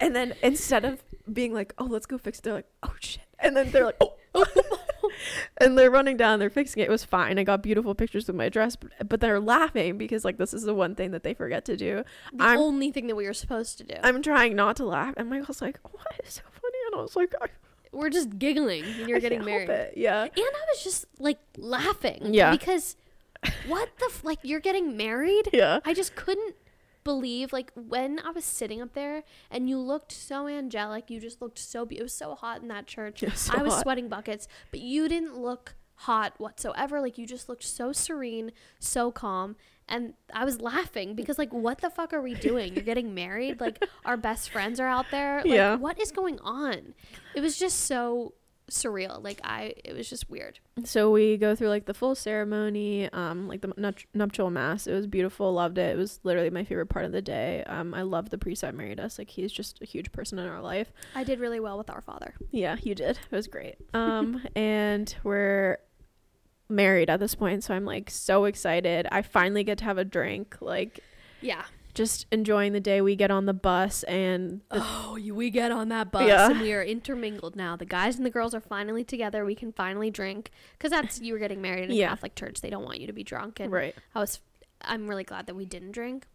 And 0.00 0.14
then 0.14 0.34
instead 0.42 0.84
of 0.84 1.02
being 1.32 1.52
like 1.52 1.72
oh 1.78 1.84
let's 1.84 2.06
go 2.06 2.18
fix 2.18 2.38
it 2.38 2.42
they're 2.42 2.54
like 2.54 2.70
oh 2.82 2.94
shit. 3.00 3.24
And 3.40 3.56
then 3.56 3.70
they're 3.70 3.86
like 3.86 3.96
oh, 4.00 4.14
oh, 4.34 4.44
oh, 4.54 4.62
oh 4.72 4.87
and 5.58 5.76
they're 5.78 5.90
running 5.90 6.16
down 6.16 6.38
they're 6.38 6.50
fixing 6.50 6.82
it 6.82 6.86
it 6.86 6.90
was 6.90 7.04
fine 7.04 7.38
i 7.38 7.44
got 7.44 7.62
beautiful 7.62 7.94
pictures 7.94 8.28
of 8.28 8.34
my 8.34 8.48
dress 8.48 8.76
but, 8.76 8.90
but 9.08 9.20
they're 9.20 9.40
laughing 9.40 9.98
because 9.98 10.24
like 10.24 10.36
this 10.38 10.52
is 10.54 10.62
the 10.62 10.74
one 10.74 10.94
thing 10.94 11.10
that 11.10 11.22
they 11.22 11.34
forget 11.34 11.64
to 11.64 11.76
do 11.76 12.02
The 12.32 12.44
I'm- 12.44 12.58
only 12.58 12.90
thing 12.90 13.06
that 13.08 13.16
we 13.16 13.26
were 13.26 13.34
supposed 13.34 13.78
to 13.78 13.84
do. 13.84 13.94
i'm 14.02 14.22
trying 14.22 14.56
not 14.56 14.76
to 14.76 14.84
laugh 14.84 15.14
and 15.16 15.28
michael's 15.30 15.60
like 15.62 15.78
what 15.82 16.06
is 16.24 16.34
so 16.34 16.42
funny 16.52 16.78
and 16.92 16.98
i 16.98 17.02
was 17.02 17.16
like 17.16 17.34
I, 17.40 17.46
we're 17.92 18.10
just 18.10 18.38
giggling 18.38 18.84
when 18.84 19.08
you're 19.08 19.16
I 19.16 19.20
getting 19.20 19.44
married. 19.44 19.70
yeah 19.96 20.22
And 20.24 20.30
I 20.36 20.64
was 20.72 20.84
just 20.84 21.06
like 21.18 21.38
laughing. 21.56 22.34
Yeah. 22.34 22.50
Because 22.50 22.96
what 23.66 23.88
the 23.98 24.04
f- 24.10 24.22
like 24.24 24.38
you're 24.42 24.60
getting 24.60 24.94
married? 24.96 25.48
yeah 25.54 25.80
I 25.86 25.94
just 25.94 26.14
couldn't 26.14 26.54
believe 27.12 27.52
like 27.52 27.70
when 27.74 28.18
I 28.20 28.30
was 28.30 28.44
sitting 28.44 28.80
up 28.82 28.92
there 28.92 29.22
and 29.50 29.68
you 29.70 29.78
looked 29.78 30.12
so 30.12 30.46
angelic. 30.46 31.08
You 31.10 31.18
just 31.20 31.40
looked 31.42 31.58
so 31.58 31.84
be- 31.86 31.98
it 31.98 32.02
was 32.02 32.12
so 32.12 32.34
hot 32.34 32.60
in 32.62 32.68
that 32.68 32.86
church. 32.86 33.22
Was 33.28 33.38
so 33.40 33.54
I 33.56 33.62
was 33.62 33.74
hot. 33.74 33.82
sweating 33.82 34.08
buckets, 34.08 34.46
but 34.70 34.80
you 34.80 35.08
didn't 35.08 35.36
look 35.38 35.74
hot 36.08 36.34
whatsoever. 36.38 37.00
Like 37.00 37.16
you 37.18 37.26
just 37.26 37.48
looked 37.48 37.64
so 37.64 37.92
serene, 37.92 38.52
so 38.78 39.10
calm. 39.10 39.56
and 39.88 40.12
I 40.34 40.44
was 40.44 40.60
laughing 40.60 41.14
because 41.14 41.38
like 41.38 41.52
what 41.52 41.78
the 41.80 41.90
fuck 41.90 42.12
are 42.12 42.20
we 42.22 42.34
doing? 42.34 42.74
You're 42.74 42.84
getting 42.92 43.14
married? 43.14 43.58
Like 43.60 43.82
our 44.04 44.16
best 44.18 44.50
friends 44.50 44.78
are 44.80 44.86
out 44.86 45.06
there. 45.10 45.38
Like 45.38 45.46
Yeah. 45.60 45.76
what 45.76 45.98
is 46.00 46.12
going 46.12 46.38
on? 46.40 46.94
It 47.34 47.40
was 47.40 47.58
just 47.58 47.78
so 47.86 48.34
surreal. 48.70 49.22
Like 49.22 49.40
I 49.44 49.74
it 49.84 49.94
was 49.94 50.08
just 50.08 50.28
weird. 50.30 50.60
So 50.84 51.10
we 51.10 51.36
go 51.36 51.54
through 51.54 51.68
like 51.68 51.86
the 51.86 51.94
full 51.94 52.14
ceremony, 52.14 53.08
um, 53.12 53.48
like 53.48 53.60
the 53.62 53.68
nupt- 53.68 54.06
nuptial 54.14 54.50
mass. 54.50 54.86
It 54.86 54.94
was 54.94 55.06
beautiful. 55.06 55.52
Loved 55.52 55.78
it. 55.78 55.94
It 55.94 55.98
was 55.98 56.20
literally 56.22 56.50
my 56.50 56.64
favorite 56.64 56.86
part 56.86 57.04
of 57.04 57.12
the 57.12 57.22
day. 57.22 57.64
Um, 57.66 57.94
I 57.94 58.02
love 58.02 58.30
the 58.30 58.38
priest 58.38 58.62
that 58.62 58.74
married 58.74 59.00
us. 59.00 59.18
Like 59.18 59.30
he's 59.30 59.52
just 59.52 59.80
a 59.82 59.84
huge 59.84 60.12
person 60.12 60.38
in 60.38 60.46
our 60.46 60.60
life. 60.60 60.92
I 61.14 61.24
did 61.24 61.40
really 61.40 61.60
well 61.60 61.78
with 61.78 61.90
our 61.90 62.00
father. 62.02 62.34
Yeah, 62.50 62.76
you 62.82 62.94
did. 62.94 63.18
It 63.30 63.34
was 63.34 63.46
great. 63.46 63.76
Um, 63.94 64.46
and 64.54 65.14
we're 65.24 65.78
married 66.68 67.10
at 67.10 67.18
this 67.20 67.34
point, 67.34 67.64
so 67.64 67.74
I'm 67.74 67.84
like 67.84 68.10
so 68.10 68.44
excited. 68.44 69.06
I 69.10 69.22
finally 69.22 69.64
get 69.64 69.78
to 69.78 69.84
have 69.84 69.98
a 69.98 70.04
drink. 70.04 70.56
Like 70.60 71.00
Yeah. 71.40 71.64
Just 71.94 72.26
enjoying 72.30 72.72
the 72.72 72.80
day. 72.80 73.00
We 73.00 73.16
get 73.16 73.30
on 73.30 73.46
the 73.46 73.54
bus 73.54 74.02
and 74.04 74.60
the, 74.70 74.80
Oh, 74.84 75.16
you- 75.16 75.34
we 75.34 75.50
get 75.50 75.72
on 75.72 75.88
that 75.88 76.10
bus 76.12 76.26
Yeah. 76.28 76.50
and 76.50 76.60
we 76.60 76.72
are 76.72 76.82
intermingled 76.82 77.56
now. 77.56 77.76
The 77.76 77.84
guys 77.86 78.16
and 78.16 78.24
the 78.26 78.30
girls 78.30 78.54
are 78.54 78.60
finally 78.60 79.04
together. 79.04 79.44
We 79.44 79.54
can 79.54 79.72
finally 79.72 80.10
drink 80.10 80.50
because 80.72 80.90
that's 80.90 81.20
you 81.20 81.32
were 81.32 81.38
getting 81.38 81.60
married 81.60 81.84
in 81.84 81.90
a 81.90 81.94
Yeah. 81.94 82.08
Catholic 82.10 82.34
church. 82.34 82.60
They 82.60 82.70
don't 82.70 82.84
want 82.84 83.00
you 83.00 83.06
to 83.06 83.12
be 83.12 83.24
drunk, 83.24 83.60
and 83.60 83.72
right. 83.72 83.94
I 84.14 84.20
was. 84.20 84.40
I'm 84.82 85.08
really 85.08 85.24
glad 85.24 85.46
that 85.46 85.54
we 85.56 85.64
didn't 85.64 85.92
drink. 85.92 86.26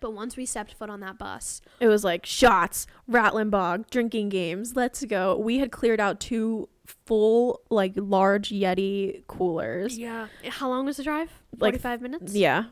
But 0.00 0.12
once 0.12 0.36
we 0.36 0.44
stepped 0.46 0.74
foot 0.74 0.90
on 0.90 1.00
that 1.00 1.18
bus, 1.18 1.60
It 1.80 1.88
was 1.88 2.04
like 2.04 2.26
shots, 2.26 2.86
Rattling 3.06 3.48
Bog, 3.50 3.88
drinking 3.90 4.28
games. 4.30 4.74
Let's 4.76 5.02
go. 5.04 5.36
We 5.38 5.58
had 5.58 5.70
cleared 5.72 6.00
out 6.00 6.20
two 6.20 6.68
full 7.06 7.62
like 7.70 7.92
large 7.96 8.50
Yeti 8.50 9.26
coolers. 9.26 9.96
yeah. 9.98 10.28
How 10.48 10.68
long 10.68 10.84
was 10.86 10.98
the 10.98 11.02
drive? 11.04 11.30
Like, 11.58 11.72
Forty-five 11.74 12.02
minutes. 12.02 12.34
Yeah. 12.34 12.64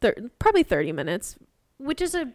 Thir- 0.00 0.30
probably 0.38 0.62
30 0.62 0.92
minutes. 0.92 1.36
Which 1.80 2.00
is 2.00 2.14
a 2.14 2.32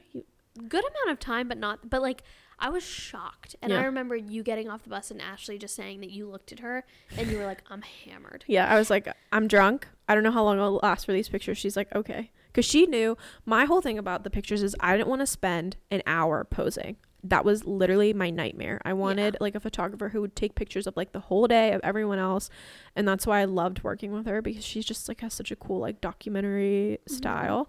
good 0.67 0.83
amount 0.83 1.09
of 1.09 1.19
time, 1.19 1.47
but 1.47 1.57
not. 1.57 1.89
But 1.89 2.01
like, 2.01 2.23
I 2.57 2.69
was 2.69 2.83
shocked, 2.83 3.55
and 3.61 3.73
I 3.73 3.83
remember 3.83 4.15
you 4.15 4.41
getting 4.43 4.69
off 4.69 4.83
the 4.83 4.89
bus 4.89 5.11
and 5.11 5.21
Ashley 5.21 5.57
just 5.57 5.75
saying 5.75 5.99
that 5.99 6.09
you 6.11 6.29
looked 6.29 6.51
at 6.53 6.59
her 6.59 6.85
and 7.17 7.29
you 7.29 7.37
were 7.37 7.45
like, 7.45 7.61
"I'm 7.69 7.81
hammered." 7.81 8.45
Yeah, 8.47 8.67
I 8.73 8.77
was 8.77 8.89
like, 8.89 9.07
I'm 9.31 9.47
drunk. 9.47 9.87
I 10.07 10.13
don't 10.15 10.23
know 10.23 10.31
how 10.31 10.43
long 10.43 10.57
it'll 10.57 10.79
last 10.83 11.05
for 11.05 11.11
these 11.13 11.27
pictures. 11.29 11.57
She's 11.57 11.75
like, 11.75 11.93
okay. 11.93 12.31
Because 12.47 12.63
she 12.65 12.85
knew 12.85 13.17
my 13.45 13.65
whole 13.65 13.81
thing 13.81 13.97
about 13.97 14.23
the 14.23 14.29
pictures 14.29 14.63
is 14.63 14.73
I 14.79 14.95
didn't 14.95 15.09
want 15.09 15.19
to 15.21 15.25
spend 15.27 15.75
an 15.91 16.01
hour 16.07 16.45
posing. 16.45 16.95
That 17.21 17.43
was 17.43 17.65
literally 17.65 18.13
my 18.13 18.29
nightmare. 18.29 18.79
I 18.85 18.93
wanted 18.93 19.35
like 19.41 19.55
a 19.55 19.59
photographer 19.59 20.09
who 20.09 20.21
would 20.21 20.35
take 20.37 20.55
pictures 20.55 20.87
of 20.87 20.95
like 20.95 21.11
the 21.11 21.19
whole 21.21 21.47
day 21.47 21.73
of 21.73 21.81
everyone 21.83 22.19
else. 22.19 22.49
And 22.95 23.05
that's 23.07 23.25
why 23.27 23.41
I 23.41 23.45
loved 23.45 23.83
working 23.83 24.13
with 24.13 24.27
her 24.27 24.41
because 24.41 24.63
she's 24.63 24.85
just 24.85 25.09
like 25.09 25.19
has 25.21 25.33
such 25.33 25.51
a 25.51 25.55
cool 25.57 25.79
like 25.79 25.99
documentary 25.99 26.99
Mhm. 27.09 27.11
style. 27.13 27.67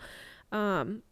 Um, 0.52 1.02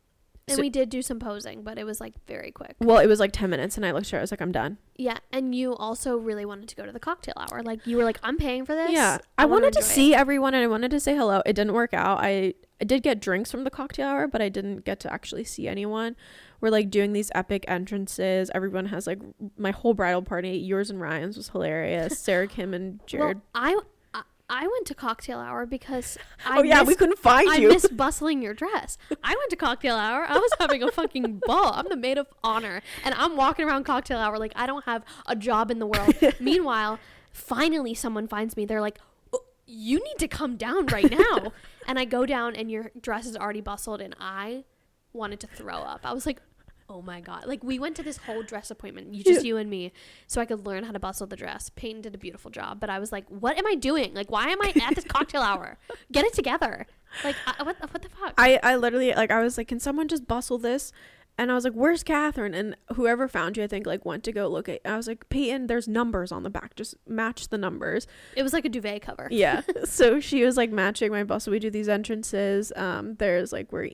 And 0.46 0.56
So- 0.56 0.60
we 0.60 0.68
did 0.68 0.90
do 0.90 1.00
some 1.00 1.18
posing, 1.18 1.62
but 1.62 1.78
it 1.78 1.84
was 1.84 2.00
like 2.00 2.14
very 2.26 2.50
quick. 2.50 2.76
well, 2.80 2.98
it 2.98 3.06
was 3.06 3.18
like 3.18 3.32
10 3.32 3.48
minutes 3.48 3.76
and 3.76 3.86
I 3.86 3.92
looked 3.92 4.06
at 4.08 4.12
her. 4.12 4.18
I 4.18 4.20
was 4.20 4.30
like, 4.30 4.42
I'm 4.42 4.52
done. 4.52 4.76
Yeah, 4.96 5.18
and 5.32 5.54
you 5.54 5.74
also 5.74 6.16
really 6.16 6.44
wanted 6.44 6.68
to 6.68 6.76
go 6.76 6.84
to 6.84 6.92
the 6.92 7.00
cocktail 7.00 7.34
hour. 7.36 7.62
Like 7.62 7.86
you 7.86 7.96
were 7.96 8.04
like, 8.04 8.18
"I'm 8.22 8.36
paying 8.36 8.64
for 8.64 8.74
this." 8.74 8.90
Yeah, 8.92 9.18
I, 9.38 9.44
wanna 9.46 9.62
wanted 9.62 9.72
to 9.74 9.78
it." 9.80 9.84
see 9.84 10.14
everyone 10.14 10.54
and 10.54 10.62
I 10.62 10.66
wanted 10.68 10.90
to 10.92 11.00
say 11.00 11.16
hello. 11.16 11.42
It 11.46 11.54
didn't 11.54 11.72
work 11.72 11.92
out. 11.94 12.18
I 12.20 12.54
I 12.80 12.84
did 12.84 13.02
get 13.02 13.20
drinks 13.20 13.50
from 13.50 13.64
the 13.64 13.70
cocktail 13.70 14.06
hour, 14.08 14.28
but 14.28 14.42
I 14.42 14.48
didn't 14.48 14.84
get 14.84 15.00
to 15.00 15.12
actually 15.12 15.44
see 15.44 15.66
anyone. 15.66 16.14
We're 16.60 16.70
like 16.70 16.90
doing 16.90 17.12
these 17.12 17.30
epic 17.34 17.64
entrances. 17.66 18.50
Everyone 18.54 18.86
has 18.86 19.06
like 19.06 19.20
my 19.58 19.70
whole 19.70 19.94
bridal 19.94 20.22
party. 20.22 20.50
Yours 20.58 20.90
and 20.90 21.00
Ryan's 21.00 21.36
was 21.36 21.48
hilarious. 21.48 22.18
Sarah, 22.18 22.46
Kim, 22.46 22.72
and 22.74 23.00
Jared. 23.06 23.38
Well, 23.38 23.42
I, 23.54 23.78
I 24.48 24.64
I 24.64 24.66
went 24.66 24.86
to 24.88 24.94
cocktail 24.94 25.38
hour 25.38 25.64
because 25.66 26.18
I 26.46 26.58
oh 26.58 26.62
yeah, 26.62 26.80
we 26.82 26.88
missed- 26.88 26.98
couldn't 26.98 27.18
find 27.18 27.48
I 27.48 27.56
you. 27.56 27.68
miss 27.68 27.86
bustling 27.88 28.42
your 28.42 28.52
dress. 28.54 28.98
I 29.22 29.34
went 29.36 29.50
to 29.50 29.56
cocktail 29.56 29.96
hour. 29.96 30.24
I 30.28 30.36
was 30.36 30.50
having 30.60 30.82
a 30.82 30.90
fucking 30.90 31.42
ball. 31.46 31.72
I'm 31.74 31.86
the 31.88 31.96
maid 31.96 32.18
of 32.18 32.26
honor, 32.42 32.82
and 33.04 33.14
I'm 33.16 33.36
walking 33.36 33.66
around 33.66 33.84
cocktail 33.84 34.18
hour 34.18 34.38
like 34.38 34.52
I 34.54 34.66
don't 34.66 34.84
have 34.84 35.02
a 35.26 35.34
job 35.34 35.70
in 35.70 35.78
the 35.78 35.86
world. 35.86 36.14
Meanwhile, 36.40 36.98
finally 37.32 37.94
someone 37.94 38.28
finds 38.28 38.56
me. 38.56 38.66
They're 38.66 38.80
like, 38.82 38.98
"Oh, 39.32 39.40
"You 39.66 40.02
need 40.04 40.18
to 40.18 40.28
come 40.28 40.56
down 40.56 40.86
right 40.86 41.10
now." 41.10 41.52
and 41.86 41.98
I 41.98 42.04
go 42.04 42.26
down, 42.26 42.54
and 42.54 42.70
your 42.70 42.90
dress 43.00 43.26
is 43.26 43.36
already 43.36 43.60
bustled, 43.62 44.00
and 44.00 44.14
I 44.20 44.64
wanted 45.12 45.40
to 45.40 45.46
throw 45.46 45.76
up. 45.76 46.00
I 46.04 46.12
was 46.12 46.26
like. 46.26 46.40
Oh 46.94 47.02
my 47.02 47.20
god! 47.20 47.46
Like 47.46 47.64
we 47.64 47.80
went 47.80 47.96
to 47.96 48.04
this 48.04 48.18
whole 48.18 48.44
dress 48.44 48.70
appointment, 48.70 49.12
you 49.12 49.24
just 49.24 49.44
you 49.44 49.56
and 49.56 49.68
me, 49.68 49.90
so 50.28 50.40
I 50.40 50.44
could 50.44 50.64
learn 50.64 50.84
how 50.84 50.92
to 50.92 51.00
bustle 51.00 51.26
the 51.26 51.34
dress. 51.34 51.68
Peyton 51.74 52.02
did 52.02 52.14
a 52.14 52.18
beautiful 52.18 52.52
job, 52.52 52.78
but 52.78 52.88
I 52.88 53.00
was 53.00 53.10
like, 53.10 53.28
"What 53.28 53.58
am 53.58 53.66
I 53.66 53.74
doing? 53.74 54.14
Like, 54.14 54.30
why 54.30 54.46
am 54.50 54.62
I 54.62 54.72
at 54.80 54.94
this 54.94 55.02
cocktail 55.04 55.42
hour? 55.50 55.76
Get 56.12 56.24
it 56.24 56.34
together!" 56.34 56.86
Like, 57.24 57.34
I, 57.48 57.64
what 57.64 57.80
what 57.92 58.00
the 58.00 58.08
fuck? 58.08 58.34
I 58.38 58.60
I 58.62 58.76
literally 58.76 59.12
like 59.12 59.32
I 59.32 59.42
was 59.42 59.58
like, 59.58 59.66
can 59.66 59.80
someone 59.80 60.06
just 60.06 60.28
bustle 60.28 60.56
this? 60.56 60.92
And 61.36 61.50
I 61.50 61.54
was 61.54 61.64
like, 61.64 61.72
where's 61.72 62.04
Catherine? 62.04 62.54
And 62.54 62.76
whoever 62.94 63.26
found 63.26 63.56
you, 63.56 63.64
I 63.64 63.66
think 63.66 63.86
like 63.88 64.04
went 64.04 64.22
to 64.22 64.30
go 64.32 64.46
look 64.46 64.68
at. 64.68 64.80
I 64.84 64.96
was 64.96 65.08
like, 65.08 65.28
Peyton, 65.30 65.66
there's 65.66 65.88
numbers 65.88 66.30
on 66.30 66.44
the 66.44 66.50
back. 66.50 66.76
Just 66.76 66.94
match 67.08 67.48
the 67.48 67.58
numbers. 67.58 68.06
It 68.36 68.44
was 68.44 68.52
like 68.52 68.64
a 68.64 68.68
duvet 68.68 69.02
cover. 69.02 69.26
yeah 69.32 69.62
so 69.84 70.20
she 70.20 70.44
was 70.44 70.56
like 70.56 70.70
matching 70.70 71.10
my 71.10 71.24
bustle. 71.24 71.50
we 71.50 71.58
do 71.58 71.70
these 71.70 71.88
entrances 71.88 72.72
um 72.76 73.16
there's 73.16 73.52
like 73.52 73.72
where 73.72 73.90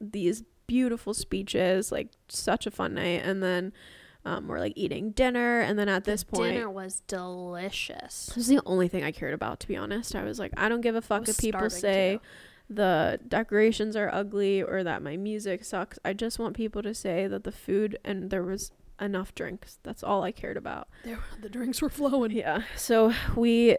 these 0.00 0.42
beautiful 0.70 1.12
speeches 1.12 1.90
like 1.90 2.06
such 2.28 2.64
a 2.64 2.70
fun 2.70 2.94
night 2.94 3.22
and 3.24 3.42
then 3.42 3.72
um 4.24 4.46
we're 4.46 4.60
like 4.60 4.72
eating 4.76 5.10
dinner 5.10 5.58
and 5.60 5.76
then 5.76 5.88
at 5.88 6.04
this 6.04 6.22
point 6.22 6.52
Dinner 6.52 6.70
was 6.70 7.02
delicious. 7.08 8.26
this 8.26 8.36
is 8.36 8.46
the 8.46 8.60
only 8.64 8.86
thing 8.86 9.02
i 9.02 9.10
cared 9.10 9.34
about 9.34 9.58
to 9.60 9.66
be 9.66 9.76
honest 9.76 10.14
i 10.14 10.22
was 10.22 10.38
like 10.38 10.52
i 10.56 10.68
don't 10.68 10.80
give 10.80 10.94
a 10.94 11.02
fuck 11.02 11.28
if 11.28 11.38
people 11.38 11.68
say 11.70 12.20
too. 12.22 12.74
the 12.74 13.18
decorations 13.26 13.96
are 13.96 14.08
ugly 14.14 14.62
or 14.62 14.84
that 14.84 15.02
my 15.02 15.16
music 15.16 15.64
sucks 15.64 15.98
i 16.04 16.12
just 16.12 16.38
want 16.38 16.54
people 16.54 16.82
to 16.82 16.94
say 16.94 17.26
that 17.26 17.42
the 17.42 17.50
food 17.52 17.98
and 18.04 18.30
there 18.30 18.44
was 18.44 18.70
enough 19.00 19.34
drinks 19.34 19.78
that's 19.82 20.04
all 20.04 20.22
i 20.22 20.30
cared 20.30 20.56
about 20.56 20.86
There, 21.04 21.18
the 21.40 21.48
drinks 21.48 21.82
were 21.82 21.88
flowing. 21.88 22.30
yeah. 22.30 22.62
So 22.76 23.12
we 23.34 23.76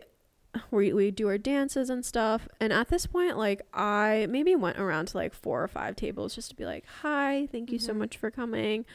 we 0.71 0.91
we 0.93 1.11
do 1.11 1.27
our 1.27 1.37
dances 1.37 1.89
and 1.89 2.03
stuff. 2.05 2.47
And 2.59 2.73
at 2.73 2.89
this 2.89 3.05
point, 3.05 3.37
like 3.37 3.61
I 3.73 4.27
maybe 4.29 4.55
went 4.55 4.79
around 4.79 5.07
to 5.09 5.17
like 5.17 5.33
four 5.33 5.63
or 5.63 5.67
five 5.67 5.95
tables 5.95 6.35
just 6.35 6.49
to 6.49 6.55
be 6.55 6.65
like, 6.65 6.85
Hi, 7.01 7.47
thank 7.51 7.71
you 7.71 7.79
so 7.79 7.93
Mhm. 7.93 7.97
much 7.97 8.17
for 8.17 8.29
coming. 8.31 8.85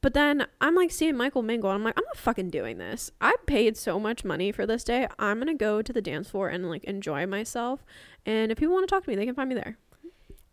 But 0.00 0.14
then 0.14 0.46
I'm 0.60 0.74
like 0.76 0.90
seeing 0.92 1.16
Michael 1.16 1.42
mingle 1.42 1.70
and 1.70 1.78
I'm 1.78 1.84
like, 1.84 1.98
I'm 1.98 2.04
not 2.04 2.16
fucking 2.16 2.50
doing 2.50 2.78
this. 2.78 3.10
I 3.20 3.34
paid 3.46 3.76
so 3.76 3.98
much 3.98 4.24
money 4.24 4.52
for 4.52 4.64
this 4.66 4.84
day. 4.84 5.08
I'm 5.18 5.38
gonna 5.40 5.54
go 5.54 5.82
to 5.82 5.92
the 5.92 6.02
dance 6.02 6.30
floor 6.30 6.48
and 6.48 6.68
like 6.68 6.84
enjoy 6.84 7.26
myself. 7.26 7.84
And 8.24 8.52
if 8.52 8.58
people 8.58 8.74
want 8.74 8.88
to 8.88 8.94
talk 8.94 9.04
to 9.04 9.10
me, 9.10 9.16
they 9.16 9.26
can 9.26 9.34
find 9.34 9.48
me 9.48 9.54
there. 9.56 9.76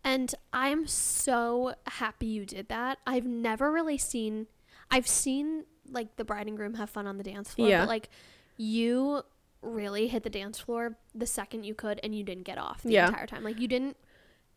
And 0.02 0.32
I 0.52 0.68
am 0.68 0.86
so 0.86 1.74
happy 1.86 2.26
you 2.26 2.46
did 2.46 2.68
that. 2.68 2.98
I've 3.06 3.26
never 3.26 3.70
really 3.72 3.98
seen 3.98 4.46
I've 4.90 5.08
seen 5.08 5.64
like 5.90 6.14
the 6.16 6.24
bride 6.24 6.46
and 6.46 6.56
groom 6.56 6.74
have 6.74 6.90
fun 6.90 7.06
on 7.08 7.16
the 7.18 7.24
dance 7.24 7.54
floor, 7.54 7.68
Yeah. 7.68 7.82
but 7.82 7.88
like 7.88 8.08
you 8.56 9.22
really 9.62 10.08
hit 10.08 10.22
the 10.22 10.30
dance 10.30 10.58
floor 10.60 10.96
the 11.14 11.26
second 11.26 11.64
you 11.64 11.74
could 11.74 11.98
and 12.02 12.14
you 12.14 12.22
didn't 12.22 12.44
get 12.44 12.58
off 12.58 12.82
the 12.82 12.92
Yeah. 12.92 13.08
entire 13.08 13.26
time. 13.26 13.42
Like 13.44 13.58
you 13.60 13.68
didn't 13.68 13.96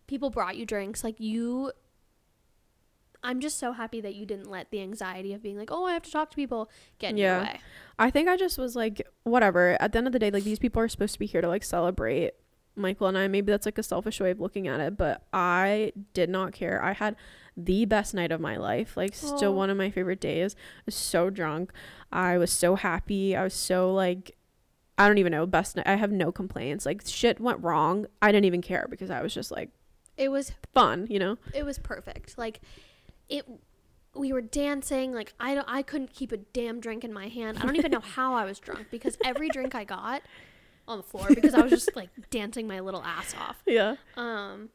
people 0.08 0.30
brought 0.30 0.56
you 0.58 0.66
drinks. 0.66 1.04
Like 1.04 1.20
you 1.20 1.72
I'm 3.22 3.42
just 3.42 3.60
so 3.60 3.74
happy 3.74 4.00
that 4.02 4.16
you 4.16 4.26
didn't 4.26 4.50
let 4.50 4.72
the 4.72 4.82
anxiety 4.82 5.34
of 5.34 5.44
being 5.44 5.58
like, 5.58 5.70
"Oh, 5.72 5.84
I 5.86 5.92
have 5.94 6.04
to 6.04 6.12
talk 6.12 6.30
to 6.30 6.36
people," 6.38 6.70
get 7.00 7.12
in 7.12 7.18
Yeah. 7.18 7.36
your 7.36 7.44
way. 7.48 7.60
I 7.98 8.10
think 8.10 8.30
I 8.30 8.38
just 8.38 8.58
was 8.58 8.78
like, 8.78 9.06
whatever. 9.24 9.76
At 9.82 9.92
the 9.92 9.98
end 9.98 10.08
of 10.08 10.14
the 10.14 10.20
day, 10.20 10.32
like 10.32 10.46
these 10.46 10.60
people 10.60 10.82
are 10.82 10.88
supposed 10.88 11.14
to 11.14 11.20
be 11.20 11.26
here 11.26 11.42
to 11.42 11.48
like 11.50 11.64
celebrate 11.66 12.32
Michael 12.78 13.08
and 13.08 13.18
I. 13.18 13.28
Maybe 13.28 13.52
that's 13.52 13.66
like 13.66 13.78
a 13.78 13.84
selfish 13.84 14.22
way 14.22 14.32
of 14.32 14.40
looking 14.40 14.70
at 14.70 14.80
it, 14.80 14.96
but 14.96 15.26
I 15.34 15.92
did 16.14 16.30
not 16.30 16.54
care. 16.54 16.82
I 16.82 16.94
had 16.94 17.18
the 17.58 17.84
best 17.84 18.14
night 18.14 18.32
of 18.32 18.40
my 18.40 18.56
life. 18.56 18.96
Like 18.96 19.14
still 19.14 19.54
one 19.54 19.70
of 19.70 19.76
my 19.76 19.90
favorite 19.92 20.22
days. 20.22 20.56
I 20.56 20.82
was 20.86 20.96
so 20.96 21.30
drunk. 21.30 21.74
I 22.14 22.38
was 22.38 22.52
so 22.54 22.76
happy. 22.76 23.36
I 23.36 23.44
was 23.44 23.54
so 23.54 23.94
like 23.94 24.38
I 25.00 25.08
don't 25.08 25.18
even 25.18 25.32
know, 25.32 25.46
best 25.48 25.76
night. 25.78 25.88
I 25.88 25.96
have 25.96 26.12
no 26.12 26.32
complaints. 26.32 26.86
Like 26.86 27.02
shit 27.06 27.40
went 27.40 27.64
wrong. 27.64 28.06
I 28.22 28.32
didn't 28.32 28.46
even 28.46 28.62
care 28.62 28.86
because 28.90 29.10
I 29.10 29.22
was 29.22 29.34
just 29.34 29.50
like 29.50 29.70
It 30.18 30.30
was 30.30 30.52
fun, 30.74 31.08
you 31.10 31.18
know? 31.20 31.38
it 31.54 31.64
was 31.66 31.80
perfect. 31.80 32.38
Like 32.38 32.60
it 33.30 33.46
we 34.16 34.34
were 34.34 34.42
dancing 34.42 35.14
like 35.14 35.34
I 35.40 35.56
don't 35.56 35.68
I 35.70 35.82
couldn't 35.84 36.14
keep 36.14 36.32
a 36.32 36.38
damn 36.38 36.80
drink 36.80 37.04
in 37.04 37.14
my 37.14 37.30
hand. 37.30 37.58
I 37.60 37.62
don't 37.66 37.76
even 37.78 37.92
know 37.92 38.00
how 38.16 38.34
I 38.34 38.44
was 38.46 38.60
drunk 38.60 38.88
because 38.92 39.18
every 39.24 39.50
drink 39.50 39.74
I 39.74 39.84
got 39.86 40.22
on 40.88 40.98
the 40.98 41.04
floor 41.04 41.28
because 41.30 41.54
I 41.54 41.62
was 41.62 41.72
just 41.72 41.96
like 41.96 42.10
dancing 42.30 42.68
my 42.68 42.80
little 42.82 43.02
ass 43.04 43.34
off. 43.40 43.58
Yeah. 43.66 43.96
Um 44.18 44.70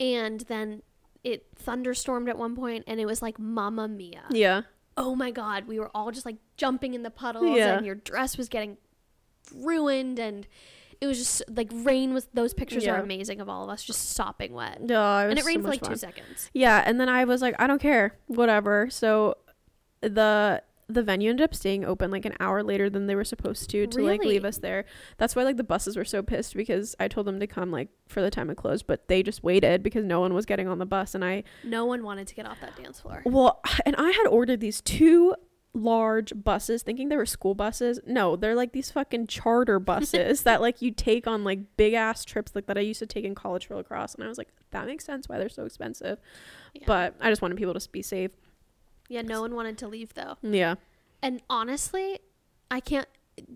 and 0.00 0.40
then 0.42 0.82
it 1.24 1.46
thunderstormed 1.56 2.28
at 2.28 2.38
one 2.38 2.54
point 2.54 2.84
and 2.86 3.00
it 3.00 3.06
was 3.06 3.20
like 3.20 3.38
mamma 3.38 3.88
mia. 3.88 4.22
Yeah. 4.30 4.62
Oh 4.96 5.14
my 5.14 5.30
god, 5.30 5.66
we 5.66 5.78
were 5.78 5.90
all 5.94 6.10
just 6.12 6.24
like 6.24 6.36
jumping 6.56 6.94
in 6.94 7.02
the 7.02 7.10
puddles 7.10 7.58
Yeah. 7.58 7.76
and 7.76 7.84
your 7.84 7.96
dress 7.96 8.38
was 8.38 8.48
getting 8.48 8.78
ruined 9.54 10.18
and 10.18 10.46
it 11.00 11.06
was 11.06 11.18
just 11.18 11.42
like 11.48 11.68
rain 11.72 12.14
was 12.14 12.26
those 12.32 12.54
pictures 12.54 12.86
are 12.86 12.96
amazing 12.96 13.40
of 13.40 13.48
all 13.50 13.64
of 13.64 13.68
us 13.70 13.82
just 13.84 14.12
sopping 14.12 14.54
wet. 14.54 14.80
No, 14.80 15.18
it 15.18 15.30
And 15.30 15.38
it 15.38 15.42
so 15.42 15.46
rained 15.46 15.62
for 15.62 15.68
like 15.68 15.80
fun. 15.80 15.90
two 15.90 15.96
seconds. 15.96 16.50
Yeah, 16.54 16.82
and 16.86 16.98
then 16.98 17.08
I 17.08 17.24
was 17.24 17.42
like, 17.42 17.54
I 17.58 17.66
don't 17.66 17.80
care, 17.82 18.16
whatever. 18.26 18.88
So 18.90 19.36
the 20.00 20.62
the 20.88 21.02
venue 21.02 21.30
ended 21.30 21.42
up 21.42 21.52
staying 21.52 21.84
open 21.84 22.12
like 22.12 22.24
an 22.24 22.34
hour 22.38 22.62
later 22.62 22.88
than 22.88 23.08
they 23.08 23.16
were 23.16 23.24
supposed 23.24 23.68
to 23.70 23.88
to 23.88 24.02
like 24.04 24.22
leave 24.24 24.44
us 24.44 24.58
there. 24.58 24.84
That's 25.18 25.34
why 25.34 25.42
like 25.42 25.56
the 25.56 25.64
buses 25.64 25.96
were 25.96 26.04
so 26.04 26.22
pissed 26.22 26.54
because 26.54 26.94
I 27.00 27.08
told 27.08 27.26
them 27.26 27.40
to 27.40 27.46
come 27.48 27.72
like 27.72 27.88
for 28.06 28.22
the 28.22 28.30
time 28.30 28.50
it 28.50 28.56
closed, 28.56 28.86
but 28.86 29.08
they 29.08 29.24
just 29.24 29.42
waited 29.42 29.82
because 29.82 30.04
no 30.04 30.20
one 30.20 30.32
was 30.32 30.46
getting 30.46 30.68
on 30.68 30.78
the 30.78 30.86
bus 30.86 31.14
and 31.16 31.24
I 31.24 31.42
No 31.64 31.84
one 31.86 32.04
wanted 32.04 32.28
to 32.28 32.34
get 32.36 32.46
off 32.46 32.60
that 32.60 32.76
dance 32.76 33.00
floor. 33.00 33.22
well, 33.26 33.60
and 33.84 33.96
I 33.96 34.12
had 34.12 34.28
ordered 34.28 34.60
these 34.60 34.80
two 34.80 35.34
large 35.76 36.32
buses 36.42 36.82
thinking 36.82 37.08
they 37.08 37.16
were 37.16 37.26
school 37.26 37.54
buses. 37.54 38.00
No, 38.06 38.34
they're 38.34 38.54
like 38.54 38.72
these 38.72 38.90
fucking 38.90 39.26
charter 39.26 39.78
buses 39.78 40.42
that 40.42 40.60
like 40.60 40.80
you 40.80 40.90
take 40.90 41.26
on 41.26 41.44
like 41.44 41.76
big 41.76 41.92
ass 41.94 42.24
trips 42.24 42.52
like 42.54 42.66
that 42.66 42.78
I 42.78 42.80
used 42.80 42.98
to 43.00 43.06
take 43.06 43.24
in 43.24 43.34
college 43.34 43.66
for 43.66 43.76
lacrosse 43.76 44.14
and 44.14 44.24
I 44.24 44.28
was 44.28 44.38
like 44.38 44.48
that 44.70 44.86
makes 44.86 45.04
sense 45.04 45.28
why 45.28 45.38
they're 45.38 45.48
so 45.48 45.64
expensive. 45.64 46.18
Yeah. 46.74 46.84
But 46.86 47.14
I 47.20 47.30
just 47.30 47.42
wanted 47.42 47.58
people 47.58 47.74
to 47.74 47.90
be 47.90 48.02
safe. 48.02 48.32
yeah, 49.08 49.22
no 49.22 49.40
one 49.40 49.54
wanted 49.54 49.78
to 49.78 49.88
leave 49.88 50.14
though. 50.14 50.36
Yeah. 50.42 50.76
And 51.22 51.42
honestly, 51.48 52.18
I 52.70 52.80
can't. 52.80 53.08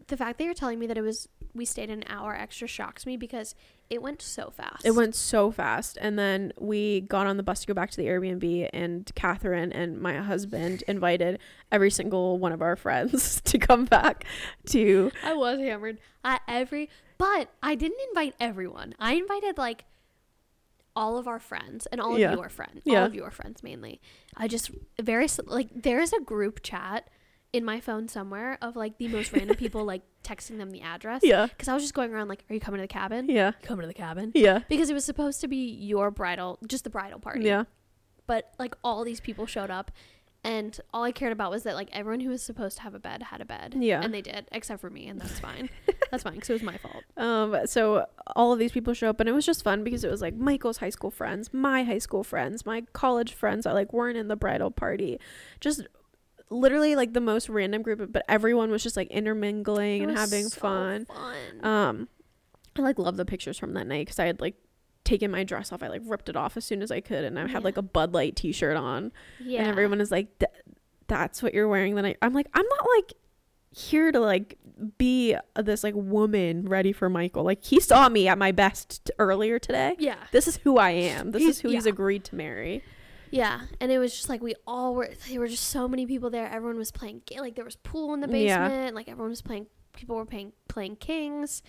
The 0.09 0.17
fact 0.17 0.39
that 0.39 0.45
you're 0.45 0.55
telling 0.55 0.79
me 0.79 0.87
that 0.87 0.99
it 0.99 1.03
was 1.03 1.29
we 1.55 1.65
stayed 1.65 1.91
an 1.91 2.05
hour 2.07 2.35
extra 2.35 2.69
shocks 2.69 3.07
me 3.07 3.17
because 3.17 3.55
it 3.91 4.01
went 4.01 4.23
so 4.23 4.51
fast. 4.51 4.87
It 4.87 4.93
went 4.93 5.15
so 5.17 5.51
fast. 5.51 5.99
And 6.01 6.17
then 6.19 6.53
we 6.59 7.01
got 7.03 7.27
on 7.27 7.37
the 7.37 7.43
bus 7.43 7.61
to 7.63 7.67
go 7.67 7.75
back 7.75 7.91
to 7.91 7.97
the 7.97 8.07
Airbnb, 8.07 8.71
and 8.73 9.11
Catherine 9.17 9.73
and 9.73 10.01
my 10.01 10.19
husband 10.19 10.85
invited 10.89 11.41
every 11.73 11.91
single 11.91 12.39
one 12.39 12.53
of 12.53 12.63
our 12.63 12.77
friends 12.77 13.41
to 13.45 13.59
come 13.59 13.85
back 13.85 14.25
to. 14.67 15.11
I 15.25 15.35
was 15.35 15.59
hammered 15.59 15.99
at 16.25 16.41
every, 16.47 16.89
but 17.19 17.51
I 17.63 17.75
didn't 17.75 17.99
invite 18.11 18.35
everyone. 18.41 18.95
I 18.99 19.15
invited 19.15 19.59
like 19.59 19.85
all 20.97 21.19
of 21.19 21.29
our 21.29 21.39
friends 21.39 21.87
and 21.87 22.01
all 22.01 22.13
of 22.15 22.19
Yeah. 22.19 22.35
your 22.35 22.49
friends, 22.49 22.83
Yeah. 22.85 23.01
all 23.01 23.07
of 23.07 23.15
your 23.15 23.31
friends 23.31 23.63
mainly. 23.63 24.01
I 24.37 24.49
just 24.49 24.71
very 25.01 25.27
like 25.47 25.69
there 25.75 26.01
is 26.01 26.13
a 26.13 26.21
group 26.21 26.63
chat 26.63 27.09
in 27.53 27.65
my 27.65 27.81
phone 27.81 28.09
somewhere 28.09 28.59
of 28.63 28.77
like 28.77 28.99
the 28.99 29.09
most 29.09 29.33
random 29.33 29.57
people 29.57 29.85
like 29.85 30.03
texting 30.25 30.59
them 30.59 30.71
the 30.71 30.83
address. 30.83 31.23
Yeah. 31.25 31.47
Because 31.47 31.69
I 31.69 31.75
was 31.75 31.83
just 31.83 31.95
going 31.95 32.13
around 32.13 32.29
like, 32.29 32.45
"Are 32.49 32.55
you 32.55 32.61
coming 32.61 32.79
to 32.79 32.83
the 32.83 32.89
cabin? 32.89 33.29
Yeah. 33.29 33.53
Coming 33.63 33.83
to 33.83 33.89
the 33.89 33.95
cabin?" 33.95 34.33
Yeah. 34.35 34.61
Because 34.69 34.91
it 34.91 34.95
was 34.95 35.05
supposed 35.05 35.41
to 35.41 35.49
be 35.49 35.57
your 35.57 36.11
bridal, 36.11 36.59
just 36.67 36.85
the 36.85 36.91
bridal 36.91 37.19
party. 37.19 37.45
Yeah. 37.45 37.65
But 38.27 38.53
like 38.59 38.77
all 38.85 39.05
these 39.05 39.21
people 39.21 39.47
showed 39.47 39.71
up, 39.71 39.91
and 40.43 40.81
all 40.95 41.03
I 41.03 41.13
cared 41.13 41.33
about 41.33 41.51
was 41.51 41.65
that 41.65 41.75
like 41.75 41.89
everyone 41.93 42.21
who 42.21 42.31
was 42.31 42.43
supposed 42.43 42.79
to 42.79 42.83
have 42.85 42.95
a 42.95 42.99
bed 42.99 43.25
had 43.25 43.41
a 43.41 43.45
bed. 43.45 43.75
Yeah. 43.77 44.01
And 44.03 44.15
they 44.15 44.23
did, 44.23 44.47
except 44.53 44.81
for 44.81 44.89
me, 44.89 45.07
and 45.07 45.21
that's 45.21 45.39
fine. 45.39 45.69
that's 46.11 46.23
fine 46.23 46.35
because 46.35 46.51
it 46.51 46.55
was 46.55 46.63
my 46.63 46.79
fault. 46.79 47.05
Um, 47.17 47.67
so 47.67 48.07
all 48.37 48.53
of 48.53 48.59
these 48.59 48.73
people 48.73 48.95
show 48.95 49.11
up 49.11 49.21
and 49.21 49.29
it 49.29 49.33
was 49.33 49.45
just 49.45 49.63
fun 49.63 49.85
because 49.85 50.03
it 50.03 50.11
was 50.11 50.23
like 50.23 50.35
Michael's 50.35 50.79
high 50.79 50.91
school 50.91 51.11
friends, 51.11 51.53
my 51.53 51.83
high 51.83 51.99
school 51.99 52.25
friends, 52.25 52.65
my 52.65 52.85
college 52.93 53.35
friends 53.35 53.65
that 53.65 53.75
like 53.75 53.93
weren't 53.93 54.17
in 54.17 54.29
the 54.29 54.37
bridal 54.37 54.71
party. 54.71 55.21
Just 55.61 55.87
literally 56.51 56.97
like 56.97 57.13
the 57.13 57.21
most 57.21 57.49
random 57.49 57.81
group 57.83 58.13
but 58.13 58.25
everyone 58.29 58.71
was 58.71 58.83
just 58.83 58.97
like 58.97 59.09
intermingling 59.09 60.03
It 60.03 60.09
and 60.09 60.19
having 60.19 60.49
so 60.49 60.61
fun. 60.61 61.05
fun. 61.07 61.37
Um, 61.65 62.09
I 62.77 62.83
like 62.83 62.99
love 62.99 63.17
the 63.17 63.25
pictures 63.25 63.57
from 63.59 63.75
that 63.75 63.87
night 63.87 64.07
because 64.07 64.19
I 64.19 64.27
had 64.27 64.41
like 64.41 64.55
taken 65.05 65.31
my 65.31 65.45
dress 65.45 65.73
off. 65.73 65.83
I 65.83 65.89
like 65.89 66.03
ripped 66.05 66.29
it 66.29 66.37
off 66.37 66.57
as 66.57 66.65
soon 66.65 66.83
as 66.83 66.91
I 66.91 67.01
could, 67.01 67.25
and 67.25 67.39
I 67.39 67.43
Yeah. 67.43 67.49
had 67.49 67.65
like 67.65 67.77
a 67.77 67.83
Bud 67.83 68.13
Light 68.15 68.37
T-shirt 68.37 68.77
on, 68.77 69.13
yeah. 69.41 69.61
and 69.61 69.69
everyone 69.69 70.01
is 70.01 70.11
like, 70.11 70.29
"That's 71.09 71.43
what 71.43 71.53
you're 71.55 71.69
wearing." 71.69 71.95
Then 71.95 72.05
night." 72.05 72.19
I'm 72.23 72.33
like, 72.33 72.47
I'm 72.55 72.67
not 72.67 72.87
like 72.97 73.13
here 73.73 74.11
to 74.13 74.21
like 74.21 74.57
be 74.99 75.37
this 75.57 75.85
like 75.85 75.95
woman 75.97 76.65
ready 76.69 76.93
for 76.93 77.09
Michael. 77.09 77.45
Like 77.45 77.63
he 77.65 77.81
saw 77.81 78.09
me 78.09 78.29
at 78.29 78.39
my 78.39 78.53
best 78.53 79.05
t- 79.07 79.13
earlier 79.19 79.59
today. 79.59 79.95
Yeah. 79.99 80.17
This 80.33 80.47
is 80.49 80.57
who 80.59 80.79
I 80.79 80.91
am. 80.91 81.31
This 81.33 81.43
He's- 81.43 81.57
is 81.57 81.61
who 81.63 81.69
he's 81.71 81.87
agreed 81.87 82.25
to 82.25 82.35
marry. 82.37 82.83
Yeah. 83.31 83.63
And 83.81 83.91
it 83.93 83.99
was 83.99 84.13
just 84.13 84.29
like 84.29 84.43
we 84.43 84.55
all 84.67 84.95
were, 84.95 85.11
there 85.29 85.41
were 85.41 85.49
just 85.49 85.69
so 85.69 85.87
many 85.89 86.07
people 86.07 86.31
there. 86.31 86.49
Everyone 86.51 86.79
was 86.79 86.91
playing, 86.91 87.23
like 87.39 87.55
there 87.57 87.65
was 87.65 87.77
pool 87.77 88.13
in 88.15 88.21
the 88.21 88.29
basement. 88.29 88.85
Yeah. 88.85 88.91
Like 88.93 89.09
everyone 89.09 89.31
was 89.31 89.43
playing, 89.43 89.67
people 89.93 90.17
were 90.17 90.27
playing, 90.27 90.53
playing 90.69 90.97
Kings. 90.97 91.63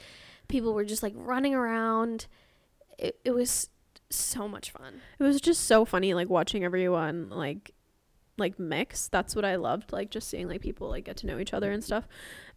People 0.48 0.74
were 0.74 0.86
just 0.86 1.04
like 1.04 1.14
running 1.16 1.54
around. 1.56 2.28
It, 2.98 3.20
it 3.24 3.32
was 3.32 3.70
so 4.10 4.48
much 4.48 4.72
fun. 4.72 5.02
It 5.20 5.24
was 5.24 5.40
just 5.40 5.66
so 5.66 5.86
funny, 5.86 6.14
like 6.14 6.30
watching 6.30 6.64
everyone 6.64 7.30
like 7.30 7.72
like 8.38 8.58
mix. 8.60 9.08
That's 9.08 9.36
what 9.36 9.46
I 9.46 9.56
loved, 9.56 9.94
like 9.94 10.10
just 10.10 10.28
seeing 10.28 10.48
like 10.50 10.62
people 10.62 10.90
like 10.90 11.06
get 11.06 11.18
to 11.18 11.28
know 11.28 11.38
each 11.38 11.54
other 11.54 11.72
and 11.72 11.84
stuff. 11.84 12.08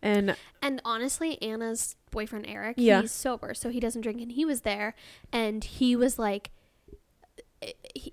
And 0.03 0.35
And 0.63 0.81
honestly, 0.85 1.41
Anna's 1.43 1.97
boyfriend 2.11 2.47
Eric, 2.49 2.77
Yeah. 2.79 3.03
he's 3.03 3.13
sober, 3.13 3.55
so 3.55 3.69
he 3.71 3.81
doesn't 3.81 4.01
drink, 4.03 4.21
and 4.21 4.33
he 4.33 4.45
was 4.45 4.63
there, 4.63 4.95
and 5.33 5.63
he 5.63 5.95
was 5.95 6.19
like, 6.19 6.51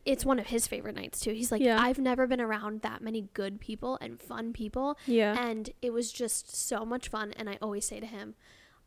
it's 0.06 0.26
one 0.26 0.40
of 0.40 0.48
his 0.48 0.68
favorite 0.68 0.96
nights 0.96 1.20
too. 1.20 1.32
He's 1.32 1.52
like, 1.52 1.62
Yeah. 1.62 1.80
I've 1.82 2.00
never 2.00 2.28
been 2.28 2.42
around 2.42 2.82
that 2.82 3.02
many 3.02 3.30
good 3.34 3.60
people 3.60 3.98
and 4.02 4.20
fun 4.22 4.54
people, 4.54 4.98
yeah, 5.06 5.36
and 5.38 5.70
it 5.82 5.92
was 5.92 6.12
just 6.12 6.56
so 6.56 6.86
much 6.86 7.10
fun. 7.10 7.34
And 7.38 7.50
I 7.50 7.58
always 7.62 7.86
say 7.86 8.00
to 8.00 8.06
him, 8.06 8.36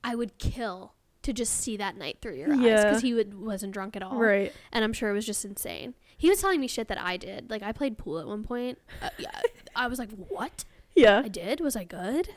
I 0.02 0.14
would 0.14 0.38
kill 0.38 0.94
to 1.22 1.32
just 1.32 1.54
see 1.54 1.76
that 1.78 1.96
night 1.96 2.18
through 2.20 2.34
your 2.34 2.52
eyes 2.52 2.84
because 2.84 3.02
he 3.02 3.14
would 3.14 3.34
wasn't 3.34 3.72
drunk 3.72 3.96
at 3.96 4.02
all, 4.02 4.18
right. 4.18 4.52
and 4.72 4.84
I'm 4.84 4.92
sure 4.92 5.10
it 5.10 5.14
was 5.14 5.26
just 5.26 5.44
insane. 5.44 5.94
He 6.16 6.28
was 6.28 6.40
telling 6.40 6.60
me 6.60 6.68
shit 6.68 6.88
that 6.88 7.00
I 7.00 7.16
did. 7.16 7.50
Like 7.50 7.62
I 7.62 7.72
played 7.72 7.98
pool 7.98 8.18
at 8.18 8.26
one 8.26 8.44
point. 8.44 8.78
Uh, 9.02 9.10
yeah, 9.18 9.40
I 9.76 9.88
was 9.88 9.98
like, 9.98 10.10
what? 10.12 10.64
Yeah. 10.94 11.22
I 11.24 11.28
did? 11.28 11.60
Was 11.60 11.76
I 11.76 11.84
good? 11.84 12.28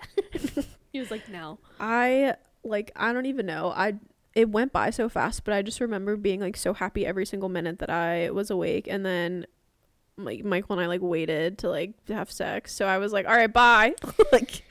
he 0.92 1.00
was 1.00 1.12
like, 1.12 1.30
no. 1.30 1.60
I 1.80 2.36
like 2.64 2.92
I 2.96 3.14
don't 3.14 3.28
even 3.28 3.46
know. 3.46 3.72
I 3.76 3.96
it 4.38 4.50
went 4.50 4.72
by 4.72 4.92
so 4.92 5.10
fast, 5.10 5.44
but 5.44 5.56
I 5.56 5.64
just 5.64 5.82
remember 5.82 6.16
being 6.16 6.40
like 6.40 6.56
so 6.56 6.76
happy 6.76 7.08
every 7.08 7.26
single 7.26 7.50
minute 7.50 7.80
that 7.80 7.90
I 7.90 8.30
was 8.30 8.52
awake 8.52 8.88
and 8.88 9.04
then 9.04 9.48
like 10.16 10.46
Michael 10.46 10.74
and 10.74 10.82
I 10.82 10.86
like 10.86 11.02
waited 11.02 11.58
to 11.60 11.70
like 11.70 11.94
have 12.08 12.30
sex. 12.30 12.72
So 12.76 12.86
I 12.86 13.00
was 13.00 13.12
like, 13.12 13.28
"All 13.28 13.36
right, 13.36 13.52
bye." 13.52 13.96
like 14.32 14.64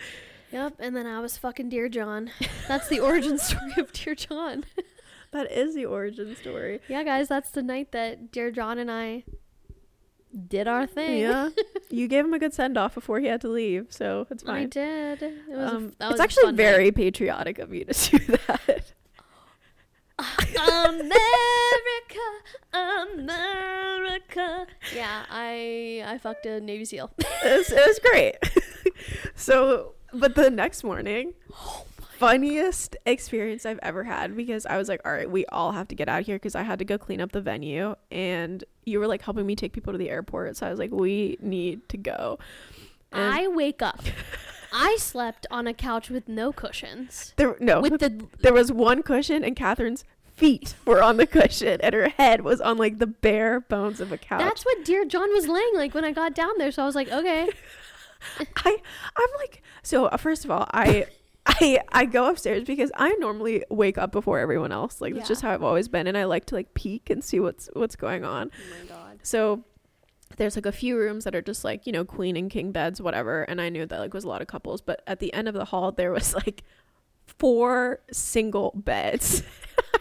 Yep, 0.52 0.74
and 0.78 0.94
then 0.94 1.04
I 1.04 1.18
was 1.18 1.36
fucking 1.36 1.68
Dear 1.68 1.88
John. 1.88 2.30
That's 2.68 2.88
the 2.88 3.00
origin 3.00 3.38
story 3.38 3.72
of 3.78 3.92
Dear 3.92 4.14
John. 4.14 4.64
that 5.32 5.50
is 5.50 5.74
the 5.74 5.84
origin 5.84 6.36
story. 6.36 6.78
Yeah, 6.88 7.02
guys, 7.02 7.26
that's 7.26 7.50
the 7.50 7.62
night 7.62 7.90
that 7.90 8.30
Dear 8.30 8.52
John 8.52 8.78
and 8.78 8.88
I 8.88 9.24
did 10.48 10.68
our 10.68 10.86
thing. 10.86 11.18
Yeah. 11.18 11.50
you 11.90 12.06
gave 12.06 12.24
him 12.24 12.32
a 12.32 12.38
good 12.38 12.54
send 12.54 12.78
off 12.78 12.94
before 12.94 13.18
he 13.18 13.26
had 13.26 13.40
to 13.40 13.48
leave, 13.48 13.86
so 13.90 14.28
it's 14.30 14.44
fine. 14.44 14.62
I 14.62 14.66
did. 14.66 15.22
It 15.22 15.34
was. 15.48 15.72
Um, 15.72 15.86
f- 15.86 15.92
it's 16.00 16.12
was 16.12 16.20
actually 16.20 16.44
fun 16.44 16.56
night. 16.56 16.62
very 16.62 16.92
patriotic 16.92 17.58
of 17.58 17.74
you 17.74 17.84
to 17.84 18.18
do 18.18 18.36
that. 18.46 18.92
America, 20.18 21.10
America. 22.72 24.66
Yeah, 24.94 25.24
I 25.30 26.04
I 26.06 26.18
fucked 26.18 26.46
a 26.46 26.60
Navy 26.60 26.84
SEAL. 26.84 27.10
it, 27.18 27.58
was, 27.58 27.70
it 27.70 27.86
was 27.86 27.98
great. 27.98 28.36
so, 29.34 29.92
but 30.12 30.34
the 30.34 30.48
next 30.48 30.84
morning, 30.84 31.34
funniest 32.18 32.96
experience 33.04 33.66
I've 33.66 33.78
ever 33.82 34.04
had 34.04 34.34
because 34.34 34.64
I 34.64 34.78
was 34.78 34.88
like, 34.88 35.02
all 35.04 35.12
right, 35.12 35.30
we 35.30 35.44
all 35.46 35.72
have 35.72 35.88
to 35.88 35.94
get 35.94 36.08
out 36.08 36.20
of 36.20 36.26
here 36.26 36.36
because 36.36 36.54
I 36.54 36.62
had 36.62 36.78
to 36.78 36.84
go 36.84 36.96
clean 36.96 37.20
up 37.20 37.32
the 37.32 37.42
venue 37.42 37.94
and 38.10 38.64
you 38.84 38.98
were 39.00 39.06
like 39.06 39.20
helping 39.20 39.46
me 39.46 39.54
take 39.54 39.74
people 39.74 39.92
to 39.92 39.98
the 39.98 40.08
airport. 40.08 40.56
So 40.56 40.66
I 40.66 40.70
was 40.70 40.78
like, 40.78 40.92
we 40.92 41.36
need 41.40 41.86
to 41.90 41.98
go. 41.98 42.38
And 43.12 43.34
I 43.34 43.48
wake 43.48 43.82
up. 43.82 44.00
I 44.72 44.96
slept 44.98 45.46
on 45.50 45.66
a 45.66 45.74
couch 45.74 46.10
with 46.10 46.28
no 46.28 46.52
cushions. 46.52 47.32
there, 47.36 47.56
no, 47.60 47.80
With 47.80 48.00
the 48.00 48.26
there 48.40 48.52
was 48.52 48.72
one 48.72 49.02
cushion 49.02 49.44
and 49.44 49.56
Catherine's 49.56 50.04
feet 50.34 50.74
were 50.84 51.02
on 51.02 51.16
the 51.16 51.26
cushion 51.26 51.80
and 51.80 51.94
her 51.94 52.08
head 52.10 52.42
was 52.42 52.60
on 52.60 52.76
like 52.76 52.98
the 52.98 53.06
bare 53.06 53.60
bones 53.60 54.00
of 54.00 54.12
a 54.12 54.18
couch. 54.18 54.40
That's 54.40 54.64
what 54.64 54.84
Dear 54.84 55.04
John 55.04 55.32
was 55.32 55.48
laying 55.48 55.74
like 55.74 55.94
when 55.94 56.04
I 56.04 56.12
got 56.12 56.34
down 56.34 56.58
there. 56.58 56.70
So 56.70 56.82
I 56.82 56.86
was 56.86 56.94
like, 56.94 57.10
okay. 57.10 57.48
I 58.56 58.76
I'm 59.16 59.28
like 59.38 59.62
so 59.82 60.06
uh, 60.06 60.16
first 60.16 60.44
of 60.44 60.50
all 60.50 60.66
I 60.72 61.06
I 61.46 61.80
I 61.90 62.04
go 62.06 62.28
upstairs 62.28 62.64
because 62.64 62.90
I 62.96 63.10
normally 63.18 63.64
wake 63.70 63.98
up 63.98 64.10
before 64.10 64.38
everyone 64.38 64.72
else 64.72 65.00
like 65.00 65.14
that's 65.14 65.28
just 65.28 65.42
how 65.42 65.52
I've 65.52 65.62
always 65.62 65.86
been 65.86 66.06
and 66.06 66.18
I 66.18 66.24
like 66.24 66.46
to 66.46 66.54
like 66.54 66.74
peek 66.74 67.08
and 67.08 67.22
see 67.22 67.40
what's 67.40 67.68
what's 67.72 67.96
going 67.96 68.24
on. 68.24 68.50
Oh 68.54 68.80
my 68.82 68.88
god. 68.88 69.18
So 69.22 69.64
there's 70.36 70.56
like 70.56 70.66
a 70.66 70.72
few 70.72 70.96
rooms 70.96 71.24
that 71.24 71.34
are 71.34 71.42
just 71.42 71.64
like, 71.64 71.86
you 71.86 71.92
know, 71.92 72.04
queen 72.04 72.36
and 72.36 72.50
king 72.50 72.72
beds 72.72 73.00
whatever 73.00 73.42
and 73.44 73.60
I 73.60 73.68
knew 73.68 73.86
that 73.86 73.98
like 73.98 74.14
was 74.14 74.24
a 74.24 74.28
lot 74.28 74.42
of 74.42 74.48
couples 74.48 74.80
but 74.80 75.02
at 75.06 75.20
the 75.20 75.32
end 75.32 75.48
of 75.48 75.54
the 75.54 75.66
hall 75.66 75.92
there 75.92 76.12
was 76.12 76.34
like 76.34 76.62
four 77.26 78.00
single 78.12 78.72
beds. 78.74 79.42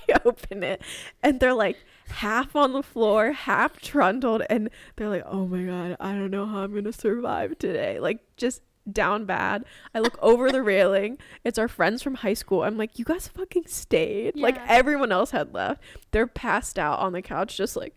I 0.09 0.19
open 0.25 0.63
it 0.63 0.81
and 1.23 1.39
they're 1.39 1.53
like 1.53 1.77
half 2.07 2.55
on 2.55 2.73
the 2.73 2.83
floor, 2.83 3.31
half 3.31 3.79
trundled, 3.79 4.43
and 4.49 4.69
they're 4.95 5.09
like, 5.09 5.23
"Oh 5.25 5.47
my 5.47 5.63
god, 5.63 5.97
I 5.99 6.13
don't 6.13 6.31
know 6.31 6.45
how 6.45 6.59
I'm 6.59 6.73
gonna 6.73 6.93
survive 6.93 7.57
today." 7.57 7.99
Like 7.99 8.19
just 8.37 8.61
down 8.91 9.25
bad. 9.25 9.65
I 9.95 9.99
look 9.99 10.17
over 10.21 10.51
the 10.51 10.61
railing. 10.61 11.17
It's 11.43 11.57
our 11.57 11.67
friends 11.67 12.03
from 12.03 12.15
high 12.15 12.33
school. 12.35 12.63
I'm 12.63 12.77
like, 12.77 12.99
"You 12.99 13.05
guys 13.05 13.27
fucking 13.27 13.67
stayed." 13.67 14.35
Like 14.37 14.57
everyone 14.67 15.11
else 15.11 15.31
had 15.31 15.53
left. 15.53 15.81
They're 16.11 16.27
passed 16.27 16.77
out 16.77 16.99
on 16.99 17.13
the 17.13 17.21
couch, 17.21 17.57
just 17.57 17.75
like 17.75 17.95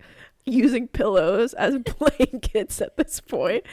using 0.53 0.89
pillows 0.89 1.55
as 1.55 1.79
blankets 1.99 2.81
at 2.81 2.97
this 2.97 3.21
point. 3.21 3.65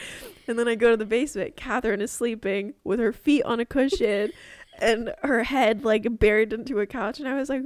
And 0.47 0.57
then 0.59 0.67
I 0.67 0.76
go 0.76 0.91
to 0.91 0.97
the 0.97 1.05
basement. 1.05 1.55
Catherine 1.55 2.01
is 2.01 2.11
sleeping 2.11 2.73
with 2.84 2.99
her 2.99 3.13
feet 3.13 3.43
on 3.43 3.59
a 3.59 3.65
cushion 3.65 4.32
and 4.80 5.13
her 5.23 5.43
head 5.43 5.84
like 5.84 6.19
buried 6.19 6.53
into 6.53 6.80
a 6.80 6.86
couch. 6.86 7.19
And 7.19 7.28
I 7.28 7.34
was 7.36 7.49
like, 7.49 7.63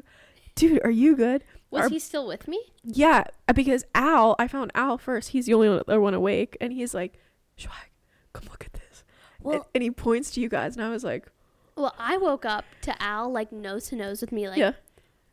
dude, 0.55 0.81
are 0.83 0.91
you 0.91 1.15
good? 1.15 1.43
Was 1.71 1.83
Our- 1.83 1.89
he 1.89 1.99
still 1.99 2.25
with 2.25 2.47
me? 2.47 2.59
Yeah, 2.83 3.25
uh, 3.47 3.53
because 3.53 3.85
Al, 3.93 4.35
I 4.39 4.47
found 4.47 4.71
Al 4.73 4.97
first. 4.97 5.29
He's 5.29 5.45
the 5.45 5.53
only 5.53 5.67
other 5.67 6.01
one 6.01 6.15
awake, 6.15 6.57
and 6.59 6.73
he's 6.73 6.95
like, 6.95 7.19
"Schwag, 7.59 7.91
come 8.33 8.45
look 8.49 8.65
at 8.65 8.73
this." 8.73 9.03
Well- 9.39 9.67
and 9.75 9.83
he 9.83 9.91
points 9.91 10.31
to 10.31 10.41
you 10.41 10.49
guys, 10.49 10.75
and 10.75 10.83
I 10.83 10.89
was 10.89 11.03
like, 11.03 11.27
Well, 11.75 11.93
I 11.99 12.17
woke 12.17 12.43
up 12.43 12.65
to 12.81 12.99
Al 13.01 13.31
like 13.31 13.51
nose 13.51 13.89
to 13.89 13.95
nose 13.95 14.19
with 14.21 14.31
me, 14.31 14.49
like, 14.49 14.57
yeah. 14.57 14.71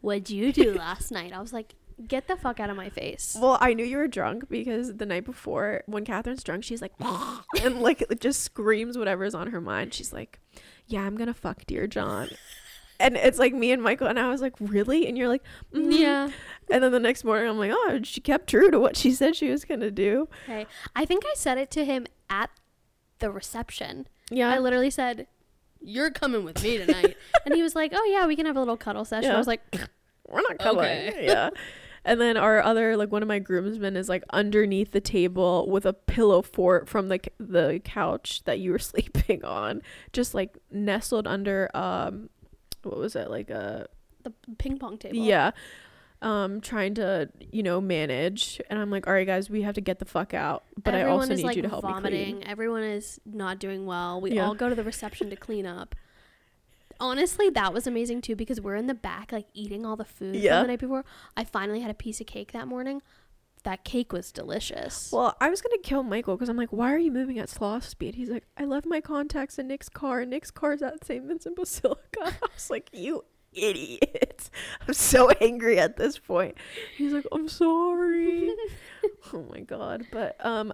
"What'd 0.02 0.28
you 0.28 0.52
do 0.52 0.74
last 0.74 1.10
night?" 1.10 1.32
I 1.32 1.40
was 1.40 1.54
like, 1.54 1.74
"Get 2.06 2.28
the 2.28 2.36
fuck 2.36 2.60
out 2.60 2.70
of 2.70 2.76
my 2.76 2.88
face." 2.88 3.36
Well, 3.40 3.58
I 3.60 3.72
knew 3.74 3.84
you 3.84 3.96
were 3.96 4.08
drunk 4.08 4.48
because 4.48 4.96
the 4.96 5.06
night 5.06 5.24
before, 5.24 5.82
when 5.86 6.04
Catherine's 6.04 6.42
drunk, 6.44 6.64
she's 6.64 6.82
like, 6.82 6.92
and 7.62 7.80
like 7.80 8.04
just 8.20 8.42
screams 8.42 8.98
whatever's 8.98 9.34
on 9.34 9.48
her 9.48 9.60
mind. 9.60 9.94
She's 9.94 10.12
like, 10.12 10.38
"Yeah, 10.86 11.02
I'm 11.02 11.16
gonna 11.16 11.34
fuck 11.34 11.64
dear 11.66 11.86
John," 11.86 12.28
and 13.00 13.16
it's 13.16 13.38
like 13.38 13.54
me 13.54 13.72
and 13.72 13.82
Michael, 13.82 14.06
and 14.08 14.18
I 14.18 14.28
was 14.28 14.40
like, 14.40 14.54
"Really?" 14.60 15.06
And 15.06 15.16
you're 15.16 15.28
like, 15.28 15.42
"Mhm." 15.72 15.98
Yeah. 15.98 16.30
And 16.70 16.82
then 16.82 16.92
the 16.92 17.00
next 17.00 17.24
morning, 17.24 17.48
I'm 17.48 17.58
like, 17.58 17.72
"Oh, 17.74 18.00
she 18.02 18.20
kept 18.20 18.48
true 18.48 18.70
to 18.70 18.78
what 18.80 18.96
she 18.96 19.12
said 19.12 19.36
she 19.36 19.48
was 19.50 19.64
gonna 19.64 19.90
do." 19.90 20.28
Okay. 20.44 20.66
I 20.94 21.04
think 21.04 21.24
I 21.26 21.34
said 21.36 21.58
it 21.58 21.70
to 21.72 21.84
him 21.84 22.06
at 22.28 22.50
the 23.20 23.30
reception. 23.30 24.06
Yeah, 24.30 24.50
I 24.50 24.58
literally 24.58 24.90
said, 24.90 25.28
"You're 25.80 26.10
coming 26.10 26.44
with 26.44 26.62
me 26.62 26.76
tonight," 26.78 27.16
and 27.46 27.54
he 27.54 27.62
was 27.62 27.74
like, 27.74 27.92
"Oh 27.94 28.04
yeah, 28.04 28.26
we 28.26 28.36
can 28.36 28.44
have 28.46 28.56
a 28.56 28.60
little 28.60 28.76
cuddle 28.76 29.04
session." 29.04 29.30
Yeah. 29.30 29.36
I 29.36 29.38
was 29.38 29.46
like, 29.46 29.62
we're 30.28 30.42
not 30.42 30.58
coming. 30.58 30.80
Okay. 30.84 31.26
Yeah. 31.26 31.50
And 32.06 32.20
then 32.20 32.36
our 32.36 32.62
other 32.62 32.96
like 32.96 33.10
one 33.10 33.20
of 33.22 33.28
my 33.28 33.38
groomsmen 33.40 33.96
is 33.96 34.08
like 34.08 34.22
underneath 34.30 34.92
the 34.92 35.00
table 35.00 35.68
with 35.68 35.84
a 35.84 35.92
pillow 35.92 36.40
fort 36.40 36.88
from 36.88 37.08
the 37.08 37.20
the 37.38 37.80
couch 37.84 38.42
that 38.44 38.60
you 38.60 38.70
were 38.70 38.78
sleeping 38.92 39.44
on, 39.44 39.82
just 40.12 40.32
like 40.32 40.56
nestled 40.70 41.26
under 41.26 41.68
um 41.76 42.30
what 42.84 42.96
was 42.96 43.16
it 43.16 43.28
like 43.28 43.50
a 43.50 43.86
the 44.22 44.32
ping 44.58 44.78
pong 44.78 44.96
table. 44.98 45.16
yeah 45.16 45.50
um 46.22 46.60
trying 46.60 46.94
to 46.94 47.28
you 47.52 47.62
know 47.62 47.80
manage 47.80 48.60
and 48.70 48.78
I'm 48.78 48.90
like 48.90 49.06
all 49.06 49.12
right 49.12 49.26
guys 49.26 49.50
we 49.50 49.62
have 49.62 49.74
to 49.74 49.80
get 49.80 49.98
the 49.98 50.04
fuck 50.04 50.32
out 50.32 50.62
but 50.82 50.94
Everyone 50.94 51.18
I 51.18 51.22
also 51.22 51.34
need 51.34 51.44
like 51.44 51.56
you 51.56 51.62
to 51.62 51.68
help 51.68 51.82
vomiting. 51.82 52.26
me 52.26 52.32
clean. 52.40 52.48
Everyone 52.48 52.82
is 52.84 53.20
not 53.26 53.58
doing 53.58 53.84
well. 53.84 54.20
We 54.20 54.32
Yeah. 54.32 54.46
all 54.46 54.54
go 54.54 54.68
to 54.68 54.74
the 54.74 54.84
reception 54.84 55.28
to 55.30 55.36
clean 55.36 55.66
up. 55.66 55.94
Honestly, 57.00 57.50
that 57.50 57.72
was 57.72 57.86
amazing 57.86 58.20
too 58.22 58.36
because 58.36 58.60
we're 58.60 58.76
in 58.76 58.86
the 58.86 58.94
back 58.94 59.32
like 59.32 59.46
eating 59.54 59.84
all 59.84 59.96
the 59.96 60.04
food 60.04 60.36
Yeah. 60.36 60.58
from 60.60 60.66
the 60.66 60.72
night 60.72 60.80
before. 60.80 61.04
I 61.36 61.44
finally 61.44 61.80
had 61.80 61.90
a 61.90 61.94
piece 61.94 62.20
of 62.20 62.26
cake 62.26 62.52
that 62.52 62.66
morning. 62.68 63.02
That 63.64 63.82
cake 63.84 64.12
was 64.12 64.30
delicious. 64.30 65.10
Well, 65.12 65.36
I 65.40 65.50
was 65.50 65.60
gonna 65.60 65.78
kill 65.82 66.02
Michael 66.04 66.36
because 66.36 66.48
I'm 66.48 66.56
like, 66.56 66.72
why 66.72 66.92
are 66.92 66.98
you 66.98 67.10
moving 67.10 67.38
at 67.38 67.48
sloth 67.48 67.84
speed? 67.88 68.14
He's 68.14 68.30
like, 68.30 68.44
I 68.56 68.64
left 68.64 68.86
my 68.86 69.00
contacts 69.00 69.58
in 69.58 69.66
Nick's 69.66 69.88
car. 69.88 70.20
and 70.20 70.30
Nick's 70.30 70.50
car's 70.52 70.82
at 70.82 71.04
St. 71.04 71.24
Vincent 71.24 71.56
Basilica. 71.56 72.00
I 72.24 72.32
was 72.54 72.70
like, 72.70 72.88
you 72.92 73.24
idiot! 73.52 74.50
I'm 74.86 74.94
so 74.94 75.30
angry 75.40 75.78
at 75.80 75.96
this 75.96 76.18
point. 76.18 76.56
He's 76.96 77.12
like, 77.12 77.26
I'm 77.32 77.48
sorry. 77.48 78.50
oh 79.32 79.42
my 79.50 79.60
god! 79.60 80.06
But 80.12 80.36
um, 80.44 80.72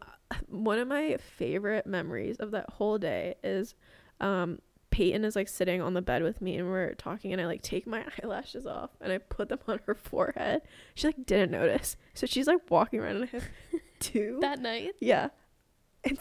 one 0.49 0.79
of 0.79 0.87
my 0.89 1.17
favorite 1.39 1.87
memories 1.87 2.37
of 2.39 2.51
that 2.51 2.69
whole 2.71 2.99
day 2.99 3.37
is, 3.43 3.75
um, 4.21 4.59
Peyton 4.93 5.25
is 5.25 5.35
like 5.35 5.49
sitting 5.49 5.81
on 5.81 5.95
the 5.95 6.03
bed 6.03 6.23
with 6.23 6.41
me 6.41 6.57
and 6.57 6.69
we're 6.69 6.95
talking 6.95 7.33
and 7.33 7.41
I 7.41 7.47
like 7.47 7.63
take 7.63 7.87
my 7.87 8.05
eyelashes 8.23 8.67
off 8.67 8.91
and 9.01 9.13
I 9.13 9.19
put 9.19 9.49
them 9.49 9.59
on 9.67 9.81
her 9.87 9.95
forehead. 9.95 10.63
She 10.95 11.09
like 11.09 11.27
didn't 11.27 11.51
notice. 11.51 11.97
So 12.15 12.27
she's 12.27 12.47
like 12.47 12.71
walking 12.71 13.01
around 13.01 13.17
and 13.17 13.25
I 13.25 13.29
have 13.29 13.45
two. 13.99 14.39
that 14.43 14.61
night. 14.61 14.93
yeah. 15.01 15.29
And, 16.05 16.19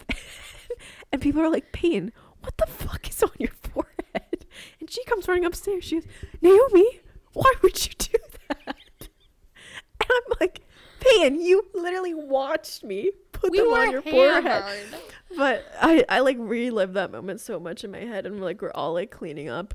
and 1.12 1.22
people 1.22 1.42
are 1.42 1.50
like, 1.50 1.72
Peyton, 1.72 2.12
what 2.40 2.58
the 2.58 2.66
fuck 2.68 3.08
is 3.10 3.22
on 3.22 3.32
your 3.38 3.52
forehead? 3.62 4.46
And 4.80 4.90
she 4.90 5.04
comes 5.06 5.28
running 5.28 5.46
upstairs. 5.46 5.84
She 5.84 6.00
goes, 6.00 6.08
Naomi, 6.42 7.02
why 7.34 7.52
would 7.62 7.86
you 7.86 7.92
do 7.98 8.18
that? 8.50 8.76
And 9.00 10.10
I'm 10.10 10.38
like, 10.40 10.62
Peyton, 11.00 11.42
you 11.42 11.66
literally 11.74 12.14
watched 12.14 12.84
me 12.84 13.12
put 13.32 13.52
We 13.52 13.58
them 13.60 13.68
on 13.68 13.92
your 13.92 14.02
forehead 14.02 14.44
hammered. 14.44 15.02
But 15.38 15.66
I 15.82 16.04
I 16.10 16.20
like 16.20 16.38
relive 16.40 16.94
that 16.94 17.12
moment 17.12 17.42
so 17.42 17.60
much 17.60 17.84
in 17.84 17.92
my 17.92 18.00
head, 18.00 18.26
and 18.26 18.42
like 18.42 18.62
we're 18.62 18.72
all 18.72 18.94
like 18.94 19.12
cleaning 19.12 19.50
up 19.50 19.74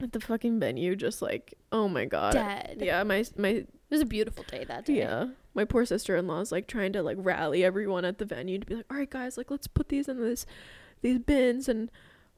at 0.00 0.12
the 0.12 0.20
fucking 0.20 0.58
venue, 0.60 0.96
just 0.96 1.20
like 1.22 1.54
oh 1.72 1.88
my 1.88 2.04
god, 2.04 2.32
Dead. 2.34 2.78
yeah. 2.80 3.02
My 3.02 3.24
my 3.36 3.48
It 3.48 3.68
was 3.90 4.00
a 4.00 4.06
beautiful 4.06 4.44
day 4.44 4.64
that 4.64 4.86
day. 4.86 4.98
yeah, 4.98 5.26
my 5.54 5.64
poor 5.64 5.84
sister 5.84 6.16
in 6.16 6.26
law 6.26 6.40
is 6.40 6.50
like 6.52 6.66
trying 6.66 6.92
to 6.94 7.02
like 7.02 7.16
rally 7.20 7.64
everyone 7.64 8.04
at 8.04 8.18
the 8.18 8.24
venue 8.24 8.58
to 8.58 8.66
be 8.66 8.76
like, 8.76 8.86
all 8.90 8.96
right 8.96 9.10
guys, 9.10 9.36
like 9.36 9.50
let's 9.50 9.66
put 9.66 9.88
these 9.88 10.08
in 10.08 10.20
this 10.20 10.46
these 11.02 11.18
bins, 11.18 11.68
and 11.68 11.90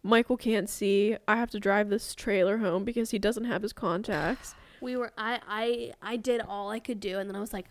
Michael 0.02 0.36
can't 0.36 0.68
see. 0.68 1.16
I 1.28 1.36
have 1.36 1.50
to 1.50 1.60
drive 1.60 1.88
this 1.88 2.14
trailer 2.14 2.58
home 2.58 2.84
because 2.84 3.10
he 3.12 3.18
doesn't 3.18 3.44
have 3.44 3.62
his 3.62 3.72
contacts. 3.72 4.54
We 4.80 4.96
were 4.96 5.12
I 5.16 5.40
I 5.48 5.92
I 6.02 6.16
did 6.16 6.40
all 6.40 6.70
I 6.70 6.80
could 6.80 6.98
do 6.98 7.18
and 7.20 7.28
then 7.30 7.36
I 7.36 7.40
was 7.40 7.52
like 7.52 7.66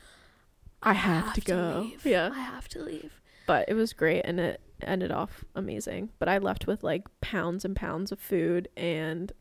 I 0.83 0.93
have, 0.93 1.33
to 1.33 1.41
go. 1.41 1.81
leave. 1.83 2.05
Yeah. 2.05 2.31
I 2.33 2.39
have 2.39 2.67
to 2.69 2.81
leave. 2.81 3.20
But 3.51 3.67
it 3.67 3.73
was 3.73 3.91
great 3.91 4.21
and 4.21 4.39
it 4.39 4.61
ended 4.81 5.11
off 5.11 5.43
amazing 5.55 6.09
but 6.19 6.29
i 6.29 6.37
left 6.37 6.67
with 6.67 6.83
like 6.83 7.05
pounds 7.19 7.65
and 7.65 7.75
pounds 7.75 8.11
of 8.11 8.19
food 8.19 8.69
and 8.77 9.33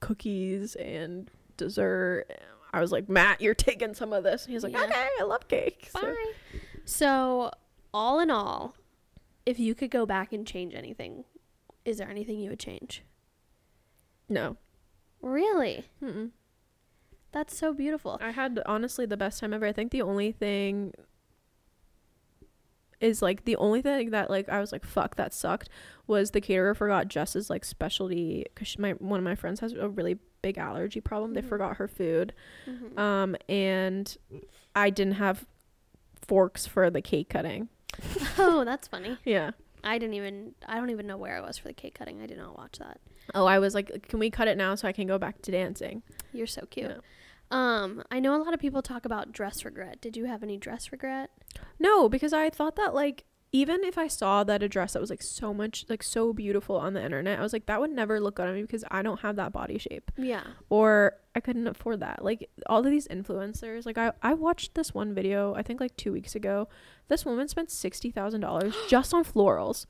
cookies 0.00 0.74
and 0.76 1.30
dessert 1.56 2.26
i 2.74 2.80
was 2.80 2.92
like 2.92 3.08
matt 3.08 3.40
you're 3.40 3.54
taking 3.54 3.94
some 3.94 4.12
of 4.12 4.22
this 4.22 4.44
and 4.44 4.52
he's 4.52 4.62
like 4.62 4.72
Yeah. 4.74 4.82
okay 4.84 5.08
i 5.20 5.24
love 5.24 5.48
cake 5.48 5.88
So- 5.92 6.00
Bye. 6.02 6.32
So, 6.84 7.50
all 7.94 8.18
in 8.18 8.28
all, 8.30 8.74
if 9.46 9.58
you 9.60 9.74
could 9.76 9.90
go 9.92 10.04
back 10.04 10.32
and 10.32 10.44
change 10.44 10.74
anything, 10.74 11.22
is 11.84 11.98
there 11.98 12.10
anything 12.10 12.40
you 12.40 12.50
would 12.50 12.58
change? 12.58 13.04
no 14.28 14.56
Really? 15.20 15.84
Mm-mm. 16.02 16.30
That's 17.30 17.56
so 17.56 17.72
beautiful. 17.72 18.18
i 18.20 18.30
had 18.32 18.60
honestly 18.66 19.06
the 19.06 19.16
best 19.16 19.40
time 19.40 19.52
ever 19.54 19.64
i 19.66 19.72
think 19.72 19.90
the 19.92 20.02
only 20.02 20.32
thing 20.32 20.92
is 23.02 23.20
like 23.20 23.44
the 23.44 23.56
only 23.56 23.82
thing 23.82 24.10
that 24.10 24.30
like 24.30 24.48
i 24.48 24.60
was 24.60 24.72
like 24.72 24.84
fuck 24.84 25.16
that 25.16 25.34
sucked 25.34 25.68
was 26.06 26.30
the 26.30 26.40
caterer 26.40 26.74
forgot 26.74 27.08
jess's 27.08 27.50
like 27.50 27.64
specialty 27.64 28.44
because 28.54 28.78
my 28.78 28.92
one 28.92 29.18
of 29.18 29.24
my 29.24 29.34
friends 29.34 29.60
has 29.60 29.72
a 29.72 29.88
really 29.88 30.16
big 30.40 30.56
allergy 30.58 31.00
problem 31.00 31.34
they 31.34 31.42
Mhm. 31.42 31.48
forgot 31.48 31.76
her 31.76 31.88
food 31.88 32.32
Mhm. 32.66 32.98
um 32.98 33.36
and 33.48 34.16
i 34.74 34.88
didn't 34.90 35.14
have 35.14 35.46
forks 36.26 36.66
for 36.66 36.88
the 36.90 37.02
cake 37.02 37.28
cutting 37.28 37.68
oh, 38.38 38.64
that's 38.64 38.88
funny. 38.88 39.18
yeah 39.24 39.50
I 39.84 39.98
didn't 39.98 40.14
even 40.14 40.54
I 40.66 40.76
don't 40.76 40.90
even 40.90 41.06
know 41.08 41.16
where 41.16 41.36
I 41.36 41.40
was 41.40 41.58
for 41.58 41.66
the 41.66 41.74
cake 41.74 41.96
cutting. 41.96 42.22
I 42.22 42.26
did 42.26 42.38
not 42.38 42.56
watch 42.56 42.78
that. 42.78 43.00
oh 43.34 43.46
i 43.46 43.58
was 43.58 43.74
like 43.74 44.06
can 44.08 44.18
we 44.20 44.30
cut 44.30 44.46
it 44.48 44.56
now 44.56 44.74
so 44.76 44.86
i 44.88 44.92
can 44.92 45.06
go 45.08 45.18
back 45.18 45.42
to 45.42 45.50
dancing 45.50 46.02
You're 46.32 46.46
so 46.46 46.64
cute. 46.70 46.88
Yeah. 46.90 46.96
Um, 47.52 48.02
I 48.10 48.18
know 48.20 48.34
a 48.34 48.42
lot 48.42 48.54
of 48.54 48.60
people 48.60 48.82
talk 48.82 49.04
about 49.04 49.30
dress 49.32 49.64
regret. 49.64 50.00
Did 50.00 50.16
you 50.16 50.24
have 50.24 50.42
any 50.42 50.56
dress 50.56 50.90
regret? 50.92 51.30
no 51.78 52.08
because 52.08 52.32
i 52.32 52.48
thought 52.48 52.76
that 52.76 52.94
like 52.94 53.24
even 53.52 53.84
if 53.84 53.98
i 53.98 54.06
saw 54.08 54.42
that 54.42 54.62
a 54.62 54.68
dress 54.68 54.94
that 54.94 55.00
was 55.00 55.10
like 55.10 55.20
so 55.20 55.52
much 55.52 55.84
like 55.90 56.02
so 56.02 56.32
beautiful 56.32 56.76
on 56.76 56.94
the 56.94 57.04
internet 57.04 57.38
i 57.38 57.42
was 57.42 57.52
like 57.52 57.66
that 57.66 57.78
would 57.78 57.90
never 57.90 58.18
look 58.20 58.36
good 58.36 58.48
on 58.48 58.54
me 58.54 58.62
because 58.62 58.84
i 58.90 59.02
don't 59.02 59.20
have 59.20 59.36
that 59.36 59.52
body 59.52 59.76
shape 59.78 60.10
Yeah. 60.16 60.42
or 60.70 61.14
i 61.34 61.40
couldn't 61.40 61.66
afford 61.66 62.00
that 62.00 62.24
like 62.24 62.48
all 62.66 62.78
of 62.80 62.86
these 62.90 63.06
influencers 63.08 63.84
like 63.84 63.98
i 63.98 64.12
i 64.22 64.32
watched 64.32 64.74
this 64.74 64.94
one 64.94 65.12
video 65.14 65.54
i 65.54 65.62
think 65.62 65.78
like 65.80 65.94
two 65.96 66.12
weeks 66.12 66.34
ago 66.34 66.68
this 67.08 67.26
woman 67.26 67.48
spent 67.48 67.68
$60000 67.68 68.74
just 68.88 69.12
on 69.12 69.24
florals 69.24 69.84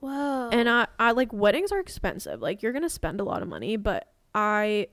Whoa. 0.00 0.48
and 0.52 0.68
I, 0.68 0.86
I 0.98 1.10
like 1.12 1.32
weddings 1.32 1.72
are 1.72 1.80
expensive 1.80 2.40
like 2.40 2.62
you're 2.62 2.72
gonna 2.72 2.88
spend 2.88 3.20
a 3.20 3.24
lot 3.24 3.42
of 3.42 3.48
money 3.48 3.76
but 3.76 4.08
i 4.34 4.86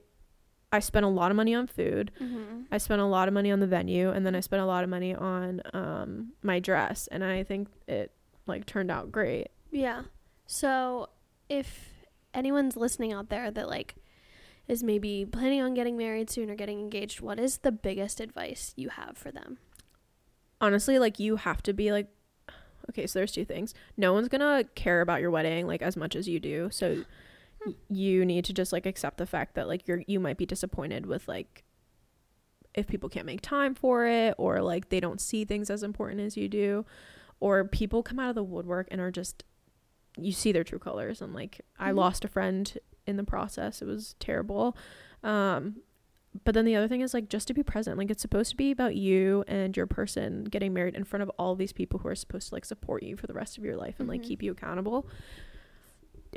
i 0.74 0.80
spent 0.80 1.06
a 1.06 1.10
lot 1.10 1.32
of 1.32 1.38
money 1.38 1.54
on 1.56 1.66
food 1.68 2.12
Mhm. 2.20 2.66
i 2.72 2.78
spent 2.78 3.00
a 3.02 3.06
lot 3.06 3.28
of 3.30 3.34
money 3.34 3.52
on 3.52 3.60
the 3.62 3.68
venue 3.68 4.10
and 4.10 4.26
then 4.26 4.36
i 4.36 4.42
spent 4.42 4.62
a 4.62 4.66
lot 4.66 4.84
of 4.84 4.90
money 4.90 5.16
on 5.16 5.62
um 5.74 6.34
my 6.42 6.60
dress 6.60 7.08
and 7.12 7.24
i 7.24 7.44
think 7.44 7.70
it 7.88 8.12
like 8.48 8.66
turned 8.66 8.92
out 8.92 9.12
great 9.12 9.48
Yeah. 9.72 10.04
So, 10.46 11.08
if 11.50 11.90
anyone's 12.34 12.76
listening 12.76 13.14
out 13.14 13.30
there 13.30 13.50
that 13.52 13.68
like 13.70 13.96
is 14.68 14.84
maybe 14.84 15.26
planning 15.26 15.62
on 15.62 15.74
getting 15.74 15.96
married 15.98 16.30
soon 16.30 16.50
or 16.50 16.56
getting 16.56 16.80
engaged, 16.80 17.22
what 17.22 17.40
is 17.40 17.60
the 17.60 17.72
biggest 17.72 18.20
advice 18.20 18.74
you 18.76 18.90
have 18.90 19.18
for 19.18 19.32
them? 19.32 19.58
honestly 20.62 20.98
like 21.00 21.20
you 21.20 21.36
have 21.38 21.62
to 21.64 21.74
be 21.74 21.92
like 21.92 22.08
okay 22.90 23.06
so 23.08 23.20
there's 23.20 23.32
two 23.32 23.44
things 23.46 23.74
no 23.98 24.14
one's 24.14 24.30
gonna 24.30 24.64
care 24.76 25.02
about 25.02 25.20
your 25.22 25.32
wedding 25.32 25.68
like 25.68 25.82
as 25.82 25.98
much 25.98 26.16
as 26.16 26.28
you 26.28 26.40
do 26.40 26.70
so 26.72 27.04
you 27.90 28.26
need 28.26 28.46
to 28.46 28.54
just 28.54 28.72
like 28.74 28.86
accept 28.86 29.18
the 29.18 29.26
fact 29.26 29.56
that 29.56 29.68
like 29.68 29.88
you're 29.88 30.04
you 30.08 30.20
might 30.20 30.38
be 30.38 30.46
disappointed 30.46 31.06
with 31.06 31.28
like 31.28 31.64
if 32.74 32.88
people 32.88 33.10
can't 33.10 33.26
make 33.26 33.42
time 33.42 33.76
for 33.76 34.06
it 34.06 34.34
or 34.38 34.62
like 34.62 34.90
they 34.90 35.00
don't 35.00 35.22
see 35.22 35.46
things 35.46 35.70
as 35.70 35.84
important 35.84 36.20
as 36.22 36.36
you 36.36 36.48
do 36.50 36.86
or 37.40 37.64
people 37.66 38.02
come 38.02 38.20
out 38.20 38.30
of 38.30 38.36
the 38.36 38.44
woodwork 38.44 38.88
and 38.92 39.00
are 39.00 39.12
just 39.12 39.44
you 40.18 40.32
see 40.32 40.52
their 40.52 40.64
true 40.64 40.80
colors 40.80 41.22
and 41.22 41.34
like 41.34 41.62
I 41.80 41.92
Mhm. 41.92 41.96
lost 41.98 42.26
a 42.26 42.28
friend 42.28 42.76
in 43.06 43.18
the 43.18 43.24
process 43.24 43.82
it 43.82 43.86
was 43.86 44.16
terrible 44.20 44.76
um 45.24 45.78
but 46.44 46.56
then 46.56 46.66
the 46.66 46.76
other 46.76 46.88
thing 46.88 47.02
is 47.02 47.14
like 47.14 47.30
just 47.30 47.48
to 47.48 47.54
be 47.54 47.62
present 47.62 47.98
like 47.98 48.10
it's 48.10 48.22
supposed 48.22 48.50
to 48.50 48.58
be 48.58 48.72
about 48.72 48.96
you 48.96 49.44
and 49.48 49.78
your 49.78 49.86
person 49.86 50.46
getting 50.46 50.74
married 50.74 50.96
in 50.96 51.04
front 51.04 51.22
of 51.22 51.30
all 51.38 51.56
these 51.56 51.74
people 51.74 52.00
who 52.00 52.08
are 52.08 52.16
supposed 52.16 52.50
to 52.50 52.56
like 52.56 52.66
support 52.66 53.04
you 53.04 53.16
for 53.16 53.28
the 53.28 53.34
rest 53.34 53.58
of 53.58 53.64
your 53.64 53.76
life 53.78 54.00
and 54.00 54.10
like 54.10 54.22
Mhm. 54.22 54.28
keep 54.28 54.42
you 54.44 54.52
accountable 54.52 55.06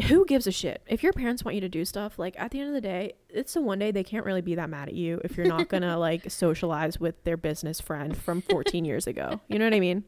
who 0.05 0.25
gives 0.27 0.47
a 0.47 0.53
shit 0.53 0.83
if 0.87 1.03
your 1.03 1.13
parents 1.13 1.45
want 1.45 1.55
you 1.55 1.61
to 1.61 1.69
do 1.69 1.85
stuff 1.85 2.19
like 2.19 2.35
at 2.39 2.51
the 2.51 2.61
end 2.61 2.69
of 2.69 2.75
the 2.75 2.81
day 2.81 3.13
it's 3.31 3.55
the 3.55 3.61
one 3.61 3.79
day 3.79 3.91
they 3.91 4.05
can't 4.05 4.27
really 4.27 4.41
be 4.43 4.55
that 4.55 4.69
mad 4.69 4.89
at 4.89 4.95
you 4.95 5.21
if 5.25 5.37
you're 5.37 5.47
not 5.47 5.69
gonna 5.69 5.99
like 6.09 6.31
socialize 6.31 7.01
with 7.01 7.23
their 7.25 7.37
business 7.37 7.81
friend 7.81 8.17
from 8.17 8.43
14 8.43 8.85
years 8.85 9.07
ago 9.07 9.41
you 9.49 9.59
know 9.59 9.65
what 9.65 9.75
i 9.75 9.81
mean 9.81 10.05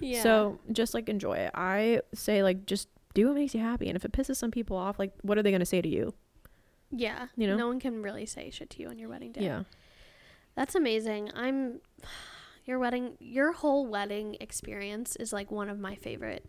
Yeah. 0.00 0.22
so 0.22 0.58
just 0.72 0.92
like 0.94 1.08
enjoy 1.08 1.34
it 1.38 1.50
i 1.54 2.00
say 2.14 2.42
like 2.42 2.66
just 2.66 2.88
do 3.14 3.26
what 3.26 3.34
makes 3.34 3.54
you 3.54 3.60
happy. 3.60 3.88
And 3.88 3.96
if 3.96 4.06
it 4.06 4.12
pisses 4.12 4.36
some 4.36 4.50
people 4.50 4.74
off, 4.74 4.98
like 4.98 5.12
what 5.20 5.36
are 5.36 5.42
they 5.42 5.50
gonna 5.52 5.66
say 5.66 5.82
to 5.82 5.88
you? 5.88 6.14
Yeah. 6.90 7.26
You 7.36 7.46
know? 7.46 7.56
no 7.56 7.66
one 7.66 7.78
can 7.78 8.02
really 8.02 8.24
say 8.24 8.50
shit 8.50 8.70
to 8.70 8.80
you 8.80 8.88
on 8.88 8.98
your 8.98 9.10
wedding 9.10 9.32
day. 9.32 9.42
Yeah. 9.44 9.64
That's 10.56 10.74
amazing. 10.74 11.30
I'm 11.34 11.80
your 12.64 12.78
wedding 12.78 13.16
your 13.20 13.52
whole 13.52 13.86
wedding 13.86 14.36
experience 14.40 15.14
is 15.16 15.30
like 15.30 15.50
one 15.50 15.68
of 15.68 15.78
my 15.78 15.94
favorite 15.94 16.48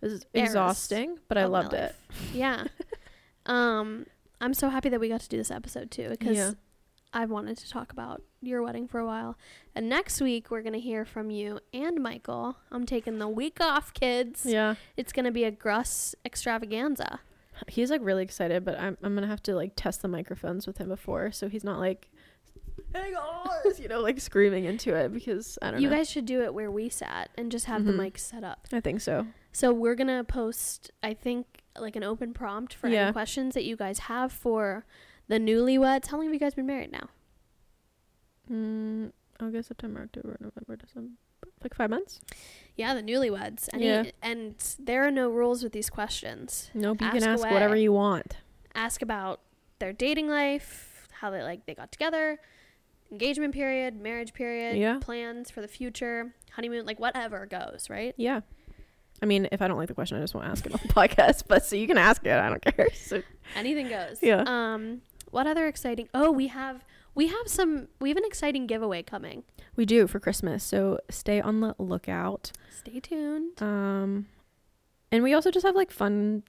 Was 0.00 0.24
exhausting, 0.34 1.18
but 1.28 1.36
I 1.38 1.44
loved 1.46 1.72
it. 1.74 1.94
Yeah. 2.32 2.64
um 3.46 4.06
I'm 4.40 4.54
so 4.54 4.68
happy 4.70 4.88
that 4.88 5.00
we 5.00 5.08
got 5.08 5.20
to 5.20 5.28
do 5.28 5.36
this 5.36 5.50
episode 5.50 5.90
too 5.90 6.08
because 6.08 6.36
Yeah. 6.36 6.52
I've 7.12 7.30
wanted 7.30 7.58
to 7.58 7.68
talk 7.68 7.92
about 7.92 8.22
your 8.40 8.62
wedding 8.62 8.86
for 8.86 9.00
a 9.00 9.04
while. 9.06 9.36
And 9.74 9.88
next 9.88 10.20
week 10.20 10.50
we're 10.50 10.62
going 10.62 10.74
to 10.74 10.80
hear 10.80 11.04
from 11.04 11.28
you 11.30 11.58
and 11.74 12.00
Michael. 12.00 12.56
I'm 12.70 12.86
taking 12.86 13.18
the 13.18 13.26
week 13.28 13.60
off, 13.60 13.92
kids. 13.92 14.46
Yeah. 14.46 14.76
It's 14.96 15.12
going 15.12 15.24
to 15.24 15.32
be 15.32 15.42
a 15.44 15.50
Gruss 15.50 16.14
extravaganza. 16.24 17.18
He's 17.68 17.90
like 17.90 18.00
really 18.02 18.22
excited, 18.22 18.64
but 18.64 18.78
I'm 18.80 18.96
I'm 19.02 19.14
gonna 19.14 19.26
have 19.26 19.42
to 19.42 19.54
like 19.54 19.72
test 19.76 20.00
the 20.00 20.08
microphones 20.08 20.66
with 20.66 20.78
him 20.78 20.88
before, 20.88 21.30
so 21.30 21.46
he's 21.46 21.62
not 21.62 21.78
like, 21.78 22.08
"Hey 22.94 23.12
guys," 23.12 23.78
you 23.80 23.86
know, 23.86 24.00
like 24.00 24.18
screaming 24.18 24.64
into 24.64 24.94
it 24.94 25.12
because 25.12 25.58
I 25.60 25.72
don't 25.72 25.82
You 25.82 25.90
know. 25.90 25.96
guys 25.96 26.08
should 26.08 26.24
do 26.24 26.42
it 26.42 26.54
where 26.54 26.70
we 26.70 26.88
sat 26.88 27.28
and 27.36 27.52
just 27.52 27.66
have 27.66 27.82
Mhm. 27.82 27.86
the 27.86 27.92
mic 27.92 28.16
set 28.18 28.44
up. 28.44 28.66
I 28.72 28.80
think 28.80 29.02
so. 29.02 29.26
So 29.52 29.72
we're 29.72 29.94
gonna 29.94 30.24
post, 30.24 30.90
I 31.02 31.14
think, 31.14 31.62
like 31.78 31.96
an 31.96 32.04
open 32.04 32.32
prompt 32.32 32.74
for 32.74 32.88
Yeah. 32.88 33.04
any 33.04 33.12
questions 33.12 33.54
that 33.54 33.64
you 33.64 33.76
guys 33.76 34.00
have 34.00 34.32
for 34.32 34.84
the 35.28 35.38
newlyweds. 35.38 36.06
How 36.08 36.16
long 36.16 36.26
have 36.26 36.34
you 36.34 36.40
guys 36.40 36.54
been 36.54 36.66
married 36.66 36.92
now? 36.92 37.08
Mm, 38.50 39.12
August, 39.40 39.68
September, 39.68 40.02
October, 40.02 40.36
November, 40.40 40.76
December, 40.76 41.12
like 41.62 41.74
five 41.74 41.90
months. 41.90 42.20
Yeah, 42.76 42.94
the 42.94 43.02
newlyweds. 43.02 43.68
And 43.72 43.82
Yeah. 43.82 44.10
and 44.22 44.56
there 44.78 45.06
are 45.06 45.10
no 45.10 45.28
rules 45.30 45.62
with 45.62 45.72
these 45.72 45.90
questions. 45.90 46.70
Nope, 46.74 47.00
you 47.00 47.06
Ask 47.06 47.18
can 47.18 47.28
ask 47.28 47.42
away. 47.44 47.52
whatever 47.52 47.76
you 47.76 47.92
want. 47.92 48.38
Ask 48.74 49.02
about 49.02 49.40
their 49.78 49.92
dating 49.92 50.28
life, 50.28 51.08
how 51.12 51.30
they 51.30 51.42
like 51.42 51.66
they 51.66 51.74
got 51.74 51.92
together, 51.92 52.40
engagement 53.10 53.54
period, 53.54 54.00
marriage 54.00 54.32
period, 54.32 54.76
Yeah. 54.76 54.98
plans 55.00 55.50
for 55.50 55.60
the 55.60 55.68
future, 55.68 56.34
honeymoon, 56.52 56.86
like 56.86 56.98
whatever 56.98 57.46
goes, 57.46 57.88
right? 57.90 58.14
Yeah. 58.16 58.40
I 59.22 59.26
mean, 59.26 59.48
if 59.52 59.60
I 59.62 59.68
don't 59.68 59.76
like 59.78 59.88
the 59.88 59.94
question, 59.94 60.16
I 60.16 60.20
just 60.20 60.34
won't 60.34 60.46
ask 60.46 60.64
it 60.66 60.72
on 60.72 60.80
the 60.82 60.88
podcast. 60.94 61.44
But 61.48 61.64
so 61.64 61.76
you 61.76 61.86
can 61.86 61.98
ask 61.98 62.24
it. 62.26 62.32
I 62.32 62.48
don't 62.48 62.62
care. 62.62 62.88
So, 62.94 63.22
Anything 63.56 63.88
goes. 63.88 64.18
Yeah. 64.22 64.44
Um 64.46 65.02
what 65.30 65.46
other 65.46 65.66
exciting 65.66 66.08
Oh, 66.14 66.30
we 66.30 66.48
have 66.48 66.84
we 67.14 67.26
have 67.28 67.46
some 67.46 67.88
we 68.00 68.08
have 68.08 68.16
an 68.16 68.24
exciting 68.24 68.66
giveaway 68.66 69.02
coming. 69.02 69.42
we 69.76 69.84
do 69.86 70.06
for 70.06 70.20
Christmas. 70.20 70.62
So 70.64 70.98
stay 71.08 71.40
on 71.40 71.60
the 71.60 71.74
lookout. 71.78 72.52
Stay 72.70 73.00
tuned. 73.00 73.60
Um, 73.62 74.26
and 75.12 75.22
we 75.22 75.34
also 75.34 75.50
just 75.50 75.66
have 75.66 75.74
like 75.74 75.90
fun, 75.90 76.42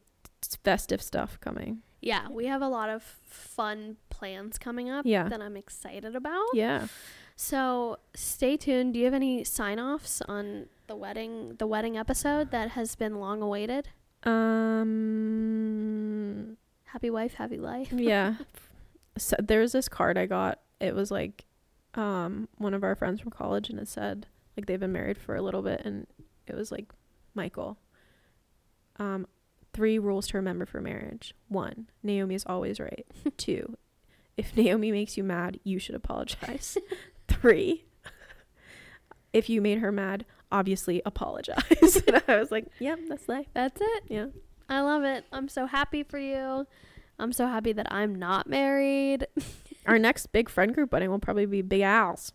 festive 0.63 1.01
stuff 1.01 1.39
coming. 1.41 1.79
Yeah, 2.01 2.29
we 2.29 2.45
have 2.47 2.61
a 2.61 2.67
lot 2.67 2.89
of 2.89 3.03
fun 3.03 3.97
plans 4.09 4.57
coming 4.57 4.89
up 4.89 5.05
Yeah. 5.05 5.27
that 5.29 5.41
I'm 5.41 5.55
excited 5.57 6.15
about. 6.15 6.45
Yeah. 6.53 6.87
So 7.41 7.97
stay 8.13 8.55
tuned. 8.55 8.93
Do 8.93 8.99
you 8.99 9.05
have 9.05 9.15
any 9.15 9.43
sign 9.43 9.79
offs 9.79 10.21
on 10.27 10.67
the 10.85 10.95
wedding 10.95 11.55
the 11.57 11.65
wedding 11.65 11.97
episode 11.97 12.51
that 12.51 12.69
has 12.71 12.95
been 12.95 13.15
long 13.15 13.41
awaited? 13.41 13.89
Um. 14.21 14.91
Happy 16.83 17.09
wife, 17.09 17.33
happy 17.33 17.57
life. 17.57 17.91
yeah. 17.91 18.35
So 19.17 19.35
there's 19.39 19.73
this 19.73 19.89
card 19.89 20.17
I 20.17 20.25
got. 20.25 20.61
It 20.79 20.95
was 20.95 21.11
like, 21.11 21.43
um, 21.95 22.47
one 22.57 22.73
of 22.73 22.81
our 22.81 22.95
friends 22.95 23.19
from 23.19 23.29
college, 23.31 23.69
and 23.69 23.77
it 23.77 23.89
said 23.89 24.27
like 24.55 24.67
they've 24.67 24.79
been 24.79 24.93
married 24.93 25.17
for 25.17 25.35
a 25.35 25.41
little 25.41 25.61
bit, 25.61 25.81
and 25.83 26.07
it 26.47 26.55
was 26.55 26.71
like, 26.71 26.93
Michael. 27.33 27.77
Um, 28.97 29.27
three 29.73 29.99
rules 29.99 30.27
to 30.27 30.37
remember 30.37 30.65
for 30.65 30.79
marriage. 30.79 31.35
One, 31.49 31.89
Naomi 32.03 32.35
is 32.35 32.45
always 32.45 32.79
right. 32.79 33.05
Two, 33.37 33.77
if 34.37 34.55
Naomi 34.55 34.91
makes 34.93 35.17
you 35.17 35.23
mad, 35.25 35.59
you 35.63 35.77
should 35.77 35.95
apologize. 35.95 36.77
Three, 37.31 37.85
if 39.33 39.49
you 39.49 39.61
made 39.61 39.79
her 39.79 39.91
mad, 39.91 40.25
obviously 40.51 41.01
apologize. 41.05 42.01
and 42.07 42.21
I 42.27 42.37
was 42.37 42.51
like, 42.51 42.67
yep, 42.79 42.99
that's 43.07 43.27
life. 43.29 43.47
That's 43.53 43.79
it. 43.81 44.03
Yeah. 44.09 44.27
I 44.69 44.81
love 44.81 45.03
it. 45.03 45.25
I'm 45.31 45.47
so 45.49 45.65
happy 45.65 46.03
for 46.03 46.17
you. 46.19 46.65
I'm 47.19 47.33
so 47.33 47.47
happy 47.47 47.71
that 47.73 47.91
I'm 47.91 48.15
not 48.15 48.47
married. 48.47 49.27
Our 49.85 49.99
next 49.99 50.27
big 50.27 50.49
friend 50.49 50.73
group 50.73 50.91
wedding 50.93 51.09
will 51.09 51.19
probably 51.19 51.45
be 51.45 51.61
Big 51.61 51.81
Al's. 51.81 52.31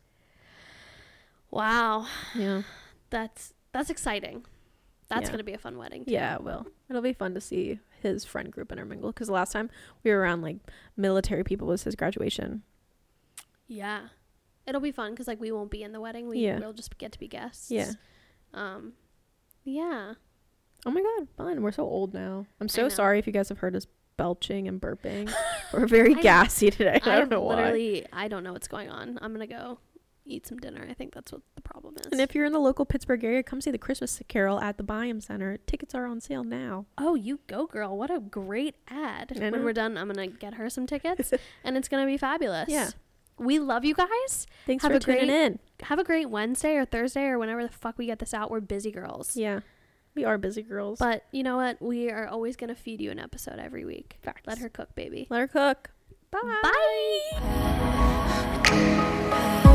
Wow. 1.51 2.06
Yeah. 2.35 2.62
That's 3.10 3.55
that's 3.73 3.90
exciting. 3.90 4.44
That's 5.09 5.23
Yeah. 5.23 5.28
going 5.28 5.39
to 5.39 5.44
be 5.44 5.52
a 5.52 5.59
fun 5.59 5.78
wedding. 5.78 6.05
too. 6.05 6.10
Yeah, 6.12 6.35
it 6.35 6.43
will. 6.43 6.66
It'll 6.90 7.02
be 7.02 7.12
fun 7.12 7.35
to 7.35 7.40
see 7.40 7.78
his 8.02 8.24
friend 8.24 8.51
group 8.52 8.73
intermingle 8.73 9.10
because 9.12 9.28
the 9.28 9.32
last 9.32 9.52
time 9.52 9.70
we 10.02 10.10
were 10.10 10.18
around 10.20 10.43
like 10.43 10.56
military 10.97 11.44
people 11.44 11.68
was 11.68 11.85
his 11.85 11.94
graduation. 11.94 12.62
Yeah. 13.68 14.09
It'll 14.67 14.81
be 14.81 14.93
fun 14.93 15.15
cuz 15.17 15.27
like 15.29 15.41
we 15.41 15.53
won't 15.53 15.71
be 15.71 15.83
in 15.83 15.93
the 15.93 16.01
wedding. 16.01 16.29
We 16.29 16.39
Yeah. 16.39 16.59
will 16.59 16.73
just 16.73 16.97
get 16.99 17.13
to 17.13 17.19
be 17.19 17.29
guests. 17.29 17.71
Yeah. 17.71 17.93
Um 18.55 18.95
yeah. 19.65 20.15
Oh 20.85 20.91
my 20.91 21.03
god, 21.03 21.29
fun. 21.37 21.63
We're 21.63 21.73
so 21.73 21.83
old 21.85 22.15
now. 22.15 22.47
I'm 22.61 22.69
so 22.69 22.89
sorry 22.89 23.19
if 23.19 23.27
you 23.27 23.33
guys 23.33 23.49
have 23.49 23.59
heard 23.59 23.75
us 23.75 23.87
belching 24.17 24.69
and 24.69 24.81
burping. 24.81 25.33
We're 25.73 25.87
very 25.87 26.15
I- 26.15 26.21
gassy 26.23 26.71
today. 26.71 27.01
I, 27.05 27.17
don't 27.19 27.31
know 27.31 27.41
why. 27.41 27.57
literally 27.57 28.07
I 28.13 28.29
don't 28.29 28.45
know 28.45 28.53
what's 28.53 28.69
going 28.69 28.89
on. 28.89 29.19
I'm 29.21 29.35
going 29.35 29.47
to 29.47 29.53
go 29.53 29.79
eat 30.25 30.47
some 30.47 30.59
dinner. 30.59 30.87
I 30.89 30.95
think 30.95 31.13
that's 31.13 31.33
what 31.33 31.43
the 31.55 31.63
problem 31.63 31.97
is. 32.01 32.07
And 32.13 32.21
if 32.21 32.35
you're 32.35 32.45
in 32.45 32.53
the 32.53 32.59
local 32.61 32.85
Pittsburgh 32.87 33.23
area, 33.25 33.43
come 33.43 33.61
see 33.61 33.71
the 33.71 33.79
Christmas 33.79 34.21
Carol 34.29 34.61
at 34.61 34.77
the 34.79 34.85
Byham 34.85 35.21
Center. 35.23 35.57
Tickets 35.67 35.95
are 35.95 36.07
on 36.07 36.21
sale 36.21 36.45
now. 36.45 36.87
Oh, 36.99 37.15
you 37.15 37.41
go, 37.47 37.67
girl. 37.67 37.97
What 37.97 38.11
a 38.11 38.21
great 38.21 38.77
ad. 38.89 39.33
When 39.39 39.65
we're 39.65 39.73
done, 39.73 39.97
I'm 39.99 40.09
going 40.11 40.31
to 40.31 40.37
get 40.37 40.55
her 40.55 40.71
some 40.71 40.87
tickets 40.87 41.33
and 41.65 41.77
it's 41.77 41.89
going 41.89 42.03
to 42.03 42.07
be 42.07 42.17
fabulous. 42.17 42.69
Yeah. 42.69 42.91
We 43.39 43.59
love 43.59 43.85
you 43.85 43.95
guys. 43.95 44.47
Thanks 44.67 44.83
Have 44.83 44.93
for 44.93 44.97
a 44.97 45.01
great- 45.01 45.21
tuning 45.21 45.35
in. 45.37 45.59
Have 45.83 45.99
a 45.99 46.05
great 46.05 46.31
Wednesday 46.31 46.77
or 46.77 46.85
Thursday 46.87 47.25
or 47.27 47.39
whenever 47.39 47.63
the 47.63 47.73
fuck 47.73 47.99
we 47.99 48.07
get 48.07 48.19
this 48.19 48.33
out. 48.33 48.51
We're 48.51 48.61
busy 48.61 48.91
girls. 48.91 49.37
Yeah. 49.37 49.61
We 50.15 50.25
are 50.25 50.39
busy 50.39 50.63
girls. 50.63 50.99
But 50.99 51.25
you 51.33 51.43
know 51.43 51.57
what? 51.59 51.81
We 51.83 52.11
are 52.11 52.27
always 52.27 52.57
going 52.57 52.69
to 52.69 52.75
feed 52.75 53.03
you 53.03 53.11
an 53.11 53.19
episode 53.19 53.59
every 53.59 53.85
week. 53.85 54.17
Facts. 54.23 54.47
Let 54.47 54.57
her 54.59 54.71
cook, 54.71 54.95
baby. 54.95 55.27
Let 55.29 55.41
her 55.41 55.49
cook. 55.49 55.91
Bye. 56.31 56.59
Bye. 58.63 59.73